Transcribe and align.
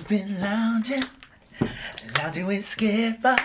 You've 0.00 0.08
been 0.08 0.40
lounging, 0.40 1.02
lounging 2.16 2.46
with 2.46 2.66
Skipper. 2.66 3.36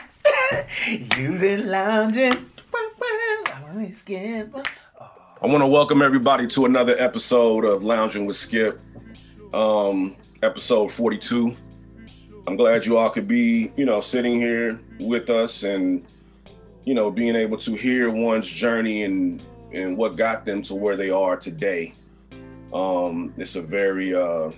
You've 0.88 1.42
been 1.42 1.70
lounging, 1.70 2.50
lounging 2.72 3.76
with 3.76 3.98
Skipper. 3.98 4.64
I 5.42 5.48
want 5.48 5.64
to 5.64 5.68
welcome 5.68 6.02
everybody 6.02 6.48
to 6.48 6.64
another 6.64 6.98
episode 6.98 7.66
of 7.66 7.84
Lounging 7.84 8.26
with 8.26 8.38
Skip, 8.38 8.80
um, 9.54 10.16
episode 10.44 10.94
42. 10.94 11.58
I'm 12.48 12.56
glad 12.56 12.86
you 12.86 12.98
all 12.98 13.10
could 13.10 13.28
be, 13.28 13.74
you 13.76 13.84
know, 13.84 14.00
sitting 14.00 14.40
here 14.40 14.80
with 15.02 15.30
us 15.30 15.64
and, 15.64 16.06
you 16.86 16.94
know, 16.94 17.12
being 17.12 17.36
able 17.36 17.58
to 17.58 17.76
hear 17.76 18.10
one's 18.10 18.48
journey 18.48 19.04
and 19.04 19.44
and 19.74 19.98
what 19.98 20.16
got 20.16 20.46
them 20.46 20.62
to 20.62 20.76
where 20.76 20.96
they 20.96 21.10
are 21.10 21.36
today. 21.36 21.92
Um, 22.74 23.34
it's 23.36 23.58
a 23.58 23.62
very 23.62 24.16
uh, 24.16 24.52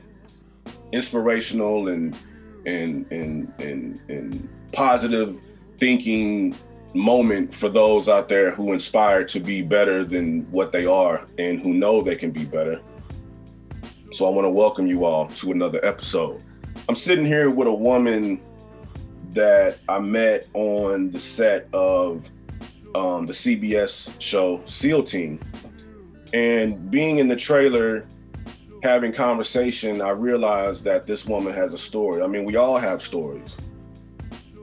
inspirational 0.92 1.90
and 1.90 2.18
and 2.66 3.10
and 3.12 3.54
and 3.60 4.00
and 4.10 4.50
positive 4.72 5.40
thinking 5.80 6.56
moment 6.94 7.54
for 7.54 7.70
those 7.70 8.10
out 8.10 8.28
there 8.30 8.52
who 8.52 8.74
inspire 8.74 9.24
to 9.24 9.40
be 9.40 9.62
better 9.62 10.04
than 10.04 10.50
what 10.52 10.72
they 10.72 10.86
are 10.86 11.28
and 11.38 11.60
who 11.62 11.74
know 11.74 12.02
they 12.02 12.16
can 12.16 12.32
be 12.32 12.44
better. 12.46 12.82
So 14.12 14.26
I 14.26 14.30
want 14.30 14.46
to 14.46 14.50
welcome 14.50 14.88
you 14.88 15.06
all 15.06 15.28
to 15.28 15.52
another 15.52 15.84
episode. 15.84 16.42
I'm 16.90 16.96
sitting 16.96 17.26
here 17.26 17.50
with 17.50 17.68
a 17.68 17.74
woman 17.74 18.42
that 19.34 19.78
I 19.88 20.00
met 20.00 20.48
on 20.54 21.12
the 21.12 21.20
set 21.20 21.68
of 21.74 22.24
um, 22.96 23.26
the 23.26 23.34
CBS 23.34 24.10
show 24.20 24.62
SEAL 24.66 25.04
Team. 25.04 25.40
And 26.34 26.90
being 26.90 27.20
in 27.20 27.28
the 27.28 27.36
trailer, 27.36 28.08
having 28.88 29.12
conversation, 29.12 30.02
I 30.02 30.12
realized 30.12 30.86
that 30.86 31.06
this 31.06 31.26
woman 31.26 31.54
has 31.54 31.74
a 31.74 31.78
story. 31.78 32.22
I 32.22 32.28
mean, 32.28 32.46
we 32.46 32.56
all 32.56 32.78
have 32.78 33.02
stories, 33.02 33.58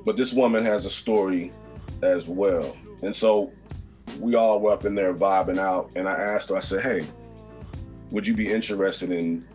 but 0.05 0.17
this 0.17 0.33
woman 0.33 0.65
has 0.65 0.87
a 0.87 0.91
story 0.91 1.53
as 2.03 2.29
well. 2.29 2.75
And 3.03 3.15
so 3.15 3.53
we 4.19 4.35
all 4.35 4.61
were 4.61 4.73
up 4.73 4.87
in 4.87 4.95
there 4.95 5.13
vibing 5.15 5.59
out. 5.59 5.91
And 5.95 6.09
I 6.09 6.15
asked 6.15 6.49
her, 6.49 6.57
I 6.57 6.61
said, 6.61 6.83
hey, 6.83 7.07
would 8.11 8.27
you 8.27 8.35
be 8.35 8.51
interested 8.51 9.13
in 9.13 9.47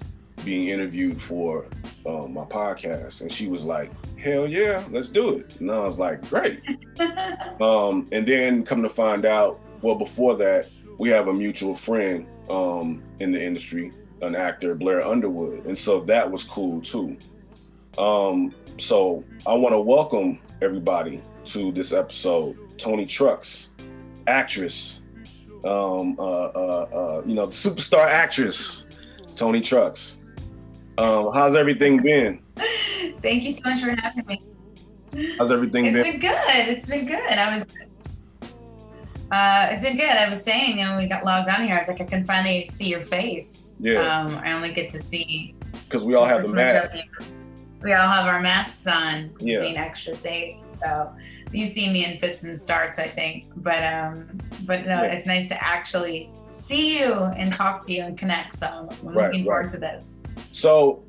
being 0.45 0.67
interviewed 0.67 1.19
for 1.19 1.65
um, 2.05 2.33
my 2.33 2.45
podcast? 2.45 3.21
And 3.21 3.31
she 3.31 3.47
was 3.47 3.63
like, 3.63 3.91
hell 4.17 4.47
yeah, 4.47 4.85
let's 4.91 5.09
do 5.09 5.29
it. 5.37 5.59
And 5.59 5.71
I 5.71 5.79
was 5.79 5.97
like, 5.97 6.27
great. 6.29 6.61
um, 7.59 8.07
and 8.11 8.27
then 8.27 8.63
come 8.63 8.83
to 8.83 8.89
find 8.89 9.25
out, 9.25 9.59
well, 9.81 9.95
before 9.95 10.35
that, 10.37 10.67
we 10.99 11.09
have 11.09 11.27
a 11.27 11.33
mutual 11.33 11.75
friend 11.75 12.27
um, 12.49 13.01
in 13.19 13.31
the 13.31 13.41
industry, 13.41 13.93
an 14.21 14.35
actor, 14.35 14.75
Blair 14.75 15.05
Underwood. 15.05 15.65
And 15.65 15.77
so 15.77 16.01
that 16.01 16.29
was 16.29 16.43
cool 16.43 16.81
too. 16.81 17.17
Um, 17.97 18.53
so 18.77 19.23
I 19.47 19.53
want 19.53 19.73
to 19.73 19.79
welcome 19.79 20.39
everybody 20.61 21.21
to 21.45 21.71
this 21.71 21.91
episode. 21.91 22.57
Toni 22.77 23.05
Trucks, 23.05 23.69
actress, 24.27 25.01
um, 25.65 26.17
uh, 26.17 26.23
uh, 26.23 26.87
uh, 26.93 27.21
you 27.25 27.35
know, 27.35 27.47
superstar 27.47 28.05
actress, 28.05 28.83
Toni 29.35 29.61
Trucks. 29.61 30.17
Um, 30.97 31.31
how's 31.33 31.55
everything 31.55 32.01
been? 32.01 32.41
Thank 33.21 33.43
you 33.43 33.51
so 33.51 33.61
much 33.65 33.81
for 33.81 33.95
having 34.01 34.25
me. 34.25 34.43
How's 35.37 35.51
everything 35.51 35.85
been? 35.85 35.95
It's 35.95 36.09
been? 36.09 36.19
been 36.19 36.31
good. 36.31 36.67
It's 36.69 36.89
been 36.89 37.05
good. 37.05 37.31
I 37.31 37.55
was. 37.55 37.65
Uh, 39.31 39.69
is 39.71 39.83
it's 39.83 39.89
been 39.89 39.97
good. 39.97 40.09
I 40.17 40.27
was 40.27 40.43
saying, 40.43 40.77
you 40.77 40.83
know, 40.83 40.91
when 40.95 41.03
we 41.03 41.07
got 41.07 41.23
logged 41.23 41.49
on 41.49 41.63
here. 41.65 41.75
I 41.75 41.79
was 41.79 41.87
like, 41.87 42.01
I 42.01 42.05
can 42.05 42.23
finally 42.23 42.65
see 42.65 42.87
your 42.89 43.01
face. 43.01 43.77
Yeah. 43.79 43.99
Um, 44.01 44.39
I 44.43 44.53
only 44.53 44.71
get 44.71 44.89
to 44.91 44.99
see. 44.99 45.55
Because 45.85 46.03
we 46.03 46.15
all 46.15 46.25
have 46.25 46.43
the 46.43 46.53
mask. 46.53 46.95
We 47.81 47.93
all 47.93 48.07
have 48.07 48.25
our 48.25 48.41
masks 48.41 48.87
on, 48.87 49.31
Yeah. 49.39 49.59
being 49.59 49.77
extra 49.77 50.13
safe. 50.13 50.57
So 50.81 51.11
you 51.51 51.65
see 51.65 51.91
me 51.91 52.05
in 52.05 52.17
fits 52.17 52.43
and 52.43 52.59
starts, 52.59 52.99
I 52.99 53.07
think. 53.07 53.45
But 53.57 53.83
um, 53.83 54.39
but 54.65 54.81
no, 54.85 55.03
Yeah. 55.03 55.11
it's 55.13 55.27
nice 55.27 55.47
to 55.49 55.63
actually 55.63 56.29
see 56.49 56.99
you 56.99 57.13
and 57.13 57.53
talk 57.53 57.85
to 57.85 57.93
you 57.93 58.03
and 58.03 58.17
connect. 58.17 58.55
So 58.57 58.67
I'm 58.67 59.07
Right, 59.07 59.25
looking 59.27 59.41
right. 59.41 59.45
forward 59.45 59.69
to 59.71 59.77
this. 59.77 60.09
So 60.51 61.03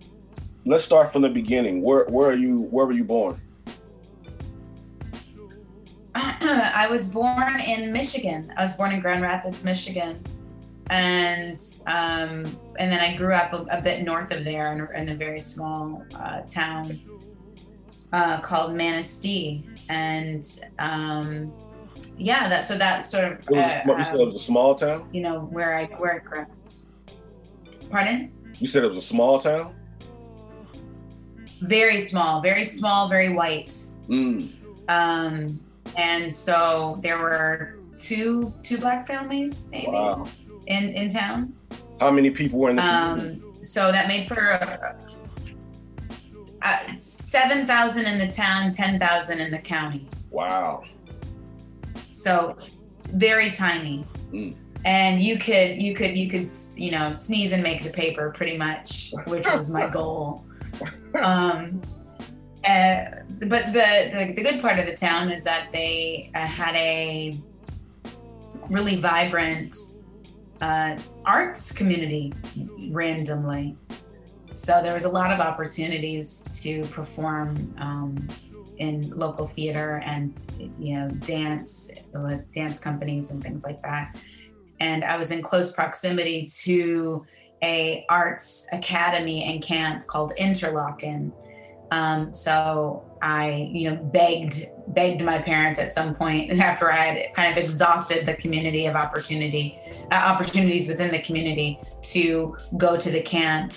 let's 0.66 0.84
start 0.84 1.12
from 1.12 1.22
the 1.22 1.28
beginning. 1.30 1.82
Where 1.82 2.04
where 2.04 2.28
are 2.30 2.34
you? 2.34 2.62
Where 2.70 2.84
were 2.86 2.92
you 2.92 3.04
born? 3.04 3.40
I 6.74 6.86
was 6.88 7.10
born 7.10 7.60
in 7.60 7.92
Michigan. 7.92 8.52
I 8.56 8.62
was 8.62 8.76
born 8.76 8.92
in 8.92 9.00
Grand 9.00 9.22
Rapids, 9.22 9.64
Michigan, 9.64 10.24
and 10.88 11.56
um, 11.86 12.58
and 12.78 12.90
then 12.92 13.00
I 13.00 13.16
grew 13.16 13.34
up 13.34 13.52
a, 13.52 13.78
a 13.78 13.80
bit 13.82 14.02
north 14.02 14.32
of 14.34 14.44
there 14.44 14.72
in, 14.72 14.80
a- 14.80 14.90
in 14.98 15.08
a 15.10 15.14
very 15.14 15.40
small 15.40 16.02
uh, 16.14 16.40
town 16.42 16.98
uh, 18.12 18.40
called 18.40 18.74
Manistee, 18.74 19.64
and 19.88 20.44
um, 20.78 21.52
yeah, 22.16 22.48
that 22.48 22.64
so 22.64 22.76
that's 22.78 23.10
sort 23.10 23.24
of 23.24 23.32
uh, 23.50 23.82
you 23.86 23.98
said 24.04 24.14
it 24.14 24.26
was 24.26 24.36
a 24.36 24.40
small 24.40 24.74
town. 24.74 25.08
you 25.12 25.20
know 25.20 25.40
where 25.40 25.74
I 25.76 25.84
where 25.96 26.14
I 26.14 26.18
grew. 26.18 26.40
up. 26.42 26.48
Pardon? 27.90 28.32
You 28.54 28.66
said 28.68 28.84
it 28.84 28.88
was 28.88 28.98
a 28.98 29.02
small 29.02 29.38
town. 29.40 29.74
Very 31.62 32.00
small, 32.00 32.40
very 32.40 32.64
small, 32.64 33.08
very 33.08 33.28
white. 33.32 33.74
Mm. 34.08 34.50
Um, 34.88 35.60
and 35.96 36.32
so 36.32 36.98
there 37.02 37.18
were 37.18 37.76
two 37.96 38.52
two 38.62 38.78
black 38.78 39.06
families 39.06 39.68
maybe 39.70 39.88
Wow. 39.88 40.26
in 40.66 40.90
in 40.94 41.08
town. 41.10 41.52
How 42.00 42.10
many 42.10 42.30
people 42.30 42.58
were 42.58 42.70
in 42.70 42.76
the 42.76 42.82
community? 42.82 43.42
Um, 43.42 43.62
so 43.62 43.92
that 43.92 44.08
made 44.08 44.26
for 44.26 44.36
a, 44.40 44.96
uh, 46.62 46.78
seven 46.96 47.66
thousand 47.66 48.06
in 48.06 48.18
the 48.18 48.28
town, 48.28 48.70
ten 48.70 48.98
thousand 48.98 49.40
in 49.40 49.50
the 49.50 49.58
county. 49.58 50.08
Wow. 50.30 50.84
So 52.10 52.56
very 53.12 53.50
tiny. 53.50 54.06
Mm. 54.32 54.54
And 54.84 55.20
you 55.20 55.36
could 55.38 55.80
you 55.80 55.94
could 55.94 56.16
you 56.16 56.28
could 56.28 56.48
you 56.76 56.90
know 56.90 57.12
sneeze 57.12 57.52
and 57.52 57.62
make 57.62 57.82
the 57.82 57.90
paper 57.90 58.30
pretty 58.30 58.56
much, 58.56 59.12
which 59.26 59.46
was 59.46 59.70
my 59.72 59.86
goal. 59.98 60.44
Um, 61.20 61.82
uh, 62.64 63.04
but 63.40 63.72
the, 63.72 64.10
the 64.12 64.32
the 64.36 64.42
good 64.42 64.60
part 64.60 64.78
of 64.78 64.86
the 64.86 64.94
town 64.94 65.30
is 65.30 65.44
that 65.44 65.68
they 65.72 66.30
uh, 66.34 66.40
had 66.40 66.74
a 66.76 67.38
really 68.68 68.96
vibrant 68.96 69.74
uh, 70.60 70.98
arts 71.24 71.72
community 71.72 72.32
randomly. 72.90 73.76
So 74.52 74.82
there 74.82 74.92
was 74.92 75.04
a 75.04 75.08
lot 75.08 75.32
of 75.32 75.40
opportunities 75.40 76.42
to 76.62 76.84
perform 76.86 77.74
um, 77.78 78.28
in 78.78 79.10
local 79.10 79.46
theater 79.46 80.02
and 80.04 80.34
you 80.78 80.96
know 80.96 81.08
dance 81.08 81.90
with 82.12 82.50
dance 82.52 82.78
companies 82.78 83.30
and 83.30 83.42
things 83.42 83.64
like 83.64 83.80
that. 83.82 84.16
And 84.80 85.04
I 85.04 85.16
was 85.16 85.30
in 85.30 85.42
close 85.42 85.72
proximity 85.72 86.48
to 86.62 87.24
a 87.62 88.04
arts 88.08 88.66
academy 88.72 89.44
and 89.44 89.62
camp 89.62 90.06
called 90.06 90.32
Interlochen. 90.38 91.32
Um, 91.90 92.32
so 92.32 93.04
I, 93.22 93.68
you 93.72 93.90
know, 93.90 93.96
begged 93.96 94.66
begged 94.88 95.22
my 95.22 95.38
parents 95.38 95.78
at 95.78 95.92
some 95.92 96.14
point 96.14 96.50
after 96.60 96.90
I 96.90 96.96
had 96.96 97.34
kind 97.34 97.56
of 97.56 97.62
exhausted 97.62 98.26
the 98.26 98.34
community 98.34 98.86
of 98.86 98.96
opportunity 98.96 99.78
uh, 100.10 100.14
opportunities 100.14 100.88
within 100.88 101.10
the 101.10 101.20
community 101.20 101.78
to 102.02 102.56
go 102.76 102.96
to 102.96 103.10
the 103.10 103.20
camp 103.20 103.72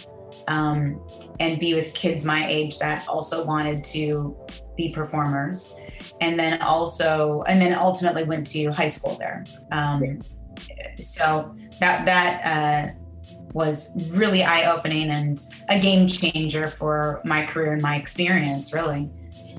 um, 0.47 1.02
and 1.40 1.59
be 1.59 1.73
with 1.73 1.94
kids 1.94 2.25
my 2.25 2.47
age 2.47 2.79
that 2.79 3.07
also 3.07 3.46
wanted 3.46 3.84
to 3.85 4.35
be 4.75 4.91
performers. 4.91 5.75
And 6.22 6.40
then 6.40 6.62
also 6.62 7.44
and 7.44 7.62
then 7.62 7.73
ultimately 7.73 8.23
went 8.23 8.47
to 8.47 8.72
high 8.72 8.88
school 8.88 9.18
there. 9.18 9.44
Um, 9.72 10.22
so 11.00 11.56
that 11.79 12.06
that 12.06 12.41
uh, 12.46 13.03
was 13.53 13.96
really 14.18 14.44
eye-opening 14.44 15.09
and 15.09 15.40
a 15.69 15.80
game 15.80 16.08
changer 16.08 16.68
for 16.68 17.22
my 17.24 17.46
career 17.46 17.74
and 17.74 17.81
my 17.81 17.96
experience 17.96 18.73
really 18.73 19.09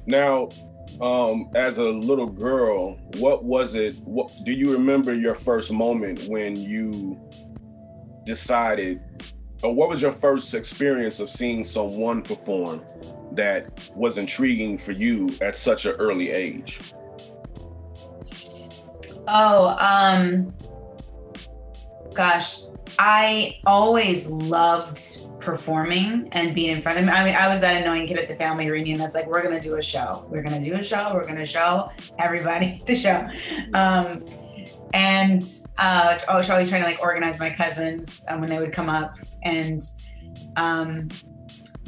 Now, 0.07 0.49
um, 1.01 1.51
as 1.55 1.79
a 1.79 1.85
little 1.85 2.27
girl, 2.27 2.97
what 3.19 3.45
was 3.45 3.75
it? 3.75 3.95
What 4.05 4.31
do 4.45 4.53
you 4.53 4.73
remember 4.73 5.15
your 5.15 5.35
first 5.35 5.73
moment 5.73 6.29
when 6.29 6.55
you 6.57 7.21
decided, 8.25 9.01
or 9.63 9.75
what 9.75 9.89
was 9.89 10.03
your 10.03 10.13
first 10.13 10.55
experience 10.55 11.21
of 11.21 11.29
seeing 11.29 11.65
someone 11.65 12.23
perform 12.23 12.85
that 13.33 13.91
was 13.97 14.19
intriguing 14.19 14.79
for 14.79 14.93
you 14.93 15.31
at 15.41 15.57
such 15.57 15.87
an 15.87 15.93
early 15.93 16.31
age? 16.31 16.81
Oh, 19.27 19.75
um, 19.81 20.55
gosh, 22.15 22.63
I 22.99 23.59
always 23.67 24.31
loved 24.31 25.01
performing 25.41 26.29
and 26.33 26.55
being 26.55 26.71
in 26.71 26.83
front 26.83 26.99
of 26.99 27.05
me. 27.05 27.11
I 27.11 27.25
mean, 27.25 27.35
I 27.35 27.49
was 27.49 27.61
that 27.61 27.83
annoying 27.83 28.07
kid 28.07 28.19
at 28.19 28.29
the 28.29 28.35
family 28.35 28.71
reunion 28.71 28.99
that's 28.99 29.15
like, 29.15 29.27
we're 29.27 29.43
gonna 29.43 29.61
do 29.61 29.77
a 29.77 29.83
show. 29.83 30.27
We're 30.29 30.43
gonna 30.43 30.61
do 30.61 30.75
a 30.75 30.83
show. 30.83 31.13
We're 31.15 31.27
gonna 31.27 31.47
show 31.47 31.91
everybody 32.19 32.83
the 32.87 32.95
show. 32.95 33.29
Um, 33.75 34.25
and 34.95 35.43
uh, 35.79 36.19
I 36.29 36.37
was 36.37 36.49
always 36.49 36.69
trying 36.69 36.83
to 36.83 36.89
like 36.89 37.03
organize 37.03 37.41
my 37.41 37.51
cousins 37.51 38.25
um, 38.29 38.41
when 38.41 38.49
they 38.49 38.61
would 38.61 38.73
come 38.73 38.89
up, 38.89 39.17
and 39.43 39.81
um, 40.57 41.09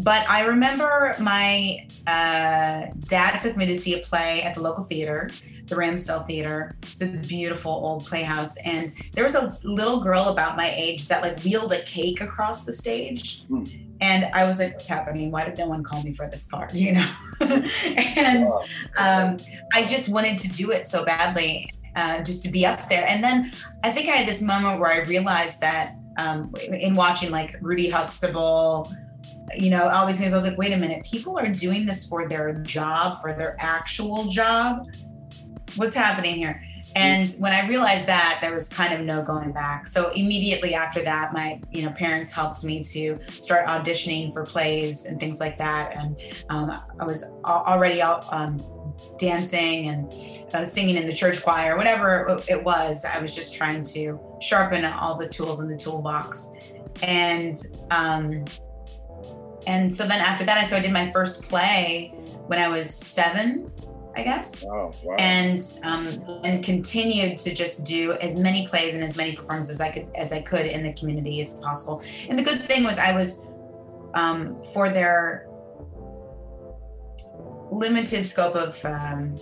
but 0.03 0.29
I 0.29 0.45
remember 0.45 1.15
my 1.21 1.87
uh, 2.07 2.87
dad 3.07 3.39
took 3.39 3.57
me 3.57 3.67
to 3.67 3.77
see 3.77 3.95
a 3.95 4.03
play 4.03 4.43
at 4.43 4.55
the 4.57 4.61
local 4.61 4.85
theater, 4.85 5.31
the 5.67 5.75
Ramsdell 5.75 6.27
Theater. 6.27 6.77
It's 6.83 7.01
a 7.03 7.07
beautiful 7.07 7.73
old 7.73 8.07
playhouse, 8.07 8.57
and 8.59 8.93
there 9.13 9.25
was 9.25 9.35
a 9.35 9.57
little 9.63 10.01
girl 10.01 10.29
about 10.29 10.57
my 10.57 10.73
age 10.75 11.09
that 11.09 11.23
like 11.23 11.41
wheeled 11.41 11.73
a 11.73 11.81
cake 11.83 12.21
across 12.21 12.65
the 12.65 12.73
stage. 12.73 13.45
Hmm. 13.47 13.65
And 14.01 14.27
I 14.27 14.45
was 14.45 14.59
like, 14.59 14.75
"What's 14.75 14.89
happening? 14.89 15.31
Why 15.31 15.45
did 15.45 15.59
no 15.59 15.67
one 15.67 15.83
call 15.83 16.03
me 16.03 16.13
for 16.13 16.29
this 16.29 16.47
part?" 16.47 16.73
You 16.87 16.93
know. 16.93 17.13
and 17.41 18.49
um, 18.97 19.37
I 19.73 19.87
just 19.87 20.09
wanted 20.09 20.39
to 20.39 20.49
do 20.49 20.71
it 20.71 20.87
so 20.87 21.05
badly, 21.05 21.71
uh, 21.97 22.23
just 22.23 22.45
to 22.45 22.51
be 22.51 22.65
up 22.65 22.89
there. 22.89 23.07
And 23.09 23.23
then 23.23 23.53
I 23.83 23.91
think 23.91 24.09
I 24.09 24.13
had 24.13 24.29
this 24.29 24.43
moment 24.43 24.81
where 24.81 24.91
I 24.91 25.07
realized 25.07 25.61
that 25.61 25.97
um, 26.19 26.55
in 26.71 26.95
watching 26.95 27.31
like 27.31 27.57
Rudy 27.61 27.89
Huxtable, 27.89 28.93
you 29.55 29.71
know, 29.71 29.89
all 29.89 30.07
these 30.07 30.19
things, 30.19 30.33
I 30.33 30.37
was 30.37 30.45
like, 30.45 30.59
wait 30.59 30.73
a 30.73 30.77
minute, 30.77 31.05
people 31.05 31.39
are 31.39 31.49
doing 31.49 31.87
this 31.87 32.07
for 32.07 32.29
their 32.29 32.55
job, 32.55 33.21
for 33.21 33.33
their 33.33 33.57
actual 33.61 34.27
job. 34.27 34.87
What's 35.77 35.95
happening 35.95 36.37
here? 36.37 36.63
And 36.95 37.29
when 37.41 37.53
I 37.53 37.69
realized 37.69 38.07
that, 38.07 38.39
there 38.41 38.55
was 38.55 38.69
kind 38.69 38.95
of 38.95 39.01
no 39.01 39.23
going 39.23 39.53
back. 39.53 39.87
So 39.87 40.11
immediately 40.11 40.75
after 40.75 41.03
that, 41.03 41.33
my 41.33 41.61
you 41.71 41.83
know 41.83 41.91
parents 41.91 42.33
helped 42.33 42.65
me 42.65 42.83
to 42.85 43.19
start 43.33 43.67
auditioning 43.67 44.33
for 44.33 44.45
plays 44.45 45.05
and 45.05 45.21
things 45.21 45.41
like 45.41 45.59
that. 45.59 45.95
And 45.97 46.17
um, 46.49 46.73
I 46.99 47.05
was 47.05 47.25
already 47.45 48.01
out 48.01 48.25
um, 48.33 48.63
dancing 49.19 49.89
and 49.89 50.55
uh, 50.55 50.65
singing 50.65 50.97
in 50.97 51.07
the 51.07 51.13
church 51.13 51.43
choir, 51.43 51.77
whatever 51.77 52.41
it 52.49 52.63
was. 52.65 53.05
I 53.05 53.19
was 53.19 53.35
just 53.35 53.55
trying 53.55 53.85
to 53.85 54.19
sharpen 54.41 54.85
all 54.85 55.17
the 55.17 55.29
tools 55.29 55.61
in 55.61 55.69
the 55.69 55.77
toolbox. 55.77 56.49
And 57.03 57.57
um, 57.91 58.45
and 59.67 59.95
so 59.95 60.07
then 60.07 60.21
after 60.21 60.45
that, 60.45 60.57
I 60.57 60.63
so 60.63 60.77
I 60.77 60.81
did 60.81 60.93
my 60.93 61.11
first 61.13 61.43
play 61.43 62.15
when 62.47 62.59
I 62.59 62.69
was 62.69 62.89
seven, 62.89 63.71
I 64.17 64.23
guess 64.23 64.65
Wow, 64.65 64.93
wow. 65.05 65.17
and 65.19 65.61
um, 65.83 66.41
and 66.43 66.65
continued 66.65 67.37
to 67.39 67.55
just 67.55 67.85
do 67.85 68.13
as 68.15 68.35
many 68.37 68.67
plays 68.67 68.95
and 68.95 69.05
as 69.05 69.15
many 69.15 69.37
performances 69.37 69.75
as 69.75 69.81
I 69.83 69.91
could 69.91 70.09
as 70.15 70.33
I 70.33 70.41
could 70.41 70.65
in 70.65 70.83
the 70.83 70.95
community 70.95 71.41
as 71.43 71.53
possible. 71.61 72.03
And 72.29 72.39
the 72.39 72.43
good 72.43 72.65
thing 72.65 72.83
was 72.83 72.99
I 72.99 73.13
was 73.13 73.47
um, 74.15 74.63
for 74.73 74.89
their 74.89 75.49
limited 77.71 78.27
scope 78.27 78.55
of 78.55 78.83
um, 78.87 79.37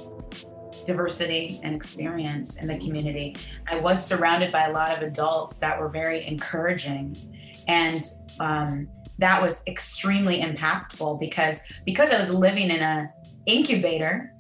diversity 0.85 1.61
and 1.63 1.75
experience 1.75 2.61
in 2.61 2.67
the 2.67 2.79
community. 2.79 3.37
I 3.71 3.79
was 3.79 4.05
surrounded 4.05 4.51
by 4.51 4.65
a 4.65 4.73
lot 4.73 4.91
of 4.97 5.03
adults 5.05 5.59
that 5.59 5.79
were 5.79 5.89
very 5.89 6.27
encouraging, 6.27 7.17
and 7.69 8.03
um, 8.41 8.89
that 9.19 9.41
was 9.41 9.63
extremely 9.69 10.41
impactful 10.41 11.21
because 11.21 11.63
because 11.85 12.11
I 12.11 12.19
was 12.19 12.35
living 12.35 12.71
in 12.71 12.83
a 12.83 13.13
incubator 13.47 14.34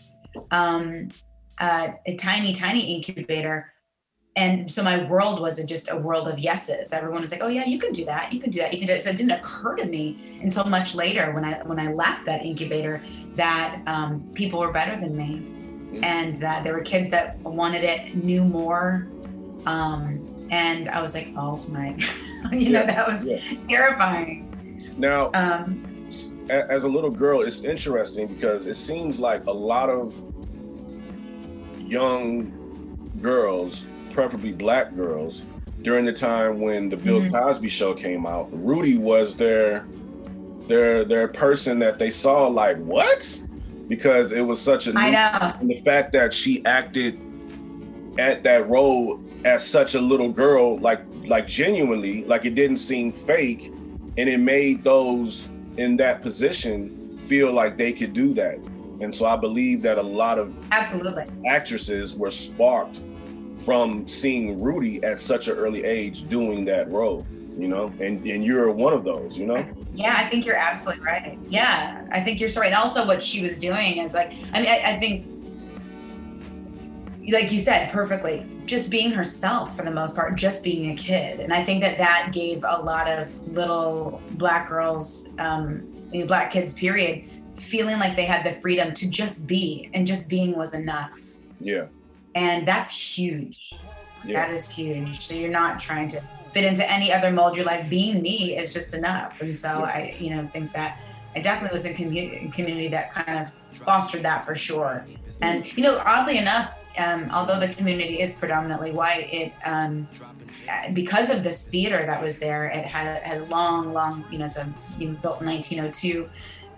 um, 0.50 1.08
uh, 1.58 1.88
a 2.06 2.16
tiny, 2.16 2.52
tiny 2.52 2.94
incubator. 2.94 3.72
And 4.36 4.70
so 4.70 4.82
my 4.82 5.04
world 5.04 5.40
wasn't 5.40 5.69
just 5.69 5.88
a 5.90 5.96
world 5.96 6.26
of 6.26 6.40
yeses. 6.40 6.92
Everyone 6.92 7.20
was 7.20 7.31
like, 7.31 7.42
"Oh 7.42 7.48
yeah, 7.48 7.64
you 7.66 7.78
can 7.78 7.92
do 7.92 8.04
that. 8.06 8.32
You 8.32 8.40
can 8.40 8.50
do 8.50 8.58
that. 8.58 8.72
You 8.72 8.81
can 8.81 8.88
do 8.88 8.94
it." 8.94 9.02
So 9.02 9.10
it 9.10 9.16
didn't 9.16 9.31
occur 9.31 9.76
to 9.76 9.84
me 9.84 10.19
until 10.42 10.64
much 10.64 10.96
later 10.96 11.32
when 11.32 11.44
I 11.44 11.62
when 11.62 11.78
I 11.78 11.92
left 11.92 12.26
that 12.26 12.44
incubator 12.44 13.00
that 13.36 13.81
um, 13.86 14.28
people 14.34 14.58
were 14.58 14.72
better 14.72 15.00
than 15.00 15.16
me, 15.16 15.40
and 16.02 16.34
that 16.36 16.64
there 16.64 16.75
were 16.75 16.82
kids 16.82 17.10
that 17.10 17.38
wanted 17.40 17.84
it, 17.84 18.16
knew 18.16 18.44
more, 18.44 19.06
um, 19.66 20.28
and 20.50 20.88
I 20.88 21.00
was 21.00 21.14
like, 21.14 21.28
"Oh 21.36 21.64
my," 21.69 21.96
you 22.52 22.70
know, 22.70 22.84
that 22.84 23.06
was 23.06 23.28
yeah. 23.28 23.40
terrifying. 23.69 24.50
Now, 24.98 25.31
Um, 25.34 25.84
as 26.50 26.85
a 26.85 26.88
little 26.88 27.11
girl, 27.11 27.43
it's 27.43 27.61
interesting 27.62 28.26
because 28.26 28.67
it 28.67 28.76
seems 28.76 29.19
like 29.19 29.46
a 29.46 29.50
lot 29.52 29.88
of 29.91 30.14
young 31.79 32.52
girls, 33.20 33.87
preferably 34.12 34.52
black 34.52 34.94
girls, 34.94 35.44
during 35.82 36.05
the 36.05 36.12
time 36.12 36.61
when 36.61 36.88
the 36.88 36.96
Bill 36.96 37.20
Mhm. 37.20 37.31
Cosby 37.32 37.69
show 37.69 37.94
came 37.94 38.26
out, 38.26 38.49
Rudy 38.52 38.99
was 38.99 39.35
their 39.35 39.85
their 40.67 41.05
their 41.05 41.29
person 41.29 41.79
that 41.81 41.99
they 41.99 42.08
saw 42.11 42.46
like 42.46 42.79
what? 42.79 43.43
Because 43.87 44.32
it 44.32 44.41
was 44.41 44.58
such 44.58 44.87
a 44.87 44.94
I 44.96 45.11
know. 45.11 45.52
and 45.61 45.69
the 45.69 45.82
fact 45.82 46.12
that 46.14 46.32
she 46.32 46.64
acted 46.64 47.19
at 48.19 48.43
that 48.44 48.67
role 48.70 49.20
as 49.44 49.62
such 49.62 49.94
a 49.94 50.00
little 50.00 50.31
girl 50.31 50.79
like 50.79 51.00
like 51.26 51.46
genuinely 51.46 52.25
like 52.25 52.46
it 52.46 52.55
didn't 52.55 52.79
seem 52.79 53.12
fake 53.12 53.70
and 54.17 54.26
it 54.29 54.38
made 54.41 54.82
those 54.85 55.49
in 55.76 55.97
that 55.97 56.23
position 56.23 57.17
feel 57.17 57.53
like 57.53 57.76
they 57.76 57.93
could 57.93 58.12
do 58.12 58.35
that 58.35 58.56
and 59.00 59.15
so 59.15 59.26
i 59.26 59.37
believe 59.37 59.82
that 59.82 59.99
a 59.99 60.03
lot 60.03 60.38
of 60.38 60.55
Absolutely. 60.73 61.25
actresses 61.47 62.15
were 62.15 62.31
sparked 62.31 63.00
from 63.65 64.06
seeing 64.06 64.61
rudy 64.61 65.03
at 65.03 65.21
such 65.21 65.49
an 65.49 65.56
early 65.56 65.85
age 65.85 66.29
doing 66.29 66.65
that 66.65 66.91
role 66.91 67.26
you 67.59 67.69
know 67.69 67.93
and 68.00 68.25
and 68.26 68.44
you're 68.44 68.71
one 68.71 68.93
of 68.93 69.05
those 69.05 69.38
you 69.38 69.47
know 69.47 69.67
Yeah, 69.94 70.17
I 70.19 70.25
think 70.25 70.44
you're 70.44 70.56
absolutely 70.56 71.05
right. 71.05 71.38
Yeah, 71.49 72.05
I 72.11 72.20
think 72.20 72.41
you're 72.41 72.49
so 72.49 72.61
right. 72.61 72.67
And 72.67 72.75
also, 72.75 73.06
what 73.06 73.23
she 73.23 73.43
was 73.43 73.61
doing 73.61 73.99
is 73.99 74.12
like, 74.12 74.32
I 74.53 74.61
mean, 74.61 74.69
I, 74.69 74.82
I 74.97 74.99
think, 74.99 75.25
like 77.31 77.53
you 77.53 77.61
said 77.61 77.93
perfectly, 77.93 78.44
just 78.66 78.90
being 78.90 79.12
herself 79.12 79.76
for 79.76 79.84
the 79.84 79.90
most 79.90 80.16
part, 80.16 80.37
just 80.37 80.64
being 80.64 80.90
a 80.93 80.96
kid. 80.96 81.40
And 81.40 81.52
I 81.52 81.62
think 81.62 81.82
that 81.82 81.99
that 81.99 82.31
gave 82.32 82.64
a 82.66 82.81
lot 82.81 83.08
of 83.08 83.37
little 83.49 84.22
black 84.32 84.69
girls, 84.69 85.31
um, 85.38 85.87
black 86.26 86.50
kids, 86.50 86.75
period, 86.75 87.25
feeling 87.55 87.99
like 87.99 88.16
they 88.16 88.25
had 88.25 88.44
the 88.44 88.61
freedom 88.61 88.94
to 88.94 89.08
just 89.08 89.46
be, 89.46 89.90
and 89.94 90.06
just 90.06 90.28
being 90.28 90.56
was 90.56 90.75
enough. 90.75 91.19
yeah 91.61 91.87
And 92.34 92.66
that's 92.66 93.16
huge. 93.16 93.75
yeah 94.25 94.46
That 94.46 94.55
is 94.55 94.70
huge. 94.75 95.20
So 95.20 95.34
you're 95.34 95.50
not 95.50 95.78
trying 95.78 96.08
to 96.08 96.22
fit 96.52 96.64
into 96.64 96.90
any 96.90 97.12
other 97.12 97.31
mold. 97.31 97.56
You're 97.56 97.67
like 97.67 97.88
being 97.90 98.22
me 98.22 98.56
is 98.56 98.72
just 98.72 98.94
enough. 98.94 99.40
And 99.40 99.55
so 99.55 99.82
I, 99.84 100.17
you 100.19 100.31
know, 100.31 100.46
think 100.49 100.72
that 100.72 101.00
I 101.37 101.40
definitely 101.40 101.75
was 101.75 101.84
in 101.84 101.94
community 101.94 102.49
community 102.50 102.88
that 102.88 103.10
kind 103.10 103.40
of 103.40 103.52
fostered 103.78 104.22
that 104.22 104.46
for 104.46 104.55
sure. 104.55 105.05
And 105.43 105.70
you 105.76 105.82
know, 105.82 106.00
oddly 106.05 106.38
enough, 106.38 106.78
um, 106.99 107.31
although 107.32 107.58
the 107.58 107.69
community 107.69 108.20
is 108.20 108.35
predominantly 108.35 108.93
white, 108.93 109.32
it 109.32 109.52
um, 109.64 110.08
because 110.93 111.31
of 111.31 111.43
this 111.43 111.69
theater 111.69 112.05
that 112.06 112.23
was 112.23 112.38
there, 112.38 112.67
it 112.67 112.85
had 112.85 113.23
had 113.23 113.43
a 113.43 113.44
long, 113.46 113.93
long, 113.93 114.25
you 114.31 114.38
know, 114.38 114.46
it's 114.46 114.56
a 114.56 114.73
you 114.99 115.08
know, 115.08 115.19
built 115.20 115.41
in 115.41 115.46
1902. 115.46 116.31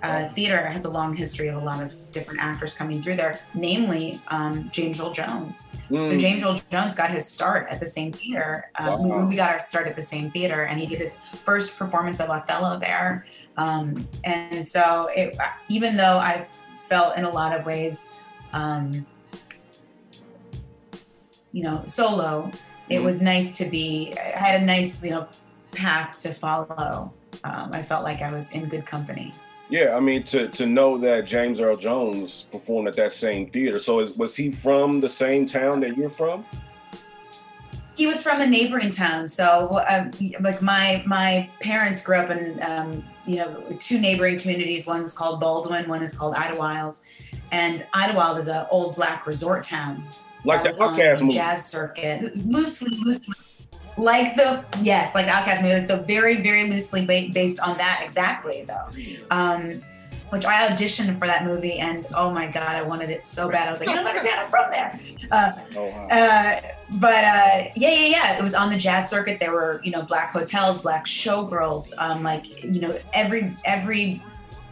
Uh, 0.03 0.29
theater 0.29 0.67
has 0.67 0.85
a 0.85 0.91
long 0.91 1.15
history 1.17 1.49
of 1.49 1.61
a 1.61 1.65
lot 1.65 1.83
of 1.83 1.93
different 2.13 2.41
actors 2.41 2.75
coming 2.75 3.01
through 3.01 3.15
there, 3.15 3.41
namely 3.55 4.21
um, 4.29 4.69
James 4.71 5.01
Earl 5.01 5.11
Jones. 5.11 5.71
So 5.89 5.97
Mm, 5.97 6.21
James 6.21 6.45
Earl 6.45 6.61
Jones 6.71 6.95
got 6.95 7.11
his 7.11 7.27
start 7.27 7.67
at 7.71 7.81
the 7.81 7.87
same 7.87 8.13
theater. 8.13 8.71
Um, 8.79 9.09
Wow. 9.09 9.27
We 9.27 9.37
got 9.37 9.51
our 9.51 9.59
start 9.59 9.87
at 9.87 9.97
the 9.97 10.03
same 10.03 10.31
theater, 10.31 10.65
and 10.65 10.79
he 10.79 10.87
did 10.87 10.99
his 11.01 11.19
first 11.33 11.79
performance 11.79 12.21
of 12.21 12.29
Othello 12.29 12.79
there. 12.79 13.27
Um, 13.57 14.07
and 14.25 14.65
so, 14.65 15.09
it, 15.17 15.37
even 15.69 15.97
though 15.97 16.19
I 16.19 16.47
felt 16.77 17.17
in 17.17 17.25
a 17.25 17.31
lot 17.31 17.59
of 17.59 17.67
ways, 17.67 18.09
um, 18.53 19.07
you 21.57 21.63
know, 21.63 21.83
solo, 21.87 22.51
it 22.91 22.99
Mhm. 23.01 23.05
was 23.05 23.23
nice 23.23 23.57
to 23.59 23.65
be. 23.65 24.13
I 24.35 24.39
had 24.47 24.61
a 24.63 24.65
nice, 24.65 25.03
you 25.03 25.11
know, 25.15 25.27
path 25.73 26.21
to 26.23 26.31
follow. 26.33 27.13
Um, 27.45 27.71
I 27.73 27.81
felt 27.83 28.05
like 28.05 28.21
I 28.21 28.31
was 28.31 28.51
in 28.51 28.67
good 28.75 28.85
company. 28.95 29.33
yeah 29.69 29.97
i 29.97 30.01
mean 30.09 30.23
to 30.23 30.41
to 30.59 30.65
know 30.65 30.97
that 30.97 31.21
james 31.35 31.61
earl 31.61 31.77
jones 31.77 32.29
performed 32.53 32.87
at 32.87 32.95
that 32.95 33.13
same 33.13 33.43
theater 33.51 33.81
so 33.81 33.99
is, 33.99 34.11
was 34.23 34.33
he 34.37 34.47
from 34.65 35.01
the 35.01 35.09
same 35.09 35.43
town 35.45 35.81
that 35.81 35.93
you're 35.97 36.09
from 36.23 36.45
he 37.97 38.07
was 38.07 38.23
from 38.23 38.41
a 38.41 38.47
neighboring 38.47 38.91
town 38.91 39.27
so 39.27 39.47
um, 39.89 40.05
like 40.41 40.61
my 40.63 41.03
my 41.05 41.51
parents 41.61 42.01
grew 42.07 42.17
up 42.23 42.31
in 42.31 42.43
um, 42.63 42.89
you 43.27 43.37
know 43.41 43.51
two 43.81 43.99
neighboring 44.07 44.39
communities 44.39 44.87
one 44.87 45.03
was 45.03 45.13
called 45.13 45.41
baldwin 45.41 45.89
one 45.89 46.01
is 46.09 46.17
called 46.17 46.35
idlewild 46.37 46.95
and 47.51 47.85
idlewild 47.93 48.39
is 48.39 48.47
an 48.47 48.65
old 48.71 48.95
black 48.95 49.27
resort 49.27 49.65
town 49.65 49.95
like 50.47 50.63
that 50.63 50.75
the 50.75 50.85
OutKast 50.85 51.21
movie 51.21 51.35
jazz 51.35 51.67
circuit 51.67 52.37
loosely 52.47 52.97
loosely 52.99 53.35
like 53.99 54.37
the 54.37 54.65
yes 54.83 55.15
like 55.15 55.27
the 55.27 55.33
OutKast 55.33 55.63
movie 55.63 55.85
so 55.85 56.03
very 56.03 56.43
very 56.43 56.71
loosely 56.71 57.05
ba- 57.07 57.29
based 57.33 57.61
on 57.61 57.77
that 57.79 58.01
exactly 58.03 58.65
though 58.67 58.89
um 59.31 59.83
which 60.31 60.45
I 60.45 60.69
auditioned 60.69 61.19
for 61.19 61.27
that 61.27 61.45
movie, 61.45 61.79
and 61.79 62.07
oh 62.15 62.31
my 62.31 62.47
god, 62.47 62.75
I 62.75 62.83
wanted 62.83 63.11
it 63.11 63.25
so 63.25 63.49
bad. 63.49 63.69
I 63.69 63.71
was 63.71 63.81
like, 63.81 63.89
you 63.89 63.95
don't 63.95 64.07
understand, 64.07 64.41
I'm 64.41 64.47
from 64.47 64.71
there. 64.71 65.01
Uh, 65.31 65.53
oh 65.77 65.87
wow 65.87 66.09
uh, 66.09 66.61
but 67.01 67.25
uh, 67.25 67.71
yeah, 67.75 67.91
yeah, 67.91 68.07
yeah. 68.07 68.39
It 68.39 68.43
was 68.43 68.55
on 68.55 68.71
the 68.71 68.77
jazz 68.77 69.09
circuit. 69.09 69.39
There 69.39 69.53
were, 69.53 69.81
you 69.85 69.91
know, 69.91 70.03
black 70.03 70.33
hotels, 70.33 70.83
black 70.83 71.05
showgirls. 71.07 71.93
Um, 71.99 72.23
like, 72.23 72.63
you 72.65 72.81
know, 72.81 72.99
every 73.13 73.57
every 73.65 74.23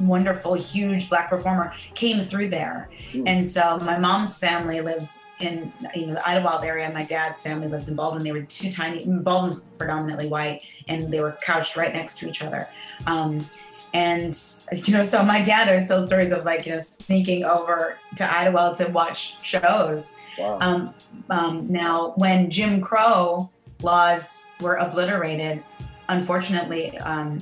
wonderful, 0.01 0.55
huge 0.55 1.09
black 1.09 1.31
performer 1.31 1.73
came 1.95 2.21
through 2.21 2.49
there. 2.49 2.89
Mm. 3.13 3.25
And 3.27 3.47
so 3.47 3.79
my 3.79 3.99
mom's 3.99 4.39
family 4.39 4.81
lived 4.81 5.09
in, 5.41 5.73
you 5.95 6.07
know, 6.07 6.15
the 6.15 6.29
Idlewild 6.29 6.65
area. 6.65 6.91
My 6.93 7.05
dad's 7.05 7.43
family 7.43 7.69
lived 7.69 7.89
in 7.89 7.95
Baldwin. 7.95 8.23
They 8.23 8.33
were 8.33 8.43
two 8.43 8.71
tiny. 8.71 9.07
Baldwin's 9.07 9.61
predominantly 9.79 10.29
white, 10.29 10.65
and 10.89 11.13
they 11.13 11.21
were 11.21 11.37
couched 11.43 11.77
right 11.77 11.93
next 11.93 12.19
to 12.19 12.29
each 12.29 12.43
other. 12.43 12.69
Um, 13.07 13.47
and 13.95 14.37
you 14.73 14.93
know, 14.93 15.03
so 15.03 15.23
my 15.23 15.41
dad, 15.41 15.69
there's 15.69 15.85
still 15.85 16.05
stories 16.05 16.33
of 16.33 16.45
like 16.45 16.67
you 16.67 16.73
know 16.73 16.79
sneaking 16.79 17.45
over 17.45 17.97
to 18.17 18.25
Idlewild 18.25 18.77
to 18.77 18.87
watch 18.87 19.43
shows. 19.45 20.15
Wow. 20.37 20.59
Um, 20.61 20.95
um, 21.31 21.67
now, 21.71 22.13
when 22.17 22.51
Jim 22.51 22.81
Crow 22.81 23.51
laws 23.83 24.51
were 24.61 24.77
obliterated, 24.77 25.63
unfortunately, 26.09 26.99
um, 26.99 27.39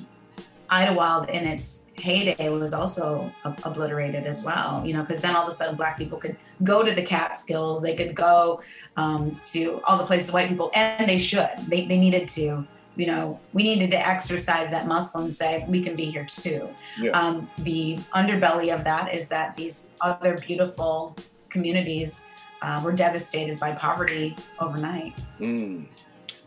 Idlewild 0.69 1.31
in 1.31 1.47
its 1.47 1.82
heyday 1.97 2.49
was 2.49 2.73
also 2.73 3.31
obliterated 3.65 4.27
as 4.27 4.45
well. 4.45 4.83
You 4.85 4.95
know, 4.95 5.03
because 5.03 5.21
then 5.21 5.37
all 5.37 5.43
of 5.43 5.49
a 5.49 5.53
sudden, 5.53 5.77
black 5.77 5.99
people 5.99 6.19
could 6.19 6.37
go 6.63 6.83
to 6.83 6.93
the 6.93 7.03
Catskills, 7.03 7.83
they 7.83 7.95
could 7.95 8.15
go 8.15 8.63
um, 8.97 9.39
to 9.53 9.81
all 9.85 9.99
the 9.99 10.05
places 10.05 10.33
white 10.33 10.49
people, 10.49 10.71
and 10.75 11.09
they 11.09 11.19
should. 11.19 11.51
They 11.69 11.87
they 11.87 11.99
needed 11.99 12.29
to. 12.29 12.67
You 12.95 13.07
know, 13.07 13.41
we 13.55 13.63
needed 13.63 13.91
to 13.93 14.07
exercise 14.07 14.71
that 14.71 14.87
muscle 14.87 15.23
and 15.23 15.35
say 15.35 15.65
we 15.67 15.83
can 15.83 15.97
be 15.97 16.07
here 16.07 16.27
too. 16.27 16.69
Yeah. 17.01 17.13
Um, 17.13 17.49
the 17.59 17.97
underbelly 18.15 18.75
of 18.75 18.85
that 18.85 19.15
is 19.15 19.29
that 19.29 19.57
these 19.57 19.89
other 20.03 20.37
beautiful 20.37 21.17
communities 21.49 22.31
uh, 22.61 22.83
were 22.85 22.93
devastated 22.93 23.59
by 23.59 23.73
poverty 23.73 24.37
overnight. 24.61 25.15
Mm. 25.41 25.87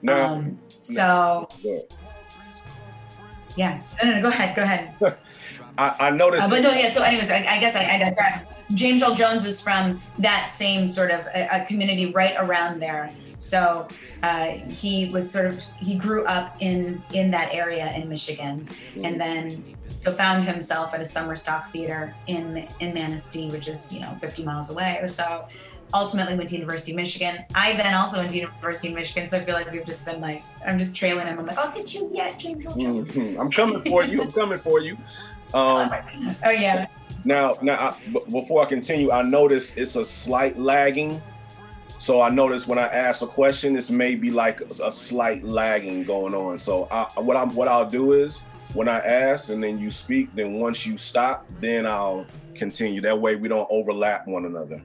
Now, 0.03 0.33
Um, 0.33 0.59
so 0.69 1.47
Good. 1.63 1.81
yeah, 3.55 3.81
no, 4.03 4.09
no, 4.09 4.15
no, 4.17 4.21
go 4.21 4.29
ahead, 4.29 4.55
go 4.55 4.61
ahead. 4.63 4.93
I, 5.77 6.07
I 6.07 6.09
noticed. 6.09 6.43
Uh, 6.45 6.49
but 6.49 6.61
no, 6.61 6.71
yeah. 6.71 6.89
So, 6.89 7.03
anyways, 7.03 7.29
I, 7.29 7.37
I 7.37 7.59
guess 7.59 7.75
I, 7.75 7.95
I 7.95 7.97
digress. 7.97 8.45
James 8.73 9.03
Earl 9.03 9.15
Jones 9.15 9.45
is 9.45 9.61
from 9.61 10.01
that 10.19 10.47
same 10.49 10.87
sort 10.87 11.11
of 11.11 11.25
a, 11.27 11.61
a 11.61 11.65
community 11.65 12.07
right 12.07 12.35
around 12.37 12.79
there. 12.79 13.09
So 13.37 13.87
uh, 14.23 14.45
he 14.69 15.05
was 15.09 15.29
sort 15.29 15.45
of 15.45 15.61
he 15.81 15.95
grew 15.95 16.25
up 16.25 16.55
in 16.61 17.03
in 17.13 17.31
that 17.31 17.53
area 17.53 17.91
in 17.93 18.07
Michigan, 18.09 18.67
and 19.03 19.19
then 19.19 19.75
so 19.89 20.13
found 20.13 20.47
himself 20.47 20.93
at 20.93 21.01
a 21.01 21.05
summer 21.05 21.35
stock 21.35 21.71
theater 21.71 22.15
in 22.27 22.67
in 22.79 22.93
Manistee, 22.93 23.49
which 23.49 23.67
is 23.67 23.91
you 23.93 23.99
know 23.99 24.15
50 24.19 24.43
miles 24.43 24.71
away 24.71 24.99
or 25.01 25.09
so. 25.09 25.47
Ultimately 25.93 26.35
went 26.35 26.49
to 26.49 26.55
University 26.55 26.91
of 26.93 26.95
Michigan. 26.95 27.45
I 27.53 27.73
then 27.73 27.93
also 27.93 28.17
went 28.17 28.31
to 28.31 28.37
University 28.37 28.87
of 28.87 28.95
Michigan, 28.95 29.27
so 29.27 29.37
I 29.37 29.41
feel 29.41 29.53
like 29.53 29.71
we've 29.71 29.85
just 29.85 30.05
been 30.05 30.19
like 30.21 30.41
I'm 30.65 30.79
just 30.79 30.95
trailing 30.95 31.27
him. 31.27 31.37
I'm 31.37 31.45
like, 31.45 31.57
I'll 31.57 31.71
get 31.75 31.93
you 31.93 32.09
yet, 32.13 32.39
James 32.39 32.65
Earl 32.65 32.75
Jones. 32.75 33.09
Mhm. 33.09 33.39
I'm 33.39 33.51
coming 33.51 33.81
for 33.83 34.03
you. 34.03 34.21
I'm 34.23 34.31
coming 34.31 34.57
for 34.57 34.79
you. 34.79 34.97
Um, 35.53 35.89
Oh 36.45 36.49
yeah. 36.49 36.87
now, 37.25 37.57
now, 37.61 37.73
I, 37.89 37.97
b- 38.11 38.19
before 38.31 38.61
I 38.61 38.65
continue, 38.65 39.11
I 39.11 39.21
noticed 39.21 39.77
it's 39.77 39.95
a 39.95 40.03
slight 40.05 40.57
lagging. 40.59 41.21
So 41.99 42.21
I 42.21 42.29
noticed 42.29 42.67
when 42.67 42.77
I 42.77 42.87
ask 42.87 43.21
a 43.21 43.27
question, 43.27 43.75
it's 43.77 43.89
maybe 43.89 44.29
like 44.29 44.61
a 44.61 44.91
slight 44.91 45.43
lagging 45.43 46.03
going 46.03 46.33
on. 46.33 46.59
So 46.59 46.87
I, 46.91 47.05
what 47.21 47.37
I'm, 47.37 47.53
what 47.55 47.67
I'll 47.67 47.89
do 47.89 48.13
is 48.13 48.39
when 48.73 48.89
I 48.89 48.99
ask 48.99 49.49
and 49.49 49.63
then 49.63 49.79
you 49.79 49.89
speak, 49.91 50.29
then 50.35 50.53
once 50.53 50.85
you 50.85 50.97
stop, 50.97 51.47
then 51.61 51.85
I'll 51.85 52.25
continue. 52.53 53.01
That 53.01 53.19
way 53.19 53.35
we 53.35 53.47
don't 53.47 53.67
overlap 53.71 54.27
one 54.27 54.45
another. 54.45 54.81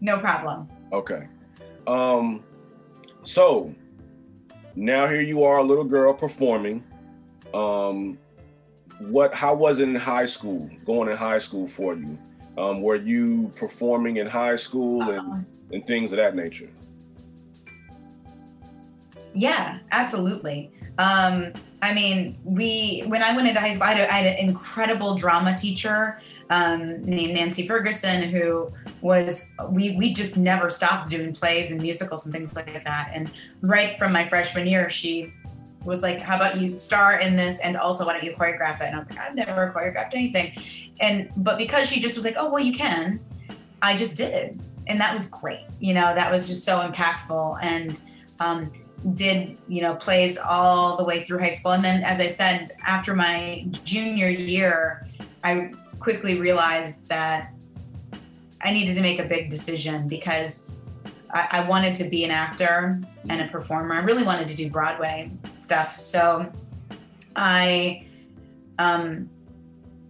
No 0.00 0.18
problem. 0.18 0.68
Okay. 0.92 1.28
Um, 1.86 2.44
so 3.22 3.74
now 4.76 5.06
here 5.08 5.20
you 5.22 5.44
are, 5.44 5.58
a 5.58 5.62
little 5.62 5.84
girl 5.84 6.12
performing. 6.12 6.84
Um, 7.54 8.18
what? 9.10 9.34
How 9.34 9.54
was 9.54 9.78
it 9.80 9.88
in 9.88 9.94
high 9.94 10.26
school? 10.26 10.70
Going 10.84 11.08
in 11.10 11.16
high 11.16 11.38
school 11.38 11.66
for 11.68 11.94
you? 11.94 12.18
Um, 12.58 12.80
were 12.80 12.96
you 12.96 13.50
performing 13.56 14.16
in 14.16 14.26
high 14.26 14.56
school 14.56 15.02
and, 15.02 15.20
Um, 15.20 15.46
and 15.72 15.86
things 15.86 16.12
of 16.12 16.18
that 16.18 16.36
nature? 16.36 16.68
Yeah, 19.34 19.78
absolutely. 19.90 20.70
Um, 20.98 21.54
I 21.80 21.94
mean, 21.94 22.36
we 22.44 23.02
when 23.06 23.22
I 23.22 23.34
went 23.34 23.48
into 23.48 23.60
high 23.60 23.72
school, 23.72 23.84
I 23.84 23.94
had, 23.94 24.00
a, 24.00 24.12
I 24.12 24.16
had 24.18 24.38
an 24.38 24.48
incredible 24.48 25.16
drama 25.16 25.56
teacher 25.56 26.20
um, 26.50 27.04
named 27.04 27.34
Nancy 27.34 27.66
Ferguson, 27.66 28.22
who 28.30 28.70
was 29.00 29.52
we 29.70 29.96
we 29.96 30.12
just 30.12 30.36
never 30.36 30.68
stopped 30.68 31.10
doing 31.10 31.32
plays 31.32 31.72
and 31.72 31.80
musicals 31.80 32.26
and 32.26 32.34
things 32.34 32.54
like 32.54 32.84
that. 32.84 33.10
And 33.14 33.30
right 33.62 33.98
from 33.98 34.12
my 34.12 34.28
freshman 34.28 34.66
year, 34.66 34.88
she 34.88 35.32
was 35.84 36.02
like, 36.02 36.20
"How 36.20 36.36
about 36.36 36.60
you 36.60 36.78
star 36.78 37.18
in 37.18 37.36
this, 37.36 37.58
and 37.60 37.76
also 37.76 38.06
why 38.06 38.14
don't 38.14 38.24
you 38.24 38.32
choreograph 38.32 38.80
it?" 38.80 38.86
And 38.86 38.94
I 38.94 38.98
was 38.98 39.10
like, 39.10 39.18
"I've 39.18 39.34
never 39.34 39.72
choreographed 39.74 40.14
anything," 40.14 40.52
and 41.00 41.30
but 41.36 41.58
because 41.58 41.88
she 41.88 42.00
just 42.00 42.16
was 42.16 42.24
like, 42.24 42.36
"Oh 42.36 42.50
well, 42.50 42.62
you 42.62 42.72
can," 42.72 43.20
I 43.80 43.96
just 43.96 44.16
did, 44.16 44.60
and 44.86 45.00
that 45.00 45.12
was 45.12 45.26
great. 45.26 45.66
You 45.80 45.94
know, 45.94 46.14
that 46.14 46.30
was 46.30 46.48
just 46.48 46.64
so 46.64 46.80
impactful 46.80 47.58
and. 47.62 48.00
Um, 48.40 48.72
did 49.14 49.58
you 49.66 49.82
know 49.82 49.96
plays 49.96 50.38
all 50.38 50.96
the 50.96 51.04
way 51.04 51.24
through 51.24 51.38
high 51.38 51.50
school 51.50 51.72
and 51.72 51.84
then 51.84 52.04
as 52.04 52.20
i 52.20 52.26
said 52.28 52.70
after 52.86 53.14
my 53.14 53.66
junior 53.84 54.28
year 54.28 55.04
i 55.42 55.72
quickly 55.98 56.40
realized 56.40 57.08
that 57.08 57.52
i 58.62 58.72
needed 58.72 58.94
to 58.94 59.02
make 59.02 59.18
a 59.18 59.24
big 59.24 59.50
decision 59.50 60.06
because 60.06 60.70
I, 61.32 61.48
I 61.52 61.68
wanted 61.68 61.94
to 61.96 62.04
be 62.04 62.24
an 62.24 62.30
actor 62.30 63.00
and 63.28 63.40
a 63.40 63.48
performer. 63.48 63.94
I 63.94 64.00
really 64.00 64.22
wanted 64.22 64.48
to 64.48 64.56
do 64.56 64.70
broadway 64.70 65.30
stuff. 65.56 65.98
So 65.98 66.50
i 67.34 68.04
um, 68.78 69.30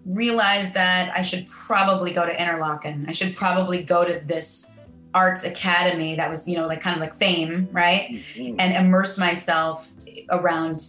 realized 0.04 0.74
that 0.74 1.12
i 1.16 1.22
should 1.22 1.46
probably 1.46 2.12
go 2.12 2.26
to 2.26 2.32
interlochen. 2.34 3.08
I 3.08 3.12
should 3.12 3.34
probably 3.34 3.82
go 3.82 4.04
to 4.04 4.20
this 4.26 4.72
arts 5.14 5.44
academy 5.44 6.16
that 6.16 6.28
was 6.28 6.48
you 6.48 6.56
know 6.56 6.66
like 6.66 6.80
kind 6.80 6.96
of 6.96 7.00
like 7.00 7.14
fame 7.14 7.68
right? 7.70 8.22
Mhm. 8.34 8.56
and 8.58 8.74
immerse 8.74 9.18
myself 9.18 9.92
around 10.30 10.80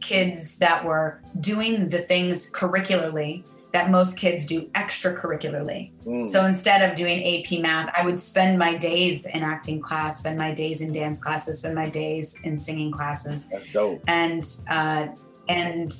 kids 0.00 0.56
that 0.58 0.84
were 0.84 1.20
doing 1.40 1.88
the 1.88 1.98
things 1.98 2.48
curricularly 2.50 3.44
that 3.72 3.90
most 3.90 4.18
kids 4.18 4.44
do 4.44 4.62
extracurricularly. 4.74 5.92
Mm. 6.04 6.26
So 6.26 6.44
instead 6.44 6.88
of 6.88 6.94
doing 6.94 7.22
AP 7.22 7.60
math, 7.60 7.90
I 7.98 8.04
would 8.04 8.20
spend 8.20 8.58
my 8.58 8.74
days 8.74 9.24
in 9.26 9.42
acting 9.42 9.80
class, 9.80 10.18
spend 10.18 10.36
my 10.36 10.52
days 10.52 10.82
in 10.82 10.92
dance 10.92 11.22
classes, 11.22 11.58
spend 11.60 11.74
my 11.74 11.88
days 11.88 12.38
in 12.44 12.58
singing 12.58 12.92
classes, 12.92 13.46
That's 13.46 13.72
dope. 13.72 14.02
and 14.06 14.46
uh, 14.68 15.08
and 15.48 15.92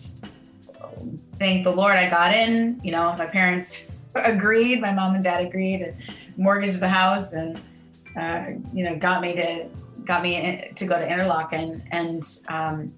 thank 1.37 1.65
the 1.65 1.73
Lord 1.73 1.97
I 1.97 2.11
got 2.11 2.33
in. 2.35 2.79
You 2.83 2.93
know, 2.93 3.15
my 3.17 3.27
parents 3.27 3.89
agreed, 4.15 4.81
my 4.81 4.93
mom 4.93 5.15
and 5.15 5.25
dad 5.25 5.45
agreed, 5.45 5.81
and 5.83 5.97
mortgaged 6.37 6.81
the 6.81 6.89
house, 6.89 7.33
and 7.33 7.59
uh, 8.17 8.47
you 8.73 8.85
know, 8.85 8.97
got 8.97 9.23
me 9.23 9.35
to 9.35 9.69
got 10.05 10.23
me 10.23 10.69
to 10.75 10.85
go 10.85 10.99
to 10.99 11.07
Interlochen, 11.07 11.81
and 11.91 12.23
um, 12.49 12.93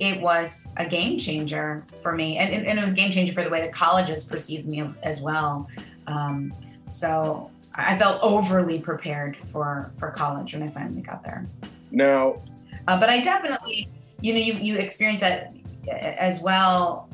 it 0.00 0.20
was 0.20 0.68
a 0.76 0.86
game 0.88 1.18
changer 1.18 1.84
for 2.02 2.14
me, 2.14 2.38
and, 2.38 2.66
and, 2.66 2.78
it 2.78 2.82
was 2.82 2.92
a 2.92 2.96
game 2.96 3.10
changer 3.10 3.32
for 3.32 3.42
the 3.42 3.50
way 3.50 3.60
the 3.60 3.72
colleges 3.72 4.24
perceived 4.24 4.66
me 4.66 4.84
as 5.02 5.20
well. 5.20 5.68
Um, 6.06 6.52
so 6.90 7.50
I 7.74 7.96
felt 7.96 8.22
overly 8.22 8.78
prepared 8.78 9.36
for 9.36 9.90
for 9.98 10.10
college 10.10 10.54
when 10.54 10.62
I 10.62 10.68
finally 10.68 11.02
got 11.02 11.22
there. 11.24 11.46
Now, 11.90 12.36
Uh, 12.86 12.98
but 13.00 13.08
I 13.08 13.20
definitely, 13.20 13.88
you 14.20 14.32
know, 14.34 14.38
you 14.38 14.54
you 14.54 14.76
experience 14.76 15.20
that 15.20 15.52
as 15.88 16.40
well 16.40 17.08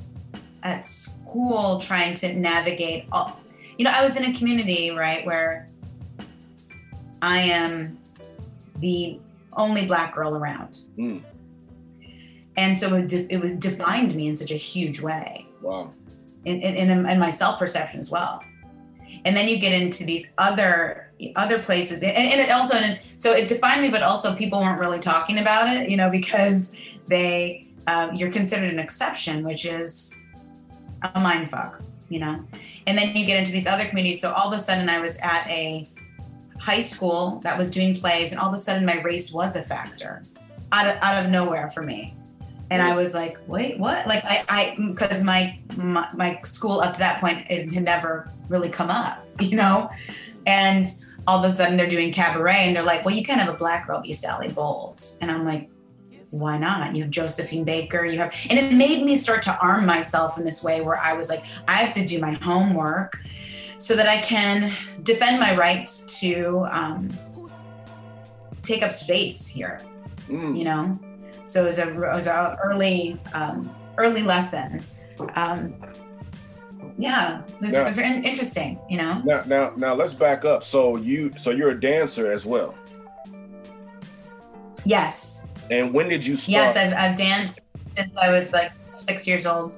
at 0.62 0.84
school, 0.84 1.78
trying 1.80 2.14
to 2.14 2.34
navigate. 2.34 3.06
All, 3.12 3.40
you 3.78 3.84
know, 3.84 3.92
I 3.94 4.02
was 4.02 4.16
in 4.16 4.24
a 4.24 4.32
community 4.34 4.90
right 4.90 5.24
where 5.24 5.66
I 7.22 7.38
am 7.38 7.98
the 8.78 9.18
only 9.54 9.86
black 9.86 10.14
girl 10.14 10.36
around, 10.36 10.80
Mm. 10.98 11.22
And 12.56 12.76
so 12.76 12.94
it, 12.96 13.08
de- 13.08 13.32
it 13.32 13.40
was 13.40 13.52
defined 13.52 14.14
me 14.14 14.28
in 14.28 14.36
such 14.36 14.50
a 14.50 14.56
huge 14.56 15.00
way 15.00 15.46
wow. 15.62 15.90
in, 16.44 16.60
in, 16.60 17.06
in, 17.06 17.18
my 17.18 17.30
self 17.30 17.58
perception 17.58 17.98
as 17.98 18.10
well. 18.10 18.42
And 19.24 19.36
then 19.36 19.48
you 19.48 19.58
get 19.58 19.72
into 19.72 20.04
these 20.04 20.32
other 20.38 21.10
other 21.36 21.58
places, 21.58 22.02
and, 22.02 22.16
and 22.16 22.40
it 22.40 22.50
also 22.50 22.76
and 22.76 22.98
so 23.16 23.32
it 23.32 23.48
defined 23.48 23.82
me, 23.82 23.90
but 23.90 24.02
also 24.02 24.34
people 24.34 24.60
weren't 24.60 24.80
really 24.80 24.98
talking 25.00 25.38
about 25.38 25.74
it, 25.74 25.90
you 25.90 25.96
know, 25.96 26.08
because 26.10 26.76
they 27.06 27.66
um, 27.86 28.14
you're 28.14 28.30
considered 28.30 28.72
an 28.72 28.78
exception, 28.78 29.44
which 29.44 29.64
is 29.64 30.18
a 31.14 31.20
mind 31.20 31.50
fuck, 31.50 31.82
you 32.08 32.18
know. 32.18 32.42
And 32.86 32.96
then 32.96 33.14
you 33.14 33.26
get 33.26 33.38
into 33.38 33.52
these 33.52 33.66
other 33.66 33.84
communities. 33.84 34.20
So 34.20 34.32
all 34.32 34.48
of 34.48 34.54
a 34.54 34.58
sudden, 34.58 34.88
I 34.88 35.00
was 35.00 35.18
at 35.18 35.46
a 35.48 35.86
high 36.58 36.80
school 36.80 37.40
that 37.44 37.58
was 37.58 37.70
doing 37.70 37.94
plays, 37.94 38.32
and 38.32 38.40
all 38.40 38.48
of 38.48 38.54
a 38.54 38.58
sudden, 38.58 38.86
my 38.86 39.02
race 39.02 39.32
was 39.32 39.56
a 39.56 39.62
factor 39.62 40.22
out 40.72 40.86
of, 40.86 41.02
out 41.02 41.22
of 41.22 41.30
nowhere 41.30 41.68
for 41.68 41.82
me 41.82 42.14
and 42.70 42.82
I 42.82 42.94
was 42.94 43.14
like, 43.14 43.36
wait, 43.46 43.78
what? 43.78 44.06
Like 44.06 44.24
I, 44.24 44.44
I, 44.48 44.76
because 44.78 45.22
my, 45.22 45.58
my 45.76 46.08
my 46.14 46.40
school 46.42 46.80
up 46.80 46.92
to 46.94 47.00
that 47.00 47.20
point 47.20 47.46
it 47.50 47.72
had 47.72 47.84
never 47.84 48.30
really 48.48 48.68
come 48.68 48.90
up, 48.90 49.24
you 49.40 49.56
know, 49.56 49.90
and 50.46 50.84
all 51.26 51.38
of 51.38 51.44
a 51.44 51.52
sudden 51.52 51.76
they're 51.76 51.88
doing 51.88 52.12
cabaret 52.12 52.66
and 52.66 52.74
they're 52.74 52.84
like, 52.84 53.04
well, 53.04 53.14
you 53.14 53.22
can't 53.22 53.40
have 53.40 53.52
a 53.52 53.56
black 53.56 53.86
girl 53.86 54.00
be 54.00 54.12
Sally 54.12 54.48
Bowles, 54.48 55.18
and 55.20 55.30
I'm 55.30 55.44
like, 55.44 55.68
why 56.30 56.56
not? 56.58 56.94
You 56.94 57.02
have 57.02 57.10
Josephine 57.10 57.64
Baker, 57.64 58.04
you 58.04 58.18
have, 58.18 58.34
and 58.48 58.58
it 58.58 58.72
made 58.72 59.04
me 59.04 59.16
start 59.16 59.42
to 59.42 59.58
arm 59.58 59.84
myself 59.84 60.38
in 60.38 60.44
this 60.44 60.62
way 60.62 60.80
where 60.80 60.96
I 60.96 61.12
was 61.12 61.28
like, 61.28 61.44
I 61.66 61.74
have 61.78 61.92
to 61.94 62.06
do 62.06 62.20
my 62.20 62.32
homework 62.34 63.20
so 63.78 63.96
that 63.96 64.06
I 64.06 64.18
can 64.18 64.72
defend 65.02 65.40
my 65.40 65.56
rights 65.56 66.20
to 66.20 66.66
um, 66.70 67.08
take 68.62 68.82
up 68.82 68.92
space 68.92 69.48
here 69.48 69.80
Mm. 70.30 70.56
you 70.56 70.64
know 70.64 70.98
so 71.50 71.62
it 71.62 71.66
was 71.66 71.78
a 71.78 71.88
it 71.88 72.14
was 72.14 72.26
a 72.26 72.56
early 72.62 73.18
um, 73.34 73.74
early 73.98 74.22
lesson 74.22 74.80
um, 75.34 75.74
yeah, 76.96 77.42
it 77.42 77.60
was 77.60 77.74
very 77.74 78.22
interesting. 78.22 78.78
You 78.88 78.98
know. 78.98 79.22
Now, 79.24 79.40
now, 79.46 79.72
now, 79.76 79.94
let's 79.94 80.14
back 80.14 80.44
up. 80.44 80.62
So 80.62 80.96
you, 80.96 81.32
so 81.38 81.50
you're 81.50 81.70
a 81.70 81.80
dancer 81.80 82.30
as 82.30 82.44
well. 82.44 82.74
Yes. 84.84 85.46
And 85.70 85.94
when 85.94 86.08
did 86.08 86.26
you 86.26 86.36
start? 86.36 86.52
Yes, 86.52 86.76
I've, 86.76 86.92
I've 86.92 87.16
danced 87.16 87.66
since 87.94 88.16
I 88.16 88.30
was 88.30 88.52
like 88.52 88.72
six 88.98 89.26
years 89.26 89.46
old. 89.46 89.72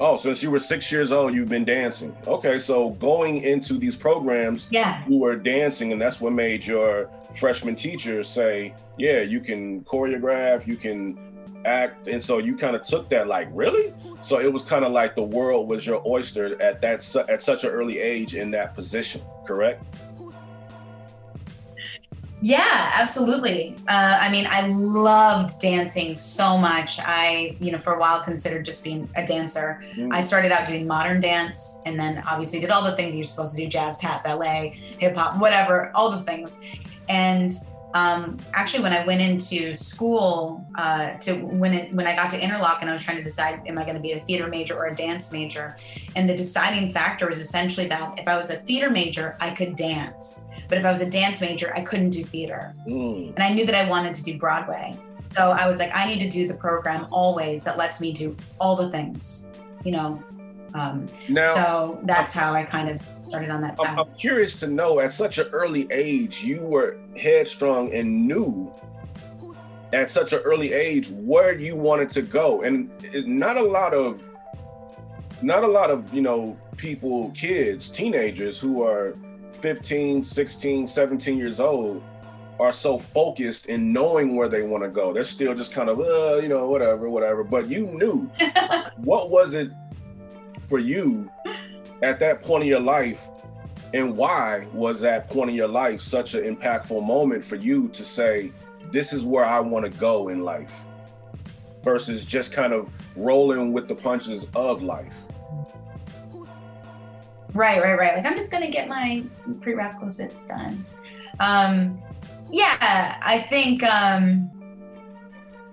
Oh, 0.00 0.16
since 0.16 0.42
you 0.42 0.50
were 0.50 0.58
six 0.58 0.90
years 0.92 1.12
old, 1.12 1.34
you've 1.34 1.48
been 1.48 1.64
dancing. 1.64 2.14
Okay, 2.26 2.58
so 2.58 2.90
going 2.90 3.40
into 3.42 3.74
these 3.78 3.96
programs, 3.96 4.66
Yeah. 4.70 5.02
you 5.08 5.18
were 5.18 5.36
dancing, 5.36 5.92
and 5.92 6.00
that's 6.00 6.20
what 6.20 6.32
made 6.32 6.66
your 6.66 7.08
freshman 7.38 7.76
teacher 7.76 8.22
say, 8.22 8.74
"Yeah, 8.98 9.20
you 9.20 9.40
can 9.40 9.82
choreograph, 9.82 10.66
you 10.66 10.76
can 10.76 11.18
act," 11.64 12.08
and 12.08 12.22
so 12.22 12.38
you 12.38 12.56
kind 12.56 12.76
of 12.76 12.82
took 12.82 13.08
that 13.10 13.26
like, 13.28 13.48
really? 13.52 13.92
So 14.22 14.40
it 14.40 14.52
was 14.52 14.62
kind 14.62 14.84
of 14.84 14.92
like 14.92 15.14
the 15.14 15.22
world 15.22 15.70
was 15.70 15.86
your 15.86 16.02
oyster 16.06 16.60
at 16.60 16.80
that 16.82 17.02
su- 17.02 17.24
at 17.28 17.42
such 17.42 17.64
an 17.64 17.70
early 17.70 17.98
age 18.00 18.34
in 18.34 18.50
that 18.52 18.74
position, 18.74 19.20
correct? 19.46 19.82
Yeah, 22.42 22.90
absolutely. 22.94 23.74
Uh, 23.88 24.18
I 24.20 24.30
mean, 24.30 24.46
I 24.48 24.68
loved 24.68 25.58
dancing 25.58 26.16
so 26.16 26.58
much. 26.58 26.98
I, 27.00 27.56
you 27.60 27.72
know, 27.72 27.78
for 27.78 27.94
a 27.94 27.98
while 27.98 28.20
considered 28.20 28.64
just 28.64 28.84
being 28.84 29.08
a 29.16 29.26
dancer. 29.26 29.82
Mm. 29.94 30.12
I 30.12 30.20
started 30.20 30.52
out 30.52 30.66
doing 30.66 30.86
modern 30.86 31.20
dance 31.20 31.80
and 31.86 31.98
then 31.98 32.22
obviously 32.28 32.60
did 32.60 32.70
all 32.70 32.84
the 32.84 32.94
things 32.94 33.14
you're 33.14 33.24
supposed 33.24 33.56
to 33.56 33.62
do 33.62 33.68
jazz, 33.68 33.96
tap, 33.96 34.22
ballet, 34.22 34.80
hip 34.98 35.16
hop, 35.16 35.40
whatever, 35.40 35.90
all 35.94 36.10
the 36.10 36.20
things. 36.20 36.60
And 37.08 37.50
um, 37.94 38.36
actually, 38.52 38.82
when 38.82 38.92
I 38.92 39.06
went 39.06 39.22
into 39.22 39.74
school, 39.74 40.66
uh, 40.74 41.14
to 41.14 41.36
when 41.36 41.72
it, 41.72 41.94
when 41.94 42.06
I 42.06 42.14
got 42.14 42.30
to 42.32 42.38
Interlochen 42.38 42.84
I 42.84 42.92
was 42.92 43.02
trying 43.02 43.16
to 43.16 43.22
decide, 43.22 43.62
am 43.66 43.78
I 43.78 43.84
going 43.84 43.94
to 43.94 44.02
be 44.02 44.12
a 44.12 44.20
theater 44.20 44.48
major 44.48 44.76
or 44.76 44.88
a 44.88 44.94
dance 44.94 45.32
major? 45.32 45.76
And 46.14 46.28
the 46.28 46.36
deciding 46.36 46.90
factor 46.90 47.26
was 47.26 47.38
essentially 47.38 47.86
that 47.86 48.18
if 48.18 48.28
I 48.28 48.36
was 48.36 48.50
a 48.50 48.56
theater 48.56 48.90
major, 48.90 49.38
I 49.40 49.50
could 49.50 49.76
dance. 49.76 50.46
But 50.68 50.78
if 50.78 50.84
I 50.84 50.90
was 50.90 51.00
a 51.00 51.10
dance 51.10 51.40
major, 51.40 51.72
I 51.74 51.80
couldn't 51.80 52.10
do 52.10 52.24
theater 52.24 52.74
Mm. 52.88 53.34
and 53.34 53.42
I 53.42 53.52
knew 53.52 53.64
that 53.66 53.74
I 53.74 53.88
wanted 53.88 54.14
to 54.14 54.22
do 54.24 54.36
Broadway. 54.38 54.94
So 55.20 55.50
I 55.50 55.66
was 55.66 55.78
like, 55.78 55.90
I 55.94 56.06
need 56.06 56.20
to 56.20 56.28
do 56.30 56.46
the 56.46 56.54
program 56.54 57.06
always 57.10 57.64
that 57.64 57.76
lets 57.76 58.00
me 58.00 58.12
do 58.12 58.34
all 58.60 58.76
the 58.76 58.88
things, 58.90 59.48
you 59.84 59.92
know. 59.92 60.22
Um, 60.74 61.06
Now, 61.28 61.54
so 61.54 62.00
that's 62.04 62.32
how 62.32 62.52
I 62.52 62.62
kind 62.64 62.88
of 62.90 63.00
started 63.22 63.50
on 63.50 63.60
that 63.62 63.76
I'm, 63.80 63.86
path. 63.86 63.98
I'm 63.98 64.14
curious 64.18 64.58
to 64.60 64.66
know 64.66 65.00
at 65.00 65.12
such 65.12 65.38
an 65.38 65.46
early 65.52 65.88
age, 65.90 66.44
you 66.44 66.60
were 66.60 66.98
headstrong 67.16 67.94
and 67.94 68.26
knew 68.28 68.72
at 69.92 70.10
such 70.10 70.32
an 70.32 70.40
early 70.40 70.72
age 70.72 71.08
where 71.10 71.58
you 71.58 71.76
wanted 71.76 72.10
to 72.10 72.22
go. 72.22 72.62
And 72.62 72.90
not 73.26 73.56
a 73.56 73.62
lot 73.62 73.94
of, 73.94 74.20
not 75.42 75.64
a 75.64 75.68
lot 75.68 75.90
of, 75.90 76.12
you 76.12 76.20
know, 76.22 76.56
people, 76.76 77.30
kids, 77.30 77.88
teenagers 77.88 78.58
who 78.58 78.82
are 78.82 79.14
15, 79.66 80.22
16, 80.22 80.86
17 80.86 81.36
years 81.36 81.58
old 81.58 82.00
are 82.60 82.72
so 82.72 82.96
focused 82.96 83.66
in 83.66 83.92
knowing 83.92 84.36
where 84.36 84.48
they 84.48 84.62
want 84.62 84.84
to 84.84 84.88
go. 84.88 85.12
They're 85.12 85.24
still 85.24 85.56
just 85.56 85.72
kind 85.72 85.88
of, 85.88 85.98
uh, 85.98 86.36
you 86.36 86.46
know, 86.46 86.68
whatever, 86.68 87.10
whatever. 87.10 87.42
But 87.42 87.68
you 87.68 87.88
knew. 87.88 88.30
what 88.98 89.30
was 89.30 89.54
it 89.54 89.72
for 90.68 90.78
you 90.78 91.28
at 92.00 92.20
that 92.20 92.42
point 92.42 92.62
in 92.62 92.68
your 92.68 92.78
life 92.78 93.26
and 93.92 94.16
why 94.16 94.68
was 94.72 95.00
that 95.00 95.28
point 95.28 95.50
in 95.50 95.56
your 95.56 95.66
life 95.66 96.00
such 96.00 96.34
an 96.34 96.44
impactful 96.44 97.04
moment 97.04 97.44
for 97.44 97.56
you 97.56 97.88
to 97.88 98.04
say 98.04 98.52
this 98.92 99.12
is 99.12 99.24
where 99.24 99.44
i 99.44 99.58
want 99.60 99.90
to 99.90 99.98
go 99.98 100.28
in 100.28 100.42
life 100.44 100.72
versus 101.82 102.24
just 102.24 102.52
kind 102.52 102.72
of 102.72 102.88
rolling 103.16 103.72
with 103.72 103.86
the 103.86 103.94
punches 103.94 104.46
of 104.54 104.82
life 104.82 105.14
Right, 107.56 107.82
right, 107.82 107.98
right. 107.98 108.14
Like 108.16 108.26
I'm 108.26 108.36
just 108.36 108.52
gonna 108.52 108.70
get 108.70 108.86
my 108.86 109.22
prerequisites 109.62 110.46
done. 110.46 110.78
Um, 111.40 112.02
yeah, 112.50 113.18
I 113.22 113.38
think. 113.38 113.82
Um, 113.82 114.50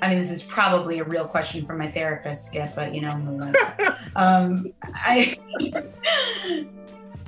I 0.01 0.10
mean, 0.10 0.17
this 0.17 0.31
is 0.31 0.43
probably 0.43 0.99
a 0.99 1.03
real 1.03 1.25
question 1.25 1.65
for 1.65 1.75
my 1.77 1.88
therapist, 1.88 2.47
Skip, 2.47 2.69
but 2.75 2.93
you 2.95 3.01
know, 3.01 3.12
um, 4.15 4.65
I, 4.93 5.38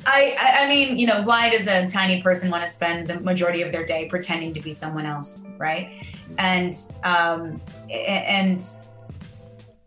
I, 0.05 0.57
I 0.59 0.67
mean, 0.67 0.97
you 0.97 1.07
know, 1.07 1.21
why 1.23 1.49
does 1.49 1.67
a 1.67 1.87
tiny 1.87 2.21
person 2.21 2.49
want 2.49 2.63
to 2.63 2.69
spend 2.69 3.07
the 3.07 3.19
majority 3.21 3.61
of 3.61 3.71
their 3.71 3.85
day 3.85 4.09
pretending 4.09 4.53
to 4.53 4.61
be 4.61 4.73
someone 4.73 5.05
else, 5.05 5.43
right? 5.57 6.05
And 6.37 6.73
um, 7.03 7.61
and 7.89 8.61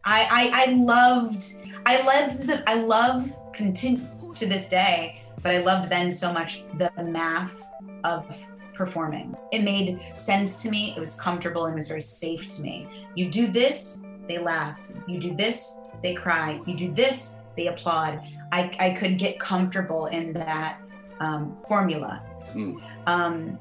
I, 0.04 0.26
I, 0.30 0.66
I 0.66 0.72
loved, 0.74 1.44
I 1.84 2.00
loved 2.02 2.46
the, 2.46 2.62
I 2.66 2.74
love 2.74 3.32
continue 3.52 4.02
to 4.38 4.46
this 4.46 4.68
day, 4.68 5.22
but 5.42 5.54
I 5.54 5.58
loved 5.58 5.88
then 5.88 6.10
so 6.10 6.32
much 6.32 6.64
the 6.78 6.90
math 7.04 7.68
of 8.04 8.44
performing. 8.74 9.36
It 9.52 9.62
made 9.62 10.00
sense 10.14 10.62
to 10.62 10.70
me. 10.70 10.94
It 10.96 11.00
was 11.00 11.16
comfortable 11.16 11.64
and 11.64 11.74
it 11.74 11.76
was 11.76 11.88
very 11.88 12.00
safe 12.00 12.46
to 12.48 12.62
me. 12.62 12.88
You 13.14 13.28
do 13.28 13.48
this, 13.48 14.02
they 14.28 14.38
laugh. 14.38 14.78
You 15.06 15.18
do 15.18 15.34
this, 15.34 15.80
they 16.02 16.14
cry. 16.14 16.60
You 16.66 16.76
do 16.76 16.92
this, 16.92 17.36
they 17.56 17.66
applaud. 17.66 18.20
I, 18.52 18.70
I 18.78 18.90
could 18.90 19.18
get 19.18 19.38
comfortable 19.38 20.06
in 20.06 20.32
that 20.34 20.80
um, 21.20 21.56
formula. 21.56 22.22
Mm. 22.54 22.80
Um, 23.06 23.58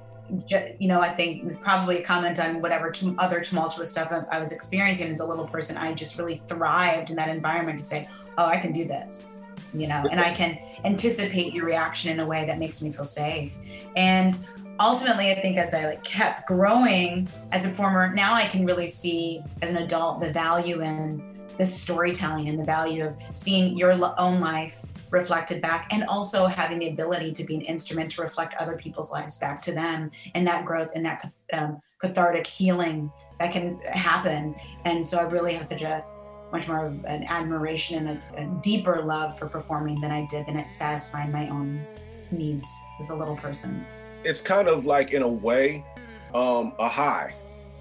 you 0.79 0.87
know, 0.87 0.99
I 0.99 1.13
think 1.15 1.61
probably 1.61 1.99
a 1.99 2.03
comment 2.03 2.39
on 2.39 2.61
whatever 2.61 2.91
other 3.17 3.39
tumultuous 3.39 3.89
stuff 3.89 4.11
I 4.29 4.39
was 4.39 4.51
experiencing 4.51 5.09
as 5.11 5.21
a 5.21 5.25
little 5.25 5.47
person. 5.47 5.77
I 5.77 5.93
just 5.93 6.17
really 6.17 6.41
thrived 6.47 7.09
in 7.09 7.15
that 7.15 7.29
environment 7.29 7.79
to 7.79 7.85
say, 7.85 8.07
oh, 8.37 8.45
I 8.45 8.57
can 8.57 8.71
do 8.73 8.85
this, 8.85 9.39
you 9.73 9.87
know, 9.87 10.05
and 10.09 10.19
I 10.19 10.33
can 10.33 10.57
anticipate 10.85 11.53
your 11.53 11.65
reaction 11.65 12.11
in 12.11 12.19
a 12.19 12.25
way 12.25 12.45
that 12.45 12.59
makes 12.59 12.81
me 12.81 12.91
feel 12.91 13.05
safe. 13.05 13.55
And 13.95 14.37
ultimately, 14.79 15.31
I 15.31 15.41
think 15.41 15.57
as 15.57 15.73
I 15.73 15.85
like 15.85 16.03
kept 16.03 16.47
growing 16.47 17.27
as 17.51 17.65
a 17.65 17.69
performer, 17.69 18.13
now 18.13 18.33
I 18.33 18.45
can 18.45 18.65
really 18.65 18.87
see 18.87 19.41
as 19.61 19.71
an 19.71 19.77
adult 19.77 20.19
the 20.19 20.31
value 20.31 20.81
in 20.81 21.37
the 21.57 21.65
storytelling 21.65 22.49
and 22.49 22.59
the 22.59 22.63
value 22.63 23.05
of 23.05 23.15
seeing 23.33 23.77
your 23.77 23.91
own 24.19 24.39
life 24.39 24.83
reflected 25.11 25.61
back 25.61 25.87
and 25.91 26.03
also 26.07 26.45
having 26.45 26.79
the 26.79 26.89
ability 26.89 27.31
to 27.31 27.43
be 27.43 27.55
an 27.55 27.61
instrument 27.61 28.11
to 28.11 28.21
reflect 28.21 28.53
other 28.59 28.77
people's 28.77 29.11
lives 29.11 29.37
back 29.37 29.61
to 29.61 29.71
them 29.71 30.11
and 30.35 30.45
that 30.47 30.65
growth 30.65 30.91
and 30.93 31.05
that 31.05 31.23
um, 31.53 31.81
cathartic 31.99 32.45
healing 32.45 33.11
that 33.39 33.51
can 33.51 33.79
happen 33.85 34.53
and 34.85 35.03
so 35.03 35.17
i 35.17 35.23
really 35.23 35.53
have 35.53 35.65
such 35.65 35.81
a 35.81 36.03
much 36.51 36.67
more 36.67 36.85
of 36.85 37.03
an 37.05 37.23
admiration 37.25 38.07
and 38.07 38.21
a, 38.35 38.43
a 38.43 38.45
deeper 38.61 39.03
love 39.03 39.37
for 39.37 39.47
performing 39.47 39.99
than 39.99 40.11
i 40.11 40.25
did 40.27 40.45
than 40.45 40.57
it 40.57 40.71
satisfying 40.71 41.31
my 41.31 41.47
own 41.49 41.85
needs 42.31 42.83
as 42.99 43.09
a 43.09 43.15
little 43.15 43.35
person. 43.35 43.85
It's 44.23 44.41
kind 44.41 44.67
of 44.67 44.85
like 44.85 45.11
in 45.11 45.21
a 45.21 45.27
way 45.27 45.85
um 46.33 46.73
a 46.77 46.89
high 46.89 47.33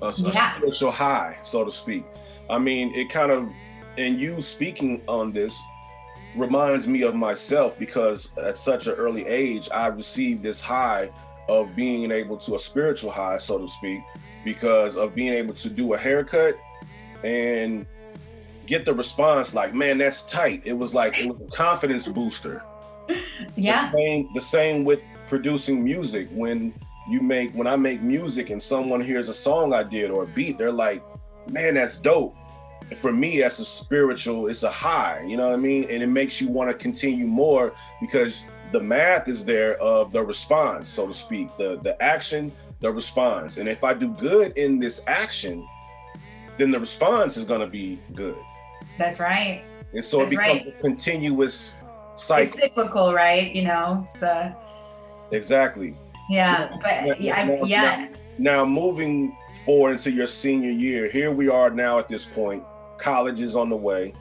a, 0.03 0.09
a 0.09 0.13
spiritual 0.13 0.91
high 0.91 1.37
so 1.43 1.65
to 1.65 1.73
speak. 1.73 2.05
I 2.49 2.59
mean 2.59 2.95
it 2.95 3.11
kind 3.11 3.33
of 3.33 3.49
and 3.99 4.21
you 4.21 4.43
speaking 4.43 5.03
on 5.09 5.33
this 5.33 5.61
reminds 6.37 6.87
me 6.87 7.03
of 7.03 7.15
myself 7.15 7.79
because 7.79 8.31
at 8.37 8.59
such 8.59 8.87
an 8.89 8.93
early 8.93 9.27
age 9.27 9.71
i 9.73 9.87
received 9.87 10.43
this 10.43 10.61
high 10.61 11.11
of 11.49 11.75
being 11.75 12.11
able 12.11 12.37
to 12.37 12.57
a 12.57 12.59
spiritual 12.59 13.11
high 13.11 13.39
so 13.39 13.57
to 13.57 13.69
speak 13.69 14.01
because 14.45 14.99
of 14.99 15.15
being 15.15 15.33
able 15.33 15.55
to 15.55 15.71
do 15.71 15.95
a 15.95 15.99
haircut 15.99 16.55
and 17.25 17.87
get 18.67 18.85
the 18.85 18.93
response 18.93 19.55
like 19.55 19.75
man 19.75 19.99
that's 19.99 20.23
tight 20.23 20.63
it 20.65 20.73
was 20.73 20.95
like 20.95 21.19
it 21.19 21.29
was 21.29 21.41
a 21.41 21.57
confidence 21.57 22.09
booster 22.09 22.63
yeah 23.57 23.91
the 23.91 23.99
same, 23.99 24.29
the 24.35 24.41
same 24.41 24.85
with 24.85 25.01
producing 25.29 25.83
music. 25.83 26.29
When 26.31 26.75
you 27.09 27.21
make, 27.21 27.53
when 27.55 27.67
I 27.67 27.77
make 27.77 28.03
music 28.03 28.51
and 28.51 28.63
someone 28.63 29.01
hears 29.01 29.29
a 29.29 29.35
song 29.35 29.73
I 29.73 29.83
did 29.83 30.11
or 30.11 30.25
a 30.25 30.27
beat, 30.27 30.59
they're 30.59 30.73
like, 30.73 31.03
"Man, 31.49 31.75
that's 31.75 31.97
dope." 31.97 32.37
For 33.01 33.13
me, 33.13 33.41
that's 33.41 33.59
a 33.59 33.65
spiritual. 33.65 34.47
It's 34.47 34.63
a 34.63 34.71
high. 34.71 35.25
You 35.27 35.37
know 35.37 35.47
what 35.47 35.55
I 35.55 35.57
mean? 35.57 35.85
And 35.91 36.03
it 36.03 36.07
makes 36.07 36.41
you 36.41 36.49
want 36.49 36.71
to 36.71 36.75
continue 36.75 37.27
more 37.27 37.75
because 38.01 38.43
the 38.73 38.81
math 38.81 39.29
is 39.29 39.45
there 39.45 39.77
of 39.79 40.13
the 40.13 40.23
response, 40.23 40.89
so 40.89 41.07
to 41.07 41.15
speak, 41.15 41.49
the 41.57 41.81
the 41.83 42.01
action, 42.03 42.53
the 42.81 42.91
response. 42.91 43.57
And 43.57 43.69
if 43.69 43.83
I 43.85 43.95
do 43.95 44.09
good 44.09 44.57
in 44.57 44.79
this 44.79 45.03
action, 45.07 45.67
then 46.59 46.71
the 46.71 46.81
response 46.81 47.37
is 47.37 47.45
going 47.45 47.61
to 47.61 47.67
be 47.67 48.01
good. 48.15 48.39
That's 48.99 49.21
right 49.21 49.65
And 49.95 50.05
so 50.05 50.21
it 50.21 50.25
That's 50.25 50.31
becomes 50.31 50.65
right. 50.65 50.75
a 50.79 50.81
continuous 50.81 51.75
cycle. 52.17 52.43
it's 52.45 52.59
cyclical 52.59 53.15
right 53.15 53.55
you 53.55 53.65
know 53.65 54.01
it's 54.03 54.15
the 54.19 54.55
exactly. 55.33 55.95
yeah 56.31 56.77
but 56.83 57.21
yeah 57.21 57.37
I, 57.43 57.63
yeah 57.65 58.09
Now, 58.39 58.65
moving 58.67 59.35
forward 59.65 59.93
into 59.93 60.11
your 60.11 60.27
senior 60.27 60.71
year, 60.71 61.09
here 61.11 61.31
we 61.33 61.49
are 61.49 61.71
now 61.71 61.99
at 61.99 62.07
this 62.09 62.27
point. 62.27 62.63
College 62.99 63.41
is 63.41 63.57
on 63.57 63.71
the 63.71 63.77
way. 63.77 64.13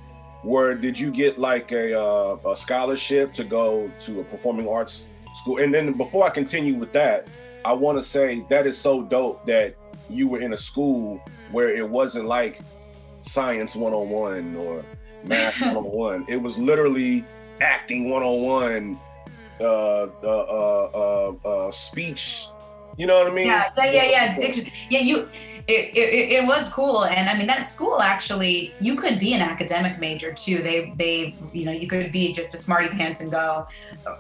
Where 0.44 0.74
did 0.76 0.98
you 0.98 1.12
get 1.12 1.38
like 1.38 1.72
a, 1.74 2.00
uh, 2.00 2.38
a 2.52 2.56
scholarship 2.56 3.34
to 3.34 3.44
go 3.44 3.92
to 4.06 4.22
a 4.22 4.24
performing 4.24 4.68
arts 4.70 5.06
school? 5.36 5.58
And 5.58 5.74
then 5.74 5.92
before 5.94 6.24
I 6.26 6.30
continue 6.30 6.76
with 6.76 6.94
that, 6.94 7.28
I 7.66 7.74
want 7.74 7.98
to 7.98 8.04
say 8.04 8.46
that 8.50 8.66
is 8.68 8.78
so 8.78 9.02
dope 9.04 9.46
that 9.48 9.76
you 10.10 10.28
were 10.30 10.40
in 10.40 10.54
a 10.54 10.58
school 10.58 11.20
where 11.52 11.70
it 11.76 11.88
wasn't 11.90 12.26
like 12.26 12.62
science 13.26 13.76
101 13.76 14.56
or 14.56 14.86
math 15.24 15.60
101. 15.62 16.26
It 16.30 16.38
was 16.38 16.58
literally 16.58 17.26
acting 17.62 18.10
101, 18.10 19.00
uh, 19.60 19.64
uh, 19.64 20.08
uh, 20.24 20.90
uh, 20.94 21.48
uh, 21.48 21.72
speech. 21.72 22.48
You 22.98 23.08
know 23.08 23.18
what 23.18 23.28
I 23.28 23.36
mean? 23.36 23.48
Yeah, 23.48 23.72
yeah, 23.78 23.92
yeah, 23.92 24.04
yeah. 24.04 24.38
Diction. 24.38 24.72
Yeah, 24.90 25.00
you. 25.00 25.30
It, 25.68 25.98
it, 25.98 26.32
it 26.32 26.46
was 26.46 26.72
cool, 26.72 27.06
and 27.06 27.28
I 27.28 27.36
mean 27.36 27.48
that 27.48 27.64
school 27.64 28.00
actually. 28.00 28.72
You 28.80 28.96
could 28.96 29.20
be 29.20 29.34
an 29.34 29.42
academic 29.42 30.00
major 30.00 30.32
too. 30.32 30.60
They 30.60 30.94
they 30.96 31.36
you 31.54 31.66
know 31.66 31.72
you 31.72 31.88
could 31.88 32.12
be 32.12 32.34
just 32.34 32.54
a 32.54 32.58
smarty 32.58 32.90
pants 32.90 33.22
and 33.22 33.32
go, 33.32 33.66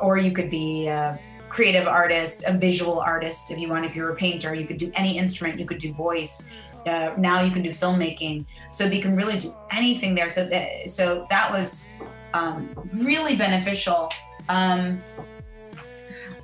or 0.01 0.17
you 0.17 0.31
could 0.31 0.49
be 0.49 0.87
a 0.87 1.19
creative 1.47 1.87
artist, 1.87 2.43
a 2.47 2.57
visual 2.57 2.99
artist 2.99 3.51
if 3.51 3.59
you 3.59 3.69
want. 3.69 3.85
If 3.85 3.95
you're 3.95 4.09
a 4.09 4.15
painter, 4.15 4.55
you 4.55 4.65
could 4.65 4.77
do 4.77 4.91
any 4.95 5.17
instrument. 5.17 5.59
You 5.59 5.67
could 5.67 5.79
do 5.79 5.93
voice. 5.93 6.51
Uh, 6.85 7.13
now 7.17 7.41
you 7.41 7.51
can 7.51 7.61
do 7.63 7.69
filmmaking, 7.69 8.45
so 8.71 8.87
they 8.87 8.99
can 8.99 9.15
really 9.15 9.37
do 9.37 9.55
anything 9.71 10.15
there. 10.15 10.29
So 10.29 10.47
that 10.49 10.89
so 10.89 11.25
that 11.29 11.51
was 11.51 11.89
um, 12.33 12.69
really 13.03 13.35
beneficial. 13.35 14.09
Um, 14.49 15.01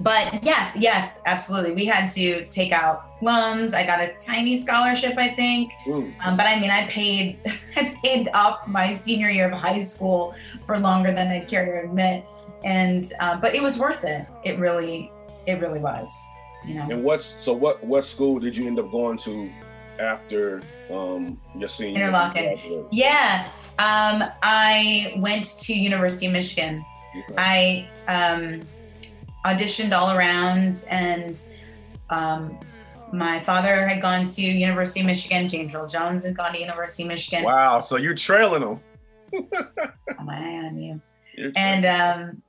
but 0.02 0.44
yes, 0.44 0.76
yes, 0.80 1.22
absolutely. 1.26 1.74
We 1.74 1.86
had 1.86 2.08
to 2.14 2.46
take 2.48 2.72
out 2.72 3.06
loans. 3.22 3.74
I 3.76 3.86
got 3.86 4.02
a 4.02 4.14
tiny 4.20 4.60
scholarship, 4.60 5.14
I 5.18 5.28
think. 5.28 5.74
Um, 5.88 6.38
but 6.38 6.48
I 6.48 6.60
mean, 6.60 6.72
I 6.72 6.88
paid, 6.88 7.40
I 7.76 7.96
paid 8.04 8.30
off 8.34 8.68
my 8.68 8.94
senior 8.94 9.30
year 9.30 9.52
of 9.52 9.60
high 9.60 9.84
school 9.84 10.34
for 10.66 10.80
longer 10.80 11.12
than 11.12 11.28
I'd 11.28 11.48
care 11.48 11.66
to 11.66 11.88
admit. 11.88 12.26
And 12.64 13.04
uh, 13.20 13.40
but 13.40 13.54
it 13.56 13.62
was 13.62 13.78
worth 13.78 14.04
it. 14.04 14.26
It 14.44 14.58
really, 14.58 15.12
it 15.46 15.60
really 15.60 15.80
was. 15.80 16.12
You 16.66 16.76
know. 16.76 16.88
And 16.90 17.04
what's 17.04 17.36
so 17.38 17.54
what 17.54 17.84
what 17.84 18.06
school 18.06 18.40
did 18.40 18.56
you 18.56 18.68
end 18.68 18.80
up 18.80 18.92
going 18.92 19.18
to 19.20 19.52
after 20.00 20.62
um, 20.90 21.40
your 21.56 21.70
senior? 21.70 22.08
Interlochen. 22.08 22.88
Yeah, 22.92 23.52
um, 23.80 24.24
I 24.42 25.14
went 25.18 25.46
to 25.60 25.74
University 25.74 26.28
of 26.28 26.34
Michigan. 26.34 26.86
Okay. 27.16 27.36
I 27.38 27.90
um, 28.08 28.62
auditioned 29.46 29.94
all 29.94 30.18
around, 30.18 30.86
and 30.90 31.42
um, 32.10 32.58
my 33.12 33.40
father 33.42 33.88
had 33.88 34.02
gone 34.02 34.26
to 34.26 34.42
University 34.42 35.02
of 35.02 35.06
Michigan. 35.08 35.48
James 35.48 35.76
Earl 35.76 35.88
Jones 35.88 36.26
had 36.26 36.36
gone 36.36 36.54
to 36.54 36.60
University 36.60 37.04
of 37.04 37.10
Michigan. 37.10 37.44
Wow! 37.44 37.82
So 37.82 37.98
you're 37.98 38.16
trailing 38.16 38.62
them. 38.62 38.80
oh, 39.34 40.24
my 40.24 40.38
eye 40.38 40.66
on 40.66 40.78
you. 40.78 41.02
and 41.56 41.86
um, 41.86 42.42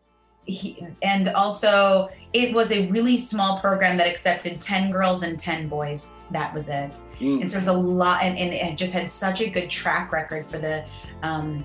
he, 0.45 0.87
and 1.03 1.29
also 1.29 2.09
it 2.33 2.53
was 2.55 2.73
a 2.73 2.89
really 2.89 3.17
small 3.17 3.59
program 3.61 3.97
that 3.97 4.07
accepted 4.07 4.61
10 4.61 4.91
girls 4.91 5.23
and 5.23 5.39
10 5.39 5.69
boys 5.69 6.13
that 6.31 6.53
was 6.53 6.69
it 6.69 6.93
mm. 7.23 7.41
and 7.41 7.51
so 7.51 7.57
there's 7.57 7.69
a 7.69 7.73
lot 7.73 8.23
and, 8.23 8.37
and, 8.37 8.53
it 8.53 8.77
just 8.77 8.93
had 8.93 9.09
such 9.09 9.41
a 9.41 9.49
good 9.49 9.71
track 9.71 10.13
record 10.13 10.45
for 10.45 10.59
the 10.59 10.85
um, 11.23 11.65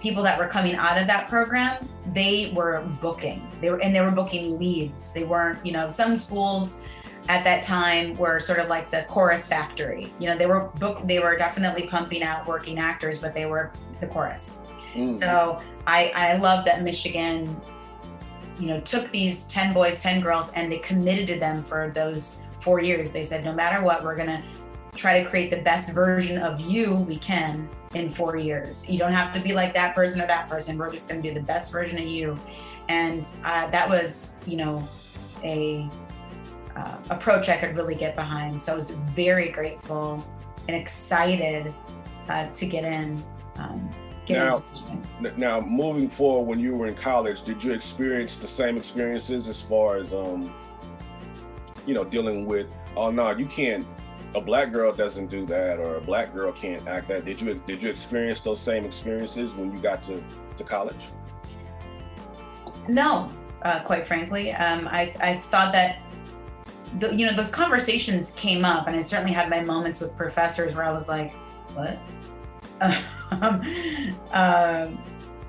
people 0.00 0.22
that 0.22 0.38
were 0.38 0.46
coming 0.46 0.74
out 0.74 1.00
of 1.00 1.06
that 1.06 1.28
program 1.28 1.86
they 2.12 2.52
were 2.54 2.82
booking 3.00 3.46
they 3.60 3.70
were 3.70 3.80
and 3.82 3.94
they 3.94 4.00
were 4.00 4.10
booking 4.10 4.58
leads 4.58 5.12
they 5.12 5.24
weren't 5.24 5.64
you 5.64 5.72
know 5.72 5.88
some 5.88 6.16
schools 6.16 6.78
at 7.28 7.44
that 7.44 7.62
time 7.62 8.14
were 8.14 8.38
sort 8.40 8.58
of 8.58 8.68
like 8.68 8.90
the 8.90 9.04
chorus 9.08 9.46
factory 9.48 10.12
you 10.18 10.26
know 10.28 10.36
they 10.36 10.46
were 10.46 10.70
book 10.80 11.00
they 11.04 11.20
were 11.20 11.36
definitely 11.36 11.86
pumping 11.86 12.22
out 12.22 12.46
working 12.46 12.78
actors 12.78 13.18
but 13.18 13.32
they 13.34 13.46
were 13.46 13.70
the 14.00 14.06
chorus 14.06 14.58
mm. 14.94 15.12
so 15.12 15.60
i 15.86 16.10
i 16.16 16.36
love 16.36 16.64
that 16.64 16.82
michigan 16.82 17.56
you 18.58 18.68
know, 18.68 18.80
took 18.80 19.10
these 19.10 19.44
10 19.46 19.72
boys, 19.72 20.00
10 20.00 20.20
girls, 20.20 20.52
and 20.52 20.70
they 20.70 20.78
committed 20.78 21.26
to 21.28 21.38
them 21.38 21.62
for 21.62 21.90
those 21.94 22.42
four 22.60 22.80
years. 22.80 23.12
They 23.12 23.22
said, 23.22 23.44
no 23.44 23.52
matter 23.52 23.84
what, 23.84 24.04
we're 24.04 24.14
going 24.14 24.28
to 24.28 24.42
try 24.94 25.22
to 25.22 25.28
create 25.28 25.50
the 25.50 25.60
best 25.62 25.90
version 25.90 26.38
of 26.38 26.60
you 26.60 26.94
we 26.94 27.16
can 27.16 27.68
in 27.94 28.10
four 28.10 28.36
years. 28.36 28.88
You 28.90 28.98
don't 28.98 29.12
have 29.12 29.32
to 29.32 29.40
be 29.40 29.52
like 29.52 29.72
that 29.74 29.94
person 29.94 30.20
or 30.20 30.26
that 30.26 30.48
person. 30.48 30.76
We're 30.76 30.90
just 30.90 31.08
going 31.08 31.22
to 31.22 31.28
do 31.28 31.34
the 31.34 31.44
best 31.44 31.72
version 31.72 31.98
of 31.98 32.04
you. 32.04 32.38
And 32.88 33.26
uh, 33.44 33.70
that 33.70 33.88
was, 33.88 34.38
you 34.46 34.56
know, 34.56 34.86
a 35.42 35.88
uh, 36.76 36.96
approach 37.10 37.48
I 37.48 37.56
could 37.56 37.74
really 37.74 37.94
get 37.94 38.16
behind. 38.16 38.60
So 38.60 38.72
I 38.72 38.74
was 38.74 38.90
very 38.90 39.50
grateful 39.50 40.24
and 40.68 40.76
excited 40.76 41.72
uh, 42.28 42.48
to 42.50 42.66
get 42.66 42.84
in. 42.84 43.22
Um, 43.56 43.88
now, 44.28 44.64
now, 45.36 45.60
moving 45.60 46.08
forward, 46.08 46.46
when 46.48 46.60
you 46.60 46.76
were 46.76 46.86
in 46.86 46.94
college, 46.94 47.42
did 47.42 47.62
you 47.62 47.72
experience 47.72 48.36
the 48.36 48.46
same 48.46 48.76
experiences 48.76 49.48
as 49.48 49.60
far 49.60 49.96
as, 49.96 50.14
um, 50.14 50.54
you 51.86 51.94
know, 51.94 52.04
dealing 52.04 52.46
with, 52.46 52.68
oh 52.96 53.10
no, 53.10 53.30
you 53.30 53.46
can't, 53.46 53.84
a 54.34 54.40
black 54.40 54.72
girl 54.72 54.92
doesn't 54.92 55.28
do 55.28 55.44
that, 55.46 55.78
or 55.78 55.96
a 55.96 56.00
black 56.00 56.34
girl 56.34 56.52
can't 56.52 56.86
act 56.86 57.08
that. 57.08 57.24
Did 57.24 57.40
you 57.40 57.60
did 57.66 57.82
you 57.82 57.90
experience 57.90 58.40
those 58.40 58.60
same 58.60 58.84
experiences 58.84 59.54
when 59.54 59.72
you 59.72 59.78
got 59.78 60.02
to 60.04 60.22
to 60.56 60.64
college? 60.64 61.08
No, 62.88 63.28
uh, 63.62 63.80
quite 63.82 64.06
frankly, 64.06 64.52
um, 64.52 64.88
I 64.88 65.14
I 65.20 65.34
thought 65.34 65.72
that. 65.72 65.98
The, 66.98 67.16
you 67.16 67.26
know 67.26 67.32
those 67.32 67.50
conversations 67.50 68.32
came 68.32 68.66
up 68.66 68.86
and 68.86 68.94
i 68.94 69.00
certainly 69.00 69.32
had 69.32 69.48
my 69.48 69.62
moments 69.62 70.02
with 70.02 70.14
professors 70.14 70.74
where 70.74 70.84
i 70.84 70.92
was 70.92 71.08
like 71.08 71.32
what 71.72 71.98
um, 74.32 74.98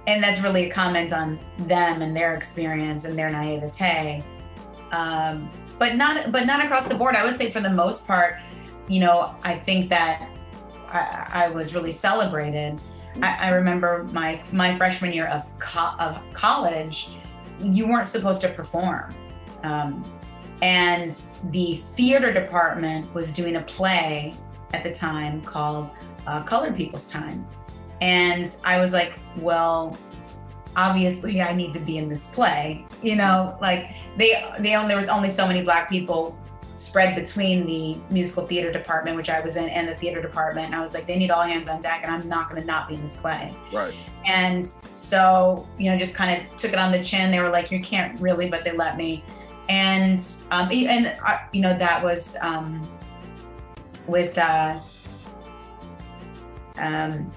and 0.07 0.23
that's 0.23 0.41
really 0.41 0.65
a 0.65 0.69
comment 0.69 1.13
on 1.13 1.39
them 1.59 2.01
and 2.01 2.15
their 2.15 2.35
experience 2.35 3.05
and 3.05 3.17
their 3.17 3.29
naivete. 3.29 4.23
Um, 4.91 5.49
but 5.79 5.95
not, 5.95 6.31
but 6.31 6.45
not 6.45 6.63
across 6.63 6.87
the 6.87 6.95
board. 6.95 7.15
I 7.15 7.25
would 7.25 7.35
say 7.35 7.49
for 7.49 7.59
the 7.59 7.69
most 7.69 8.05
part, 8.05 8.37
you 8.87 8.99
know, 8.99 9.35
I 9.43 9.55
think 9.55 9.89
that 9.89 10.29
I, 10.89 11.45
I 11.45 11.49
was 11.49 11.73
really 11.73 11.91
celebrated. 11.91 12.79
I, 13.21 13.47
I, 13.47 13.49
remember 13.49 14.07
my 14.11 14.41
my 14.51 14.75
freshman 14.75 15.13
year 15.13 15.27
of 15.27 15.45
co- 15.59 15.95
of 15.99 16.19
college, 16.33 17.09
you 17.59 17.87
weren't 17.87 18.07
supposed 18.07 18.41
to 18.41 18.49
perform. 18.49 19.13
Um, 19.63 20.03
and 20.61 21.11
the 21.51 21.75
theater 21.75 22.33
department 22.33 23.13
was 23.13 23.31
doing 23.31 23.57
a 23.57 23.61
play 23.61 24.33
at 24.73 24.83
the 24.83 24.91
time 24.91 25.41
called 25.41 25.89
uh, 26.25 26.41
Colored 26.43 26.75
People's 26.75 27.09
Time. 27.09 27.45
And 28.01 28.55
I 28.63 28.79
was 28.79 28.93
like, 28.93 29.17
well, 29.37 29.97
obviously 30.75 31.41
I 31.41 31.53
need 31.53 31.73
to 31.73 31.79
be 31.79 31.97
in 31.97 32.09
this 32.09 32.29
play. 32.29 32.85
You 33.01 33.15
know, 33.15 33.57
like 33.61 33.91
they 34.17 34.43
they 34.59 34.75
only 34.75 34.89
there 34.89 34.97
was 34.97 35.09
only 35.09 35.29
so 35.29 35.47
many 35.47 35.61
black 35.61 35.89
people 35.89 36.37
spread 36.75 37.15
between 37.15 37.65
the 37.65 37.97
musical 38.09 38.47
theater 38.47 38.71
department, 38.71 39.15
which 39.15 39.29
I 39.29 39.39
was 39.39 39.55
in, 39.55 39.69
and 39.69 39.87
the 39.87 39.95
theater 39.95 40.21
department. 40.21 40.67
And 40.67 40.75
I 40.75 40.81
was 40.81 40.93
like, 40.93 41.05
they 41.05 41.17
need 41.17 41.31
all 41.31 41.43
hands 41.43 41.67
on 41.67 41.81
deck, 41.81 42.01
and 42.03 42.11
I'm 42.11 42.27
not 42.27 42.49
going 42.49 42.61
to 42.61 42.67
not 42.67 42.87
be 42.87 42.95
in 42.95 43.01
this 43.01 43.15
play. 43.15 43.53
Right. 43.71 43.93
And 44.25 44.65
so, 44.65 45.67
you 45.77 45.91
know, 45.91 45.97
just 45.97 46.15
kind 46.15 46.41
of 46.41 46.55
took 46.55 46.73
it 46.73 46.79
on 46.79 46.91
the 46.91 47.03
chin. 47.03 47.31
They 47.31 47.39
were 47.39 47.49
like, 47.49 47.71
you 47.71 47.81
can't 47.81 48.19
really, 48.19 48.49
but 48.49 48.63
they 48.63 48.71
let 48.71 48.97
me. 48.97 49.23
And 49.69 50.19
um, 50.51 50.69
and 50.71 51.15
uh, 51.25 51.37
you 51.53 51.61
know 51.61 51.77
that 51.77 52.03
was 52.03 52.35
um, 52.41 52.85
with 54.07 54.37
uh, 54.37 54.79
um, 56.77 57.31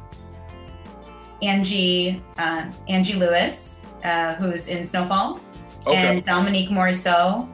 Angie 1.40 2.20
uh, 2.36 2.68
Angie 2.88 3.14
Lewis, 3.14 3.86
uh, 4.04 4.34
who's 4.34 4.66
in 4.66 4.84
Snowfall, 4.84 5.40
okay. 5.86 5.96
and 5.96 6.24
Dominique 6.24 6.70
Morisseau, 6.70 7.48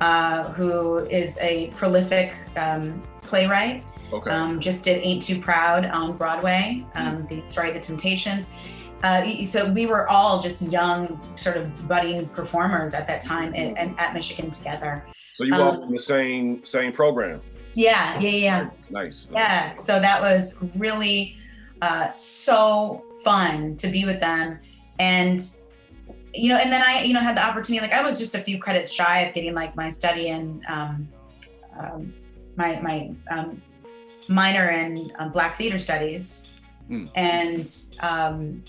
uh, 0.00 0.52
who 0.52 0.98
is 1.06 1.38
a 1.40 1.68
prolific 1.68 2.34
um, 2.56 3.02
playwright. 3.20 3.84
Okay. 4.12 4.30
Um, 4.30 4.58
just 4.58 4.84
did 4.84 5.04
Ain't 5.04 5.22
Too 5.22 5.38
Proud 5.38 5.84
on 5.86 6.16
Broadway, 6.16 6.84
um, 6.94 7.24
mm. 7.24 7.28
the 7.28 7.46
story 7.46 7.68
of 7.68 7.74
the 7.74 7.80
Temptations. 7.80 8.50
Uh, 9.02 9.30
so 9.44 9.70
we 9.70 9.86
were 9.86 10.08
all 10.08 10.40
just 10.40 10.62
young, 10.72 11.20
sort 11.36 11.56
of 11.56 11.86
budding 11.86 12.26
performers 12.30 12.94
at 12.94 13.06
that 13.06 13.20
time 13.20 13.54
at, 13.54 13.76
at 13.98 14.14
Michigan 14.14 14.50
together. 14.50 15.04
So 15.36 15.44
you 15.44 15.54
all 15.54 15.82
um, 15.82 15.82
in 15.84 15.94
the 15.94 16.02
same 16.02 16.64
same 16.64 16.92
program. 16.92 17.40
Yeah, 17.74 18.18
yeah, 18.18 18.30
yeah. 18.30 18.70
Nice. 18.90 19.28
Yeah. 19.30 19.72
So 19.72 20.00
that 20.00 20.20
was 20.20 20.60
really 20.74 21.36
uh, 21.80 22.10
so 22.10 23.04
fun 23.22 23.76
to 23.76 23.88
be 23.88 24.04
with 24.04 24.18
them. 24.18 24.58
And, 24.98 25.40
you 26.38 26.48
know, 26.48 26.56
and 26.56 26.72
then 26.72 26.82
I, 26.82 27.02
you 27.02 27.12
know, 27.12 27.20
had 27.20 27.36
the 27.36 27.44
opportunity, 27.44 27.82
like 27.82 27.94
I 27.94 28.02
was 28.02 28.18
just 28.18 28.34
a 28.34 28.38
few 28.38 28.58
credits 28.58 28.92
shy 28.92 29.20
of 29.20 29.34
getting 29.34 29.54
like 29.54 29.76
my 29.76 29.90
study 29.90 30.28
in, 30.28 30.62
um, 30.68 31.08
um, 31.78 32.14
my, 32.56 32.80
my 32.80 33.12
um, 33.30 33.62
minor 34.28 34.70
in 34.70 35.12
um, 35.18 35.32
Black 35.32 35.56
Theater 35.56 35.78
Studies. 35.78 36.50
Mm. 36.90 37.10
And 37.14 37.70
um, 38.00 38.64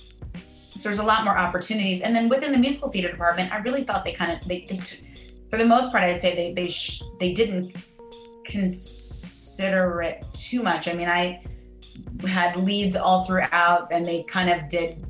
so 0.76 0.90
there's 0.90 1.00
a 1.00 1.04
lot 1.04 1.24
more 1.24 1.38
opportunities. 1.38 2.02
And 2.02 2.16
then 2.16 2.30
within 2.30 2.52
the 2.52 2.58
musical 2.58 2.90
theater 2.90 3.10
department, 3.10 3.54
I 3.54 3.58
really 3.58 3.84
thought 3.84 4.06
they 4.06 4.14
kind 4.14 4.32
of, 4.32 4.48
they, 4.48 4.66
they 4.68 4.78
t- 4.78 5.04
for 5.50 5.58
the 5.58 5.66
most 5.66 5.92
part, 5.92 6.04
I'd 6.04 6.22
say 6.22 6.36
they, 6.36 6.54
they, 6.54 6.70
sh- 6.70 7.04
they 7.20 7.34
didn't 7.34 7.76
consider 8.46 10.02
it 10.02 10.26
too 10.34 10.62
much. 10.62 10.88
I 10.88 10.94
mean, 10.94 11.10
I, 11.10 11.42
had 12.28 12.58
leads 12.58 12.96
all 12.96 13.24
throughout 13.24 13.92
and 13.92 14.08
they 14.08 14.24
kind 14.24 14.50
of 14.50 14.68
did 14.68 15.06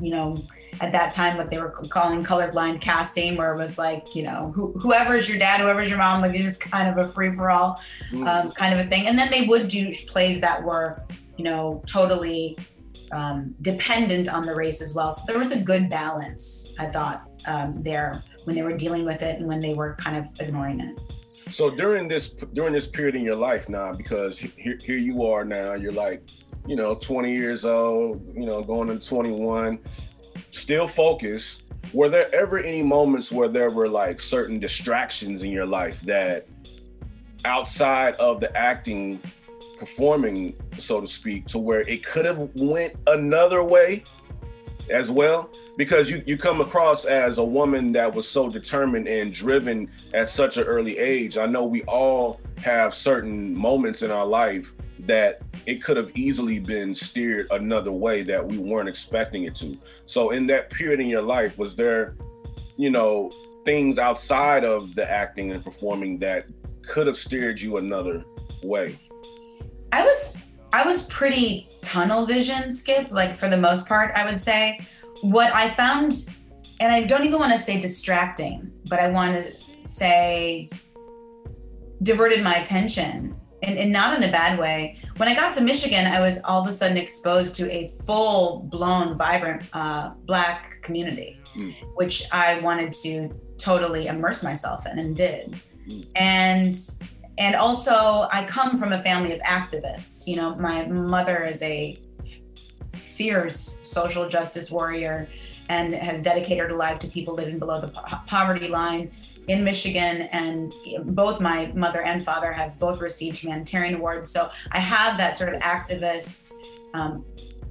you 0.00 0.10
know 0.10 0.36
at 0.80 0.92
that 0.92 1.10
time 1.10 1.36
what 1.36 1.50
they 1.50 1.58
were 1.58 1.70
calling 1.70 2.22
colorblind 2.22 2.80
casting 2.80 3.36
where 3.36 3.52
it 3.52 3.56
was 3.56 3.78
like 3.78 4.14
you 4.14 4.22
know 4.22 4.52
who, 4.54 4.72
whoever's 4.78 5.28
your 5.28 5.38
dad 5.38 5.60
whoever's 5.60 5.88
your 5.88 5.98
mom 5.98 6.20
like 6.20 6.34
it's 6.34 6.44
just 6.44 6.60
kind 6.60 6.88
of 6.88 7.04
a 7.04 7.08
free-for-all 7.08 7.80
mm. 8.10 8.26
um, 8.28 8.50
kind 8.52 8.78
of 8.78 8.84
a 8.84 8.88
thing 8.88 9.06
and 9.06 9.18
then 9.18 9.30
they 9.30 9.46
would 9.46 9.68
do 9.68 9.92
plays 10.06 10.40
that 10.40 10.62
were 10.62 11.02
you 11.36 11.44
know 11.44 11.82
totally 11.86 12.56
um, 13.12 13.54
dependent 13.62 14.28
on 14.28 14.44
the 14.44 14.54
race 14.54 14.80
as 14.80 14.94
well. 14.94 15.10
So 15.10 15.22
there 15.26 15.38
was 15.38 15.52
a 15.52 15.60
good 15.60 15.88
balance, 15.88 16.74
I 16.78 16.86
thought, 16.86 17.28
um, 17.46 17.82
there 17.82 18.22
when 18.44 18.56
they 18.56 18.62
were 18.62 18.76
dealing 18.76 19.04
with 19.04 19.22
it 19.22 19.38
and 19.38 19.46
when 19.46 19.60
they 19.60 19.74
were 19.74 19.94
kind 19.94 20.16
of 20.16 20.26
ignoring 20.40 20.80
it. 20.80 21.00
So 21.52 21.70
during 21.70 22.08
this 22.08 22.30
during 22.52 22.72
this 22.72 22.86
period 22.86 23.14
in 23.14 23.22
your 23.22 23.36
life 23.36 23.68
now, 23.68 23.92
because 23.92 24.38
here 24.38 24.78
here 24.82 24.98
you 24.98 25.24
are 25.26 25.44
now, 25.44 25.74
you're 25.74 25.92
like, 25.92 26.28
you 26.66 26.76
know, 26.76 26.94
20 26.94 27.32
years 27.32 27.64
old, 27.64 28.22
you 28.34 28.44
know, 28.44 28.62
going 28.62 28.88
to 28.88 28.98
21, 28.98 29.78
still 30.52 30.88
focused. 30.88 31.62
Were 31.92 32.08
there 32.08 32.32
ever 32.34 32.58
any 32.58 32.82
moments 32.82 33.32
where 33.32 33.48
there 33.48 33.70
were 33.70 33.88
like 33.88 34.20
certain 34.20 34.58
distractions 34.58 35.42
in 35.42 35.50
your 35.50 35.66
life 35.66 36.00
that 36.02 36.46
outside 37.44 38.14
of 38.16 38.40
the 38.40 38.54
acting 38.56 39.20
performing 39.78 40.54
so 40.78 41.00
to 41.00 41.06
speak 41.06 41.46
to 41.46 41.58
where 41.58 41.82
it 41.82 42.04
could 42.04 42.24
have 42.24 42.50
went 42.54 42.94
another 43.06 43.62
way 43.62 44.02
as 44.90 45.10
well 45.10 45.50
because 45.76 46.10
you 46.10 46.22
you 46.26 46.36
come 46.36 46.60
across 46.60 47.04
as 47.04 47.38
a 47.38 47.44
woman 47.44 47.92
that 47.92 48.14
was 48.14 48.28
so 48.28 48.48
determined 48.48 49.08
and 49.08 49.32
driven 49.32 49.90
at 50.14 50.30
such 50.30 50.56
an 50.56 50.64
early 50.64 50.98
age. 50.98 51.38
I 51.38 51.46
know 51.46 51.64
we 51.64 51.82
all 51.82 52.40
have 52.58 52.94
certain 52.94 53.54
moments 53.54 54.02
in 54.02 54.10
our 54.10 54.26
life 54.26 54.72
that 55.00 55.42
it 55.66 55.82
could 55.82 55.96
have 55.96 56.10
easily 56.16 56.58
been 56.58 56.94
steered 56.94 57.46
another 57.50 57.92
way 57.92 58.22
that 58.22 58.44
we 58.44 58.58
weren't 58.58 58.88
expecting 58.88 59.44
it 59.44 59.54
to. 59.56 59.78
So 60.06 60.30
in 60.30 60.46
that 60.48 60.70
period 60.70 61.00
in 61.00 61.08
your 61.08 61.22
life 61.22 61.58
was 61.58 61.76
there 61.76 62.14
you 62.76 62.90
know 62.90 63.30
things 63.64 63.98
outside 63.98 64.64
of 64.64 64.94
the 64.94 65.08
acting 65.10 65.52
and 65.52 65.62
performing 65.62 66.18
that 66.18 66.46
could 66.82 67.06
have 67.06 67.16
steered 67.16 67.60
you 67.60 67.76
another 67.76 68.24
way? 68.62 68.96
I 69.92 70.04
was 70.04 70.42
I 70.72 70.84
was 70.84 71.02
pretty 71.04 71.68
tunnel 71.80 72.26
vision 72.26 72.72
skip, 72.72 73.10
like 73.10 73.34
for 73.34 73.48
the 73.48 73.56
most 73.56 73.88
part, 73.88 74.12
I 74.14 74.24
would 74.24 74.38
say. 74.38 74.80
What 75.20 75.52
I 75.54 75.70
found, 75.70 76.30
and 76.80 76.92
I 76.92 77.02
don't 77.02 77.24
even 77.24 77.38
want 77.38 77.52
to 77.52 77.58
say 77.58 77.80
distracting, 77.80 78.70
but 78.86 79.00
I 79.00 79.10
want 79.10 79.36
to 79.36 79.52
say 79.86 80.68
diverted 82.02 82.42
my 82.44 82.56
attention 82.56 83.34
and, 83.62 83.78
and 83.78 83.92
not 83.92 84.16
in 84.16 84.28
a 84.28 84.32
bad 84.32 84.58
way. 84.58 84.98
When 85.16 85.28
I 85.28 85.34
got 85.34 85.52
to 85.54 85.60
Michigan, 85.60 86.06
I 86.06 86.20
was 86.20 86.40
all 86.44 86.62
of 86.62 86.68
a 86.68 86.72
sudden 86.72 86.96
exposed 86.96 87.54
to 87.56 87.70
a 87.70 87.88
full 88.06 88.60
blown, 88.70 89.16
vibrant 89.16 89.64
uh, 89.72 90.10
Black 90.26 90.80
community, 90.82 91.40
mm. 91.56 91.74
which 91.96 92.22
I 92.32 92.60
wanted 92.60 92.92
to 93.02 93.30
totally 93.58 94.06
immerse 94.06 94.42
myself 94.44 94.86
in 94.86 94.98
and 94.98 95.16
did. 95.16 95.56
Mm. 95.88 96.06
And 96.14 96.74
and 97.38 97.54
also 97.54 98.28
i 98.32 98.44
come 98.46 98.78
from 98.78 98.92
a 98.92 98.98
family 98.98 99.32
of 99.32 99.40
activists. 99.40 100.26
You 100.26 100.36
know 100.36 100.54
my 100.56 100.86
mother 100.86 101.42
is 101.42 101.62
a 101.62 101.98
fierce 102.92 103.80
social 103.84 104.28
justice 104.28 104.70
warrior 104.70 105.28
and 105.68 105.94
has 105.94 106.22
dedicated 106.22 106.70
her 106.70 106.76
life 106.76 106.98
to 107.00 107.08
people 107.08 107.34
living 107.34 107.58
below 107.58 107.80
the 107.80 107.88
po- 107.88 108.18
poverty 108.26 108.68
line 108.68 109.10
in 109.48 109.64
michigan. 109.64 110.22
And 110.22 110.74
both 111.14 111.40
my 111.40 111.72
mother 111.74 112.02
and 112.02 112.24
father 112.24 112.52
have 112.52 112.78
both 112.78 113.00
received 113.00 113.38
humanitarian 113.38 113.94
awards. 113.94 114.30
So 114.30 114.50
i 114.72 114.78
have 114.78 115.16
that 115.18 115.36
sort 115.36 115.54
of 115.54 115.60
activist 115.62 116.52
um, 116.94 117.24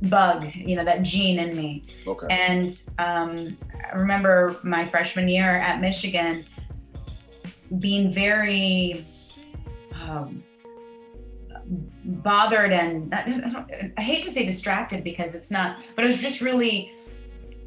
bug 0.03 0.45
you 0.53 0.75
know 0.75 0.83
that 0.83 1.01
gene 1.01 1.39
in 1.39 1.55
me. 1.55 1.83
Okay. 2.05 2.27
and 2.29 2.69
um, 2.99 3.57
i 3.91 3.95
remember 3.95 4.55
my 4.63 4.85
freshman 4.85 5.27
year 5.27 5.57
at 5.57 5.81
michigan 5.81 6.45
being 7.79 8.11
very 8.11 9.03
um, 10.03 10.43
bothered 12.05 12.71
and 12.71 13.13
I, 13.13 13.91
I, 13.97 14.01
hate 14.01 14.23
to 14.23 14.31
say 14.31 14.45
distracted 14.45 15.03
because 15.03 15.35
it's 15.35 15.51
not, 15.51 15.79
but 15.95 16.05
it 16.05 16.07
was 16.07 16.21
just 16.21 16.41
really 16.41 16.93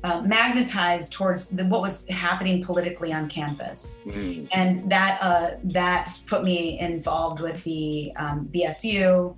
uh, 0.02 0.22
magnetized 0.22 1.12
towards 1.12 1.48
the, 1.50 1.64
what 1.66 1.82
was 1.82 2.08
happening 2.08 2.62
politically 2.64 3.12
on 3.12 3.28
campus, 3.28 4.02
mm-hmm. 4.06 4.46
and 4.52 4.90
that 4.90 5.18
uh, 5.20 5.50
that 5.64 6.08
put 6.26 6.42
me 6.42 6.78
involved 6.78 7.40
with 7.40 7.62
the 7.64 8.12
um, 8.16 8.48
BSU. 8.52 9.34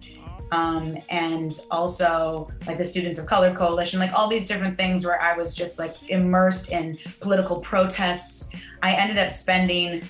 Um, 0.53 0.99
and 1.09 1.51
also 1.71 2.51
like 2.67 2.77
the 2.77 2.85
Students 2.85 3.19
of 3.19 3.25
Color 3.25 3.55
Coalition, 3.55 3.99
like 3.99 4.13
all 4.13 4.29
these 4.29 4.47
different 4.47 4.77
things 4.77 5.03
where 5.03 5.19
I 5.19 5.35
was 5.35 5.55
just 5.55 5.79
like 5.79 5.97
immersed 6.11 6.71
in 6.71 6.99
political 7.21 7.59
protests. 7.61 8.51
I 8.83 8.93
ended 8.93 9.17
up 9.17 9.33
spending, 9.33 10.07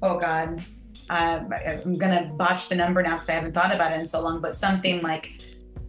oh 0.00 0.18
God, 0.18 0.62
uh, 1.10 1.44
I'm 1.84 1.98
gonna 1.98 2.32
botch 2.36 2.68
the 2.68 2.76
number 2.76 3.02
now 3.02 3.14
because 3.14 3.28
I 3.28 3.32
haven't 3.32 3.52
thought 3.52 3.74
about 3.74 3.92
it 3.92 3.98
in 3.98 4.06
so 4.06 4.22
long, 4.22 4.40
but 4.40 4.54
something 4.54 5.02
like 5.02 5.32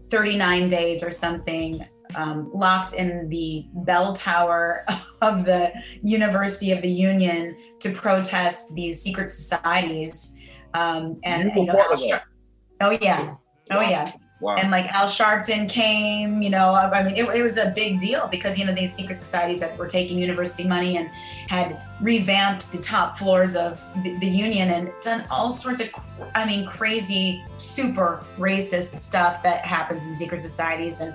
39 0.10 0.68
days 0.68 1.04
or 1.04 1.12
something 1.12 1.86
um, 2.16 2.50
locked 2.54 2.94
in 2.94 3.30
the 3.30 3.66
bell 3.74 4.14
tower 4.14 4.84
of 5.22 5.46
the 5.46 5.72
University 6.04 6.72
of 6.72 6.82
the 6.82 6.90
Union 6.90 7.56
to 7.80 7.92
protest 7.92 8.74
these 8.74 9.02
secret 9.02 9.32
societies. 9.32 10.38
Um, 10.74 11.20
and 11.24 11.52
you 11.56 11.66
know, 11.66 11.76
oh 12.82 12.90
yeah, 12.90 13.36
oh 13.72 13.82
yeah. 13.82 14.14
Wow. 14.42 14.56
And 14.56 14.72
like 14.72 14.92
Al 14.92 15.06
Sharpton 15.06 15.70
came, 15.70 16.42
you 16.42 16.50
know, 16.50 16.74
I 16.74 17.04
mean, 17.04 17.16
it, 17.16 17.26
it, 17.36 17.44
was 17.44 17.58
a 17.58 17.72
big 17.76 18.00
deal 18.00 18.28
because, 18.28 18.58
you 18.58 18.66
know, 18.66 18.74
these 18.74 18.92
secret 18.92 19.20
societies 19.20 19.60
that 19.60 19.78
were 19.78 19.86
taking 19.86 20.18
university 20.18 20.68
money 20.68 20.98
and 20.98 21.12
had 21.48 21.80
revamped 22.02 22.72
the 22.72 22.80
top 22.80 23.16
floors 23.16 23.56
of 23.56 23.88
the, 24.04 24.18
the 24.18 24.28
union 24.28 24.72
and 24.72 24.92
done 25.00 25.28
all 25.30 25.52
sorts 25.52 25.80
of, 25.80 25.90
I 26.34 26.46
mean, 26.46 26.66
crazy, 26.66 27.46
super 27.58 28.24
racist 28.40 28.96
stuff 28.96 29.44
that 29.44 29.64
happens 29.64 30.08
in 30.08 30.16
secret 30.16 30.42
societies. 30.42 31.02
And 31.02 31.14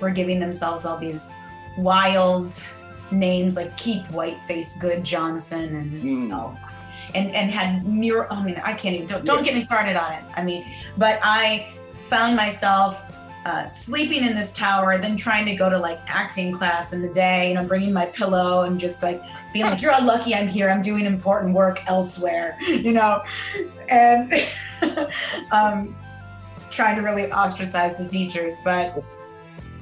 were 0.00 0.10
giving 0.10 0.38
themselves 0.38 0.84
all 0.84 0.98
these 0.98 1.30
wild 1.78 2.52
names 3.10 3.56
like 3.56 3.76
Keep 3.76 4.04
Whiteface 4.08 4.78
Good 4.80 5.04
Johnson 5.04 5.76
and, 5.76 5.92
mm. 5.92 6.04
you 6.04 6.28
know, 6.28 6.56
and, 7.14 7.34
and 7.34 7.50
had 7.50 7.86
mural, 7.86 8.26
I 8.30 8.42
mean, 8.42 8.60
I 8.62 8.74
can't 8.74 8.94
even, 8.94 9.06
don't, 9.06 9.24
don't 9.24 9.44
get 9.44 9.54
me 9.54 9.60
started 9.60 9.96
on 9.96 10.12
it. 10.12 10.24
I 10.34 10.44
mean, 10.44 10.66
but 10.98 11.18
I, 11.22 11.72
found 12.00 12.36
myself 12.36 13.04
uh, 13.46 13.64
sleeping 13.64 14.24
in 14.24 14.34
this 14.34 14.52
tower, 14.52 14.98
then 14.98 15.16
trying 15.16 15.46
to 15.46 15.54
go 15.54 15.70
to 15.70 15.78
like 15.78 16.00
acting 16.08 16.50
class 16.50 16.92
in 16.92 17.00
the 17.00 17.08
day, 17.08 17.48
you 17.48 17.54
know, 17.54 17.62
bringing 17.62 17.92
my 17.92 18.06
pillow 18.06 18.64
and 18.64 18.80
just 18.80 19.04
like 19.04 19.22
being 19.52 19.66
like, 19.66 19.80
you're 19.80 19.92
all 19.92 20.04
lucky 20.04 20.34
I'm 20.34 20.48
here. 20.48 20.68
I'm 20.68 20.80
doing 20.80 21.06
important 21.06 21.54
work 21.54 21.80
elsewhere, 21.86 22.58
you 22.66 22.92
know, 22.92 23.22
and 23.88 24.32
um, 25.52 25.94
trying 26.72 26.96
to 26.96 27.02
really 27.02 27.30
ostracize 27.30 27.96
the 27.96 28.08
teachers. 28.08 28.54
But 28.64 28.96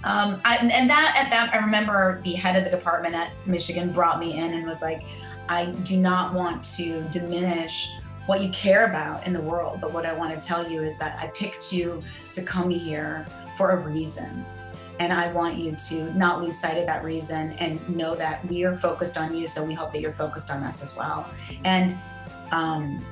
um, 0.05 0.43
I, 0.45 0.59
and 0.59 0.91
that 0.91 1.17
at 1.19 1.31
that, 1.31 1.55
I 1.55 1.65
remember 1.65 2.21
the 2.23 2.33
head 2.33 2.57
of 2.57 2.65
the 2.65 2.71
department 2.71 3.15
at 3.15 3.31
Michigan 3.47 3.93
brought 3.93 4.21
me 4.21 4.37
in 4.37 4.53
and 4.53 4.67
was 4.67 4.83
like, 4.83 5.03
I 5.49 5.67
do 5.67 5.99
not 5.99 6.35
want 6.35 6.63
to 6.77 7.03
diminish 7.11 7.91
what 8.27 8.43
you 8.43 8.49
care 8.51 8.87
about 8.87 9.27
in 9.27 9.33
the 9.33 9.41
world. 9.41 9.81
But 9.81 9.93
what 9.93 10.07
I 10.07 10.13
want 10.13 10.39
to 10.39 10.47
tell 10.47 10.69
you 10.69 10.83
is 10.83 10.99
that 10.99 11.19
I 11.21 11.29
picked 11.29 11.73
you 11.73 12.03
to 12.33 12.43
come 12.43 12.71
here 12.71 13.27
for 13.57 13.71
a 13.71 13.77
reason. 13.77 14.45
And 15.01 15.13
I 15.13 15.33
want 15.33 15.59
you 15.59 15.75
to 15.89 16.17
not 16.17 16.41
lose 16.41 16.59
sight 16.59 16.79
of 16.79 16.87
that 16.87 17.03
reason 17.03 17.53
and 17.53 17.87
know 17.89 18.15
that 18.15 18.47
we 18.47 18.65
are 18.65 18.77
focused 18.77 19.19
on 19.19 19.35
you. 19.35 19.47
So 19.47 19.65
we 19.65 19.75
hope 19.75 19.93
that 19.93 20.01
you're 20.01 20.13
focused 20.13 20.51
on 20.51 20.63
us 20.63 20.83
as 20.83 20.97
well. 20.97 21.29
And 21.65 21.97
um, 22.53 23.05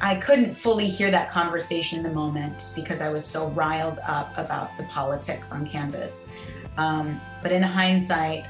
I 0.00 0.14
couldn't 0.14 0.54
fully 0.54 0.86
hear 0.86 1.10
that 1.10 1.28
conversation 1.28 1.98
in 1.98 2.04
the 2.04 2.12
moment 2.12 2.72
because 2.76 3.02
I 3.02 3.08
was 3.08 3.26
so 3.26 3.48
riled 3.48 3.98
up 4.06 4.36
about 4.38 4.76
the 4.78 4.84
politics 4.84 5.52
on 5.52 5.66
campus. 5.66 6.32
Um, 6.78 7.20
but 7.42 7.50
in 7.52 7.62
hindsight, 7.62 8.46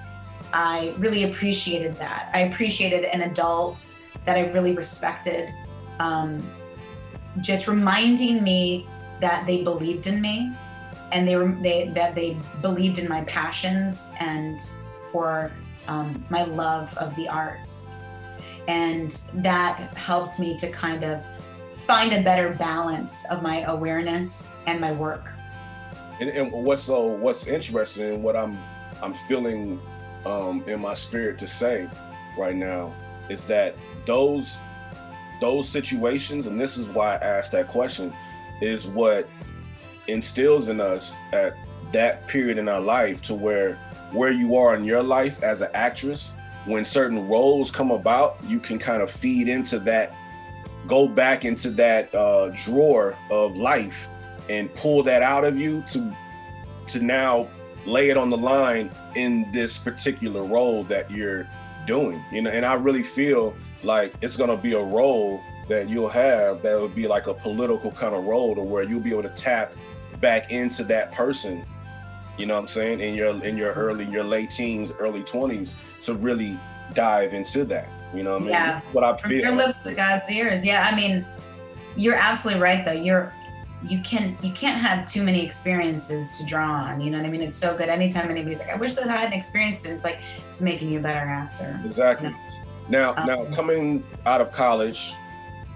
I 0.53 0.95
really 0.99 1.25
appreciated 1.25 1.97
that. 1.97 2.31
I 2.35 2.41
appreciated 2.41 3.05
an 3.05 3.23
adult 3.23 3.95
that 4.27 4.37
I 4.37 4.51
really 4.51 4.77
respected 4.77 5.53
um, 6.01 6.43
just 7.41 7.69
reminding 7.69 8.43
me 8.43 8.87
that 9.21 9.47
they 9.47 9.63
believed 9.63 10.07
in 10.07 10.21
me 10.21 10.53
and 11.13 11.29
they 11.29 11.37
were 11.37 11.57
they 11.63 11.89
that 11.89 12.15
they 12.15 12.37
believed 12.63 12.99
in 12.99 13.09
my 13.09 13.23
passions 13.25 14.13
and 14.19 14.59
for 15.13 15.53
um, 15.89 16.25
my 16.31 16.45
love 16.45 16.97
of 16.99 17.15
the 17.17 17.29
arts. 17.29 17.91
And 18.69 19.11
that 19.35 19.97
helped 19.97 20.39
me 20.39 20.57
to 20.59 20.71
kind 20.71 21.05
of 21.05 21.25
find 21.71 22.13
a 22.13 22.23
better 22.23 22.55
balance 22.55 23.27
of 23.31 23.43
my 23.43 23.63
awareness 23.63 24.57
and 24.67 24.81
my 24.81 24.93
work. 24.93 25.33
And, 26.21 26.29
and 26.31 26.53
what's 26.53 26.83
so 26.83 27.07
what's 27.07 27.47
interesting 27.47 28.23
what 28.23 28.37
i'm 28.37 28.59
i'm 29.03 29.15
feeling 29.27 29.81
um, 30.27 30.63
in 30.67 30.79
my 30.79 30.93
spirit 30.93 31.39
to 31.39 31.47
say 31.47 31.89
right 32.37 32.55
now 32.55 32.93
is 33.31 33.47
that 33.47 33.75
those 34.05 34.59
those 35.41 35.69
situations, 35.69 36.47
and 36.47 36.61
this 36.61 36.77
is 36.77 36.89
why 36.89 37.17
I 37.17 37.19
asked 37.19 37.53
that 37.53 37.69
question, 37.69 38.13
is 38.61 38.87
what 38.87 39.29
instills 40.07 40.69
in 40.69 40.81
us 40.81 41.15
at 41.33 41.57
that 41.93 42.27
period 42.29 42.59
in 42.59 42.69
our 42.69 42.81
life 42.81 43.23
to 43.23 43.35
where 43.35 43.79
where 44.13 44.33
you 44.33 44.57
are 44.57 44.75
in 44.75 44.85
your 44.85 45.03
life 45.03 45.43
as 45.43 45.61
an 45.61 45.71
actress, 45.73 46.33
when 46.67 46.85
certain 46.85 47.29
roles 47.29 47.71
come 47.71 47.91
about, 47.91 48.37
you 48.45 48.59
can 48.59 48.79
kind 48.79 49.03
of 49.03 49.11
feed 49.11 49.49
into 49.49 49.79
that, 49.79 50.13
go 50.89 51.07
back 51.07 51.45
into 51.45 51.71
that 51.71 52.13
uh, 52.15 52.49
drawer 52.65 53.17
of 53.31 53.57
life 53.57 54.09
and 54.49 54.75
pull 54.75 55.03
that 55.05 55.23
out 55.23 55.45
of 55.45 55.59
you 55.59 55.83
to 55.89 56.15
to 56.89 57.01
now 57.01 57.47
lay 57.87 58.11
it 58.11 58.17
on 58.17 58.31
the 58.31 58.37
line 58.37 58.91
in 59.15 59.51
this 59.53 59.79
particular 59.79 60.43
role 60.43 60.83
that 60.85 61.09
you're 61.11 61.49
doing. 61.87 62.23
You 62.33 62.43
know, 62.43 62.51
and 62.51 62.67
I 62.67 62.75
really 62.75 63.05
feel 63.05 63.55
like 63.83 64.15
it's 64.21 64.37
gonna 64.37 64.57
be 64.57 64.73
a 64.75 64.83
role 64.83 65.41
that 65.69 65.89
you'll 65.89 66.09
have 66.09 66.63
that 66.63 66.81
would 66.81 66.95
be 66.95 67.07
like 67.07 67.27
a 67.27 67.35
political 67.35 67.91
kind 67.93 68.15
of 68.15 68.25
role 68.25 68.55
to 68.55 68.61
where 68.61 68.83
you'll 68.83 69.01
be 69.01 69.11
able 69.11 69.23
to 69.23 69.29
tap 69.31 69.73
back 70.21 70.51
into 70.51 70.85
that 70.85 71.13
person 71.13 71.65
you 72.39 72.47
know 72.47 72.55
what 72.61 72.69
i'm 72.69 72.75
saying 72.75 73.01
in 73.01 73.15
your 73.15 73.43
in 73.45 73.57
your 73.57 73.73
early 73.73 74.05
your 74.07 74.25
late 74.25 74.51
teens 74.51 74.91
early 74.99 75.23
20s 75.23 75.75
to 76.03 76.15
really 76.15 76.59
dive 76.95 77.33
into 77.33 77.65
that 77.65 77.89
you 78.15 78.23
know 78.23 78.33
what 78.33 78.39
i 78.43 78.45
mean 78.45 78.51
Yeah. 78.51 78.81
what 78.93 79.05
i 79.05 79.17
From 79.17 79.31
feel 79.31 79.41
your 79.41 79.53
lips 79.55 79.85
to 79.85 79.95
God's 79.95 80.31
ears. 80.31 80.65
Yeah, 80.65 80.89
I 80.91 80.97
mean, 80.97 81.25
you're 81.97 82.17
absolutely 82.17 82.61
right 82.63 82.85
though. 82.85 82.93
You're 82.93 83.33
you 83.87 84.01
can 84.01 84.37
you 84.43 84.51
can't 84.53 84.81
have 84.81 85.07
too 85.07 85.23
many 85.23 85.43
experiences 85.45 86.37
to 86.39 86.45
draw 86.45 86.71
on. 86.71 87.01
You 87.01 87.11
know 87.11 87.19
what 87.19 87.27
I 87.27 87.31
mean? 87.31 87.41
It's 87.43 87.55
so 87.55 87.77
good. 87.77 87.89
Anytime 87.89 88.29
anybody's 88.31 88.59
like, 88.59 88.69
I 88.71 88.75
wish 88.77 88.95
that 88.95 89.07
I 89.09 89.17
hadn't 89.17 89.33
experienced 89.35 89.87
it, 89.87 89.91
it's 89.93 90.05
like 90.05 90.21
it's 90.49 90.61
making 90.61 90.91
you 90.91 90.99
better 91.01 91.21
after. 91.21 91.81
exactly 91.87 92.35
now 92.91 93.15
Um, 93.17 93.27
now 93.27 93.45
coming 93.55 94.05
out 94.27 94.41
of 94.41 94.53
college 94.53 95.15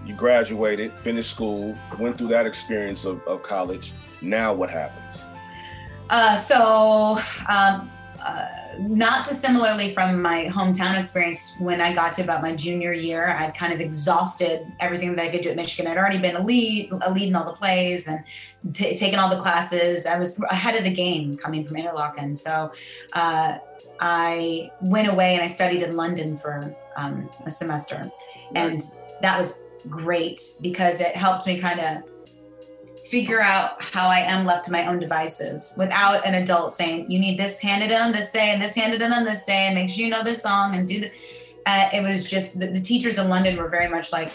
you 0.05 0.15
graduated 0.15 0.93
finished 0.99 1.31
school 1.31 1.77
went 1.99 2.19
through 2.19 2.29
that 2.29 2.47
experience 2.47 3.05
of, 3.05 3.27
of 3.27 3.43
college. 3.43 3.93
Now 4.21 4.53
what 4.53 4.71
happens? 4.71 5.01
Uh, 6.11 6.37
so, 6.37 7.19
um, 7.49 7.91
uh, 8.25 8.47
not 8.79 9.27
dissimilarly 9.27 9.93
from 9.93 10.21
my 10.23 10.47
hometown 10.47 10.99
experience, 10.99 11.55
when 11.59 11.83
I 11.83 11.93
got 11.93 12.15
to 12.15 12.23
about 12.23 12.41
my 12.41 12.57
junior 12.57 12.93
year, 12.93 13.29
I'd 13.29 13.55
kind 13.55 13.73
of 13.73 13.81
exhausted 13.81 14.67
everything 14.81 15.15
that 15.15 15.23
I 15.23 15.29
could 15.29 15.43
do 15.43 15.51
at 15.51 15.57
Michigan. 15.57 15.91
I'd 15.91 15.99
already 15.99 16.19
been 16.19 16.37
a 16.37 16.43
lead, 16.43 16.91
a 17.03 17.13
lead 17.13 17.29
in 17.29 17.37
all 17.37 17.45
the 17.45 17.53
plays 17.53 18.09
and 18.09 18.25
t- 18.73 18.97
taken 18.97 19.19
all 19.19 19.29
the 19.29 19.41
classes. 19.41 20.07
I 20.07 20.19
was 20.19 20.41
ahead 20.51 20.75
of 20.75 20.85
the 20.85 20.93
game 20.93 21.37
coming 21.37 21.67
from 21.67 21.77
Interlochen. 21.77 22.35
So, 22.35 22.73
uh, 23.13 23.59
I 24.01 24.71
went 24.81 25.09
away 25.09 25.35
and 25.35 25.43
I 25.43 25.47
studied 25.47 25.83
in 25.83 25.95
London 25.95 26.37
for 26.37 26.75
um, 26.97 27.31
a 27.47 27.51
semester, 27.51 28.11
and 28.55 28.81
that 29.21 29.39
was 29.39 29.63
great 29.89 30.41
because 30.63 31.01
it 31.01 31.15
helped 31.15 31.47
me 31.47 31.59
kind 31.59 31.79
of 31.79 32.03
figure 33.15 33.41
out 33.41 33.81
how 33.81 34.09
I 34.09 34.19
am 34.19 34.45
left 34.45 34.65
to 34.65 34.73
my 34.73 34.89
own 34.89 34.99
devices 34.99 35.77
without 35.79 36.27
an 36.27 36.35
adult 36.35 36.73
saying, 36.73 37.09
you 37.09 37.21
need 37.21 37.39
this 37.39 37.61
handed 37.61 37.93
in 37.93 38.01
on 38.01 38.11
this 38.11 38.33
day 38.33 38.51
and 38.51 38.61
this 38.61 38.75
handed 38.75 39.01
in 39.03 39.13
on 39.13 39.25
this 39.25 39.45
day 39.45 39.67
and 39.67 39.75
make 39.77 39.89
sure 39.89 40.05
you 40.05 40.11
know 40.11 40.25
this 40.25 40.43
song 40.43 40.75
and 40.75 40.89
do 40.89 40.99
the. 41.03 41.13
Uh, 41.65 41.89
it 41.95 42.03
was 42.03 42.29
just 42.29 42.59
the, 42.59 42.67
the 42.67 42.81
teachers 42.81 43.17
in 43.19 43.29
London 43.29 43.57
were 43.57 43.69
very 43.69 43.89
much 43.89 44.11
like, 44.13 44.33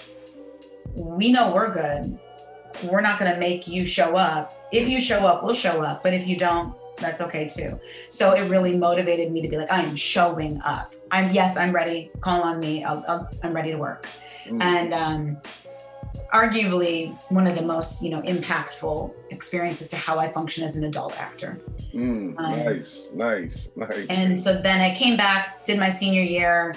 we 0.96 1.30
know 1.30 1.54
we're 1.54 1.74
good. 1.74 2.18
We're 2.90 3.02
not 3.02 3.20
going 3.20 3.34
to 3.34 3.38
make 3.38 3.68
you 3.68 3.84
show 3.84 4.16
up. 4.16 4.54
If 4.72 4.88
you 4.88 5.02
show 5.02 5.28
up, 5.28 5.44
we'll 5.44 5.54
show 5.54 5.84
up. 5.84 6.02
But 6.02 6.14
if 6.14 6.26
you 6.26 6.38
don't, 6.38 6.74
that's 6.96 7.20
okay 7.20 7.50
too. 7.50 7.78
So 8.08 8.32
it 8.32 8.50
really 8.50 8.78
motivated 8.78 9.30
me 9.34 9.42
to 9.42 9.50
be 9.50 9.58
like, 9.58 9.72
I 9.74 9.82
am 9.82 9.96
showing 9.96 10.62
up. 10.62 10.94
I'm 11.12 11.34
yes, 11.34 11.58
I'm 11.58 11.74
ready. 11.74 12.12
Call 12.22 12.42
on 12.44 12.60
me. 12.62 12.86
I'll, 12.86 13.04
I'll, 13.10 13.30
I'm 13.44 13.52
ready 13.52 13.72
to 13.72 13.78
work 13.78 14.08
Mm. 14.48 14.64
and 14.64 14.94
um, 14.94 15.38
arguably 16.34 17.20
one 17.32 17.48
of 17.48 17.56
the 17.56 17.62
most 17.62 18.04
you 18.04 18.10
know 18.10 18.22
impactful 18.22 19.14
experiences 19.30 19.90
to 19.90 19.98
how 19.98 20.20
I 20.20 20.32
function 20.32 20.64
as 20.64 20.76
an 20.76 20.84
adult 20.86 21.20
actor. 21.20 21.60
Mm, 21.94 22.38
um, 22.38 22.60
nice 22.66 23.10
nice 23.14 23.70
nice 23.76 24.06
And 24.10 24.40
so 24.40 24.62
then 24.62 24.80
I 24.80 24.94
came 24.94 25.18
back, 25.18 25.64
did 25.64 25.80
my 25.80 25.90
senior 25.90 26.22
year, 26.22 26.76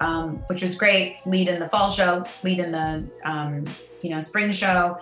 um, 0.00 0.36
which 0.48 0.62
was 0.62 0.74
great. 0.76 1.18
Lead 1.26 1.48
in 1.48 1.60
the 1.60 1.68
fall 1.68 1.90
show, 1.90 2.24
lead 2.42 2.58
in 2.58 2.72
the 2.72 3.08
um, 3.24 3.64
you 4.02 4.10
know 4.10 4.20
spring 4.20 4.50
show. 4.50 4.98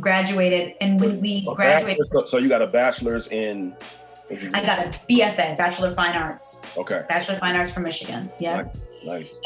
Graduated, 0.00 0.76
and 0.80 1.00
when 1.00 1.20
we 1.20 1.44
A 1.50 1.54
graduated, 1.56 2.06
so 2.28 2.38
you 2.38 2.48
got 2.48 2.62
a 2.62 2.68
bachelor's 2.68 3.26
in 3.28 3.74
I 4.30 4.64
got 4.64 4.78
a 4.78 4.90
BFA, 5.10 5.56
Bachelor 5.56 5.88
of 5.88 5.96
Fine 5.96 6.14
Arts, 6.14 6.62
okay 6.76 7.00
Bachelor 7.08 7.34
of 7.34 7.40
Fine 7.40 7.56
Arts 7.56 7.72
from 7.72 7.82
Michigan. 7.82 8.30
Yeah. 8.38 8.62
nice 8.62 8.87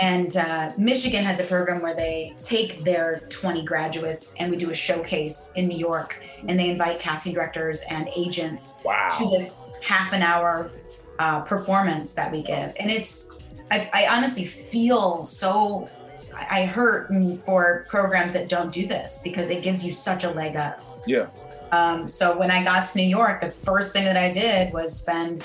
And 0.00 0.36
uh, 0.36 0.70
Michigan 0.76 1.24
has 1.24 1.40
a 1.40 1.44
program 1.44 1.82
where 1.82 1.94
they 1.94 2.34
take 2.42 2.80
their 2.80 3.22
20 3.30 3.64
graduates 3.64 4.34
and 4.38 4.50
we 4.50 4.56
do 4.56 4.70
a 4.70 4.74
showcase 4.74 5.52
in 5.56 5.68
New 5.68 5.78
York, 5.78 6.22
and 6.48 6.58
they 6.58 6.70
invite 6.70 6.98
casting 7.00 7.34
directors 7.34 7.82
and 7.90 8.08
agents 8.16 8.78
wow 8.84 9.08
to 9.18 9.28
this 9.30 9.60
half 9.82 10.12
an 10.12 10.22
hour 10.22 10.70
uh, 11.18 11.42
performance 11.42 12.14
that 12.14 12.32
we 12.32 12.42
give. 12.42 12.74
And 12.78 12.90
it's, 12.90 13.32
I, 13.70 13.88
I 13.92 14.16
honestly 14.16 14.44
feel 14.44 15.24
so, 15.24 15.88
I 16.34 16.62
I 16.62 16.66
hurt 16.66 17.08
for 17.44 17.86
programs 17.88 18.32
that 18.32 18.48
don't 18.48 18.72
do 18.72 18.86
this 18.86 19.20
because 19.22 19.50
it 19.50 19.62
gives 19.62 19.84
you 19.84 19.92
such 19.92 20.24
a 20.24 20.30
leg 20.30 20.56
up. 20.56 20.80
yeah 21.06 21.28
Um, 21.72 22.08
so 22.08 22.36
when 22.36 22.50
I 22.50 22.62
got 22.62 22.84
to 22.86 22.98
New 22.98 23.08
York, 23.08 23.40
the 23.40 23.50
first 23.50 23.92
thing 23.92 24.04
that 24.04 24.16
I 24.16 24.30
did 24.30 24.72
was 24.72 24.98
spend, 24.98 25.44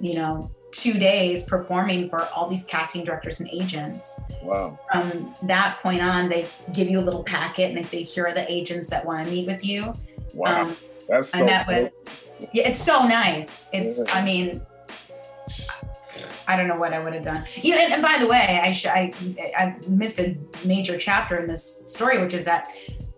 you 0.00 0.14
know, 0.14 0.50
two 0.82 0.94
days 0.98 1.44
performing 1.44 2.08
for 2.08 2.22
all 2.28 2.48
these 2.48 2.64
casting 2.64 3.04
directors 3.04 3.40
and 3.40 3.48
agents. 3.52 4.20
wow 4.42 4.78
From 4.92 5.34
that 5.44 5.78
point 5.82 6.00
on, 6.02 6.28
they 6.28 6.46
give 6.72 6.88
you 6.88 7.00
a 7.00 7.04
little 7.08 7.24
packet 7.24 7.68
and 7.68 7.76
they 7.76 7.82
say, 7.82 8.02
here 8.02 8.26
are 8.26 8.34
the 8.34 8.50
agents 8.50 8.88
that 8.90 9.04
want 9.04 9.24
to 9.24 9.30
meet 9.30 9.46
with 9.46 9.64
you. 9.64 9.92
wow 10.34 10.62
Um, 10.62 10.76
that's 11.08 11.30
so 11.30 11.38
I 11.38 11.42
met 11.42 11.66
dope. 11.66 11.84
with, 11.84 12.48
yeah, 12.52 12.68
it's 12.68 12.82
so 12.82 13.06
nice. 13.06 13.68
It's, 13.72 13.98
Yeah. 13.98 14.14
I 14.18 14.24
mean, 14.24 14.60
I 16.46 16.56
don't 16.56 16.68
know 16.68 16.76
what 16.78 16.92
I 16.94 17.02
would 17.02 17.12
have 17.14 17.24
done. 17.24 17.44
You 17.62 17.74
know, 17.74 17.80
and, 17.80 17.92
and 17.94 18.02
by 18.02 18.18
the 18.18 18.26
way, 18.26 18.60
I, 18.62 18.72
sh- 18.72 18.86
I 18.86 19.12
I 19.58 19.76
missed 19.88 20.18
a 20.18 20.36
major 20.64 20.96
chapter 20.98 21.36
in 21.38 21.46
this 21.46 21.82
story, 21.86 22.18
which 22.18 22.34
is 22.34 22.44
that 22.46 22.68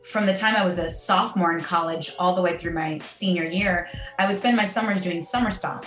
from 0.03 0.27
the 0.27 0.35
time 0.35 0.57
I 0.57 0.64
was 0.64 0.79
a 0.79 0.88
sophomore 0.88 1.53
in 1.57 1.62
college 1.62 2.12
all 2.18 2.35
the 2.35 2.42
way 2.42 2.57
through 2.59 2.73
my 2.75 2.99
senior 3.09 3.44
year, 3.44 3.88
I 4.18 4.27
would 4.27 4.37
spend 4.37 4.57
my 4.57 4.64
summers 4.64 5.01
doing 5.01 5.20
summer 5.20 5.51
stock, 5.51 5.85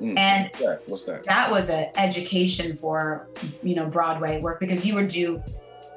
Mm. 0.00 0.18
and 0.18 0.46
What's 0.46 0.58
that? 0.58 0.82
What's 0.86 1.04
that? 1.04 1.24
that 1.24 1.50
was 1.50 1.68
an 1.68 1.90
education 1.96 2.74
for 2.74 3.28
you 3.62 3.74
know 3.74 3.86
Broadway 3.86 4.40
work 4.40 4.58
because 4.60 4.84
you 4.86 4.94
would 4.94 5.08
do 5.08 5.42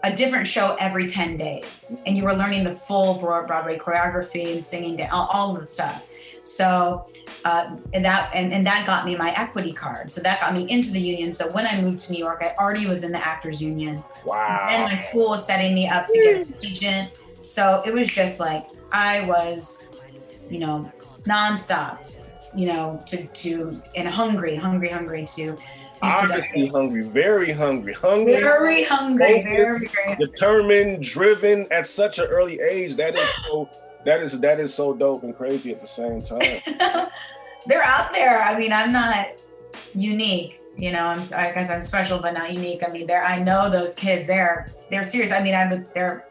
a 0.03 0.13
different 0.13 0.45
show 0.45 0.75
every 0.81 1.07
10 1.07 1.37
days 1.37 2.01
and 2.05 2.17
you 2.17 2.23
were 2.25 2.33
learning 2.33 2.65
the 2.65 2.73
full 2.73 3.17
Broadway 3.17 3.77
choreography 3.77 4.51
and 4.51 4.61
singing 4.61 4.97
down 4.97 5.09
all, 5.11 5.27
all 5.31 5.53
of 5.55 5.61
the 5.61 5.65
stuff. 5.65 6.05
So 6.43 7.07
uh, 7.45 7.77
and 7.93 8.03
that 8.03 8.29
and, 8.33 8.53
and 8.53 8.65
that 8.65 8.85
got 8.85 9.05
me 9.05 9.15
my 9.15 9.31
equity 9.37 9.71
card. 9.71 10.09
So 10.11 10.19
that 10.21 10.41
got 10.41 10.53
me 10.53 10.69
into 10.69 10.91
the 10.91 10.99
union. 10.99 11.31
So 11.31 11.49
when 11.53 11.65
I 11.65 11.79
moved 11.79 11.99
to 11.99 12.11
New 12.13 12.19
York, 12.19 12.41
I 12.43 12.53
already 12.61 12.85
was 12.87 13.03
in 13.05 13.13
the 13.13 13.25
actors 13.25 13.61
union 13.61 14.03
Wow. 14.25 14.67
and 14.69 14.83
my 14.83 14.95
school 14.95 15.29
was 15.29 15.45
setting 15.45 15.73
me 15.73 15.87
up 15.87 16.05
to 16.05 16.13
get 16.13 16.47
an 16.47 16.53
agent. 16.65 17.21
So 17.43 17.81
it 17.85 17.93
was 17.93 18.07
just 18.07 18.39
like 18.41 18.65
I 18.91 19.25
was, 19.25 19.87
you 20.49 20.59
know, 20.59 20.91
nonstop, 21.25 21.97
you 22.55 22.67
know, 22.67 23.01
to 23.07 23.25
to 23.27 23.81
and 23.95 24.07
hungry, 24.07 24.55
hungry, 24.55 24.89
hungry 24.89 25.25
to 25.35 25.53
be 25.53 25.61
Obviously 26.01 26.67
hungry, 26.67 27.01
very 27.03 27.51
hungry, 27.51 27.93
hungry, 27.93 28.33
Very 28.33 28.83
hungry, 28.83 29.43
Focused. 29.43 29.47
very, 29.55 29.87
very. 29.87 30.15
determined, 30.17 31.03
driven 31.03 31.65
at 31.71 31.87
such 31.87 32.19
an 32.19 32.25
early 32.25 32.59
age. 32.59 32.95
That 32.97 33.15
is 33.15 33.29
so. 33.45 33.69
That 34.05 34.21
is 34.21 34.37
that 34.41 34.59
is 34.59 34.73
so 34.73 34.93
dope 34.93 35.23
and 35.23 35.35
crazy 35.35 35.71
at 35.71 35.79
the 35.79 35.87
same 35.87 36.21
time. 36.21 36.41
They're 37.67 37.83
out 37.83 38.11
there. 38.11 38.43
I 38.43 38.59
mean, 38.59 38.73
I'm 38.73 38.91
not 38.91 39.27
unique. 39.95 40.59
You 40.75 40.91
know, 40.91 41.03
I'm 41.05 41.19
I 41.19 41.53
guess 41.53 41.69
I'm 41.69 41.81
special, 41.81 42.19
but 42.19 42.33
not 42.33 42.51
unique. 42.53 42.83
I 42.85 42.91
mean, 42.91 43.07
they're 43.07 43.23
I 43.23 43.39
know 43.39 43.69
those 43.69 43.95
kids. 43.95 44.27
They're 44.27 44.67
they're 44.91 45.05
serious. 45.05 45.31
I 45.31 45.41
mean, 45.41 45.55
I'm 45.55 45.85
they're 45.93 46.25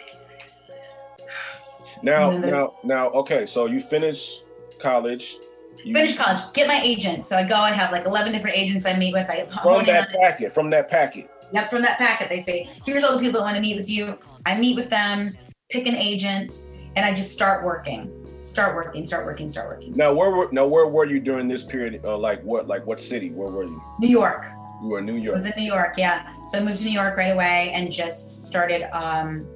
Now, 2.03 2.31
now, 2.33 2.75
now. 2.85 3.09
Okay, 3.11 3.47
so 3.47 3.67
you 3.67 3.81
finish 3.81 4.41
college. 4.81 5.37
Finish 5.83 6.17
college, 6.17 6.39
get 6.55 6.69
my 6.69 6.81
agent. 6.83 7.27
So 7.27 7.37
I 7.37 7.43
go. 7.45 7.57
I 7.57 7.71
have 7.73 7.91
like 7.93 8.05
11 8.07 8.33
different 8.33 8.57
agents 8.57 8.87
I 8.87 8.97
meet 8.97 9.13
with. 9.13 9.29
I 9.29 9.47
from 9.47 9.53
hone 9.59 9.75
in 9.75 9.79
on 9.81 9.87
that 9.87 10.13
packet. 10.13 10.55
From 10.55 10.71
that 10.71 10.91
packet. 10.91 11.31
Yep, 11.53 11.69
from 11.69 11.83
that 11.83 11.99
packet, 11.99 12.29
they 12.29 12.39
say, 12.39 12.69
here's 12.87 13.05
all 13.05 13.13
the 13.13 13.19
people 13.19 13.41
that 13.41 13.45
want 13.45 13.57
to 13.57 13.61
meet 13.63 13.77
with 13.77 13.91
you. 13.91 14.19
I 14.47 14.57
meet 14.57 14.75
with 14.75 14.89
them, 14.89 15.33
pick 15.71 15.87
an 15.87 15.95
agent, 15.97 16.55
and 16.97 17.05
I 17.05 17.13
just 17.13 17.33
start 17.33 17.63
working. 17.65 18.11
Start 18.43 18.75
working, 18.75 19.05
start 19.05 19.27
working, 19.27 19.49
start 19.49 19.69
working. 19.69 19.93
Now, 19.95 20.13
where 20.15 20.31
were 20.31 20.49
now 20.53 20.67
where 20.67 20.87
were 20.87 21.05
you 21.05 21.21
during 21.21 21.49
this 21.49 21.65
period? 21.65 22.01
Uh, 22.05 22.17
like 22.17 22.43
what? 22.43 22.67
Like 22.69 22.87
what 22.87 23.01
city? 23.01 23.31
Where 23.31 23.51
were 23.51 23.65
you? 23.65 23.83
New 24.01 24.09
York. 24.09 24.47
You 24.83 24.89
were 24.89 24.99
in 24.99 25.07
New 25.07 25.17
I 25.17 25.21
York. 25.21 25.35
was 25.37 25.47
in 25.47 25.53
New 25.57 25.65
York, 25.71 25.95
yeah. 25.99 26.35
So 26.49 26.59
I 26.59 26.63
moved 26.63 26.79
to 26.79 26.85
New 26.87 26.91
York 26.91 27.17
right 27.17 27.29
away 27.31 27.71
and 27.75 27.91
just 27.93 28.47
started 28.47 28.83
um, 28.97 29.47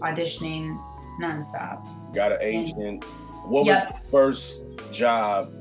auditioning 0.00 0.78
nonstop. 1.20 1.86
Got 2.14 2.32
an 2.32 2.38
agent. 2.42 3.04
What 3.46 3.64
Yep. 3.66 3.92
was 3.92 4.02
the 4.02 4.10
first 4.10 4.60
job? 4.92 5.52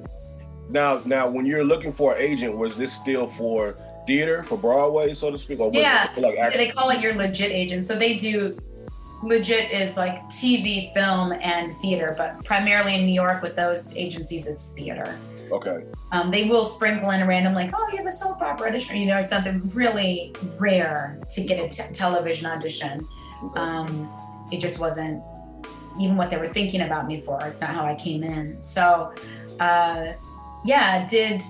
Now, 0.70 1.02
now, 1.06 1.30
when 1.30 1.46
you're 1.46 1.64
looking 1.64 1.94
for 1.94 2.16
an 2.16 2.22
agent, 2.22 2.58
was 2.58 2.76
this 2.76 2.92
still 2.92 3.28
for 3.28 3.78
theater, 4.06 4.44
for 4.44 4.58
Broadway, 4.58 5.14
so 5.14 5.32
to 5.32 5.38
speak, 5.38 5.60
or 5.60 5.68
was 5.68 5.76
Yeah, 5.76 6.08
for, 6.14 6.22
like 6.22 6.54
They 6.54 6.70
call 6.70 6.90
it 6.90 7.02
your 7.02 7.14
legit 7.14 7.52
agent. 7.52 7.84
So 7.84 7.96
they 7.96 8.16
do 8.16 8.58
legit 9.24 9.72
is 9.72 9.98
like 9.98 10.24
TV, 10.26 10.94
film, 10.94 11.34
and 11.34 11.76
theater, 11.78 12.16
but 12.18 12.44
primarily 12.46 12.96
in 12.96 13.06
New 13.06 13.14
York 13.14 13.42
with 13.42 13.56
those 13.56 13.96
agencies, 13.96 14.48
it's 14.48 14.72
theater. 14.72 15.18
Okay. 15.52 15.84
Um, 16.12 16.32
they 16.32 16.46
will 16.46 16.66
sprinkle 16.66 17.12
in 17.12 17.22
a 17.22 17.28
random 17.28 17.54
like, 17.54 17.72
oh, 17.74 17.90
you 17.92 17.98
have 17.98 18.06
a 18.06 18.12
soap 18.12 18.42
opera 18.42 18.70
audition, 18.70 18.98
you 18.98 19.06
know, 19.06 19.22
something 19.22 19.70
really 19.74 20.34
rare 20.60 21.20
to 21.30 21.44
get 21.44 21.60
a 21.60 21.70
t- 21.70 21.94
television 21.94 22.48
audition. 22.48 23.08
okay. 23.44 23.60
Um, 23.60 24.10
it 24.52 24.60
just 24.60 24.80
wasn't 24.80 25.22
even 26.00 26.16
what 26.18 26.30
they 26.30 26.38
were 26.38 26.48
thinking 26.48 26.82
about 26.82 27.08
me 27.08 27.22
for. 27.22 27.44
It's 27.46 27.62
not 27.62 27.72
how 27.72 27.86
I 27.86 27.96
came 27.96 28.24
in. 28.24 28.62
So, 28.62 29.14
uh, 29.60 30.14
yeah, 30.66 31.06
did 31.06 31.42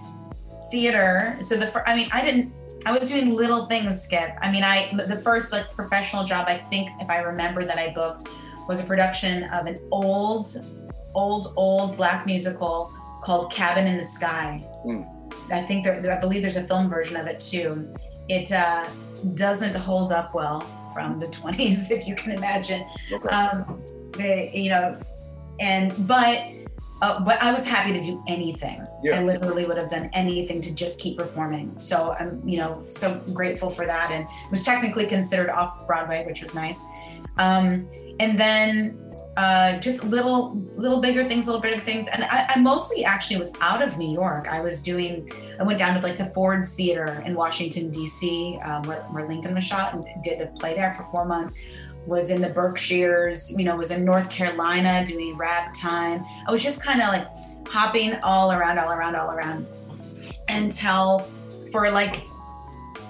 theater. 0.71 1.37
So 1.41 1.55
the 1.55 1.67
fir- 1.67 1.83
I 1.85 1.95
mean, 1.95 2.09
I 2.11 2.23
didn't. 2.23 2.53
I 2.85 2.91
was 2.91 3.09
doing 3.09 3.33
little 3.33 3.65
things, 3.65 4.01
Skip. 4.01 4.37
I 4.41 4.51
mean, 4.51 4.63
I 4.63 4.93
the 5.07 5.17
first 5.17 5.51
like 5.51 5.65
professional 5.75 6.23
job 6.23 6.45
I 6.47 6.57
think, 6.69 6.89
if 7.01 7.09
I 7.09 7.17
remember 7.17 7.65
that 7.65 7.77
I 7.77 7.93
booked, 7.93 8.27
was 8.67 8.79
a 8.79 8.83
production 8.83 9.43
of 9.45 9.65
an 9.65 9.79
old, 9.91 10.47
old, 11.13 11.53
old 11.55 11.97
black 11.97 12.25
musical 12.25 12.93
called 13.23 13.51
Cabin 13.51 13.87
in 13.87 13.97
the 13.97 14.03
Sky. 14.03 14.63
Mm. 14.85 15.05
I 15.51 15.61
think 15.63 15.83
there, 15.83 16.15
I 16.15 16.19
believe 16.19 16.41
there's 16.41 16.55
a 16.55 16.63
film 16.63 16.89
version 16.89 17.17
of 17.17 17.27
it 17.27 17.39
too. 17.39 17.93
It 18.29 18.51
uh, 18.51 18.85
doesn't 19.33 19.75
hold 19.75 20.11
up 20.11 20.33
well 20.33 20.61
from 20.93 21.19
the 21.19 21.27
20s, 21.27 21.91
if 21.97 22.07
you 22.07 22.15
can 22.15 22.31
imagine 22.31 22.85
Okay. 23.11 23.29
um 23.29 23.81
they, 24.17 24.51
you 24.53 24.69
know 24.69 24.97
and 25.59 25.93
but 26.07 26.43
uh, 27.01 27.19
but 27.23 27.41
i 27.41 27.51
was 27.51 27.65
happy 27.65 27.93
to 27.93 28.01
do 28.01 28.23
anything. 28.27 28.85
Yeah. 29.03 29.19
i 29.19 29.23
literally 29.23 29.65
would 29.65 29.77
have 29.77 29.89
done 29.89 30.09
anything 30.13 30.61
to 30.61 30.73
just 30.73 30.99
keep 30.99 31.17
performing. 31.17 31.77
So 31.79 32.15
i'm 32.19 32.41
you 32.47 32.57
know 32.57 32.83
so 32.87 33.21
grateful 33.33 33.69
for 33.69 33.85
that. 33.85 34.11
And 34.11 34.23
it 34.23 34.51
was 34.51 34.63
technically 34.63 35.05
considered 35.05 35.49
off 35.49 35.85
broadway 35.87 36.25
which 36.25 36.41
was 36.41 36.55
nice. 36.55 36.83
Um 37.37 37.87
and 38.19 38.37
then 38.37 39.03
uh, 39.37 39.79
just 39.79 40.03
little 40.03 40.55
little 40.75 40.99
bigger 40.99 41.23
things 41.27 41.45
little 41.45 41.61
bigger 41.61 41.79
things. 41.79 42.07
And 42.07 42.23
I, 42.23 42.53
I 42.55 42.59
mostly 42.59 43.05
actually 43.05 43.37
was 43.37 43.53
out 43.61 43.83
of 43.83 43.99
new 43.99 44.11
york. 44.11 44.47
I 44.47 44.61
was 44.61 44.81
doing 44.81 45.31
i 45.59 45.63
went 45.63 45.79
down 45.79 45.95
to 45.95 46.01
like 46.01 46.17
the 46.17 46.25
ford's 46.27 46.73
theater 46.73 47.23
in 47.25 47.35
washington 47.35 47.89
d.c 47.89 48.59
um, 48.63 48.83
where, 48.83 49.01
where 49.03 49.27
lincoln 49.27 49.53
was 49.53 49.63
shot 49.63 49.93
and 49.93 50.05
did 50.23 50.41
a 50.41 50.47
play 50.59 50.75
there 50.75 50.93
for 50.93 51.03
four 51.03 51.25
months 51.25 51.55
was 52.07 52.29
in 52.29 52.41
the 52.41 52.49
Berkshires, 52.49 53.51
you 53.57 53.65
know, 53.65 53.75
was 53.75 53.91
in 53.91 54.05
North 54.05 54.29
Carolina 54.29 55.03
doing 55.05 55.35
ragtime. 55.35 56.25
I 56.47 56.51
was 56.51 56.63
just 56.63 56.81
kind 56.83 57.01
of 57.01 57.09
like 57.09 57.27
hopping 57.67 58.15
all 58.23 58.51
around, 58.53 58.79
all 58.79 58.91
around, 58.93 59.15
all 59.15 59.31
around 59.31 59.67
until 60.47 61.19
for 61.71 61.91
like 61.91 62.23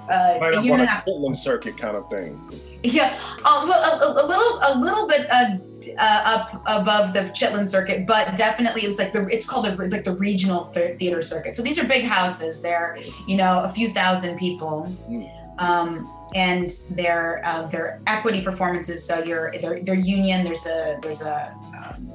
uh, 0.10 0.40
a 0.42 0.62
year 0.64 0.74
and 0.74 0.82
a 0.82 0.86
half. 0.86 1.06
Portland 1.06 1.38
circuit 1.38 1.78
kind 1.78 1.96
of 1.96 2.10
thing. 2.10 2.40
Yeah, 2.84 3.20
well, 3.44 3.70
a, 3.72 4.06
a, 4.06 4.26
a 4.26 4.26
little, 4.26 4.60
a 4.64 4.74
little 4.80 5.08
bit 5.08 5.30
uh, 5.32 5.58
uh, 6.00 6.22
up 6.26 6.62
above 6.66 7.14
the 7.14 7.22
Chitlin 7.32 7.68
circuit, 7.68 8.06
but 8.08 8.36
definitely 8.36 8.84
it 8.84 8.88
was 8.88 9.00
like 9.00 9.12
the. 9.12 9.28
It's 9.28 9.46
called 9.48 9.66
the 9.66 9.76
like 9.90 10.04
the 10.04 10.14
regional 10.16 10.66
thea- 10.66 10.96
theater 10.98 11.22
circuit. 11.22 11.56
So 11.56 11.62
these 11.62 11.78
are 11.80 11.86
big 11.88 12.06
houses. 12.06 12.62
They're 12.62 12.98
you 13.28 13.36
know 13.36 13.62
a 13.64 13.70
few 13.70 13.90
thousand 13.90 14.38
people, 14.38 14.88
Mm. 15.10 15.60
um, 15.62 16.08
and 16.36 16.70
they're 16.92 17.42
uh, 17.46 17.68
they're 17.68 18.02
equity 18.08 18.42
performances. 18.42 19.04
So 19.04 19.24
you're 19.24 19.54
they're, 19.62 19.82
they're 19.82 19.96
union. 19.96 20.44
There's 20.44 20.66
a 20.66 20.98
there's 21.02 21.22
a 21.22 21.56
um, 21.78 22.12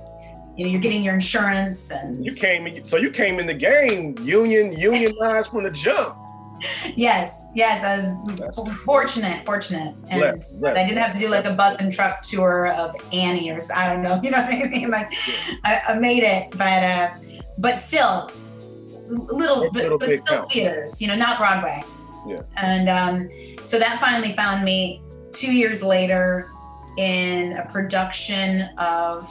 you 0.57 0.65
know 0.65 0.71
you're 0.71 0.81
getting 0.81 1.03
your 1.03 1.15
insurance 1.15 1.91
and 1.91 2.25
You 2.25 2.35
came 2.35 2.67
in, 2.67 2.87
so 2.89 2.97
you 2.97 3.11
came 3.11 3.39
in 3.39 3.47
the 3.47 3.55
game, 3.55 4.17
union, 4.23 4.73
unionized 4.73 5.51
from 5.51 5.65
the 5.65 5.71
jump. 5.71 6.19
yes 6.95 7.49
yes 7.57 7.83
I 7.83 8.13
was 8.55 8.79
fortunate 8.85 9.45
fortunate 9.45 9.97
and. 10.09 10.21
Bless, 10.21 10.55
bless. 10.55 10.79
I 10.79 10.87
didn't 10.87 11.03
have 11.03 11.13
to 11.13 11.19
do 11.19 11.29
like 11.29 11.45
a 11.45 11.55
bus 11.55 11.81
and 11.81 11.93
truck 11.93 12.23
tour 12.23 12.69
of 12.69 12.95
Annie 13.13 13.51
or 13.51 13.59
I 13.75 13.93
don't 13.93 14.03
know, 14.03 14.21
you 14.23 14.31
know 14.31 14.43
what 14.43 14.53
I 14.53 14.69
mean? 14.69 14.91
Like 14.91 15.13
I, 15.65 15.83
I 15.89 15.99
made 15.99 16.23
it, 16.23 16.53
but 16.53 16.85
uh, 16.85 17.11
but 17.59 17.81
still 17.81 18.31
little, 19.09 19.71
but, 19.73 19.83
little 19.83 19.99
but 19.99 20.09
big 20.09 20.27
still 20.27 20.39
count. 20.39 20.53
theaters, 20.53 21.01
you 21.01 21.09
know, 21.09 21.17
not 21.17 21.39
Broadway. 21.39 21.83
Yeah. 22.27 22.43
And 22.57 22.89
um, 22.89 23.29
so 23.73 23.79
that 23.79 23.99
finally 24.03 24.37
found 24.37 24.63
me 24.63 25.01
two 25.33 25.51
years 25.51 25.83
later 25.83 26.53
in 26.99 27.55
a 27.55 27.67
production 27.73 28.69
of 28.77 29.27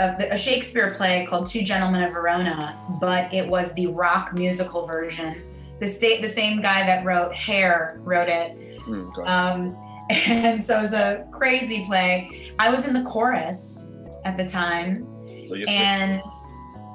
of 0.00 0.18
the, 0.18 0.32
a 0.32 0.36
Shakespeare 0.36 0.94
play 0.94 1.26
called 1.28 1.46
Two 1.46 1.62
Gentlemen 1.62 2.02
of 2.02 2.14
Verona, 2.14 2.78
but 3.02 3.34
it 3.34 3.46
was 3.46 3.74
the 3.74 3.88
rock 3.88 4.32
musical 4.32 4.86
version. 4.86 5.42
The 5.78 5.86
state, 5.86 6.22
the 6.22 6.28
same 6.28 6.62
guy 6.62 6.86
that 6.86 7.04
wrote 7.04 7.34
Hair 7.34 8.00
wrote 8.02 8.30
it, 8.30 8.80
Mm, 8.84 9.12
okay. 9.12 9.22
um, 9.28 9.76
and 10.10 10.62
so 10.62 10.78
it 10.78 10.80
was 10.80 10.94
a 10.94 11.26
crazy 11.32 11.84
play. 11.84 12.50
I 12.58 12.70
was 12.70 12.88
in 12.88 12.94
the 12.94 13.02
chorus 13.02 13.88
at 14.24 14.38
the 14.38 14.46
time, 14.46 15.06
so 15.50 15.54
and 15.68 16.22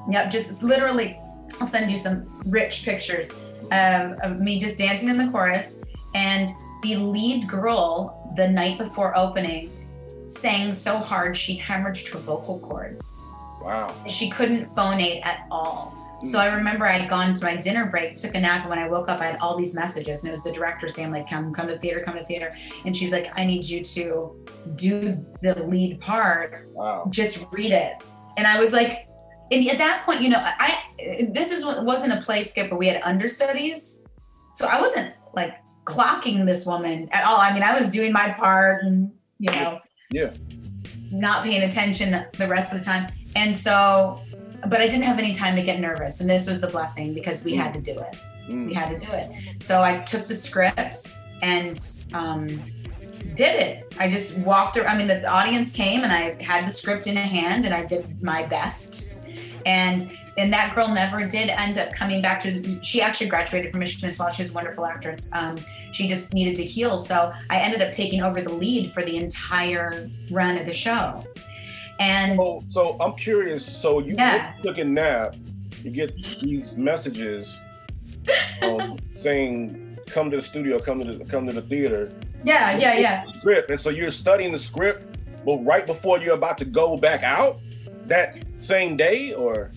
yep, 0.10 0.32
just 0.32 0.64
literally, 0.64 1.20
I'll 1.60 1.68
send 1.68 1.92
you 1.92 1.98
some 1.98 2.28
rich 2.48 2.84
pictures 2.86 3.32
um, 3.72 4.18
of 4.22 4.40
me 4.40 4.58
just 4.60 4.78
dancing 4.78 5.10
in 5.10 5.18
the 5.18 5.30
chorus. 5.30 5.80
And 6.14 6.48
the 6.84 6.98
lead 6.98 7.48
girl, 7.48 8.32
the 8.36 8.48
night 8.48 8.78
before 8.78 9.18
opening, 9.18 9.72
sang 10.28 10.72
so 10.72 10.98
hard 10.98 11.36
she 11.36 11.58
hemorrhaged 11.58 12.10
her 12.10 12.20
vocal 12.20 12.60
cords. 12.60 13.20
wow. 13.62 13.94
She 14.08 14.30
couldn't 14.30 14.64
phonate 14.64 15.26
at 15.26 15.46
all. 15.52 15.98
So 16.24 16.38
I 16.38 16.54
remember 16.54 16.86
I 16.86 16.92
had 16.92 17.10
gone 17.10 17.34
to 17.34 17.44
my 17.44 17.56
dinner 17.56 17.88
break, 17.88 18.16
took 18.16 18.36
a 18.36 18.40
nap, 18.40 18.62
and 18.62 18.70
when 18.70 18.78
I 18.78 18.88
woke 18.88 19.10
up, 19.10 19.20
I 19.22 19.26
had 19.26 19.38
all 19.42 19.58
these 19.58 19.74
messages, 19.74 20.20
and 20.20 20.28
it 20.28 20.32
was 20.32 20.44
the 20.44 20.52
director 20.52 20.88
saying 20.88 21.12
like, 21.12 21.28
"Come, 21.28 21.52
come 21.52 21.68
to 21.68 21.80
theater, 21.80 22.00
come 22.06 22.16
to 22.16 22.24
theater," 22.26 22.56
and 22.86 22.96
she's 22.96 23.12
like, 23.12 23.32
"I 23.36 23.44
need 23.44 23.66
you 23.66 23.84
to 23.84 24.46
do 24.76 25.26
the 25.42 25.64
lead 25.64 26.00
part. 26.00 26.60
Wow. 26.74 27.08
Just 27.10 27.48
read 27.52 27.72
it." 27.72 28.04
And 28.38 28.46
I 28.46 28.60
was 28.60 28.72
like, 28.72 29.08
and 29.52 29.68
at 29.70 29.78
that 29.78 30.06
point, 30.06 30.22
you 30.22 30.30
know, 30.30 30.40
I 30.42 30.78
this 31.30 31.52
is 31.52 31.66
what 31.66 31.84
wasn't 31.86 32.14
a 32.14 32.22
play 32.22 32.44
skip 32.44 32.70
where 32.72 32.78
we 32.78 32.88
had 32.88 33.02
understudies, 33.04 34.04
so 34.54 34.68
I 34.68 34.80
wasn't 34.80 35.14
like 35.34 35.56
clocking 35.86 36.46
this 36.46 36.66
woman 36.66 37.10
at 37.12 37.26
all. 37.26 37.38
I 37.38 37.54
mean, 37.54 37.64
I 37.64 37.78
was 37.78 37.90
doing 37.90 38.12
my 38.14 38.30
part, 38.32 38.84
and 38.84 39.12
you 39.40 39.52
know, 39.52 39.80
Yeah. 40.12 40.32
not 41.12 41.44
paying 41.44 41.64
attention 41.64 42.26
the 42.38 42.48
rest 42.48 42.72
of 42.74 42.80
the 42.80 42.86
time. 42.86 43.12
And 43.36 43.56
so, 43.56 44.22
but 44.68 44.80
I 44.82 44.88
didn't 44.88 45.04
have 45.04 45.18
any 45.20 45.32
time 45.32 45.56
to 45.56 45.64
get 45.64 45.80
nervous. 45.80 46.22
And 46.22 46.30
this 46.30 46.48
was 46.48 46.62
the 46.62 46.68
blessing 46.68 47.14
because 47.14 47.44
we 47.44 47.56
had 47.56 47.74
to 47.74 47.82
do 47.82 47.98
it. 48.00 48.16
We 48.50 48.54
Mm. 48.56 48.74
had 48.74 48.90
to 49.00 49.06
do 49.06 49.12
it. 49.12 49.32
So 49.62 49.82
I 49.82 50.00
took 50.00 50.28
the 50.28 50.36
script 50.36 51.08
and 51.42 51.80
um, 52.14 52.62
did 53.36 53.60
it. 53.62 53.96
I 54.00 54.10
just 54.10 54.38
walked 54.40 54.78
around. 54.78 54.96
I 54.96 54.98
mean, 54.98 55.08
the 55.08 55.26
audience 55.28 55.72
came 55.72 56.04
and 56.04 56.12
I 56.12 56.42
had 56.42 56.68
the 56.68 56.72
script 56.72 57.08
in 57.08 57.16
hand 57.16 57.66
and 57.66 57.74
I 57.74 57.86
did 57.86 58.22
my 58.22 58.46
best. 58.46 59.24
And 59.66 60.12
and 60.38 60.52
that 60.54 60.74
girl 60.74 60.88
never 60.88 61.26
did 61.26 61.50
end 61.50 61.78
up 61.78 61.92
coming 61.92 62.22
back 62.22 62.40
to. 62.44 62.82
She 62.82 63.02
actually 63.02 63.28
graduated 63.28 63.72
from 63.72 63.82
Michigan 63.82 64.10
as 64.10 64.18
well. 64.18 64.30
She 64.32 64.42
was 64.44 64.52
a 64.52 64.54
wonderful 64.54 64.86
actress. 64.86 65.30
Um, 65.34 65.60
she 65.92 66.08
just 66.08 66.34
needed 66.34 66.56
to 66.56 66.64
heal. 66.64 67.00
So 67.00 67.32
I 67.50 67.60
ended 67.60 67.82
up 67.82 67.92
taking 67.92 68.22
over 68.22 68.42
the 68.42 68.50
lead 68.50 68.94
for 68.94 69.04
the 69.04 69.18
entire 69.18 70.10
run 70.32 70.58
of 70.58 70.66
the 70.66 70.74
show. 70.74 71.26
And 72.00 72.42
So, 72.42 72.64
so 72.72 72.98
I'm 73.00 73.14
curious. 73.14 73.66
So 73.66 74.00
you 74.00 74.16
Yeah. 74.18 74.54
took 74.64 74.78
a 74.78 74.84
nap. 74.84 75.36
You 75.84 75.92
get 75.92 76.16
these 76.40 76.74
messages 76.74 77.60
um, 78.64 78.98
saying, 79.22 79.98
"Come 80.08 80.32
to 80.32 80.38
the 80.38 80.44
studio. 80.44 80.80
Come 80.80 81.04
to 81.04 81.12
the 81.18 81.26
come 81.26 81.46
to 81.48 81.54
the 81.54 81.62
theater." 81.64 82.12
Yeah, 82.44 82.78
yeah, 82.78 82.96
yeah. 82.98 83.24
Script, 83.40 83.70
and 83.70 83.80
so 83.80 83.90
you're 83.90 84.12
studying 84.12 84.52
the 84.52 84.60
script, 84.60 85.18
but 85.46 85.58
right 85.66 85.86
before 85.86 86.20
you're 86.20 86.36
about 86.36 86.58
to 86.60 86.66
go 86.66 86.98
back 86.98 87.24
out 87.24 87.60
that 88.06 88.44
same 88.58 88.98
day, 88.98 89.34
or 89.34 89.72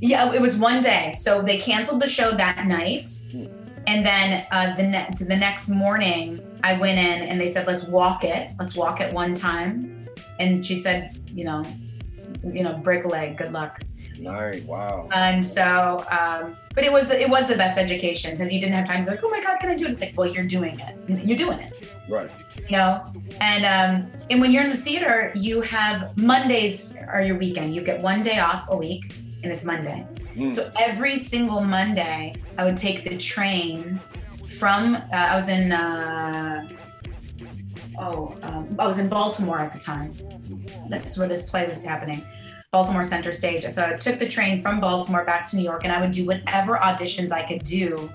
Yeah, 0.00 0.32
it 0.32 0.40
was 0.40 0.56
one 0.56 0.80
day. 0.80 1.12
So 1.14 1.42
they 1.42 1.58
canceled 1.58 2.00
the 2.02 2.06
show 2.08 2.30
that 2.32 2.66
night, 2.66 3.08
Hmm. 3.32 3.44
and 3.86 4.04
then 4.06 4.46
uh, 4.50 4.74
the 4.76 4.86
ne- 4.86 5.08
the 5.18 5.36
next 5.36 5.68
morning, 5.68 6.40
I 6.62 6.74
went 6.74 6.98
in 6.98 7.28
and 7.28 7.40
they 7.40 7.48
said, 7.48 7.66
"Let's 7.66 7.84
walk 7.84 8.24
it. 8.24 8.50
Let's 8.58 8.76
walk 8.76 9.00
it 9.00 9.12
one 9.12 9.34
time." 9.34 10.08
And 10.38 10.64
she 10.64 10.76
said, 10.76 11.18
"You 11.34 11.44
know, 11.44 11.64
you 12.42 12.62
know, 12.64 12.74
break 12.74 13.04
a 13.04 13.08
leg. 13.08 13.36
Good 13.36 13.52
luck." 13.52 13.80
Night? 14.20 14.64
Wow. 14.66 15.08
And 15.12 15.44
so, 15.44 16.04
um, 16.10 16.56
but 16.74 16.84
it 16.84 16.92
was 16.92 17.08
the, 17.08 17.20
it 17.20 17.28
was 17.28 17.48
the 17.48 17.56
best 17.56 17.78
education 17.78 18.32
because 18.32 18.52
you 18.52 18.60
didn't 18.60 18.74
have 18.74 18.86
time 18.86 19.04
to 19.04 19.10
be 19.10 19.16
like, 19.16 19.24
"Oh 19.24 19.30
my 19.30 19.40
God, 19.40 19.58
can 19.60 19.70
I 19.70 19.74
do 19.74 19.86
it?" 19.86 19.90
It's 19.92 20.00
like, 20.02 20.14
well, 20.16 20.28
you're 20.28 20.44
doing 20.46 20.78
it. 20.80 20.94
You're 21.26 21.38
doing 21.38 21.58
it. 21.60 21.72
Right. 22.08 22.28
you 22.68 22.76
know 22.76 23.04
and 23.40 23.64
um 23.64 24.10
and 24.30 24.40
when 24.40 24.50
you're 24.50 24.64
in 24.64 24.70
the 24.70 24.76
theater 24.76 25.30
you 25.36 25.60
have 25.60 26.16
mondays 26.16 26.90
are 27.06 27.22
your 27.22 27.38
weekend 27.38 27.72
you 27.72 27.82
get 27.82 28.02
one 28.02 28.20
day 28.20 28.40
off 28.40 28.66
a 28.70 28.76
week 28.76 29.14
and 29.44 29.52
it's 29.52 29.64
monday 29.64 30.04
Mm. 30.34 30.52
so 30.52 30.72
every 30.80 31.16
single 31.16 31.60
monday 31.60 32.34
i 32.58 32.64
would 32.64 32.76
take 32.76 33.08
the 33.08 33.16
train 33.16 34.00
from 34.48 34.96
uh, 34.96 35.00
i 35.12 35.36
was 35.36 35.48
in 35.48 35.70
uh 35.70 36.68
oh 37.98 38.34
um, 38.42 38.74
i 38.78 38.86
was 38.86 38.98
in 38.98 39.08
baltimore 39.08 39.58
at 39.60 39.72
the 39.72 39.78
time 39.78 40.14
that's 40.88 41.16
where 41.18 41.28
this 41.28 41.48
play 41.50 41.64
was 41.66 41.84
happening 41.84 42.24
baltimore 42.72 43.02
center 43.02 43.32
stage 43.32 43.64
so 43.64 43.84
i 43.84 43.92
took 43.94 44.18
the 44.18 44.28
train 44.28 44.60
from 44.62 44.80
baltimore 44.80 45.24
back 45.24 45.48
to 45.48 45.56
new 45.56 45.64
york 45.64 45.82
and 45.84 45.92
i 45.92 46.00
would 46.00 46.12
do 46.12 46.26
whatever 46.26 46.76
auditions 46.76 47.32
i 47.32 47.42
could 47.42 47.62
do 47.62 48.10